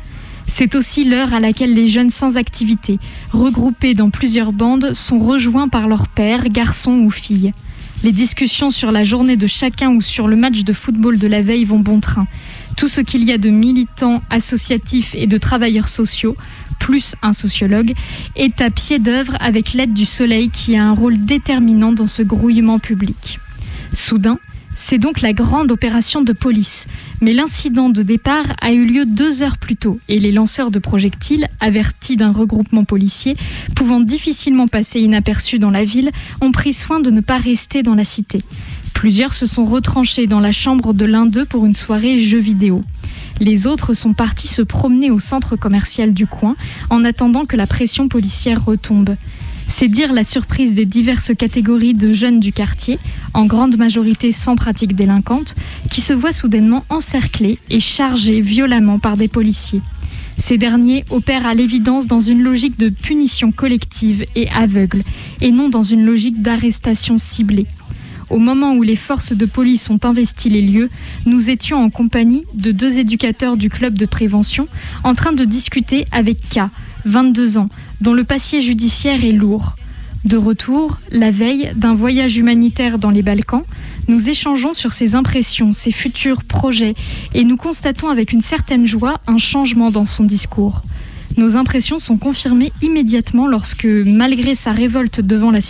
C'est 0.46 0.74
aussi 0.74 1.04
l'heure 1.04 1.34
à 1.34 1.40
laquelle 1.40 1.74
les 1.74 1.88
jeunes 1.88 2.10
sans 2.10 2.36
activité, 2.36 2.98
regroupés 3.32 3.94
dans 3.94 4.10
plusieurs 4.10 4.52
bandes, 4.52 4.92
sont 4.94 5.18
rejoints 5.18 5.68
par 5.68 5.88
leurs 5.88 6.08
pères, 6.08 6.48
garçons 6.48 6.98
ou 7.00 7.10
filles. 7.10 7.52
Les 8.04 8.12
discussions 8.12 8.70
sur 8.70 8.92
la 8.92 9.04
journée 9.04 9.36
de 9.36 9.46
chacun 9.46 9.90
ou 9.90 10.00
sur 10.00 10.28
le 10.28 10.36
match 10.36 10.62
de 10.64 10.72
football 10.72 11.18
de 11.18 11.26
la 11.26 11.42
veille 11.42 11.64
vont 11.64 11.78
bon 11.78 12.00
train. 12.00 12.26
Tout 12.76 12.88
ce 12.88 13.00
qu'il 13.00 13.24
y 13.24 13.32
a 13.32 13.38
de 13.38 13.48
militants, 13.48 14.22
associatifs 14.30 15.14
et 15.14 15.26
de 15.26 15.38
travailleurs 15.38 15.88
sociaux, 15.88 16.36
plus 16.78 17.16
un 17.22 17.32
sociologue, 17.32 17.94
est 18.36 18.60
à 18.60 18.70
pied 18.70 18.98
d'œuvre 18.98 19.36
avec 19.40 19.72
l'aide 19.72 19.94
du 19.94 20.04
soleil 20.04 20.50
qui 20.50 20.76
a 20.76 20.84
un 20.84 20.92
rôle 20.92 21.18
déterminant 21.18 21.92
dans 21.92 22.06
ce 22.06 22.22
grouillement 22.22 22.78
public. 22.78 23.40
Soudain, 23.92 24.38
c'est 24.76 24.98
donc 24.98 25.22
la 25.22 25.32
grande 25.32 25.72
opération 25.72 26.22
de 26.22 26.32
police. 26.32 26.86
Mais 27.20 27.32
l'incident 27.32 27.88
de 27.88 28.02
départ 28.02 28.44
a 28.60 28.72
eu 28.72 28.84
lieu 28.84 29.06
deux 29.06 29.42
heures 29.42 29.56
plus 29.56 29.74
tôt 29.74 29.98
et 30.08 30.20
les 30.20 30.30
lanceurs 30.30 30.70
de 30.70 30.78
projectiles, 30.78 31.48
avertis 31.60 32.16
d'un 32.16 32.30
regroupement 32.30 32.84
policier, 32.84 33.36
pouvant 33.74 34.00
difficilement 34.00 34.68
passer 34.68 35.00
inaperçus 35.00 35.58
dans 35.58 35.70
la 35.70 35.84
ville, 35.84 36.10
ont 36.42 36.52
pris 36.52 36.74
soin 36.74 37.00
de 37.00 37.10
ne 37.10 37.22
pas 37.22 37.38
rester 37.38 37.82
dans 37.82 37.94
la 37.94 38.04
cité. 38.04 38.42
Plusieurs 38.92 39.32
se 39.32 39.46
sont 39.46 39.64
retranchés 39.64 40.26
dans 40.26 40.40
la 40.40 40.52
chambre 40.52 40.92
de 40.94 41.04
l'un 41.04 41.26
d'eux 41.26 41.46
pour 41.46 41.66
une 41.66 41.74
soirée 41.74 42.18
jeux 42.18 42.38
vidéo. 42.38 42.82
Les 43.40 43.66
autres 43.66 43.92
sont 43.92 44.12
partis 44.12 44.48
se 44.48 44.62
promener 44.62 45.10
au 45.10 45.20
centre 45.20 45.56
commercial 45.56 46.14
du 46.14 46.26
coin 46.26 46.54
en 46.90 47.04
attendant 47.04 47.44
que 47.44 47.56
la 47.56 47.66
pression 47.66 48.08
policière 48.08 48.64
retombe. 48.64 49.16
C'est 49.68 49.88
dire 49.88 50.12
la 50.12 50.24
surprise 50.24 50.74
des 50.74 50.86
diverses 50.86 51.32
catégories 51.36 51.94
de 51.94 52.12
jeunes 52.12 52.40
du 52.40 52.52
quartier, 52.52 52.98
en 53.34 53.44
grande 53.46 53.76
majorité 53.76 54.32
sans 54.32 54.56
pratique 54.56 54.94
délinquante, 54.94 55.54
qui 55.90 56.00
se 56.00 56.12
voient 56.12 56.32
soudainement 56.32 56.84
encerclés 56.88 57.58
et 57.68 57.80
chargés 57.80 58.40
violemment 58.40 58.98
par 58.98 59.16
des 59.16 59.28
policiers. 59.28 59.82
Ces 60.38 60.58
derniers 60.58 61.04
opèrent 61.10 61.46
à 61.46 61.54
l'évidence 61.54 62.06
dans 62.06 62.20
une 62.20 62.42
logique 62.42 62.78
de 62.78 62.88
punition 62.88 63.52
collective 63.52 64.24
et 64.34 64.48
aveugle, 64.50 65.02
et 65.40 65.50
non 65.50 65.68
dans 65.68 65.82
une 65.82 66.04
logique 66.04 66.42
d'arrestation 66.42 67.18
ciblée. 67.18 67.66
Au 68.28 68.38
moment 68.38 68.74
où 68.74 68.82
les 68.82 68.96
forces 68.96 69.32
de 69.32 69.46
police 69.46 69.88
ont 69.88 70.00
investi 70.02 70.48
les 70.48 70.62
lieux, 70.62 70.90
nous 71.26 71.48
étions 71.48 71.78
en 71.78 71.90
compagnie 71.90 72.42
de 72.54 72.72
deux 72.72 72.98
éducateurs 72.98 73.56
du 73.56 73.70
club 73.70 73.96
de 73.96 74.06
prévention 74.06 74.66
en 75.04 75.14
train 75.14 75.32
de 75.32 75.44
discuter 75.44 76.06
avec 76.10 76.40
K, 76.48 76.60
22 77.06 77.58
ans, 77.58 77.68
dont 78.00 78.12
le 78.12 78.24
passé 78.24 78.60
judiciaire 78.60 79.24
est 79.24 79.32
lourd. 79.32 79.76
De 80.24 80.36
retour, 80.36 80.98
la 81.12 81.30
veille 81.30 81.70
d'un 81.76 81.94
voyage 81.94 82.36
humanitaire 82.36 82.98
dans 82.98 83.10
les 83.10 83.22
Balkans, 83.22 83.62
nous 84.08 84.28
échangeons 84.28 84.74
sur 84.74 84.92
ses 84.92 85.14
impressions, 85.14 85.72
ses 85.72 85.92
futurs 85.92 86.44
projets, 86.44 86.94
et 87.32 87.44
nous 87.44 87.56
constatons 87.56 88.08
avec 88.08 88.32
une 88.32 88.42
certaine 88.42 88.86
joie 88.86 89.20
un 89.26 89.38
changement 89.38 89.90
dans 89.90 90.04
son 90.04 90.24
discours. 90.24 90.82
Nos 91.36 91.56
impressions 91.56 91.98
sont 91.98 92.16
confirmées 92.16 92.72
immédiatement 92.82 93.46
lorsque, 93.46 93.84
malgré 93.84 94.54
sa 94.54 94.72
révolte 94.72 95.20
devant 95.20 95.50
la, 95.50 95.60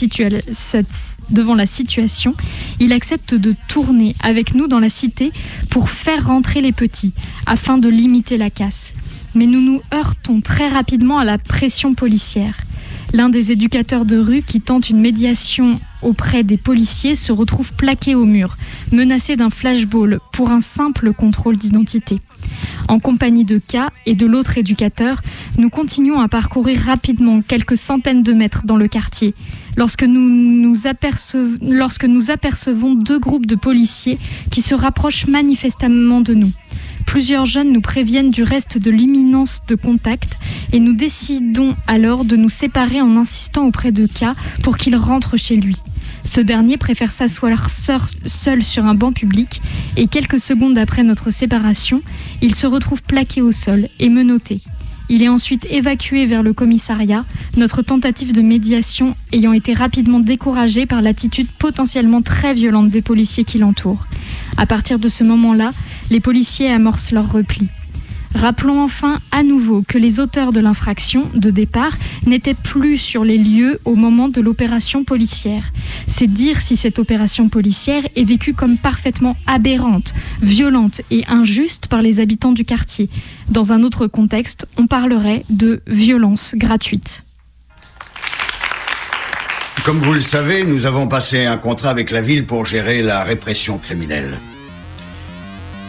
devant 1.30 1.54
la, 1.54 1.66
situation, 1.66 2.34
il 2.78 2.92
accepte 2.92 3.34
de 3.34 3.54
tourner 3.68 4.14
avec 4.22 4.54
nous 4.54 4.68
dans 4.68 4.78
la 4.78 4.90
cité 4.90 5.32
pour 5.70 5.90
faire 5.90 6.26
rentrer 6.26 6.60
les 6.60 6.72
petits, 6.72 7.12
afin 7.46 7.78
de 7.78 7.88
limiter 7.88 8.38
la 8.38 8.48
casse 8.48 8.94
mais 9.36 9.46
nous 9.46 9.60
nous 9.60 9.82
heurtons 9.92 10.40
très 10.40 10.68
rapidement 10.68 11.18
à 11.18 11.24
la 11.24 11.36
pression 11.36 11.94
policière. 11.94 12.56
L'un 13.12 13.28
des 13.28 13.52
éducateurs 13.52 14.04
de 14.04 14.18
rue 14.18 14.42
qui 14.42 14.60
tente 14.60 14.90
une 14.90 14.98
médiation 14.98 15.78
auprès 16.02 16.42
des 16.42 16.56
policiers 16.56 17.14
se 17.14 17.32
retrouve 17.32 17.72
plaqué 17.72 18.14
au 18.14 18.24
mur, 18.24 18.56
menacé 18.92 19.36
d'un 19.36 19.50
flashball 19.50 20.18
pour 20.32 20.50
un 20.50 20.60
simple 20.60 21.12
contrôle 21.12 21.56
d'identité. 21.56 22.16
En 22.88 22.98
compagnie 22.98 23.44
de 23.44 23.58
K 23.58 23.90
et 24.06 24.14
de 24.14 24.26
l'autre 24.26 24.58
éducateur, 24.58 25.20
nous 25.58 25.70
continuons 25.70 26.18
à 26.18 26.28
parcourir 26.28 26.80
rapidement 26.80 27.42
quelques 27.42 27.76
centaines 27.76 28.22
de 28.22 28.32
mètres 28.32 28.62
dans 28.64 28.76
le 28.76 28.88
quartier, 28.88 29.34
lorsque 29.76 30.04
nous 30.04 30.74
lorsque 31.62 32.04
nous 32.04 32.30
apercevons 32.30 32.94
deux 32.94 33.18
groupes 33.18 33.46
de 33.46 33.56
policiers 33.56 34.18
qui 34.50 34.62
se 34.62 34.74
rapprochent 34.74 35.26
manifestement 35.26 36.20
de 36.20 36.34
nous. 36.34 36.52
Plusieurs 37.06 37.46
jeunes 37.46 37.72
nous 37.72 37.80
préviennent 37.80 38.30
du 38.30 38.42
reste 38.42 38.76
de 38.76 38.90
l'imminence 38.90 39.60
de 39.68 39.74
contact 39.74 40.36
et 40.72 40.80
nous 40.80 40.92
décidons 40.92 41.74
alors 41.86 42.24
de 42.24 42.36
nous 42.36 42.48
séparer 42.48 43.00
en 43.00 43.16
insistant 43.16 43.66
auprès 43.66 43.92
de 43.92 44.06
K 44.06 44.36
pour 44.62 44.76
qu'il 44.76 44.96
rentre 44.96 45.36
chez 45.36 45.56
lui. 45.56 45.76
Ce 46.24 46.40
dernier 46.40 46.76
préfère 46.76 47.12
s'asseoir 47.12 47.70
seul 47.70 48.62
sur 48.62 48.84
un 48.84 48.94
banc 48.94 49.12
public 49.12 49.62
et 49.96 50.08
quelques 50.08 50.40
secondes 50.40 50.76
après 50.76 51.04
notre 51.04 51.30
séparation, 51.30 52.02
il 52.42 52.54
se 52.54 52.66
retrouve 52.66 53.02
plaqué 53.02 53.40
au 53.40 53.52
sol 53.52 53.88
et 54.00 54.08
menotté. 54.08 54.60
Il 55.08 55.22
est 55.22 55.28
ensuite 55.28 55.66
évacué 55.70 56.26
vers 56.26 56.42
le 56.42 56.52
commissariat, 56.52 57.24
notre 57.56 57.82
tentative 57.82 58.32
de 58.32 58.42
médiation 58.42 59.14
ayant 59.32 59.52
été 59.52 59.72
rapidement 59.72 60.18
découragée 60.18 60.84
par 60.86 61.00
l'attitude 61.00 61.48
potentiellement 61.58 62.22
très 62.22 62.54
violente 62.54 62.88
des 62.88 63.02
policiers 63.02 63.44
qui 63.44 63.58
l'entourent. 63.58 64.06
À 64.56 64.66
partir 64.66 64.98
de 64.98 65.08
ce 65.08 65.22
moment-là, 65.22 65.72
les 66.10 66.20
policiers 66.20 66.72
amorcent 66.72 67.12
leur 67.12 67.30
repli. 67.30 67.68
Rappelons 68.36 68.82
enfin 68.82 69.18
à 69.32 69.42
nouveau 69.42 69.82
que 69.88 69.96
les 69.96 70.20
auteurs 70.20 70.52
de 70.52 70.60
l'infraction 70.60 71.26
de 71.32 71.48
départ 71.48 71.96
n'étaient 72.26 72.52
plus 72.52 72.98
sur 72.98 73.24
les 73.24 73.38
lieux 73.38 73.80
au 73.86 73.94
moment 73.94 74.28
de 74.28 74.42
l'opération 74.42 75.04
policière. 75.04 75.72
C'est 76.06 76.26
dire 76.26 76.60
si 76.60 76.76
cette 76.76 76.98
opération 76.98 77.48
policière 77.48 78.02
est 78.14 78.24
vécue 78.24 78.52
comme 78.52 78.76
parfaitement 78.76 79.38
aberrante, 79.46 80.12
violente 80.42 81.00
et 81.10 81.24
injuste 81.28 81.86
par 81.86 82.02
les 82.02 82.20
habitants 82.20 82.52
du 82.52 82.66
quartier. 82.66 83.08
Dans 83.48 83.72
un 83.72 83.82
autre 83.82 84.06
contexte, 84.06 84.66
on 84.76 84.86
parlerait 84.86 85.42
de 85.48 85.80
violence 85.86 86.54
gratuite. 86.56 87.24
Comme 89.82 90.00
vous 90.00 90.12
le 90.12 90.20
savez, 90.20 90.64
nous 90.64 90.84
avons 90.84 91.08
passé 91.08 91.46
un 91.46 91.56
contrat 91.56 91.88
avec 91.88 92.10
la 92.10 92.20
ville 92.20 92.44
pour 92.44 92.66
gérer 92.66 93.00
la 93.00 93.24
répression 93.24 93.78
criminelle. 93.78 94.36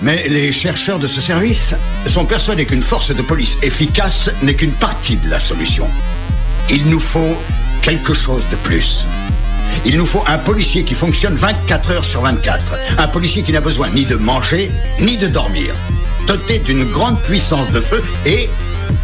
Mais 0.01 0.27
les 0.27 0.51
chercheurs 0.51 0.99
de 0.99 1.07
ce 1.07 1.21
service 1.21 1.73
sont 2.05 2.25
persuadés 2.25 2.65
qu'une 2.65 2.83
force 2.83 3.11
de 3.11 3.21
police 3.21 3.57
efficace 3.63 4.29
n'est 4.43 4.53
qu'une 4.53 4.71
partie 4.71 5.17
de 5.17 5.29
la 5.29 5.39
solution. 5.39 5.87
Il 6.69 6.89
nous 6.89 6.99
faut 6.99 7.35
quelque 7.81 8.13
chose 8.13 8.45
de 8.51 8.55
plus. 8.57 9.05
Il 9.85 9.97
nous 9.97 10.05
faut 10.05 10.23
un 10.27 10.37
policier 10.37 10.83
qui 10.83 10.93
fonctionne 10.93 11.35
24 11.35 11.91
heures 11.91 12.05
sur 12.05 12.21
24. 12.21 12.75
Un 12.97 13.07
policier 13.07 13.41
qui 13.41 13.53
n'a 13.53 13.61
besoin 13.61 13.89
ni 13.89 14.05
de 14.05 14.15
manger, 14.15 14.69
ni 14.99 15.17
de 15.17 15.27
dormir. 15.27 15.73
Doté 16.27 16.59
d'une 16.59 16.83
grande 16.83 17.19
puissance 17.21 17.71
de 17.71 17.81
feu 17.81 18.03
et 18.25 18.49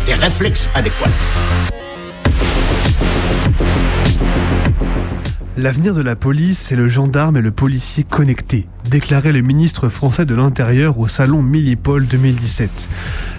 des 0.06 0.14
réflexes 0.14 0.70
adéquats. 0.76 1.10
L'avenir 5.56 5.94
de 5.94 6.02
la 6.02 6.16
police, 6.16 6.60
c'est 6.60 6.76
le 6.76 6.88
gendarme 6.88 7.38
et 7.38 7.42
le 7.42 7.52
policier 7.52 8.04
connectés, 8.04 8.68
déclarait 8.90 9.32
le 9.32 9.42
ministre 9.42 9.90
français 9.90 10.26
de 10.26 10.36
l'Intérieur 10.36 10.98
au 11.00 11.08
salon 11.08 11.42
Millipol 11.42 12.06
2017. 12.08 12.90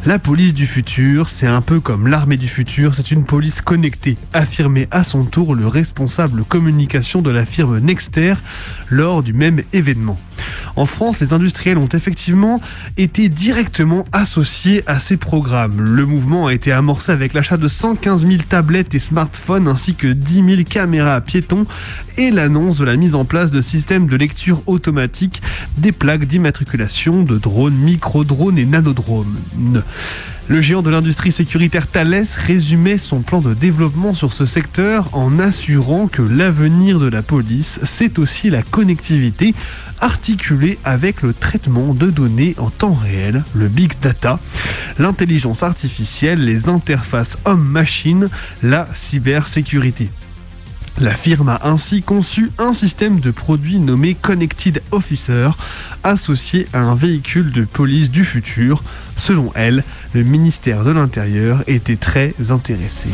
La 0.06 0.18
police 0.18 0.54
du 0.54 0.66
futur, 0.66 1.28
c'est 1.28 1.46
un 1.46 1.60
peu 1.60 1.80
comme 1.80 2.06
l'armée 2.06 2.36
du 2.36 2.48
futur, 2.48 2.94
c'est 2.94 3.10
une 3.10 3.24
police 3.24 3.60
connectée, 3.60 4.16
affirmait 4.32 4.88
à 4.90 5.04
son 5.04 5.24
tour 5.24 5.54
le 5.54 5.66
responsable 5.66 6.44
communication 6.44 7.22
de 7.22 7.30
la 7.30 7.44
firme 7.44 7.78
Nexter 7.78 8.34
lors 8.90 9.22
du 9.22 9.32
même 9.32 9.62
événement. 9.72 10.18
En 10.76 10.86
France, 10.86 11.20
les 11.20 11.32
industriels 11.32 11.78
ont 11.78 11.88
effectivement 11.88 12.60
été 12.96 13.28
directement 13.28 14.04
associés 14.12 14.82
à 14.86 14.98
ces 14.98 15.16
programmes. 15.16 15.80
Le 15.80 16.04
mouvement 16.04 16.48
a 16.48 16.54
été 16.54 16.72
amorcé 16.72 17.12
avec 17.12 17.32
l'achat 17.32 17.56
de 17.56 17.68
115 17.68 18.26
000 18.26 18.42
tablettes 18.48 18.94
et 18.94 18.98
smartphones 18.98 19.68
ainsi 19.68 19.94
que 19.94 20.08
10 20.08 20.34
000 20.34 20.62
caméras 20.68 21.14
à 21.14 21.20
piétons 21.20 21.66
et 22.16 22.30
l'annonce 22.32 22.78
de 22.78 22.84
la 22.84 22.96
mise 22.96 23.14
en 23.14 23.24
place 23.24 23.52
de 23.52 23.60
systèmes 23.60 24.08
de 24.08 24.16
lecture 24.16 24.62
automatique 24.66 25.33
des 25.78 25.92
plaques 25.92 26.26
d'immatriculation 26.26 27.22
de 27.22 27.38
drones, 27.38 27.74
micro-drones 27.74 28.58
et 28.58 28.66
nanodrones. 28.66 29.82
Le 30.46 30.60
géant 30.60 30.82
de 30.82 30.90
l'industrie 30.90 31.32
sécuritaire 31.32 31.86
Thales 31.86 32.26
résumait 32.36 32.98
son 32.98 33.22
plan 33.22 33.40
de 33.40 33.54
développement 33.54 34.12
sur 34.12 34.34
ce 34.34 34.44
secteur 34.44 35.08
en 35.12 35.38
assurant 35.38 36.06
que 36.06 36.20
l'avenir 36.20 36.98
de 37.00 37.08
la 37.08 37.22
police, 37.22 37.80
c'est 37.82 38.18
aussi 38.18 38.50
la 38.50 38.62
connectivité 38.62 39.54
articulée 40.02 40.78
avec 40.84 41.22
le 41.22 41.32
traitement 41.32 41.94
de 41.94 42.10
données 42.10 42.54
en 42.58 42.68
temps 42.68 42.92
réel, 42.92 43.42
le 43.54 43.68
big 43.68 43.94
data, 44.02 44.38
l'intelligence 44.98 45.62
artificielle, 45.62 46.44
les 46.44 46.68
interfaces 46.68 47.38
homme-machine, 47.46 48.28
la 48.62 48.86
cybersécurité. 48.92 50.10
La 51.00 51.10
firme 51.10 51.48
a 51.48 51.60
ainsi 51.64 52.02
conçu 52.02 52.52
un 52.58 52.72
système 52.72 53.18
de 53.18 53.32
produits 53.32 53.80
nommé 53.80 54.14
Connected 54.14 54.80
Officer, 54.92 55.50
associé 56.04 56.68
à 56.72 56.80
un 56.80 56.94
véhicule 56.94 57.50
de 57.50 57.64
police 57.64 58.10
du 58.10 58.24
futur. 58.24 58.84
Selon 59.16 59.50
elle, 59.56 59.82
le 60.12 60.22
ministère 60.22 60.84
de 60.84 60.92
l'Intérieur 60.92 61.64
était 61.66 61.96
très 61.96 62.34
intéressé. 62.50 63.08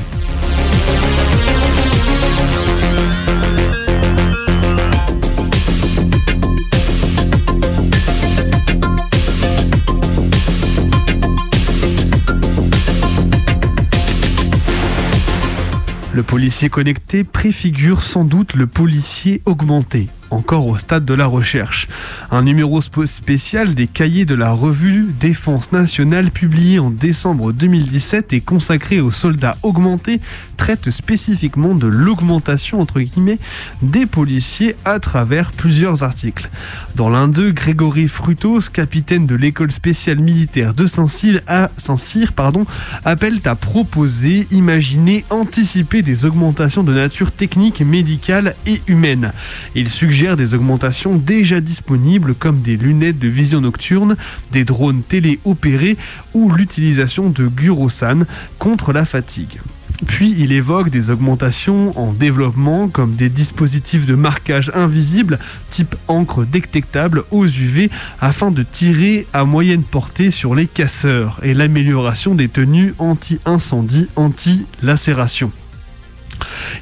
Le 16.21 16.25
policier 16.27 16.69
connecté 16.69 17.25
préfigure 17.25 18.03
sans 18.03 18.27
doute 18.27 18.53
le 18.53 18.67
policier 18.67 19.41
augmenté 19.47 20.07
encore 20.31 20.67
au 20.67 20.77
stade 20.77 21.05
de 21.05 21.15
la 21.15 21.27
recherche. 21.27 21.87
Un 22.31 22.43
numéro 22.43 22.81
spécial 22.81 23.75
des 23.75 23.87
cahiers 23.87 24.25
de 24.25 24.35
la 24.35 24.53
revue 24.53 25.13
Défense 25.19 25.73
nationale 25.73 26.31
publié 26.31 26.79
en 26.79 26.91
décembre 26.91 27.53
2017 27.53 28.33
et 28.33 28.41
consacré 28.41 29.01
aux 29.01 29.11
soldats 29.11 29.57
augmentés 29.63 30.21
traite 30.57 30.91
spécifiquement 30.91 31.75
de 31.75 31.87
l'augmentation 31.87 32.81
entre 32.81 33.01
guillemets 33.01 33.39
des 33.83 34.07
policiers 34.07 34.77
à 34.85 34.99
travers 35.01 35.53
plusieurs 35.53 36.03
articles. 36.03 36.51
Dans 36.95 37.09
l'un 37.09 37.29
d'eux, 37.29 37.53
Grégory 37.53 38.09
Frutos, 38.09 38.71
capitaine 38.73 39.27
de 39.27 39.35
l'école 39.35 39.73
spéciale 39.73 40.19
militaire 40.19 40.75
de 40.75 40.87
Saint-Cyr, 40.87 42.33
pardon, 42.35 42.67
appelle 43.05 43.41
à 43.45 43.55
proposer, 43.55 44.47
imaginer, 44.51 45.25
anticiper 45.31 46.03
des 46.03 46.25
augmentations 46.25 46.83
de 46.83 46.93
nature 46.93 47.33
technique, 47.33 47.81
médicale 47.81 48.55
et 48.67 48.81
humaine. 48.87 49.33
Il 49.75 49.89
suggère 49.89 50.20
des 50.21 50.53
augmentations 50.55 51.17
déjà 51.17 51.61
disponibles 51.61 52.35
comme 52.35 52.61
des 52.61 52.77
lunettes 52.77 53.19
de 53.19 53.29
vision 53.29 53.63
nocturne, 53.63 54.17
des 54.53 54.65
drones 54.65 55.03
téléopérés 55.03 55.97
ou 56.35 56.51
l'utilisation 56.51 57.31
de 57.31 57.47
Gurosan 57.47 58.25
contre 58.59 58.93
la 58.93 59.07
fatigue. 59.07 59.61
Puis 60.07 60.35
il 60.39 60.53
évoque 60.53 60.91
des 60.91 61.09
augmentations 61.09 61.99
en 61.99 62.13
développement 62.13 62.89
comme 62.89 63.15
des 63.15 63.31
dispositifs 63.31 64.05
de 64.05 64.15
marquage 64.15 64.71
invisibles 64.75 65.39
type 65.71 65.97
encre 66.07 66.45
détectable 66.45 67.25
aux 67.31 67.47
UV 67.47 67.91
afin 68.21 68.51
de 68.51 68.63
tirer 68.63 69.27
à 69.33 69.45
moyenne 69.45 69.83
portée 69.83 70.31
sur 70.31 70.55
les 70.55 70.67
casseurs 70.67 71.41
et 71.43 71.55
l'amélioration 71.55 72.35
des 72.35 72.49
tenues 72.49 72.95
anti-incendie, 72.99 74.09
anti-lacération. 74.17 75.51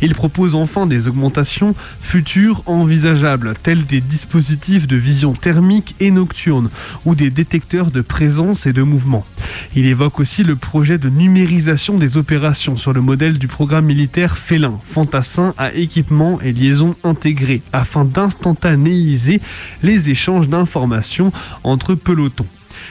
Il 0.03 0.15
propose 0.15 0.55
enfin 0.55 0.87
des 0.87 1.09
augmentations 1.09 1.75
futures 2.01 2.63
envisageables, 2.67 3.55
telles 3.63 3.87
des 3.87 4.01
dispositifs 4.01 4.87
de 4.87 4.97
vision 4.97 5.33
thermique 5.33 5.95
et 6.01 6.11
nocturne, 6.11 6.71
ou 7.05 7.15
des 7.15 7.31
détecteurs 7.31 7.91
de 7.91 8.01
présence 8.01 8.67
et 8.67 8.73
de 8.73 8.83
mouvement. 8.83 9.25
Il 9.75 9.87
évoque 9.87 10.21
aussi 10.21 10.45
le 10.45 10.57
projet 10.57 10.99
de 10.99 11.09
numérisation 11.09 11.99
des 11.99 12.17
opérations 12.17 12.77
sur 12.77 12.93
le 12.93 13.01
modèle 13.01 13.39
du 13.39 13.49
programme 13.49 13.87
militaire 13.87 14.39
Félin, 14.39 14.79
fantassin 14.85 15.55
à 15.59 15.73
équipement 15.73 16.41
et 16.41 16.53
liaison 16.53 16.95
intégrés, 17.05 17.63
afin 17.73 18.05
d'instantanéiser 18.05 19.41
les 19.83 20.11
échanges 20.11 20.49
d'informations 20.49 21.33
entre 21.65 21.95
pelotons. 21.95 22.47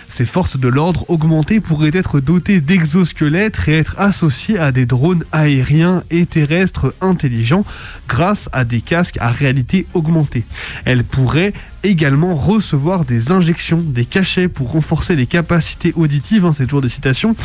Ces 0.10 0.26
forces 0.26 0.58
de 0.58 0.68
l'ordre 0.68 1.06
augmentées 1.10 1.60
pourraient 1.60 1.92
être 1.94 2.20
dotées 2.20 2.62
d'exosquelettes 2.62 3.60
et 3.68 3.78
être 3.78 4.00
associées 4.00 4.58
à 4.58 4.72
des 4.72 4.86
drones 4.86 5.24
aériens 5.32 6.04
et 6.10 6.26
terrestres 6.26 6.94
intelligents 7.02 7.66
grâce 8.08 8.50
à 8.54 8.64
des 8.64 8.82
casques 8.82 9.18
à 9.20 9.28
réalité 9.28 9.86
augmentée. 9.94 10.44
Elles 10.86 11.04
pourraient 11.04 11.54
également 11.84 12.36
recevoir 12.36 13.06
des 13.06 13.32
injections, 13.32 13.82
des 13.84 14.06
cachets 14.06 14.48
pour 14.48 14.72
renforcer 14.72 15.16
les 15.16 15.28
capacités 15.28 15.94
auditives, 15.96 16.46
hein, 16.46 16.54
c'est 16.56 16.66
toujours 16.66 16.82
des 16.82 16.90
citations, 16.90 17.36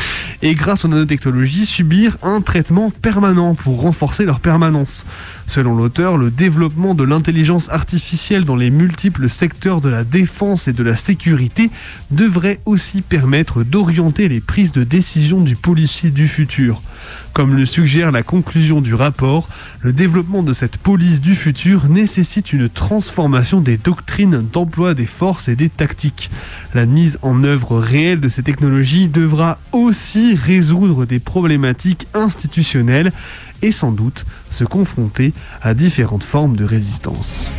et 0.42 0.54
grâce 0.54 0.84
aux 0.84 0.88
nanotechnologies, 0.88 1.66
subir 1.66 2.16
un 2.22 2.40
traitement 2.40 2.90
permanent 2.90 3.54
pour 3.54 3.80
renforcer 3.80 4.24
leur 4.24 4.40
permanence. 4.40 5.06
Selon 5.46 5.76
l'auteur, 5.76 6.16
le 6.16 6.30
développement 6.30 6.94
de 6.94 7.04
l'intelligence 7.04 7.68
artificielle 7.70 8.44
dans 8.44 8.56
les 8.56 8.70
multiples 8.70 9.28
secteurs 9.28 9.80
de 9.80 9.88
la 9.88 10.04
défense 10.04 10.68
et 10.68 10.72
de 10.72 10.82
la 10.82 10.96
sécurité 10.96 11.70
devrait 12.10 12.60
aussi 12.64 13.02
permettre 13.02 13.62
d'orienter 13.62 14.28
les 14.28 14.40
prises 14.40 14.72
de 14.72 14.84
décision 14.84 15.40
du 15.40 15.56
policier 15.56 16.10
du 16.10 16.28
futur. 16.28 16.82
Comme 17.32 17.54
le 17.56 17.64
suggère 17.64 18.12
la 18.12 18.22
conclusion 18.22 18.82
du 18.82 18.94
rapport, 18.94 19.48
le 19.80 19.94
développement 19.94 20.42
de 20.42 20.52
cette 20.52 20.76
police 20.76 21.22
du 21.22 21.34
futur 21.34 21.88
nécessite 21.88 22.52
une 22.52 22.68
transformation 22.68 23.62
des 23.62 23.78
doctrines 23.78 24.46
d'emploi 24.52 24.92
des 24.92 25.06
forces 25.06 25.48
et 25.48 25.56
des 25.56 25.70
tactiques. 25.70 26.30
La 26.74 26.84
mise 26.84 27.18
en 27.22 27.42
œuvre 27.42 27.78
réelle 27.78 28.20
de 28.20 28.28
ces 28.28 28.42
technologies 28.42 29.08
devra 29.08 29.58
aussi 29.72 30.34
résoudre 30.34 31.06
des 31.06 31.20
problématiques 31.20 32.06
institutionnelles 32.12 33.12
et 33.62 33.72
sans 33.72 33.92
doute 33.92 34.26
se 34.50 34.64
confronter 34.64 35.32
à 35.62 35.72
différentes 35.72 36.24
formes 36.24 36.56
de 36.56 36.64
résistance. 36.64 37.50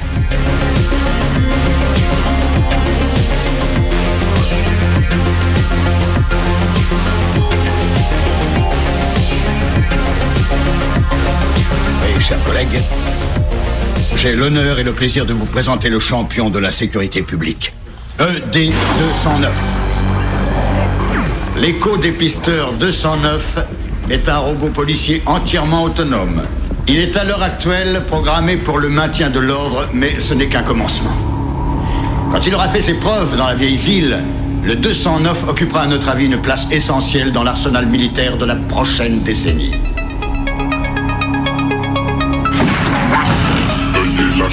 J'ai 14.15 14.33
l'honneur 14.33 14.79
et 14.79 14.83
le 14.83 14.93
plaisir 14.93 15.25
de 15.25 15.33
vous 15.33 15.45
présenter 15.45 15.89
le 15.89 15.99
champion 15.99 16.49
de 16.49 16.59
la 16.59 16.71
sécurité 16.71 17.21
publique, 17.21 17.73
ED 18.19 18.71
209. 19.13 19.51
L'éco-dépisteur 21.57 22.73
209 22.73 23.59
est 24.09 24.29
un 24.29 24.37
robot 24.37 24.69
policier 24.69 25.21
entièrement 25.25 25.83
autonome. 25.83 26.43
Il 26.87 26.99
est 26.99 27.17
à 27.17 27.23
l'heure 27.23 27.43
actuelle 27.43 28.03
programmé 28.07 28.57
pour 28.57 28.79
le 28.79 28.89
maintien 28.89 29.29
de 29.29 29.39
l'ordre, 29.39 29.87
mais 29.93 30.19
ce 30.19 30.33
n'est 30.33 30.47
qu'un 30.47 30.63
commencement. 30.63 31.15
Quand 32.31 32.45
il 32.47 32.55
aura 32.55 32.67
fait 32.67 32.81
ses 32.81 32.93
preuves 32.95 33.35
dans 33.37 33.47
la 33.47 33.55
vieille 33.55 33.75
ville, 33.75 34.17
le 34.63 34.75
209 34.75 35.49
occupera 35.49 35.81
à 35.81 35.87
notre 35.87 36.09
avis 36.09 36.25
une 36.25 36.41
place 36.41 36.67
essentielle 36.71 37.31
dans 37.31 37.43
l'arsenal 37.43 37.87
militaire 37.87 38.37
de 38.37 38.45
la 38.45 38.55
prochaine 38.55 39.19
décennie. 39.21 39.73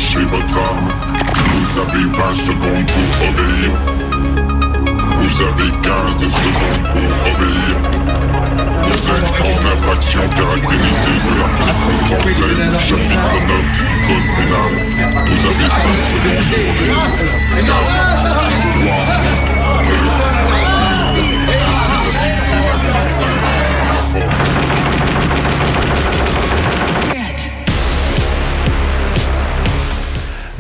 Lâcher 0.01 0.25
votre 0.25 0.57
arme. 0.57 0.89
Vous 1.45 1.79
avez 1.79 2.05
20 2.05 2.35
secondes 2.35 2.87
pour 2.87 3.29
obéir. 3.29 3.71
Vous 5.19 5.43
avez 5.43 5.71
15 5.83 6.25
secondes 6.41 6.85
pour 6.89 7.11
obéir. 7.31 7.75
Vous 8.83 9.03
êtes 9.11 9.41
en 9.41 9.55
infraction 9.75 10.21
caractérisée 10.21 11.19
de 11.27 11.33
l'article 11.39 12.01
113, 12.09 12.81
chapitre 12.81 13.39
9 13.47 13.61
du 13.77 13.85
code 14.07 14.29
pénal. 14.37 14.73
Vous 15.27 15.43
avez 15.47 15.69
5 15.69 15.85
secondes 16.09 16.49
pour 16.49 16.65
obéir. 16.71 17.01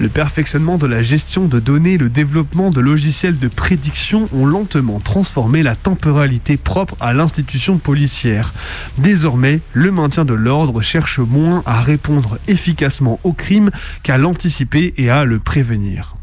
Le 0.00 0.08
perfectionnement 0.08 0.78
de 0.78 0.86
la 0.86 1.02
gestion 1.02 1.44
de 1.44 1.60
données, 1.60 1.98
le 1.98 2.08
développement 2.08 2.70
de 2.70 2.80
logiciels 2.80 3.36
de 3.36 3.48
prédiction 3.48 4.30
ont 4.32 4.46
lentement 4.46 4.98
transformé 4.98 5.62
la 5.62 5.76
temporalité 5.76 6.56
propre 6.56 6.96
à 7.00 7.12
l'institution 7.12 7.76
policière. 7.76 8.54
Désormais, 8.96 9.60
le 9.74 9.90
maintien 9.90 10.24
de 10.24 10.32
l'ordre 10.32 10.80
cherche 10.80 11.18
moins 11.18 11.62
à 11.66 11.82
répondre 11.82 12.38
efficacement 12.48 13.20
au 13.24 13.34
crime 13.34 13.70
qu'à 14.02 14.16
l'anticiper 14.16 14.94
et 14.96 15.10
à 15.10 15.26
le 15.26 15.38
prévenir. 15.38 16.16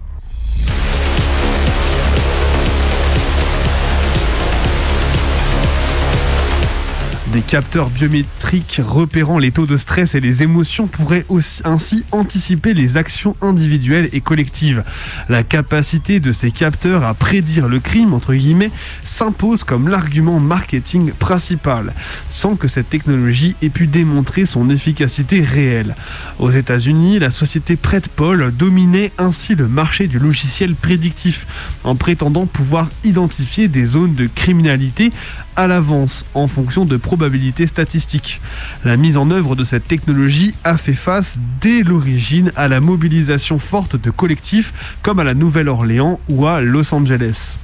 Des 7.37 7.43
capteurs 7.43 7.91
biométriques 7.91 8.81
repérant 8.83 9.37
les 9.37 9.51
taux 9.51 9.67
de 9.67 9.77
stress 9.77 10.15
et 10.15 10.19
les 10.19 10.41
émotions 10.41 10.87
pourraient 10.87 11.23
aussi, 11.29 11.61
ainsi 11.65 12.03
anticiper 12.11 12.73
les 12.73 12.97
actions 12.97 13.35
individuelles 13.43 14.09
et 14.11 14.21
collectives. 14.21 14.83
La 15.29 15.43
capacité 15.43 16.19
de 16.19 16.31
ces 16.31 16.49
capteurs 16.49 17.03
à 17.03 17.13
prédire 17.13 17.67
le 17.67 17.79
crime, 17.79 18.15
entre 18.15 18.33
guillemets, 18.33 18.71
s'impose 19.03 19.63
comme 19.63 19.87
l'argument 19.87 20.39
marketing 20.39 21.11
principal, 21.11 21.93
sans 22.27 22.55
que 22.55 22.67
cette 22.67 22.89
technologie 22.89 23.55
ait 23.61 23.69
pu 23.69 23.85
démontrer 23.85 24.47
son 24.47 24.71
efficacité 24.71 25.41
réelle. 25.41 25.95
Aux 26.39 26.49
États-Unis, 26.49 27.19
la 27.19 27.29
société 27.29 27.75
PredPol 27.75 28.51
dominait 28.51 29.11
ainsi 29.19 29.53
le 29.53 29.67
marché 29.67 30.07
du 30.07 30.17
logiciel 30.17 30.73
prédictif, 30.73 31.45
en 31.83 31.95
prétendant 31.95 32.47
pouvoir 32.47 32.89
identifier 33.03 33.67
des 33.67 33.85
zones 33.85 34.15
de 34.15 34.25
criminalité 34.25 35.11
à 35.57 35.67
l'avance 35.67 36.25
en 36.33 36.47
fonction 36.47 36.85
de 36.85 36.95
probabilités 36.95 37.67
statistiques. 37.67 38.39
La 38.85 38.95
mise 38.95 39.17
en 39.17 39.29
œuvre 39.31 39.55
de 39.55 39.65
cette 39.65 39.87
technologie 39.87 40.55
a 40.63 40.77
fait 40.77 40.93
face 40.93 41.37
dès 41.59 41.83
l'origine 41.83 42.51
à 42.55 42.67
la 42.67 42.79
mobilisation 42.79 43.59
forte 43.59 44.01
de 44.01 44.11
collectifs 44.11 44.73
comme 45.01 45.19
à 45.19 45.23
la 45.25 45.33
Nouvelle-Orléans 45.33 46.19
ou 46.29 46.47
à 46.47 46.61
Los 46.61 46.93
Angeles. 46.93 47.55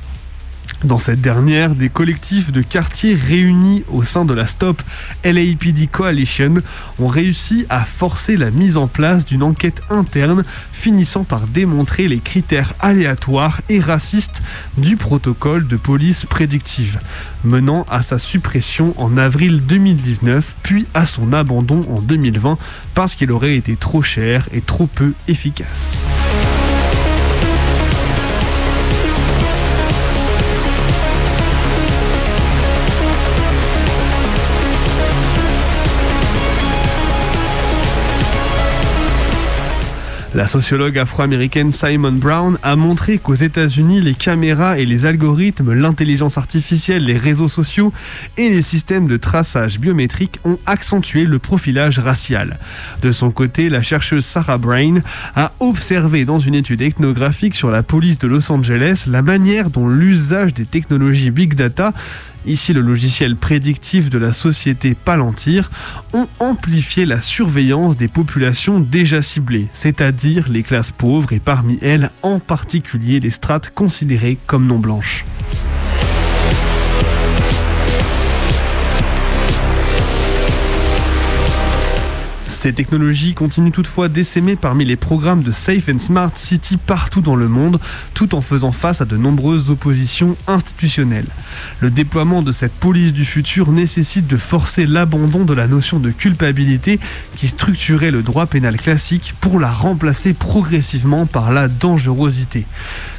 Dans 0.84 1.00
cette 1.00 1.22
dernière, 1.22 1.76
des 1.76 1.88
collectifs 1.88 2.52
de 2.52 2.62
quartiers 2.62 3.16
réunis 3.16 3.86
au 3.90 4.04
sein 4.04 4.26
de 4.26 4.34
la 4.34 4.46
Stop 4.46 4.82
LAPD 5.24 5.88
Coalition 5.90 6.56
ont 7.00 7.08
réussi 7.08 7.66
à 7.70 7.86
forcer 7.86 8.36
la 8.36 8.52
mise 8.52 8.76
en 8.76 8.88
place 8.88 9.24
d'une 9.24 9.44
enquête 9.44 9.82
interne 9.90 10.44
finissant 10.74 11.24
par 11.24 11.48
démontrer 11.48 12.10
les 12.10 12.20
critères 12.20 12.74
aléatoires 12.82 13.62
et 13.70 13.80
racistes 13.80 14.42
du 14.78 14.98
protocole 14.98 15.68
de 15.68 15.78
police 15.78 16.26
prédictive, 16.26 17.00
menant 17.46 17.86
à 17.90 18.02
sa 18.02 18.20
suppression 18.20 18.94
en 18.98 19.18
avril 19.18 19.62
2019 19.66 20.58
puis 20.64 20.86
à 20.94 21.06
son 21.06 21.32
abandon 21.32 21.86
en 21.96 22.02
2020 22.02 22.58
parce 22.94 23.16
qu'il 23.16 23.32
aurait 23.32 23.56
été 23.56 23.78
trop 23.78 24.02
cher 24.02 24.50
et 24.52 24.60
trop 24.60 24.88
peu 24.88 25.14
efficace. 25.30 25.98
La 40.36 40.48
sociologue 40.48 40.98
afro-américaine 40.98 41.72
Simon 41.72 42.14
Brown 42.14 42.58
a 42.64 42.76
montré 42.76 43.20
qu'aux 43.20 43.36
États-Unis, 43.36 44.02
les 44.02 44.16
caméras 44.16 44.80
et 44.80 44.86
les 44.86 45.06
algorithmes, 45.06 45.74
l'intelligence 45.74 46.40
artificielle, 46.40 47.06
les 47.06 47.20
réseaux 47.20 47.50
sociaux 47.50 47.94
et 48.38 48.50
les 48.50 48.64
systèmes 48.64 49.06
de 49.06 49.18
traçage 49.18 49.80
biométrique 49.80 50.40
ont 50.44 50.58
accentué 50.66 51.26
le 51.26 51.38
profilage 51.38 52.00
racial. 52.00 52.58
De 53.04 53.12
son 53.12 53.30
côté, 53.30 53.70
la 53.70 53.84
chercheuse 53.84 54.26
Sarah 54.26 54.58
Brain 54.58 55.02
a 55.36 55.52
observé 55.60 56.26
dans 56.26 56.40
une 56.40 56.56
étude 56.56 56.82
ethnographique 56.82 57.54
sur 57.54 57.70
la 57.70 57.84
police 57.84 58.18
de 58.18 58.28
Los 58.28 58.52
Angeles 58.52 59.06
la 59.08 59.22
manière 59.22 59.70
dont 59.70 59.88
l'usage 59.88 60.56
des 60.56 60.66
technologies 60.66 61.30
big 61.30 61.54
data 61.54 61.94
ici 62.46 62.74
le 62.74 62.82
logiciel 62.82 63.36
prédictif 63.36 64.10
de 64.10 64.18
la 64.18 64.34
société 64.34 64.96
Palantir, 64.96 65.72
ont 66.14 66.28
amplifié 66.40 67.06
la 67.06 67.22
surveillance 67.22 67.98
des 67.98 68.08
populations 68.08 68.80
déjà 68.80 69.22
ciblées, 69.22 69.68
c'est-à-dire 69.74 70.50
les 70.50 70.64
classes 70.64 70.92
pauvres 70.92 71.34
et 71.34 71.40
parmi 71.40 71.78
elles 71.82 72.10
en 72.22 72.40
particulier 72.40 73.20
les 73.20 73.30
strates 73.30 73.70
considérées 73.74 74.38
comme 74.48 74.68
non 74.68 74.80
blanches. 74.80 75.26
Ces 82.64 82.72
technologies 82.72 83.34
continuent 83.34 83.74
toutefois 83.74 84.08
d'essaimer 84.08 84.56
parmi 84.56 84.86
les 84.86 84.96
programmes 84.96 85.44
de 85.44 85.52
Safe 85.52 85.90
and 85.90 86.00
Smart 86.00 86.32
City 86.36 86.78
partout 86.78 87.20
dans 87.20 87.36
le 87.36 87.50
monde, 87.50 87.78
tout 88.14 88.36
en 88.36 88.40
faisant 88.40 88.72
face 88.72 89.02
à 89.02 89.06
de 89.06 89.18
nombreuses 89.18 89.70
oppositions 89.70 90.38
institutionnelles. 90.48 91.28
Le 91.82 91.90
déploiement 91.90 92.42
de 92.42 92.54
cette 92.54 92.72
police 92.72 93.12
du 93.12 93.26
futur 93.26 93.74
nécessite 93.74 94.28
de 94.28 94.38
forcer 94.38 94.86
l'abandon 94.86 95.44
de 95.44 95.54
la 95.54 95.68
notion 95.68 96.00
de 96.00 96.10
culpabilité 96.10 97.02
qui 97.36 97.50
structurait 97.50 98.12
le 98.12 98.24
droit 98.24 98.46
pénal 98.46 98.78
classique 98.78 99.34
pour 99.42 99.60
la 99.60 99.70
remplacer 99.70 100.32
progressivement 100.32 101.26
par 101.26 101.52
la 101.52 101.68
dangerosité. 101.68 102.66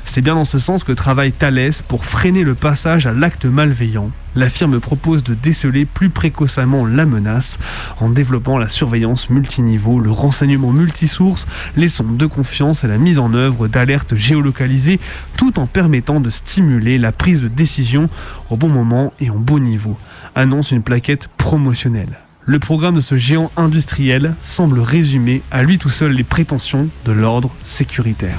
C'est 0.04 0.20
bien 0.20 0.34
dans 0.34 0.44
ce 0.44 0.58
sens 0.58 0.84
que 0.84 0.92
travaille 0.92 1.32
Thalès 1.32 1.82
pour 1.82 2.04
freiner 2.04 2.44
le 2.44 2.54
passage 2.54 3.06
à 3.06 3.12
l'acte 3.12 3.46
malveillant. 3.46 4.10
La 4.36 4.48
firme 4.48 4.78
propose 4.78 5.24
de 5.24 5.34
déceler 5.34 5.86
plus 5.86 6.10
précocement 6.10 6.86
la 6.86 7.06
menace 7.06 7.58
en 8.00 8.10
développant 8.10 8.58
la 8.58 8.68
surveillance 8.68 9.30
multiniveau, 9.30 10.00
le 10.00 10.10
renseignement 10.10 10.72
multisource, 10.72 11.46
les 11.76 11.88
sondes 11.88 12.16
de 12.16 12.26
confiance 12.26 12.84
et 12.84 12.88
la 12.88 12.98
mise 12.98 13.18
en 13.18 13.32
œuvre 13.34 13.66
d'alertes 13.66 14.14
géolocalisées, 14.14 15.00
tout 15.36 15.58
en 15.58 15.66
permettant 15.66 16.20
de 16.20 16.30
stimuler 16.30 16.98
la 16.98 17.12
prise 17.12 17.42
de 17.42 17.48
décision 17.48 18.08
au 18.50 18.56
bon 18.56 18.68
moment 18.68 19.12
et 19.20 19.30
au 19.30 19.38
bon 19.38 19.58
niveau, 19.58 19.98
annonce 20.34 20.70
une 20.70 20.82
plaquette 20.82 21.28
promotionnelle. 21.38 22.18
Le 22.46 22.58
programme 22.58 22.96
de 22.96 23.00
ce 23.00 23.16
géant 23.16 23.50
industriel 23.56 24.34
semble 24.42 24.78
résumer 24.78 25.42
à 25.50 25.62
lui 25.62 25.78
tout 25.78 25.88
seul 25.88 26.12
les 26.12 26.24
prétentions 26.24 26.88
de 27.06 27.12
l'ordre 27.12 27.50
sécuritaire. 27.64 28.38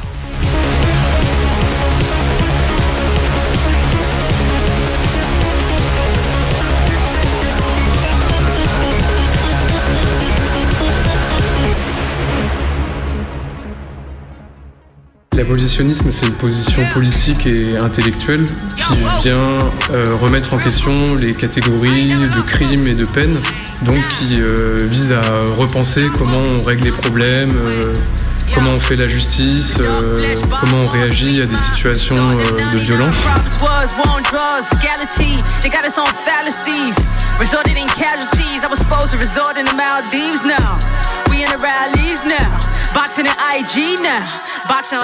L'abolitionnisme, 15.36 16.12
c'est 16.14 16.28
une 16.28 16.34
position 16.34 16.86
politique 16.94 17.46
et 17.46 17.78
intellectuelle 17.78 18.46
qui 18.46 18.98
vient 19.22 19.38
euh, 19.92 20.16
remettre 20.22 20.54
en 20.54 20.58
question 20.58 21.16
les 21.16 21.34
catégories 21.34 22.08
de 22.08 22.42
crimes 22.42 22.88
et 22.88 22.94
de 22.94 23.06
peines, 23.06 23.42
donc 23.82 23.98
qui 24.18 24.40
euh, 24.40 24.80
vise 24.84 25.12
à 25.12 25.22
repenser 25.58 26.08
comment 26.18 26.40
on 26.40 26.64
règle 26.64 26.86
les 26.86 26.92
problèmes, 26.92 27.52
euh, 27.54 27.94
comment 28.54 28.72
on 28.72 28.80
fait 28.80 28.96
la 28.96 29.08
justice, 29.08 29.76
comment 30.62 30.84
on 30.84 30.88
réagit 30.88 31.42
à 31.42 31.46
des 31.46 31.58
situations 31.58 32.16
de 32.16 32.78
violence. 32.78 33.18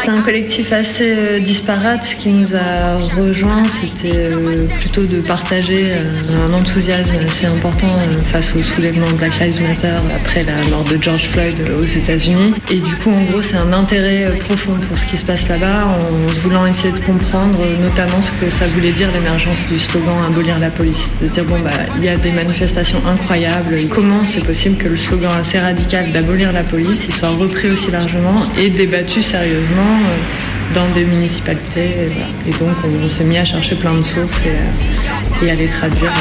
C'est 0.04 0.10
un 0.10 0.22
collectif 0.22 0.72
assez 0.72 1.14
euh, 1.18 1.40
disparate. 1.40 2.04
Ce 2.04 2.16
qui 2.16 2.30
nous 2.30 2.56
a 2.56 2.98
rejoint, 3.20 3.64
c'était 3.66 4.16
euh, 4.16 4.56
plutôt 4.80 5.04
de 5.04 5.20
partager 5.20 5.92
euh, 5.92 6.48
un 6.48 6.54
enthousiasme 6.54 7.12
assez 7.28 7.48
important 7.48 7.94
face 8.18 8.56
au 8.56 8.64
soulèvement 8.64 9.10
Black 9.18 9.40
Lives 9.40 9.62
Matter 9.62 9.96
après 10.16 10.44
la 10.44 10.56
mort 10.70 10.86
de 10.86 11.02
George 11.02 11.30
Floyd 11.32 11.60
aux 11.78 11.84
États-Unis. 11.84 12.54
Et 12.70 12.80
du 12.80 12.96
coup, 12.96 13.10
en 13.10 13.22
gros, 13.24 13.42
c'est 13.42 13.58
un 13.58 13.74
intérêt 13.74 14.38
profond 14.40 14.78
pour 14.88 14.98
ce 14.98 15.06
qui 15.06 15.18
se 15.18 15.26
passe 15.26 15.50
là-bas, 15.50 15.84
en 15.86 16.28
voulant 16.42 16.66
essayer 16.66 16.94
de 16.94 17.00
comprendre 17.02 17.60
notamment 17.82 18.22
ce 18.22 18.32
que 18.32 18.50
ça 18.50 18.68
voulait 18.68 18.94
dire 18.94 19.10
l'émergence 19.14 19.66
du 19.68 19.78
slogan 19.78 20.16
abolir 20.28 20.60
la 20.60 20.70
police. 20.70 21.12
De 21.22 21.28
se 21.28 21.32
dire, 21.32 21.46
bon, 21.46 21.60
bah, 21.60 21.72
il 21.98 22.06
y 22.06 22.10
a 22.10 22.16
des 22.16 22.32
manifestations 22.32 23.02
incroyables. 23.06 23.90
Comment 23.94 24.26
c'est 24.26 24.46
possible 24.46 24.78
que 24.78 24.88
le 24.88 24.98
slogan 24.98 25.32
assez 25.38 25.60
radical 25.60 26.12
d'abolir 26.12 26.54
la 26.54 26.64
police 26.64 27.06
il 27.08 27.14
soit 27.14 27.30
repris 27.30 27.70
aussi 27.70 27.81
largement 27.90 28.36
et 28.58 28.70
débattu 28.70 29.24
sérieusement 29.24 29.82
euh, 29.82 30.74
dans 30.76 30.88
des 30.92 31.06
municipalités. 31.06 31.86
Et, 31.86 32.08
voilà. 32.08 32.28
Et 32.48 32.52
donc, 32.52 32.76
on, 32.84 33.04
on 33.04 33.10
s'est 33.10 33.24
mis 33.26 33.38
à 33.38 33.46
chercher 33.46 33.76
plein 33.76 33.94
de 33.94 34.04
sources 34.04 34.38
et, 34.46 34.50
euh, 34.50 35.46
et 35.46 35.52
à 35.52 35.56
les 35.56 35.68
traduire. 35.68 36.12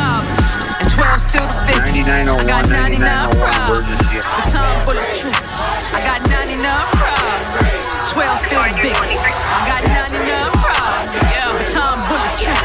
And 0.81 0.89
12 0.89 1.23
still 1.23 1.47
the 1.47 1.61
biggest. 1.67 2.09
I 2.09 2.45
got 2.47 2.65
99 2.69 3.31
problems. 3.37 3.85
The 4.09 4.21
time 4.49 4.87
bullets 4.87 5.21
true. 5.21 5.31
I 5.93 6.01
got 6.01 6.25
99 6.25 6.65
problems. 6.97 7.61
12 8.17 8.39
still 8.49 8.65
the 8.65 8.81
biggest. 8.81 9.21
I 9.21 9.61
got 9.69 9.83
99 9.85 10.25
problems. 10.57 11.21
Yeah, 11.29 11.53
the 11.53 11.67
time 11.69 12.01
bullets 12.09 12.41
true. 12.41 12.57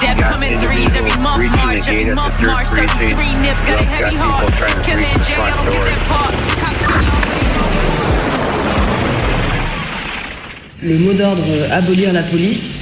Death 0.00 0.18
come 0.18 0.42
in 0.42 0.58
threes 0.60 0.94
every 0.96 1.14
month, 1.20 1.44
March, 1.60 1.86
every 1.86 2.14
month, 2.14 2.34
March. 2.42 2.66
33 2.72 3.36
nip, 3.44 3.56
got 3.68 3.78
a 3.78 3.84
heavy 3.84 4.16
heart. 4.16 4.48
It's 4.48 4.80
killing 4.80 5.04
in 5.04 5.20
jail, 5.22 5.44
don't 5.44 5.68
get 5.70 5.84
that 5.84 6.00
part. 6.08 6.32
Cops 6.58 7.21
Le 10.82 10.98
mot 10.98 11.12
d'ordre 11.12 11.44
euh, 11.50 11.68
abolir 11.70 12.12
la 12.12 12.22
police, 12.22 12.74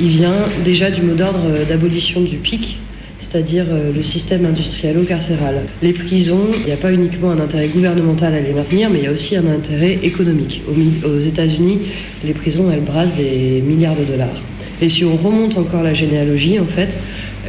il 0.00 0.08
vient 0.08 0.34
déjà 0.64 0.90
du 0.90 1.02
mot 1.02 1.14
d'ordre 1.14 1.40
euh, 1.46 1.64
d'abolition 1.64 2.20
du 2.20 2.36
PIC, 2.36 2.76
c'est-à-dire 3.20 3.66
euh, 3.70 3.92
le 3.94 4.02
système 4.02 4.44
industriel-carcéral. 4.46 5.60
Les 5.82 5.92
prisons, 5.92 6.46
il 6.60 6.66
n'y 6.66 6.72
a 6.72 6.76
pas 6.76 6.92
uniquement 6.92 7.30
un 7.30 7.40
intérêt 7.40 7.68
gouvernemental 7.68 8.34
à 8.34 8.40
les 8.40 8.52
maintenir, 8.52 8.90
mais 8.90 8.98
il 8.98 9.04
y 9.04 9.08
a 9.08 9.12
aussi 9.12 9.36
un 9.36 9.46
intérêt 9.46 9.98
économique. 10.02 10.62
Au 10.68 10.72
mi- 10.74 11.00
Aux 11.04 11.20
États-Unis, 11.20 11.78
les 12.24 12.32
prisons, 12.34 12.70
elles 12.72 12.80
brassent 12.80 13.14
des 13.14 13.62
milliards 13.64 13.96
de 13.96 14.04
dollars. 14.04 14.42
Et 14.82 14.88
si 14.88 15.04
on 15.04 15.16
remonte 15.16 15.56
encore 15.56 15.82
la 15.82 15.94
généalogie, 15.94 16.58
en 16.58 16.66
fait, 16.66 16.96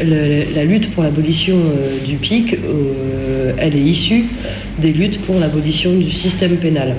la 0.02 0.64
lutte 0.64 0.92
pour 0.92 1.04
l'abolition 1.04 1.58
du 2.06 2.16
PIC, 2.16 2.56
elle 3.58 3.76
est 3.76 3.80
issue 3.82 4.26
des 4.80 4.94
luttes 4.94 5.20
pour 5.22 5.38
l'abolition 5.40 5.94
du 5.98 6.12
système 6.12 6.56
pénal 6.56 6.96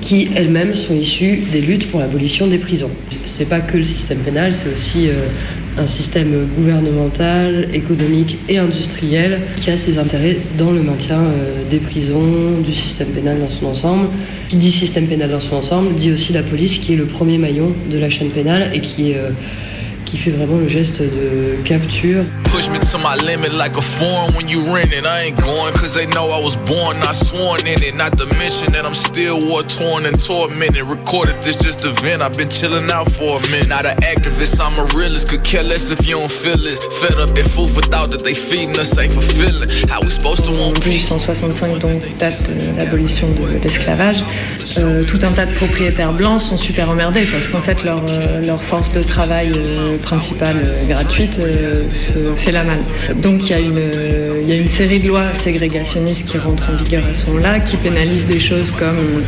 qui 0.00 0.28
elles-mêmes 0.34 0.74
sont 0.74 0.94
issues 0.94 1.42
des 1.52 1.60
luttes 1.60 1.90
pour 1.90 2.00
l'abolition 2.00 2.46
des 2.46 2.58
prisons. 2.58 2.90
C'est 3.26 3.48
pas 3.48 3.60
que 3.60 3.76
le 3.76 3.84
système 3.84 4.18
pénal, 4.18 4.54
c'est 4.54 4.72
aussi 4.72 5.08
euh, 5.08 5.26
un 5.76 5.86
système 5.86 6.46
gouvernemental, 6.56 7.68
économique 7.74 8.38
et 8.48 8.58
industriel 8.58 9.40
qui 9.56 9.70
a 9.70 9.76
ses 9.76 9.98
intérêts 9.98 10.38
dans 10.56 10.70
le 10.70 10.82
maintien 10.82 11.18
euh, 11.18 11.68
des 11.68 11.78
prisons, 11.78 12.60
du 12.64 12.72
système 12.72 13.08
pénal 13.08 13.40
dans 13.40 13.48
son 13.48 13.66
ensemble. 13.66 14.08
Qui 14.48 14.56
dit 14.56 14.70
système 14.70 15.06
pénal 15.06 15.30
dans 15.30 15.40
son 15.40 15.56
ensemble 15.56 15.94
dit 15.94 16.12
aussi 16.12 16.32
la 16.32 16.42
police 16.42 16.78
qui 16.78 16.94
est 16.94 16.96
le 16.96 17.06
premier 17.06 17.38
maillon 17.38 17.72
de 17.90 17.98
la 17.98 18.10
chaîne 18.10 18.30
pénale 18.30 18.70
et 18.72 18.80
qui, 18.80 19.10
est, 19.10 19.16
euh, 19.16 19.30
qui 20.10 20.18
fait 20.18 20.30
vraiment 20.32 20.58
le 20.58 20.68
geste 20.68 21.00
de 21.00 21.56
capture. 21.64 22.24
Push 22.50 22.68
me 22.68 22.80
to 22.80 22.98
my 22.98 23.14
limit 23.24 23.52
like 23.56 23.76
a 23.76 23.82
foreign 23.82 24.34
when 24.34 24.48
you 24.48 24.58
rent 24.74 24.92
it. 24.92 25.06
I 25.06 25.26
ain't 25.26 25.38
going 25.38 25.72
cause 25.74 25.94
they 25.94 26.06
know 26.06 26.26
I 26.26 26.40
was 26.42 26.56
born, 26.66 26.98
not 26.98 27.14
sworn 27.14 27.60
in 27.64 27.80
it. 27.80 27.94
Not 27.94 28.18
to 28.18 28.26
mention 28.36 28.72
that 28.72 28.84
I'm 28.84 28.94
still 28.94 29.38
war 29.46 29.62
torn 29.62 30.06
and 30.06 30.18
tormented. 30.18 30.82
Recorded 30.82 31.40
this 31.42 31.56
just 31.56 31.84
a 31.84 31.90
vent, 32.02 32.22
I've 32.22 32.36
been 32.36 32.50
chilling 32.50 32.90
out 32.90 33.10
for 33.12 33.38
a 33.38 33.42
minute. 33.50 33.68
Not 33.68 33.86
an 33.86 33.96
activist, 34.02 34.58
I'm 34.58 34.74
a 34.82 34.86
realist. 34.98 35.28
Could 35.28 35.44
care 35.44 35.62
less 35.62 35.90
if 35.90 36.04
you 36.08 36.18
don't 36.18 36.30
feel 36.30 36.56
this. 36.58 36.80
Fed 37.00 37.14
up 37.22 37.30
that 37.30 37.46
food 37.46 37.70
for 37.70 37.82
thought 37.82 38.10
that 38.10 38.24
they 38.24 38.34
feeding 38.34 38.76
us 38.80 38.98
ain't 38.98 39.12
fulfilling. 39.12 39.70
How 39.88 40.00
we 40.02 40.10
supposed 40.10 40.44
to 40.46 40.50
want 40.50 40.82
peace? 40.82 41.06
1865 41.08 41.78
donc 41.78 42.02
date 42.18 42.50
de 42.50 42.76
l'abolition 42.76 43.28
de 43.28 43.58
l'esclavage, 43.62 44.18
euh, 44.78 45.04
tout 45.04 45.20
un 45.22 45.32
tas 45.32 45.46
de 45.46 45.54
propriétaires 45.54 46.12
blancs 46.12 46.42
sont 46.42 46.58
super 46.58 46.90
emmerdés 46.90 47.26
parce 47.30 47.46
qu'en 47.48 47.62
fait 47.62 47.84
leur, 47.84 48.02
euh, 48.08 48.44
leur 48.44 48.62
force 48.62 48.92
de 48.92 49.02
travail 49.02 49.52
euh, 49.56 49.96
principale 50.00 50.56
euh, 50.64 50.86
gratuite 50.86 51.38
euh, 51.38 51.84
se 51.90 52.34
fait 52.36 52.52
la 52.52 52.64
malle. 52.64 52.78
Donc 53.22 53.40
il 53.42 53.50
y, 53.50 53.54
a 53.54 53.60
une, 53.60 53.78
euh, 53.78 54.40
il 54.42 54.48
y 54.48 54.52
a 54.52 54.56
une 54.56 54.68
série 54.68 55.00
de 55.00 55.08
lois 55.08 55.26
ségrégationnistes 55.34 56.28
qui 56.28 56.38
rentrent 56.38 56.70
en 56.70 56.82
vigueur 56.82 57.04
à 57.06 57.14
ce 57.14 57.26
moment-là, 57.26 57.60
qui 57.60 57.76
pénalisent 57.76 58.26
des 58.26 58.40
choses 58.40 58.72
comme 58.72 59.22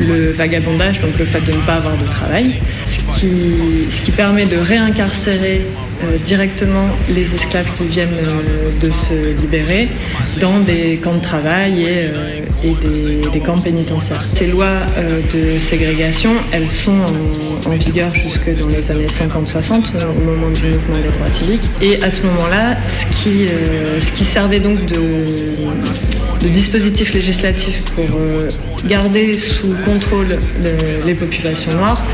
le 0.00 0.32
vagabondage, 0.32 1.00
donc 1.00 1.18
le 1.18 1.24
fait 1.24 1.40
de 1.40 1.52
ne 1.52 1.62
pas 1.62 1.74
avoir 1.74 1.96
de 1.96 2.06
travail, 2.06 2.54
ce 2.84 4.02
qui, 4.02 4.10
permet 4.12 4.46
de 4.46 4.56
réincarcérer 4.56 5.64
directement 6.24 6.86
les 7.08 7.34
esclaves 7.34 7.70
qui 7.72 7.84
viennent 7.84 8.08
euh, 8.14 8.66
de 8.66 8.92
se 8.92 9.40
libérer 9.40 9.88
dans 10.40 10.60
des 10.60 10.96
camps 10.96 11.14
de 11.16 11.22
travail 11.22 11.82
et, 11.82 11.86
euh, 11.88 13.30
des, 13.32 13.38
camps 13.40 13.58
pénitentiaires. 13.58 14.24
Ces 14.24 14.46
lois 14.48 14.66
euh, 14.96 15.20
de 15.34 15.58
ségrégation, 15.58 16.32
elles 16.52 16.70
sont 16.70 16.96
en, 17.66 17.70
vigueur 17.70 18.14
jusque 18.14 18.50
dans 18.58 18.68
les 18.68 18.90
années 18.90 19.06
50-60, 19.06 19.94
euh, 19.94 20.04
au 20.10 20.24
moment 20.24 20.50
du 20.50 20.62
mouvement 20.62 20.96
des 20.96 21.16
droits 21.16 21.30
civiques. 21.30 21.68
Et 21.80 22.02
à 22.02 22.10
ce 22.10 22.24
moment-là, 22.26 22.76
ce 22.88 23.22
qui, 23.22 23.46
euh, 23.46 24.00
ce 24.00 24.10
qui 24.12 24.24
servait 24.24 24.60
donc 24.60 24.84
de, 24.86 24.96
de 26.40 26.48
dispositif 26.48 27.12
législatif 27.14 27.82
pour 27.94 28.04
euh, 28.20 28.48
garder 28.86 29.36
sous 29.36 29.74
contrôle 29.84 30.28
le- 30.28 31.06
les 31.06 31.14
populations 31.14 31.72
noires 31.72 32.04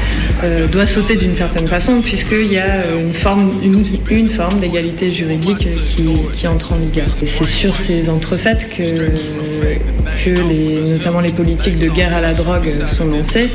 euh, 0.43 0.67
doit 0.67 0.87
sauter 0.87 1.17
d'une 1.17 1.35
certaine 1.35 1.69
façon 1.69 2.01
puisqu'il 2.01 2.51
y 2.53 2.59
a 2.59 2.67
euh, 2.67 3.03
une 3.03 3.13
forme, 3.13 3.51
une, 3.63 3.74
une 4.11 4.31
forme 4.31 4.61
d'égalité 4.61 5.13
juridique 5.13 5.67
qui, 5.85 6.07
qui 6.35 6.47
entre 6.47 6.75
en 6.75 6.77
vigueur. 6.77 7.07
Et 7.23 7.27
c'est 7.27 7.45
sur 7.45 7.75
ces 7.77 8.09
entrefaites 8.09 8.69
que, 8.69 8.83
que 10.25 10.31
les, 10.49 10.93
notamment 10.93 11.21
les 11.21 11.33
politiques 11.33 11.79
de 11.79 11.89
guerre 11.89 12.15
à 12.15 12.21
la 12.21 12.33
drogue 12.33 12.71
sont 12.91 13.07
lancées, 13.07 13.51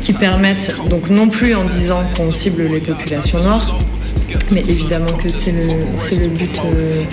qui 0.00 0.12
permettent 0.12 0.74
donc 0.88 1.10
non 1.10 1.28
plus 1.28 1.54
en 1.54 1.64
disant 1.64 2.02
qu'on 2.16 2.32
cible 2.32 2.62
les 2.62 2.80
populations 2.80 3.40
noires, 3.40 3.78
mais 4.50 4.60
évidemment 4.60 5.12
que 5.12 5.30
c'est 5.30 5.52
le, 5.52 5.78
c'est 5.98 6.20
le 6.20 6.28
but 6.28 6.58
euh, 6.64 7.04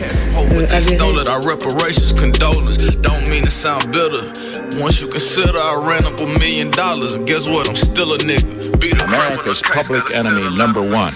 euh, 0.51 0.67
avéré. 0.69 0.97
Stole 0.97 1.19
it, 1.19 1.27
our 1.27 1.41
reparations, 1.41 2.13
condolence. 2.13 2.77
Don't 3.01 3.27
mean 3.29 3.43
to 3.43 3.51
sound 3.51 3.91
bitter. 3.91 4.31
Once 4.77 5.01
you 5.01 5.07
consider 5.07 5.57
I 5.57 5.75
ran 5.75 6.05
up 6.05 6.19
a 6.19 6.25
million 6.39 6.69
dollars, 6.71 7.15
and 7.15 7.25
guess 7.25 7.47
what? 7.47 7.69
I'm 7.69 7.75
still 7.75 8.13
a 8.13 8.17
nigga. 8.17 8.79
Be 8.79 8.89
the 8.89 9.03
America's 9.05 9.61
public 9.61 10.03
enemy 10.13 10.55
number 10.57 10.81
one 10.81 11.13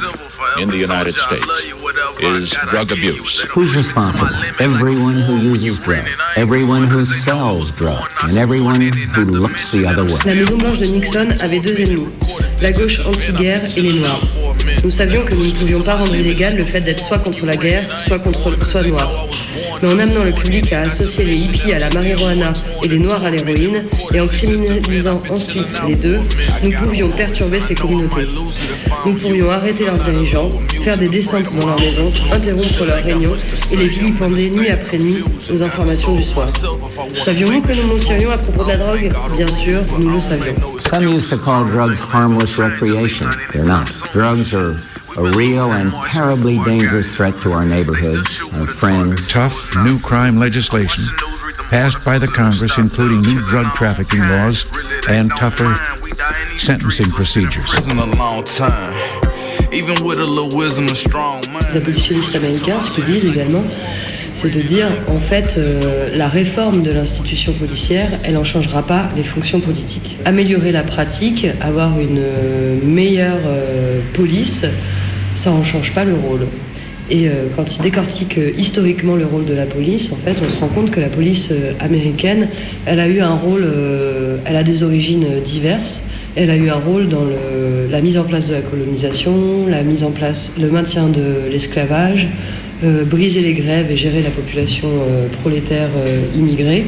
in 0.59 0.69
the 0.69 0.77
United 0.77 1.13
States 1.13 1.47
is 2.19 2.51
drug 2.69 2.91
abuse. 2.91 3.39
Who's 3.49 3.75
responsible? 3.75 4.33
Everyone 4.59 5.15
who 5.15 5.37
uses 5.37 5.79
drugs, 5.83 6.09
everyone 6.35 6.83
who 6.83 7.05
sells 7.05 7.71
drugs, 7.71 8.13
and 8.23 8.37
everyone 8.37 8.81
who 8.81 9.23
looks 9.23 9.71
the 9.71 9.85
other 9.85 10.03
way. 10.03 10.19
La 10.25 10.35
Maison 10.35 10.57
Blanche 10.57 10.79
de 10.79 10.85
Nixon 10.87 11.31
avait 11.41 11.59
deux 11.61 11.79
ennemis, 11.79 12.09
la 12.61 12.71
gauche 12.71 12.99
anti-guerre 13.05 13.63
et 13.77 13.81
les 13.81 13.99
Noirs. 13.99 14.48
Nous 14.83 14.89
savions 14.89 15.23
que 15.23 15.33
nous 15.33 15.45
ne 15.45 15.51
pouvions 15.51 15.81
pas 15.81 15.95
rendre 15.95 16.15
illégal 16.15 16.55
le 16.55 16.65
fait 16.65 16.81
d'être 16.81 17.03
soit 17.03 17.19
contre 17.19 17.45
la 17.45 17.55
guerre, 17.55 17.85
soit 17.99 18.19
contre 18.19 18.57
soit 18.65 18.83
noir. 18.83 19.27
Mais 19.81 19.93
en 19.93 19.99
amenant 19.99 20.23
le 20.23 20.31
public 20.31 20.71
à 20.73 20.81
associer 20.81 21.25
les 21.25 21.37
hippies 21.45 21.73
à 21.73 21.79
la 21.79 21.89
marijuana 21.91 22.53
et 22.83 22.87
les 22.87 22.99
noirs 22.99 23.23
à 23.23 23.29
l'héroïne, 23.29 23.83
et 24.13 24.19
en 24.19 24.27
criminalisant 24.27 25.19
ensuite 25.29 25.71
les 25.87 25.95
deux, 25.95 26.19
nous 26.63 26.71
pouvions 26.71 27.09
perturber 27.09 27.59
ces 27.59 27.75
communautés. 27.75 28.27
Nous 29.05 29.13
pourrions 29.13 29.49
arrêter 29.49 29.85
leurs 29.85 29.99
dirigeants, 29.99 30.49
faire 30.83 30.97
des 30.97 31.07
descentes 31.07 31.55
dans 31.55 31.67
leurs 31.67 31.79
maisons, 31.79 32.11
interrompre 32.31 32.85
leurs 32.85 33.03
réunions 33.03 33.35
et 33.71 33.75
les 33.75 33.87
vilipender 33.87 34.49
nuit 34.49 34.69
après 34.69 34.97
nuit 34.97 35.23
aux 35.51 35.63
informations 35.63 36.15
du 36.15 36.23
soir. 36.23 36.47
Savions-nous 37.23 37.61
que 37.61 37.73
nous 37.73 37.87
mentirions 37.87 38.31
à 38.31 38.37
propos 38.37 38.63
de 38.63 38.69
la 38.69 38.77
drogue? 38.77 39.09
Bien 39.35 39.47
sûr, 39.47 39.81
nous 39.99 40.13
le 40.13 40.19
savions. 40.19 40.55
Some 40.79 41.03
used 41.03 41.29
to 41.29 41.37
call 41.37 41.65
drugs 41.65 41.99
harmless 41.99 42.57
recreation. 42.57 43.27
They're 43.53 43.63
not. 43.65 43.85
Drugs 44.13 44.48
are 44.53 44.71
a 45.17 45.31
real 45.35 45.71
and 45.71 45.91
terribly 46.05 46.59
dangerous 46.63 47.15
threat 47.15 47.33
to 47.41 47.51
our 47.51 47.65
neighborhoods, 47.65 48.41
our 48.53 48.65
friends. 48.67 49.27
Tough 49.27 49.75
new 49.83 49.99
crime 49.99 50.37
legislation 50.37 51.03
passed 51.69 52.03
by 52.03 52.17
the 52.17 52.27
Congress, 52.27 52.77
including 52.77 53.21
new 53.21 53.39
drug 53.45 53.67
trafficking 53.75 54.21
laws 54.21 54.65
and 55.07 55.29
tougher 55.31 55.75
sentencing 56.57 57.09
procedures. 57.11 57.69
Prison 57.69 57.97
a 57.97 58.05
long 58.15 58.43
time. 58.43 58.93
Even 59.71 60.03
with 60.03 60.19
a 60.19 60.25
little 60.25 60.57
wisdom 60.57 60.87
and 60.87 60.97
strong 60.97 61.43
mind. 61.51 61.67
Les 61.73 61.77
abolitionnistes 61.77 62.35
américains, 62.35 62.81
ce 62.81 62.91
qu'ils 62.91 63.05
disent 63.05 63.25
également, 63.25 63.63
c'est 64.41 64.55
de 64.55 64.61
dire 64.61 64.87
en 65.09 65.19
fait 65.19 65.55
euh, 65.57 66.15
la 66.15 66.29
réforme 66.29 66.81
de 66.81 66.91
l'institution 66.91 67.51
policière, 67.51 68.07
elle 68.23 68.35
n'en 68.35 68.45
changera 68.45 68.83
pas 68.83 69.09
les 69.17 69.23
fonctions 69.23 69.59
politiques. 69.59 70.15
Améliorer 70.23 70.71
la 70.71 70.83
pratique, 70.83 71.45
avoir 71.59 71.99
une 71.99 72.19
euh, 72.19 72.77
meilleure 72.81 73.41
euh, 73.45 73.99
police, 74.13 74.65
ça 75.35 75.49
n'en 75.49 75.65
change 75.65 75.93
pas 75.93 76.05
le 76.05 76.13
rôle. 76.13 76.47
Et 77.11 77.27
quand 77.55 77.75
ils 77.75 77.81
décortiquent 77.81 78.37
euh, 78.37 78.51
historiquement 78.55 79.15
le 79.15 79.25
rôle 79.25 79.43
de 79.43 79.53
la 79.53 79.65
police, 79.65 80.09
en 80.13 80.15
fait, 80.15 80.37
on 80.45 80.49
se 80.49 80.57
rend 80.57 80.67
compte 80.67 80.91
que 80.91 81.01
la 81.01 81.09
police 81.09 81.51
américaine, 81.81 82.47
elle 82.85 83.01
a 83.01 83.07
eu 83.07 83.19
un 83.19 83.33
rôle, 83.33 83.67
elle 84.45 84.55
a 84.55 84.63
des 84.63 84.83
origines 84.83 85.25
diverses. 85.43 86.05
Elle 86.35 86.51
a 86.51 86.55
eu 86.55 86.69
un 86.69 86.75
rôle 86.75 87.07
dans 87.07 87.25
la 87.89 88.01
mise 88.01 88.17
en 88.17 88.23
place 88.23 88.47
de 88.47 88.53
la 88.53 88.61
colonisation, 88.61 89.65
la 89.67 89.81
mise 89.81 90.03
en 90.03 90.11
place, 90.11 90.53
le 90.61 90.69
maintien 90.69 91.07
de 91.07 91.51
l'esclavage, 91.51 92.27
euh, 92.83 93.03
briser 93.03 93.41
les 93.41 93.53
grèves 93.53 93.91
et 93.91 93.97
gérer 93.97 94.21
la 94.21 94.29
population 94.29 94.87
euh, 94.87 95.27
prolétaire 95.41 95.89
euh, 95.97 96.23
immigrée, 96.33 96.85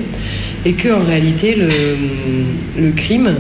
et 0.66 0.74
que 0.74 0.90
en 0.90 1.04
réalité 1.04 1.56
le, 1.56 1.68
le 2.82 2.92
crime, 2.92 3.36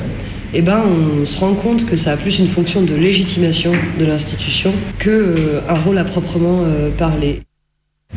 eh 0.53 0.61
ben, 0.61 0.83
on 0.85 1.25
se 1.25 1.37
rend 1.37 1.53
compte 1.53 1.85
que 1.85 1.95
ça 1.95 2.11
a 2.11 2.17
plus 2.17 2.39
une 2.39 2.47
fonction 2.47 2.81
de 2.81 2.93
légitimation 2.93 3.71
de 3.97 4.05
l'institution 4.05 4.73
que 4.99 5.61
un 5.69 5.75
rôle 5.75 5.97
à 5.97 6.03
proprement 6.03 6.65
parler. 6.97 7.41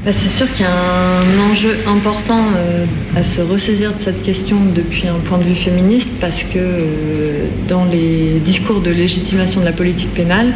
Bah, 0.02 0.12
c'est 0.12 0.28
sûr 0.28 0.52
qu'il 0.52 0.66
y 0.66 0.68
a 0.68 1.20
un 1.20 1.50
enjeu 1.50 1.78
important 1.86 2.40
euh, 2.56 2.84
à 3.16 3.24
se 3.24 3.40
ressaisir 3.40 3.94
de 3.94 3.98
cette 3.98 4.22
question 4.22 4.58
depuis 4.74 5.08
un 5.08 5.18
point 5.24 5.38
de 5.38 5.44
vue 5.44 5.54
féministe 5.54 6.10
parce 6.20 6.42
que 6.42 6.58
euh, 6.58 7.46
dans 7.68 7.86
les 7.86 8.38
discours 8.40 8.80
de 8.80 8.90
légitimation 8.90 9.60
de 9.60 9.64
la 9.64 9.72
politique 9.72 10.12
pénale, 10.12 10.52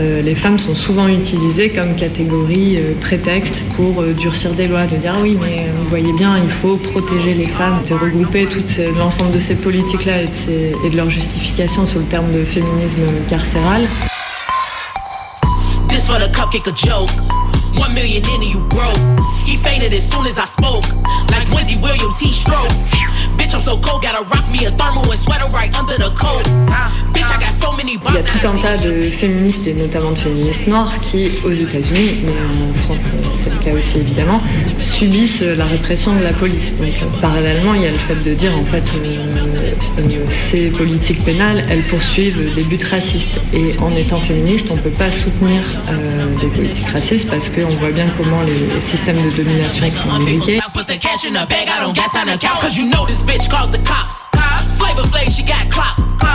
euh, 0.00 0.20
les 0.22 0.34
femmes 0.34 0.58
sont 0.58 0.74
souvent 0.74 1.06
utilisées 1.06 1.68
comme 1.68 1.94
catégorie 1.94 2.78
prétexte 3.00 3.62
pour 3.76 4.02
durcir 4.02 4.52
des 4.54 4.66
lois, 4.66 4.86
de 4.86 4.96
dire 4.96 5.14
ah 5.16 5.20
oui 5.22 5.38
mais 5.40 5.66
vous 5.76 5.88
voyez 5.88 6.12
bien 6.14 6.36
il 6.36 6.50
faut 6.50 6.76
protéger 6.76 7.34
les 7.34 7.46
femmes, 7.46 7.80
de 7.88 7.94
regrouper 7.94 8.48
l'ensemble 8.96 9.32
de 9.32 9.38
ces 9.38 9.54
politiques-là 9.54 10.22
et, 10.22 10.26
de 10.26 10.86
et 10.86 10.90
leur 10.96 11.08
justification 11.08 11.86
sous 11.86 12.00
le 12.00 12.04
terme 12.06 12.32
de 12.32 12.42
féminisme 12.42 13.02
carcéral. 13.28 13.82
One 17.78 17.94
million 17.94 18.22
in 18.28 18.42
and 18.42 18.50
you 18.50 18.60
broke. 18.68 18.98
He 19.46 19.56
fainted 19.56 19.92
as 19.92 20.04
soon 20.10 20.26
as 20.26 20.38
I 20.38 20.44
spoke. 20.44 20.84
Like 21.30 21.48
Wendy 21.54 21.78
Williams, 21.80 22.18
he 22.18 22.32
stroked. 22.32 22.74
Bitch, 23.38 23.54
I'm 23.54 23.60
so 23.60 23.78
cold, 23.78 24.02
gotta 24.02 24.24
rock 24.24 24.50
me 24.50 24.66
a 24.66 24.70
thermal 24.72 25.08
and 25.08 25.18
sweater 25.18 25.46
right 25.54 25.72
under 25.78 25.96
the 25.96 26.10
coat. 26.18 26.44
Il 28.08 28.14
y 28.14 28.18
a 28.18 28.22
tout 28.22 28.46
un 28.46 28.56
tas 28.60 28.76
de 28.76 29.10
féministes 29.10 29.66
et 29.66 29.74
notamment 29.74 30.12
de 30.12 30.16
féministes 30.16 30.66
noires 30.66 30.92
qui, 31.00 31.30
aux 31.44 31.52
États-Unis, 31.52 32.18
mais 32.24 32.32
en 32.32 32.72
France 32.72 33.02
c'est 33.34 33.50
le 33.50 33.56
cas 33.58 33.72
aussi 33.72 33.98
évidemment, 33.98 34.40
subissent 34.78 35.42
la 35.42 35.64
répression 35.64 36.14
de 36.14 36.22
la 36.22 36.32
police. 36.32 36.74
Donc 36.78 36.92
parallèlement, 37.20 37.74
il 37.74 37.82
y 37.82 37.86
a 37.86 37.90
le 37.90 37.98
fait 37.98 38.14
de 38.14 38.34
dire 38.34 38.56
en 38.56 38.62
fait 38.62 38.84
euh, 38.94 39.16
euh, 39.98 40.26
ces 40.30 40.68
politiques 40.70 41.24
pénales, 41.24 41.64
elles 41.70 41.82
poursuivent 41.82 42.54
des 42.54 42.62
buts 42.62 42.78
racistes. 42.90 43.40
Et 43.52 43.78
en 43.80 43.94
étant 43.96 44.20
féministe, 44.20 44.68
on 44.70 44.76
ne 44.76 44.80
peut 44.80 44.90
pas 44.90 45.10
soutenir 45.10 45.60
euh, 45.90 46.26
des 46.40 46.48
politiques 46.48 46.88
racistes 46.88 47.28
parce 47.28 47.48
qu'on 47.48 47.68
voit 47.68 47.90
bien 47.90 48.06
comment 48.16 48.42
les 48.42 48.80
systèmes 48.80 49.28
de 49.28 49.34
domination 49.34 49.84
sont 49.90 50.10
imbriqués. 50.10 50.60
Flavor 54.78 55.06
Flav, 55.06 55.28
she 55.28 55.42
got. 55.42 56.27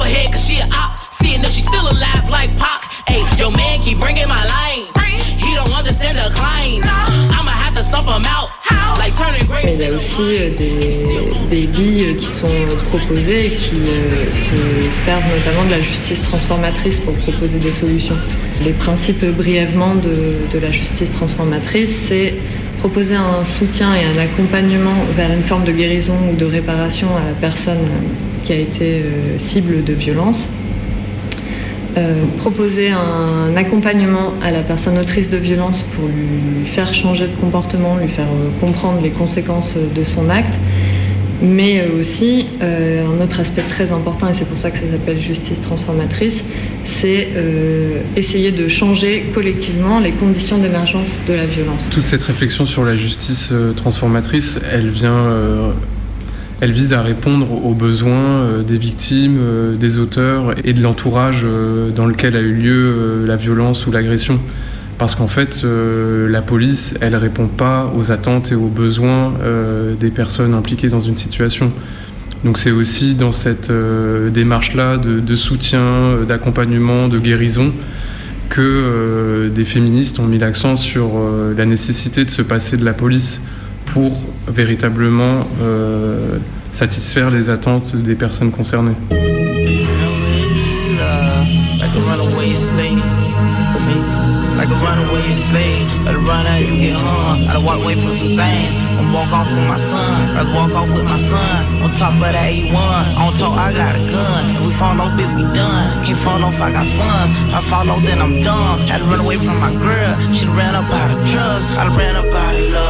Up 0.00 0.06
ahead, 0.06 0.32
cause 0.32 0.46
she 0.46 0.56
a 0.60 0.66
op. 0.72 0.96
Seeing 1.12 1.44
if 1.44 1.52
she 1.52 1.60
still 1.60 1.86
alive 1.86 2.26
like 2.30 2.56
Pac. 2.56 2.88
Hey, 3.06 3.20
your 3.36 3.50
man 3.52 3.78
keep 3.80 3.98
bringing 3.98 4.28
my 4.28 4.44
line. 4.48 4.88
He 5.36 5.54
don't 5.54 5.72
understand 5.72 6.16
the 6.16 6.30
decline. 6.30 6.80
I'ma 7.36 7.50
have 7.50 7.74
to 7.76 7.82
stomp 7.82 8.08
him 8.08 8.24
out. 8.24 8.48
Like 8.96 9.14
turning 9.18 9.46
grapes. 9.46 9.66
Mais 9.66 9.74
il 9.74 9.80
y 9.80 9.92
a 9.92 9.92
aussi 9.94 10.22
euh, 10.22 10.56
des, 10.56 10.96
des 11.50 11.66
billes 11.66 12.16
qui 12.16 12.30
sont 12.30 12.48
proposées 12.86 13.46
et 13.46 13.56
qui 13.56 13.76
euh, 13.76 14.24
se 14.32 15.04
servent 15.04 15.28
notamment 15.36 15.64
de 15.66 15.70
la 15.72 15.82
justice 15.82 16.22
transformatrice 16.22 16.98
pour 17.00 17.14
proposer 17.18 17.58
des 17.58 17.72
solutions. 17.72 18.16
Les 18.64 18.72
principes 18.72 19.24
brièvement 19.36 19.96
de, 19.96 20.48
de 20.50 20.58
la 20.58 20.70
justice 20.70 21.12
transformatrice, 21.12 22.06
c'est 22.08 22.34
proposer 22.78 23.16
un 23.16 23.44
soutien 23.44 23.94
et 23.94 24.04
un 24.04 24.18
accompagnement 24.18 24.96
vers 25.14 25.30
une 25.30 25.42
forme 25.42 25.64
de 25.64 25.72
guérison 25.72 26.16
ou 26.32 26.36
de 26.36 26.46
réparation 26.46 27.08
à 27.16 27.26
la 27.26 27.34
personne 27.38 27.84
euh, 27.84 28.29
qui 28.50 28.56
a 28.56 28.58
été 28.58 29.02
euh, 29.04 29.38
cible 29.38 29.84
de 29.84 29.92
violence. 29.92 30.48
Euh, 31.96 32.24
proposer 32.38 32.90
un 32.90 33.56
accompagnement 33.56 34.32
à 34.42 34.50
la 34.50 34.62
personne 34.62 34.98
autrice 34.98 35.30
de 35.30 35.36
violence 35.36 35.84
pour 35.92 36.08
lui 36.08 36.66
faire 36.66 36.92
changer 36.92 37.28
de 37.28 37.36
comportement, 37.36 37.96
lui 37.96 38.08
faire 38.08 38.26
euh, 38.26 38.60
comprendre 38.60 39.02
les 39.02 39.10
conséquences 39.10 39.74
de 39.76 40.02
son 40.02 40.28
acte, 40.28 40.58
mais 41.42 41.86
aussi 41.98 42.46
un 42.60 43.22
autre 43.22 43.40
aspect 43.40 43.62
très 43.62 43.92
important, 43.92 44.28
et 44.28 44.34
c'est 44.34 44.44
pour 44.44 44.58
ça 44.58 44.70
que 44.70 44.78
ça 44.78 44.84
s'appelle 44.92 45.18
justice 45.18 45.60
transformatrice, 45.62 46.44
c'est 46.84 47.28
essayer 48.14 48.50
de 48.50 48.68
changer 48.68 49.24
collectivement 49.32 50.00
les 50.00 50.10
conditions 50.10 50.58
d'émergence 50.58 51.18
de 51.26 51.32
la 51.32 51.46
violence. 51.46 51.88
Toute 51.90 52.04
cette 52.04 52.22
réflexion 52.24 52.66
sur 52.66 52.84
la 52.84 52.94
justice 52.94 53.54
transformatrice, 53.74 54.58
elle 54.70 54.90
vient, 54.90 55.72
elle 56.60 56.72
vise 56.72 56.92
à 56.92 57.02
répondre 57.02 57.50
aux 57.64 57.74
besoins 57.74 58.42
euh, 58.42 58.62
des 58.62 58.76
victimes, 58.76 59.38
euh, 59.40 59.76
des 59.76 59.96
auteurs 59.98 60.54
et 60.62 60.72
de 60.74 60.82
l'entourage 60.82 61.40
euh, 61.44 61.90
dans 61.90 62.06
lequel 62.06 62.36
a 62.36 62.40
eu 62.40 62.52
lieu 62.52 63.24
la 63.26 63.36
violence 63.36 63.86
ou 63.86 63.90
l'agression. 63.90 64.38
Parce 64.98 65.14
qu'en 65.14 65.28
fait, 65.28 65.64
la 65.64 66.42
police, 66.42 66.94
elle 67.00 67.16
répond 67.16 67.46
pas 67.46 67.90
aux 67.96 68.10
attentes 68.12 68.52
et 68.52 68.54
aux 68.54 68.68
besoins 68.68 69.32
des 69.98 70.10
personnes 70.10 70.52
impliquées 70.52 70.88
dans 70.88 71.00
une 71.00 71.16
situation. 71.16 71.72
Donc 72.44 72.58
c'est 72.58 72.70
aussi 72.70 73.14
dans 73.14 73.32
cette 73.32 73.72
démarche-là 74.30 74.98
de, 74.98 75.36
soutien, 75.36 76.18
d'accompagnement, 76.28 77.08
de 77.08 77.18
guérison 77.18 77.72
que 78.50 79.48
des 79.48 79.64
féministes 79.64 80.20
ont 80.20 80.26
mis 80.26 80.38
l'accent 80.38 80.76
sur 80.76 81.12
la 81.56 81.64
nécessité 81.64 82.26
de 82.26 82.30
se 82.30 82.42
passer 82.42 82.76
de 82.76 82.84
la 82.84 82.92
police 82.92 83.40
pour 83.92 84.12
véritablement 84.48 85.46
euh, 85.60 86.38
satisfaire 86.72 87.30
les 87.30 87.50
attentes 87.50 87.94
des 87.94 88.14
personnes 88.14 88.50
concernées. 88.50 88.96
like 94.60 94.68
a 94.68 94.76
runaway 94.84 95.32
run 96.20 96.46
out, 96.46 96.60
you 96.60 96.76
get 96.76 96.96
walk 97.64 97.80
away 97.80 97.94
from 97.96 98.12
off 99.32 99.48
with 99.48 99.66
my 99.66 99.78
son. 99.80 100.36
Rather 100.36 100.52
walk 100.52 100.72
off 100.76 100.90
with 100.92 101.04
my 101.04 101.16
son. 101.16 101.82
On 101.82 101.90
top 101.96 102.14
of 102.14 102.20
that, 102.20 102.52
he 102.52 102.68
won. 102.68 103.02
On 103.16 103.32
top, 103.32 103.56
I 103.56 103.72
got 103.72 103.96
a 103.96 104.02
gun. 104.04 104.42
If 104.56 104.60
we 104.66 104.72
fall 104.76 105.00
off, 105.00 105.16
bitch, 105.16 105.32
we 105.32 105.42
done. 105.56 106.04
Can't 106.04 106.20
fall 106.20 106.44
off, 106.44 106.60
I 106.60 106.72
got 106.76 106.86
funds. 106.98 107.34
I 107.56 107.60
fall 107.72 107.88
off, 107.90 108.04
then 108.04 108.20
I'm 108.20 108.42
dumb. 108.42 108.84
Had 108.86 108.98
to 108.98 109.04
run 109.04 109.20
away 109.20 109.36
from 109.36 109.56
my 109.58 109.72
girl. 109.72 110.12
Should've 110.36 110.56
ran 110.56 110.74
up 110.76 110.92
out 110.92 111.10
of 111.10 111.18
drugs. 111.32 111.64
I'd've 111.80 111.96
ran 111.96 112.16
up 112.16 112.28
out 112.28 112.54
of 112.54 112.66
love. 112.76 112.89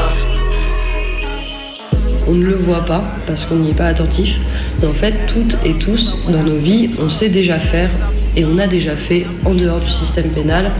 On 2.30 2.34
ne 2.34 2.44
le 2.44 2.54
voit 2.54 2.84
pas 2.84 3.02
parce 3.26 3.44
qu'on 3.44 3.56
n'y 3.56 3.70
est 3.70 3.74
pas 3.74 3.88
attentif. 3.88 4.38
Mais 4.80 4.86
en 4.86 4.92
fait, 4.92 5.14
toutes 5.26 5.56
et 5.64 5.74
tous, 5.74 6.16
dans 6.28 6.44
nos 6.44 6.54
vies, 6.54 6.90
on 7.02 7.10
sait 7.10 7.28
déjà 7.28 7.58
faire 7.58 7.90
et 8.36 8.44
on 8.44 8.56
a 8.58 8.68
déjà 8.68 8.94
fait 8.94 9.26
en 9.44 9.52
dehors 9.52 9.80
du 9.80 9.90
système 9.90 10.28
pénal 10.28 10.70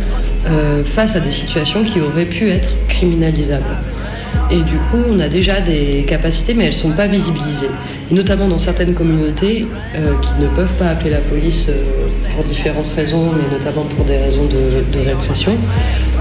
euh, 0.46 0.84
face 0.84 1.16
à 1.16 1.20
des 1.20 1.32
situations 1.32 1.82
qui 1.82 2.00
auraient 2.00 2.26
pu 2.26 2.48
être 2.50 2.70
criminalisables. 2.86 3.64
Et 4.52 4.58
du 4.58 4.76
coup, 4.76 4.98
on 5.10 5.18
a 5.18 5.28
déjà 5.28 5.60
des 5.60 6.04
capacités, 6.06 6.54
mais 6.54 6.66
elles 6.66 6.70
ne 6.70 6.76
sont 6.76 6.92
pas 6.92 7.08
visibilisées. 7.08 7.70
Notamment 8.12 8.46
dans 8.46 8.58
certaines 8.58 8.94
communautés 8.94 9.66
euh, 9.96 10.12
qui 10.22 10.42
ne 10.42 10.46
peuvent 10.48 10.74
pas 10.78 10.90
appeler 10.90 11.10
la 11.10 11.18
police 11.18 11.66
euh, 11.68 11.82
pour 12.32 12.44
différentes 12.44 12.90
raisons, 12.94 13.32
mais 13.32 13.56
notamment 13.56 13.82
pour 13.96 14.04
des 14.04 14.18
raisons 14.18 14.46
de 14.46 14.98
répression, 15.04 15.56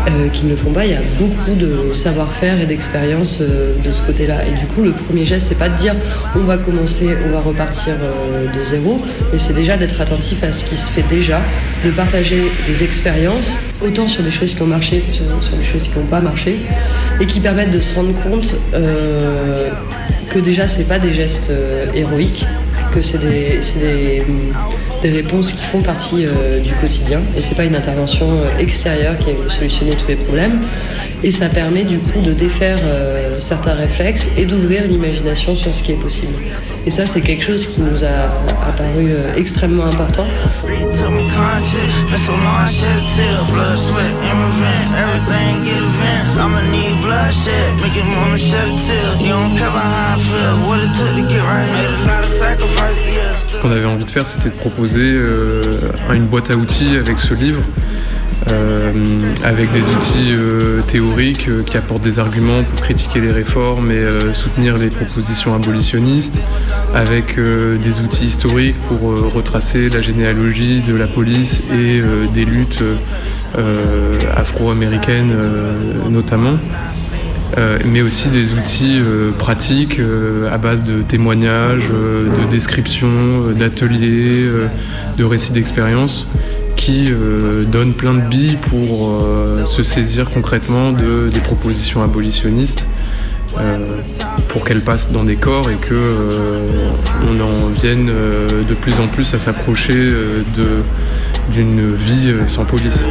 euh, 0.07 0.29
qui 0.29 0.45
ne 0.45 0.51
le 0.51 0.55
font 0.55 0.71
pas. 0.71 0.85
Il 0.85 0.91
y 0.91 0.95
a 0.95 1.01
beaucoup 1.19 1.53
de 1.55 1.93
savoir-faire 1.93 2.61
et 2.61 2.65
d'expérience 2.65 3.39
euh, 3.41 3.75
de 3.83 3.91
ce 3.91 4.01
côté-là. 4.01 4.45
Et 4.47 4.51
du 4.51 4.65
coup, 4.67 4.81
le 4.81 4.91
premier 4.91 5.23
geste, 5.23 5.47
c'est 5.49 5.57
pas 5.57 5.69
de 5.69 5.77
dire 5.77 5.93
on 6.35 6.39
va 6.39 6.57
commencer, 6.57 7.09
on 7.27 7.31
va 7.31 7.41
repartir 7.41 7.95
euh, 8.01 8.47
de 8.47 8.63
zéro, 8.63 8.97
mais 9.31 9.39
c'est 9.39 9.53
déjà 9.53 9.77
d'être 9.77 9.99
attentif 9.99 10.43
à 10.43 10.51
ce 10.53 10.63
qui 10.63 10.77
se 10.77 10.89
fait 10.89 11.03
déjà, 11.09 11.41
de 11.83 11.91
partager 11.91 12.51
des 12.67 12.83
expériences, 12.83 13.57
autant 13.85 14.07
sur 14.07 14.23
des 14.23 14.31
choses 14.31 14.53
qui 14.53 14.61
ont 14.61 14.67
marché 14.67 15.01
que 15.01 15.13
sur, 15.13 15.25
sur 15.41 15.57
des 15.57 15.65
choses 15.65 15.83
qui 15.83 15.99
n'ont 15.99 16.05
pas 16.05 16.21
marché, 16.21 16.59
et 17.19 17.25
qui 17.25 17.39
permettent 17.39 17.71
de 17.71 17.81
se 17.81 17.93
rendre 17.93 18.13
compte 18.23 18.55
que 18.71 20.39
déjà, 20.39 20.67
c'est 20.67 20.87
pas 20.87 20.99
des 20.99 21.13
gestes 21.13 21.51
héroïques, 21.93 22.45
que 22.93 23.01
c'est 23.01 23.17
des, 23.17 23.59
c'est 23.61 24.23
des, 25.01 25.09
réponses 25.09 25.51
qui 25.51 25.63
font 25.63 25.81
partie 25.81 26.25
euh, 26.25 26.59
du 26.59 26.73
quotidien. 26.73 27.21
Et 27.37 27.41
c'est 27.41 27.55
pas 27.55 27.65
une 27.65 27.75
intervention 27.75 28.31
euh, 28.31 28.57
extérieure 28.59 29.15
qui 29.17 29.33
va 29.33 29.49
solutionner 29.49 29.95
tous 29.95 30.07
les 30.07 30.15
problèmes 30.15 30.59
et 31.23 31.31
ça 31.31 31.49
permet 31.49 31.83
du 31.83 31.99
coup 31.99 32.21
de 32.21 32.33
défaire 32.33 32.77
euh, 32.83 33.39
certains 33.39 33.73
réflexes 33.73 34.29
et 34.37 34.45
d'ouvrir 34.45 34.83
l'imagination 34.87 35.55
sur 35.55 35.73
ce 35.73 35.83
qui 35.83 35.91
est 35.91 36.01
possible. 36.01 36.33
Et 36.85 36.91
ça 36.91 37.05
c'est 37.05 37.21
quelque 37.21 37.43
chose 37.43 37.65
qui 37.67 37.81
nous 37.81 38.03
a 38.03 38.67
apparu 38.67 39.09
euh, 39.09 39.35
extrêmement 39.35 39.85
important. 39.85 40.25
Ce 53.47 53.59
qu'on 53.59 53.71
avait 53.71 53.85
envie 53.85 54.05
de 54.05 54.11
faire, 54.11 54.25
c'était 54.25 54.49
de 54.49 54.55
proposer 54.55 55.13
euh, 55.13 55.61
une 56.13 56.27
boîte 56.27 56.49
à 56.49 56.55
outils 56.55 56.95
avec 56.95 57.19
ce 57.19 57.33
livre, 57.33 57.61
avec 59.43 59.71
des 59.71 59.81
outils 59.89 60.31
euh, 60.31 60.81
théoriques 60.81 61.47
euh, 61.49 61.63
qui 61.63 61.77
apportent 61.77 62.01
des 62.01 62.19
arguments 62.19 62.63
pour 62.63 62.81
critiquer 62.81 63.19
les 63.19 63.31
réformes 63.31 63.91
et 63.91 63.95
euh, 63.95 64.33
soutenir 64.33 64.77
les 64.77 64.87
propositions 64.87 65.53
abolitionnistes, 65.55 66.39
avec 66.93 67.37
euh, 67.37 67.77
des 67.77 67.99
outils 67.99 68.25
historiques 68.25 68.77
pour 68.87 69.11
euh, 69.11 69.31
retracer 69.33 69.89
la 69.89 70.01
généalogie 70.01 70.81
de 70.81 70.95
la 70.95 71.07
police 71.07 71.61
et 71.71 71.99
euh, 72.01 72.25
des 72.33 72.45
luttes 72.45 72.83
euh, 73.57 74.19
afro-américaines 74.35 75.31
euh, 75.33 76.09
notamment. 76.09 76.57
Euh, 77.57 77.79
mais 77.83 78.01
aussi 78.01 78.29
des 78.29 78.53
outils 78.53 78.99
euh, 78.99 79.31
pratiques 79.31 79.99
euh, 79.99 80.53
à 80.53 80.59
base 80.59 80.83
de 80.83 81.01
témoignages, 81.01 81.89
euh, 81.91 82.25
de 82.25 82.49
descriptions, 82.49 83.07
euh, 83.09 83.53
d'ateliers, 83.53 84.43
euh, 84.43 84.67
de 85.17 85.23
récits 85.23 85.51
d'expérience 85.51 86.27
qui 86.79 87.07
euh, 87.11 87.65
donnent 87.65 87.93
plein 87.93 88.13
de 88.13 88.21
billes 88.21 88.55
pour 88.55 89.09
euh, 89.09 89.65
se 89.65 89.83
saisir 89.83 90.29
concrètement 90.29 90.93
de, 90.93 91.27
des 91.27 91.41
propositions 91.41 92.01
abolitionnistes 92.01 92.87
euh, 93.59 93.97
pour 94.47 94.63
qu'elles 94.63 94.81
passent 94.81 95.11
dans 95.11 95.25
des 95.25 95.35
corps 95.35 95.69
et 95.69 95.75
que 95.75 96.15
on 97.29 97.41
en 97.41 97.67
vienne 97.77 98.05
de 98.07 98.73
plus 98.75 98.93
en 98.93 99.07
plus 99.07 99.33
à 99.33 99.39
s'approcher 99.39 100.09
d'une 101.51 101.95
vie 101.95 102.33
sans 102.47 102.63
police. 102.63 103.05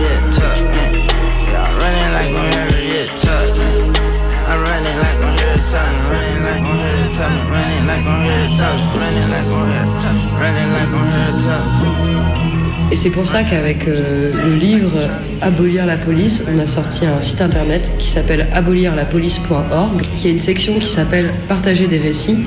Et 12.90 12.96
c'est 12.96 13.10
pour 13.10 13.28
ça 13.28 13.42
qu'avec 13.42 13.86
euh, 13.86 14.32
le 14.32 14.54
livre 14.54 14.98
Abolir 15.42 15.84
la 15.84 15.96
police, 15.98 16.44
on 16.52 16.58
a 16.58 16.66
sorti 16.66 17.04
un 17.04 17.20
site 17.20 17.42
internet 17.42 17.92
qui 17.98 18.08
s'appelle 18.08 18.48
abolirlapolice.org, 18.52 20.02
qui 20.16 20.26
a 20.26 20.30
une 20.30 20.40
section 20.40 20.78
qui 20.78 20.90
s'appelle 20.90 21.30
Partager 21.48 21.86
des 21.86 21.98
récits. 21.98 22.38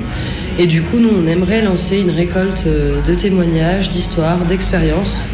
Et 0.58 0.66
du 0.66 0.82
coup, 0.82 0.98
nous, 0.98 1.10
on 1.10 1.26
aimerait 1.26 1.62
lancer 1.62 2.00
une 2.00 2.10
récolte 2.10 2.64
euh, 2.66 3.00
de 3.02 3.14
témoignages, 3.14 3.88
d'histoires, 3.88 4.38
d'expériences 4.38 5.24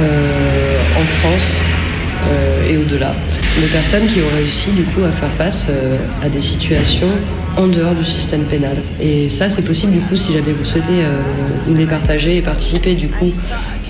euh, 0.00 0.78
en 0.96 1.04
France 1.04 1.56
et 2.70 2.78
au-delà, 2.78 3.14
de 3.60 3.66
personnes 3.66 4.06
qui 4.06 4.20
ont 4.20 4.34
réussi 4.34 4.70
du 4.70 4.84
coup 4.84 5.02
à 5.02 5.12
faire 5.12 5.30
face 5.34 5.68
à 6.22 6.28
des 6.30 6.40
situations 6.40 7.10
en 7.58 7.66
dehors 7.66 7.94
du 7.94 8.06
système 8.06 8.44
pénal. 8.44 8.78
Et 8.98 9.28
ça, 9.28 9.50
c'est 9.50 9.62
possible 9.62 9.92
du 9.92 9.98
coup 9.98 10.16
si 10.16 10.32
jamais 10.32 10.52
vous 10.52 10.64
souhaitez 10.64 11.04
nous 11.68 11.74
les 11.74 11.84
partager 11.84 12.38
et 12.38 12.40
participer 12.40 12.94
du 12.94 13.08
coup 13.08 13.30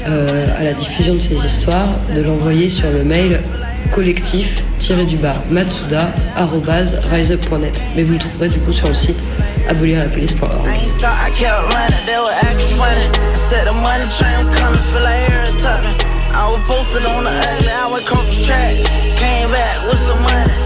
euh, 0.06 0.46
à 0.58 0.64
la 0.64 0.72
diffusion 0.72 1.14
de 1.14 1.20
ces 1.20 1.36
histoires, 1.36 1.92
de 2.14 2.22
l'envoyer 2.22 2.70
sur 2.70 2.90
le 2.90 3.04
mail 3.04 3.40
collectif 3.94 4.64
du 5.08 5.16
bas 5.16 5.36
matsuda.riseup.net. 5.50 7.82
Mais 7.96 8.02
vous 8.02 8.12
le 8.12 8.18
trouverez 8.18 8.50
du 8.50 8.58
coup 8.60 8.72
sur 8.72 8.88
le 8.88 8.94
site 8.94 9.24
abolirlapolice.org. 9.68 10.68
I 16.36 17.88
was 17.88 18.02
posted. 18.02 18.84
Came 19.16 19.50
back 19.50 19.86
with 19.86 19.98
some 20.00 20.20
money. 20.22 20.63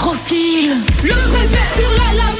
Le 0.00 1.28
préfet 1.28 1.82
hurle 1.82 2.00
à 2.08 2.14
la 2.14 2.37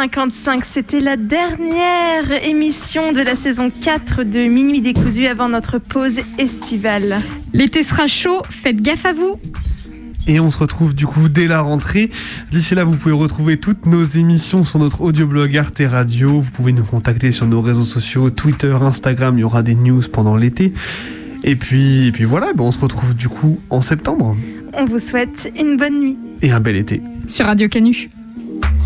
55. 0.00 0.64
C'était 0.64 1.00
la 1.00 1.18
dernière 1.18 2.32
émission 2.42 3.12
de 3.12 3.20
la 3.20 3.36
saison 3.36 3.70
4 3.70 4.22
de 4.22 4.48
Minuit 4.48 4.80
décousu 4.80 5.26
avant 5.26 5.50
notre 5.50 5.76
pause 5.76 6.20
estivale. 6.38 7.20
L'été 7.52 7.82
sera 7.82 8.06
chaud, 8.06 8.40
faites 8.48 8.80
gaffe 8.80 9.04
à 9.04 9.12
vous. 9.12 9.38
Et 10.26 10.40
on 10.40 10.48
se 10.48 10.56
retrouve 10.56 10.94
du 10.94 11.06
coup 11.06 11.28
dès 11.28 11.46
la 11.46 11.60
rentrée. 11.60 12.08
D'ici 12.50 12.74
là, 12.74 12.84
vous 12.84 12.96
pouvez 12.96 13.14
retrouver 13.14 13.58
toutes 13.58 13.84
nos 13.84 14.02
émissions 14.02 14.64
sur 14.64 14.78
notre 14.78 15.02
audioblog 15.02 15.54
Arte 15.58 15.82
Radio. 15.86 16.40
Vous 16.40 16.50
pouvez 16.50 16.72
nous 16.72 16.84
contacter 16.84 17.30
sur 17.30 17.46
nos 17.46 17.60
réseaux 17.60 17.84
sociaux, 17.84 18.30
Twitter, 18.30 18.74
Instagram. 18.80 19.36
Il 19.36 19.42
y 19.42 19.44
aura 19.44 19.62
des 19.62 19.74
news 19.74 20.00
pendant 20.10 20.34
l'été. 20.34 20.72
Et 21.44 21.56
puis, 21.56 22.06
et 22.06 22.12
puis 22.12 22.24
voilà, 22.24 22.54
ben 22.54 22.64
on 22.64 22.72
se 22.72 22.78
retrouve 22.78 23.14
du 23.14 23.28
coup 23.28 23.60
en 23.68 23.82
septembre. 23.82 24.34
On 24.72 24.86
vous 24.86 24.98
souhaite 24.98 25.52
une 25.60 25.76
bonne 25.76 26.00
nuit. 26.00 26.18
Et 26.40 26.52
un 26.52 26.60
bel 26.60 26.76
été. 26.76 27.02
Sur 27.26 27.44
Radio 27.44 27.68
Canu. 27.68 28.08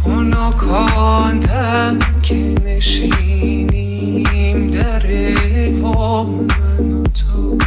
خنکاندم 0.04 1.98
که 2.22 2.54
نشینیم 2.64 3.84
در 4.66 5.02
پا 5.82 6.24
من 6.24 6.92
و 6.92 7.02
تو. 7.02 7.58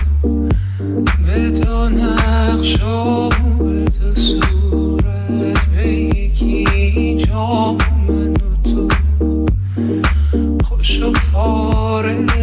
به 1.26 1.50
دو 1.50 1.90
نقش 1.90 2.84
و 2.84 3.30
به 3.30 3.86
دو 3.86 4.16
صورت 4.16 5.68
دنیا 6.40 7.78
من 8.08 8.34
و 8.34 8.56
تو. 8.64 8.88
خوش 10.64 11.02
و 11.02 11.14
فارغ 11.14 12.37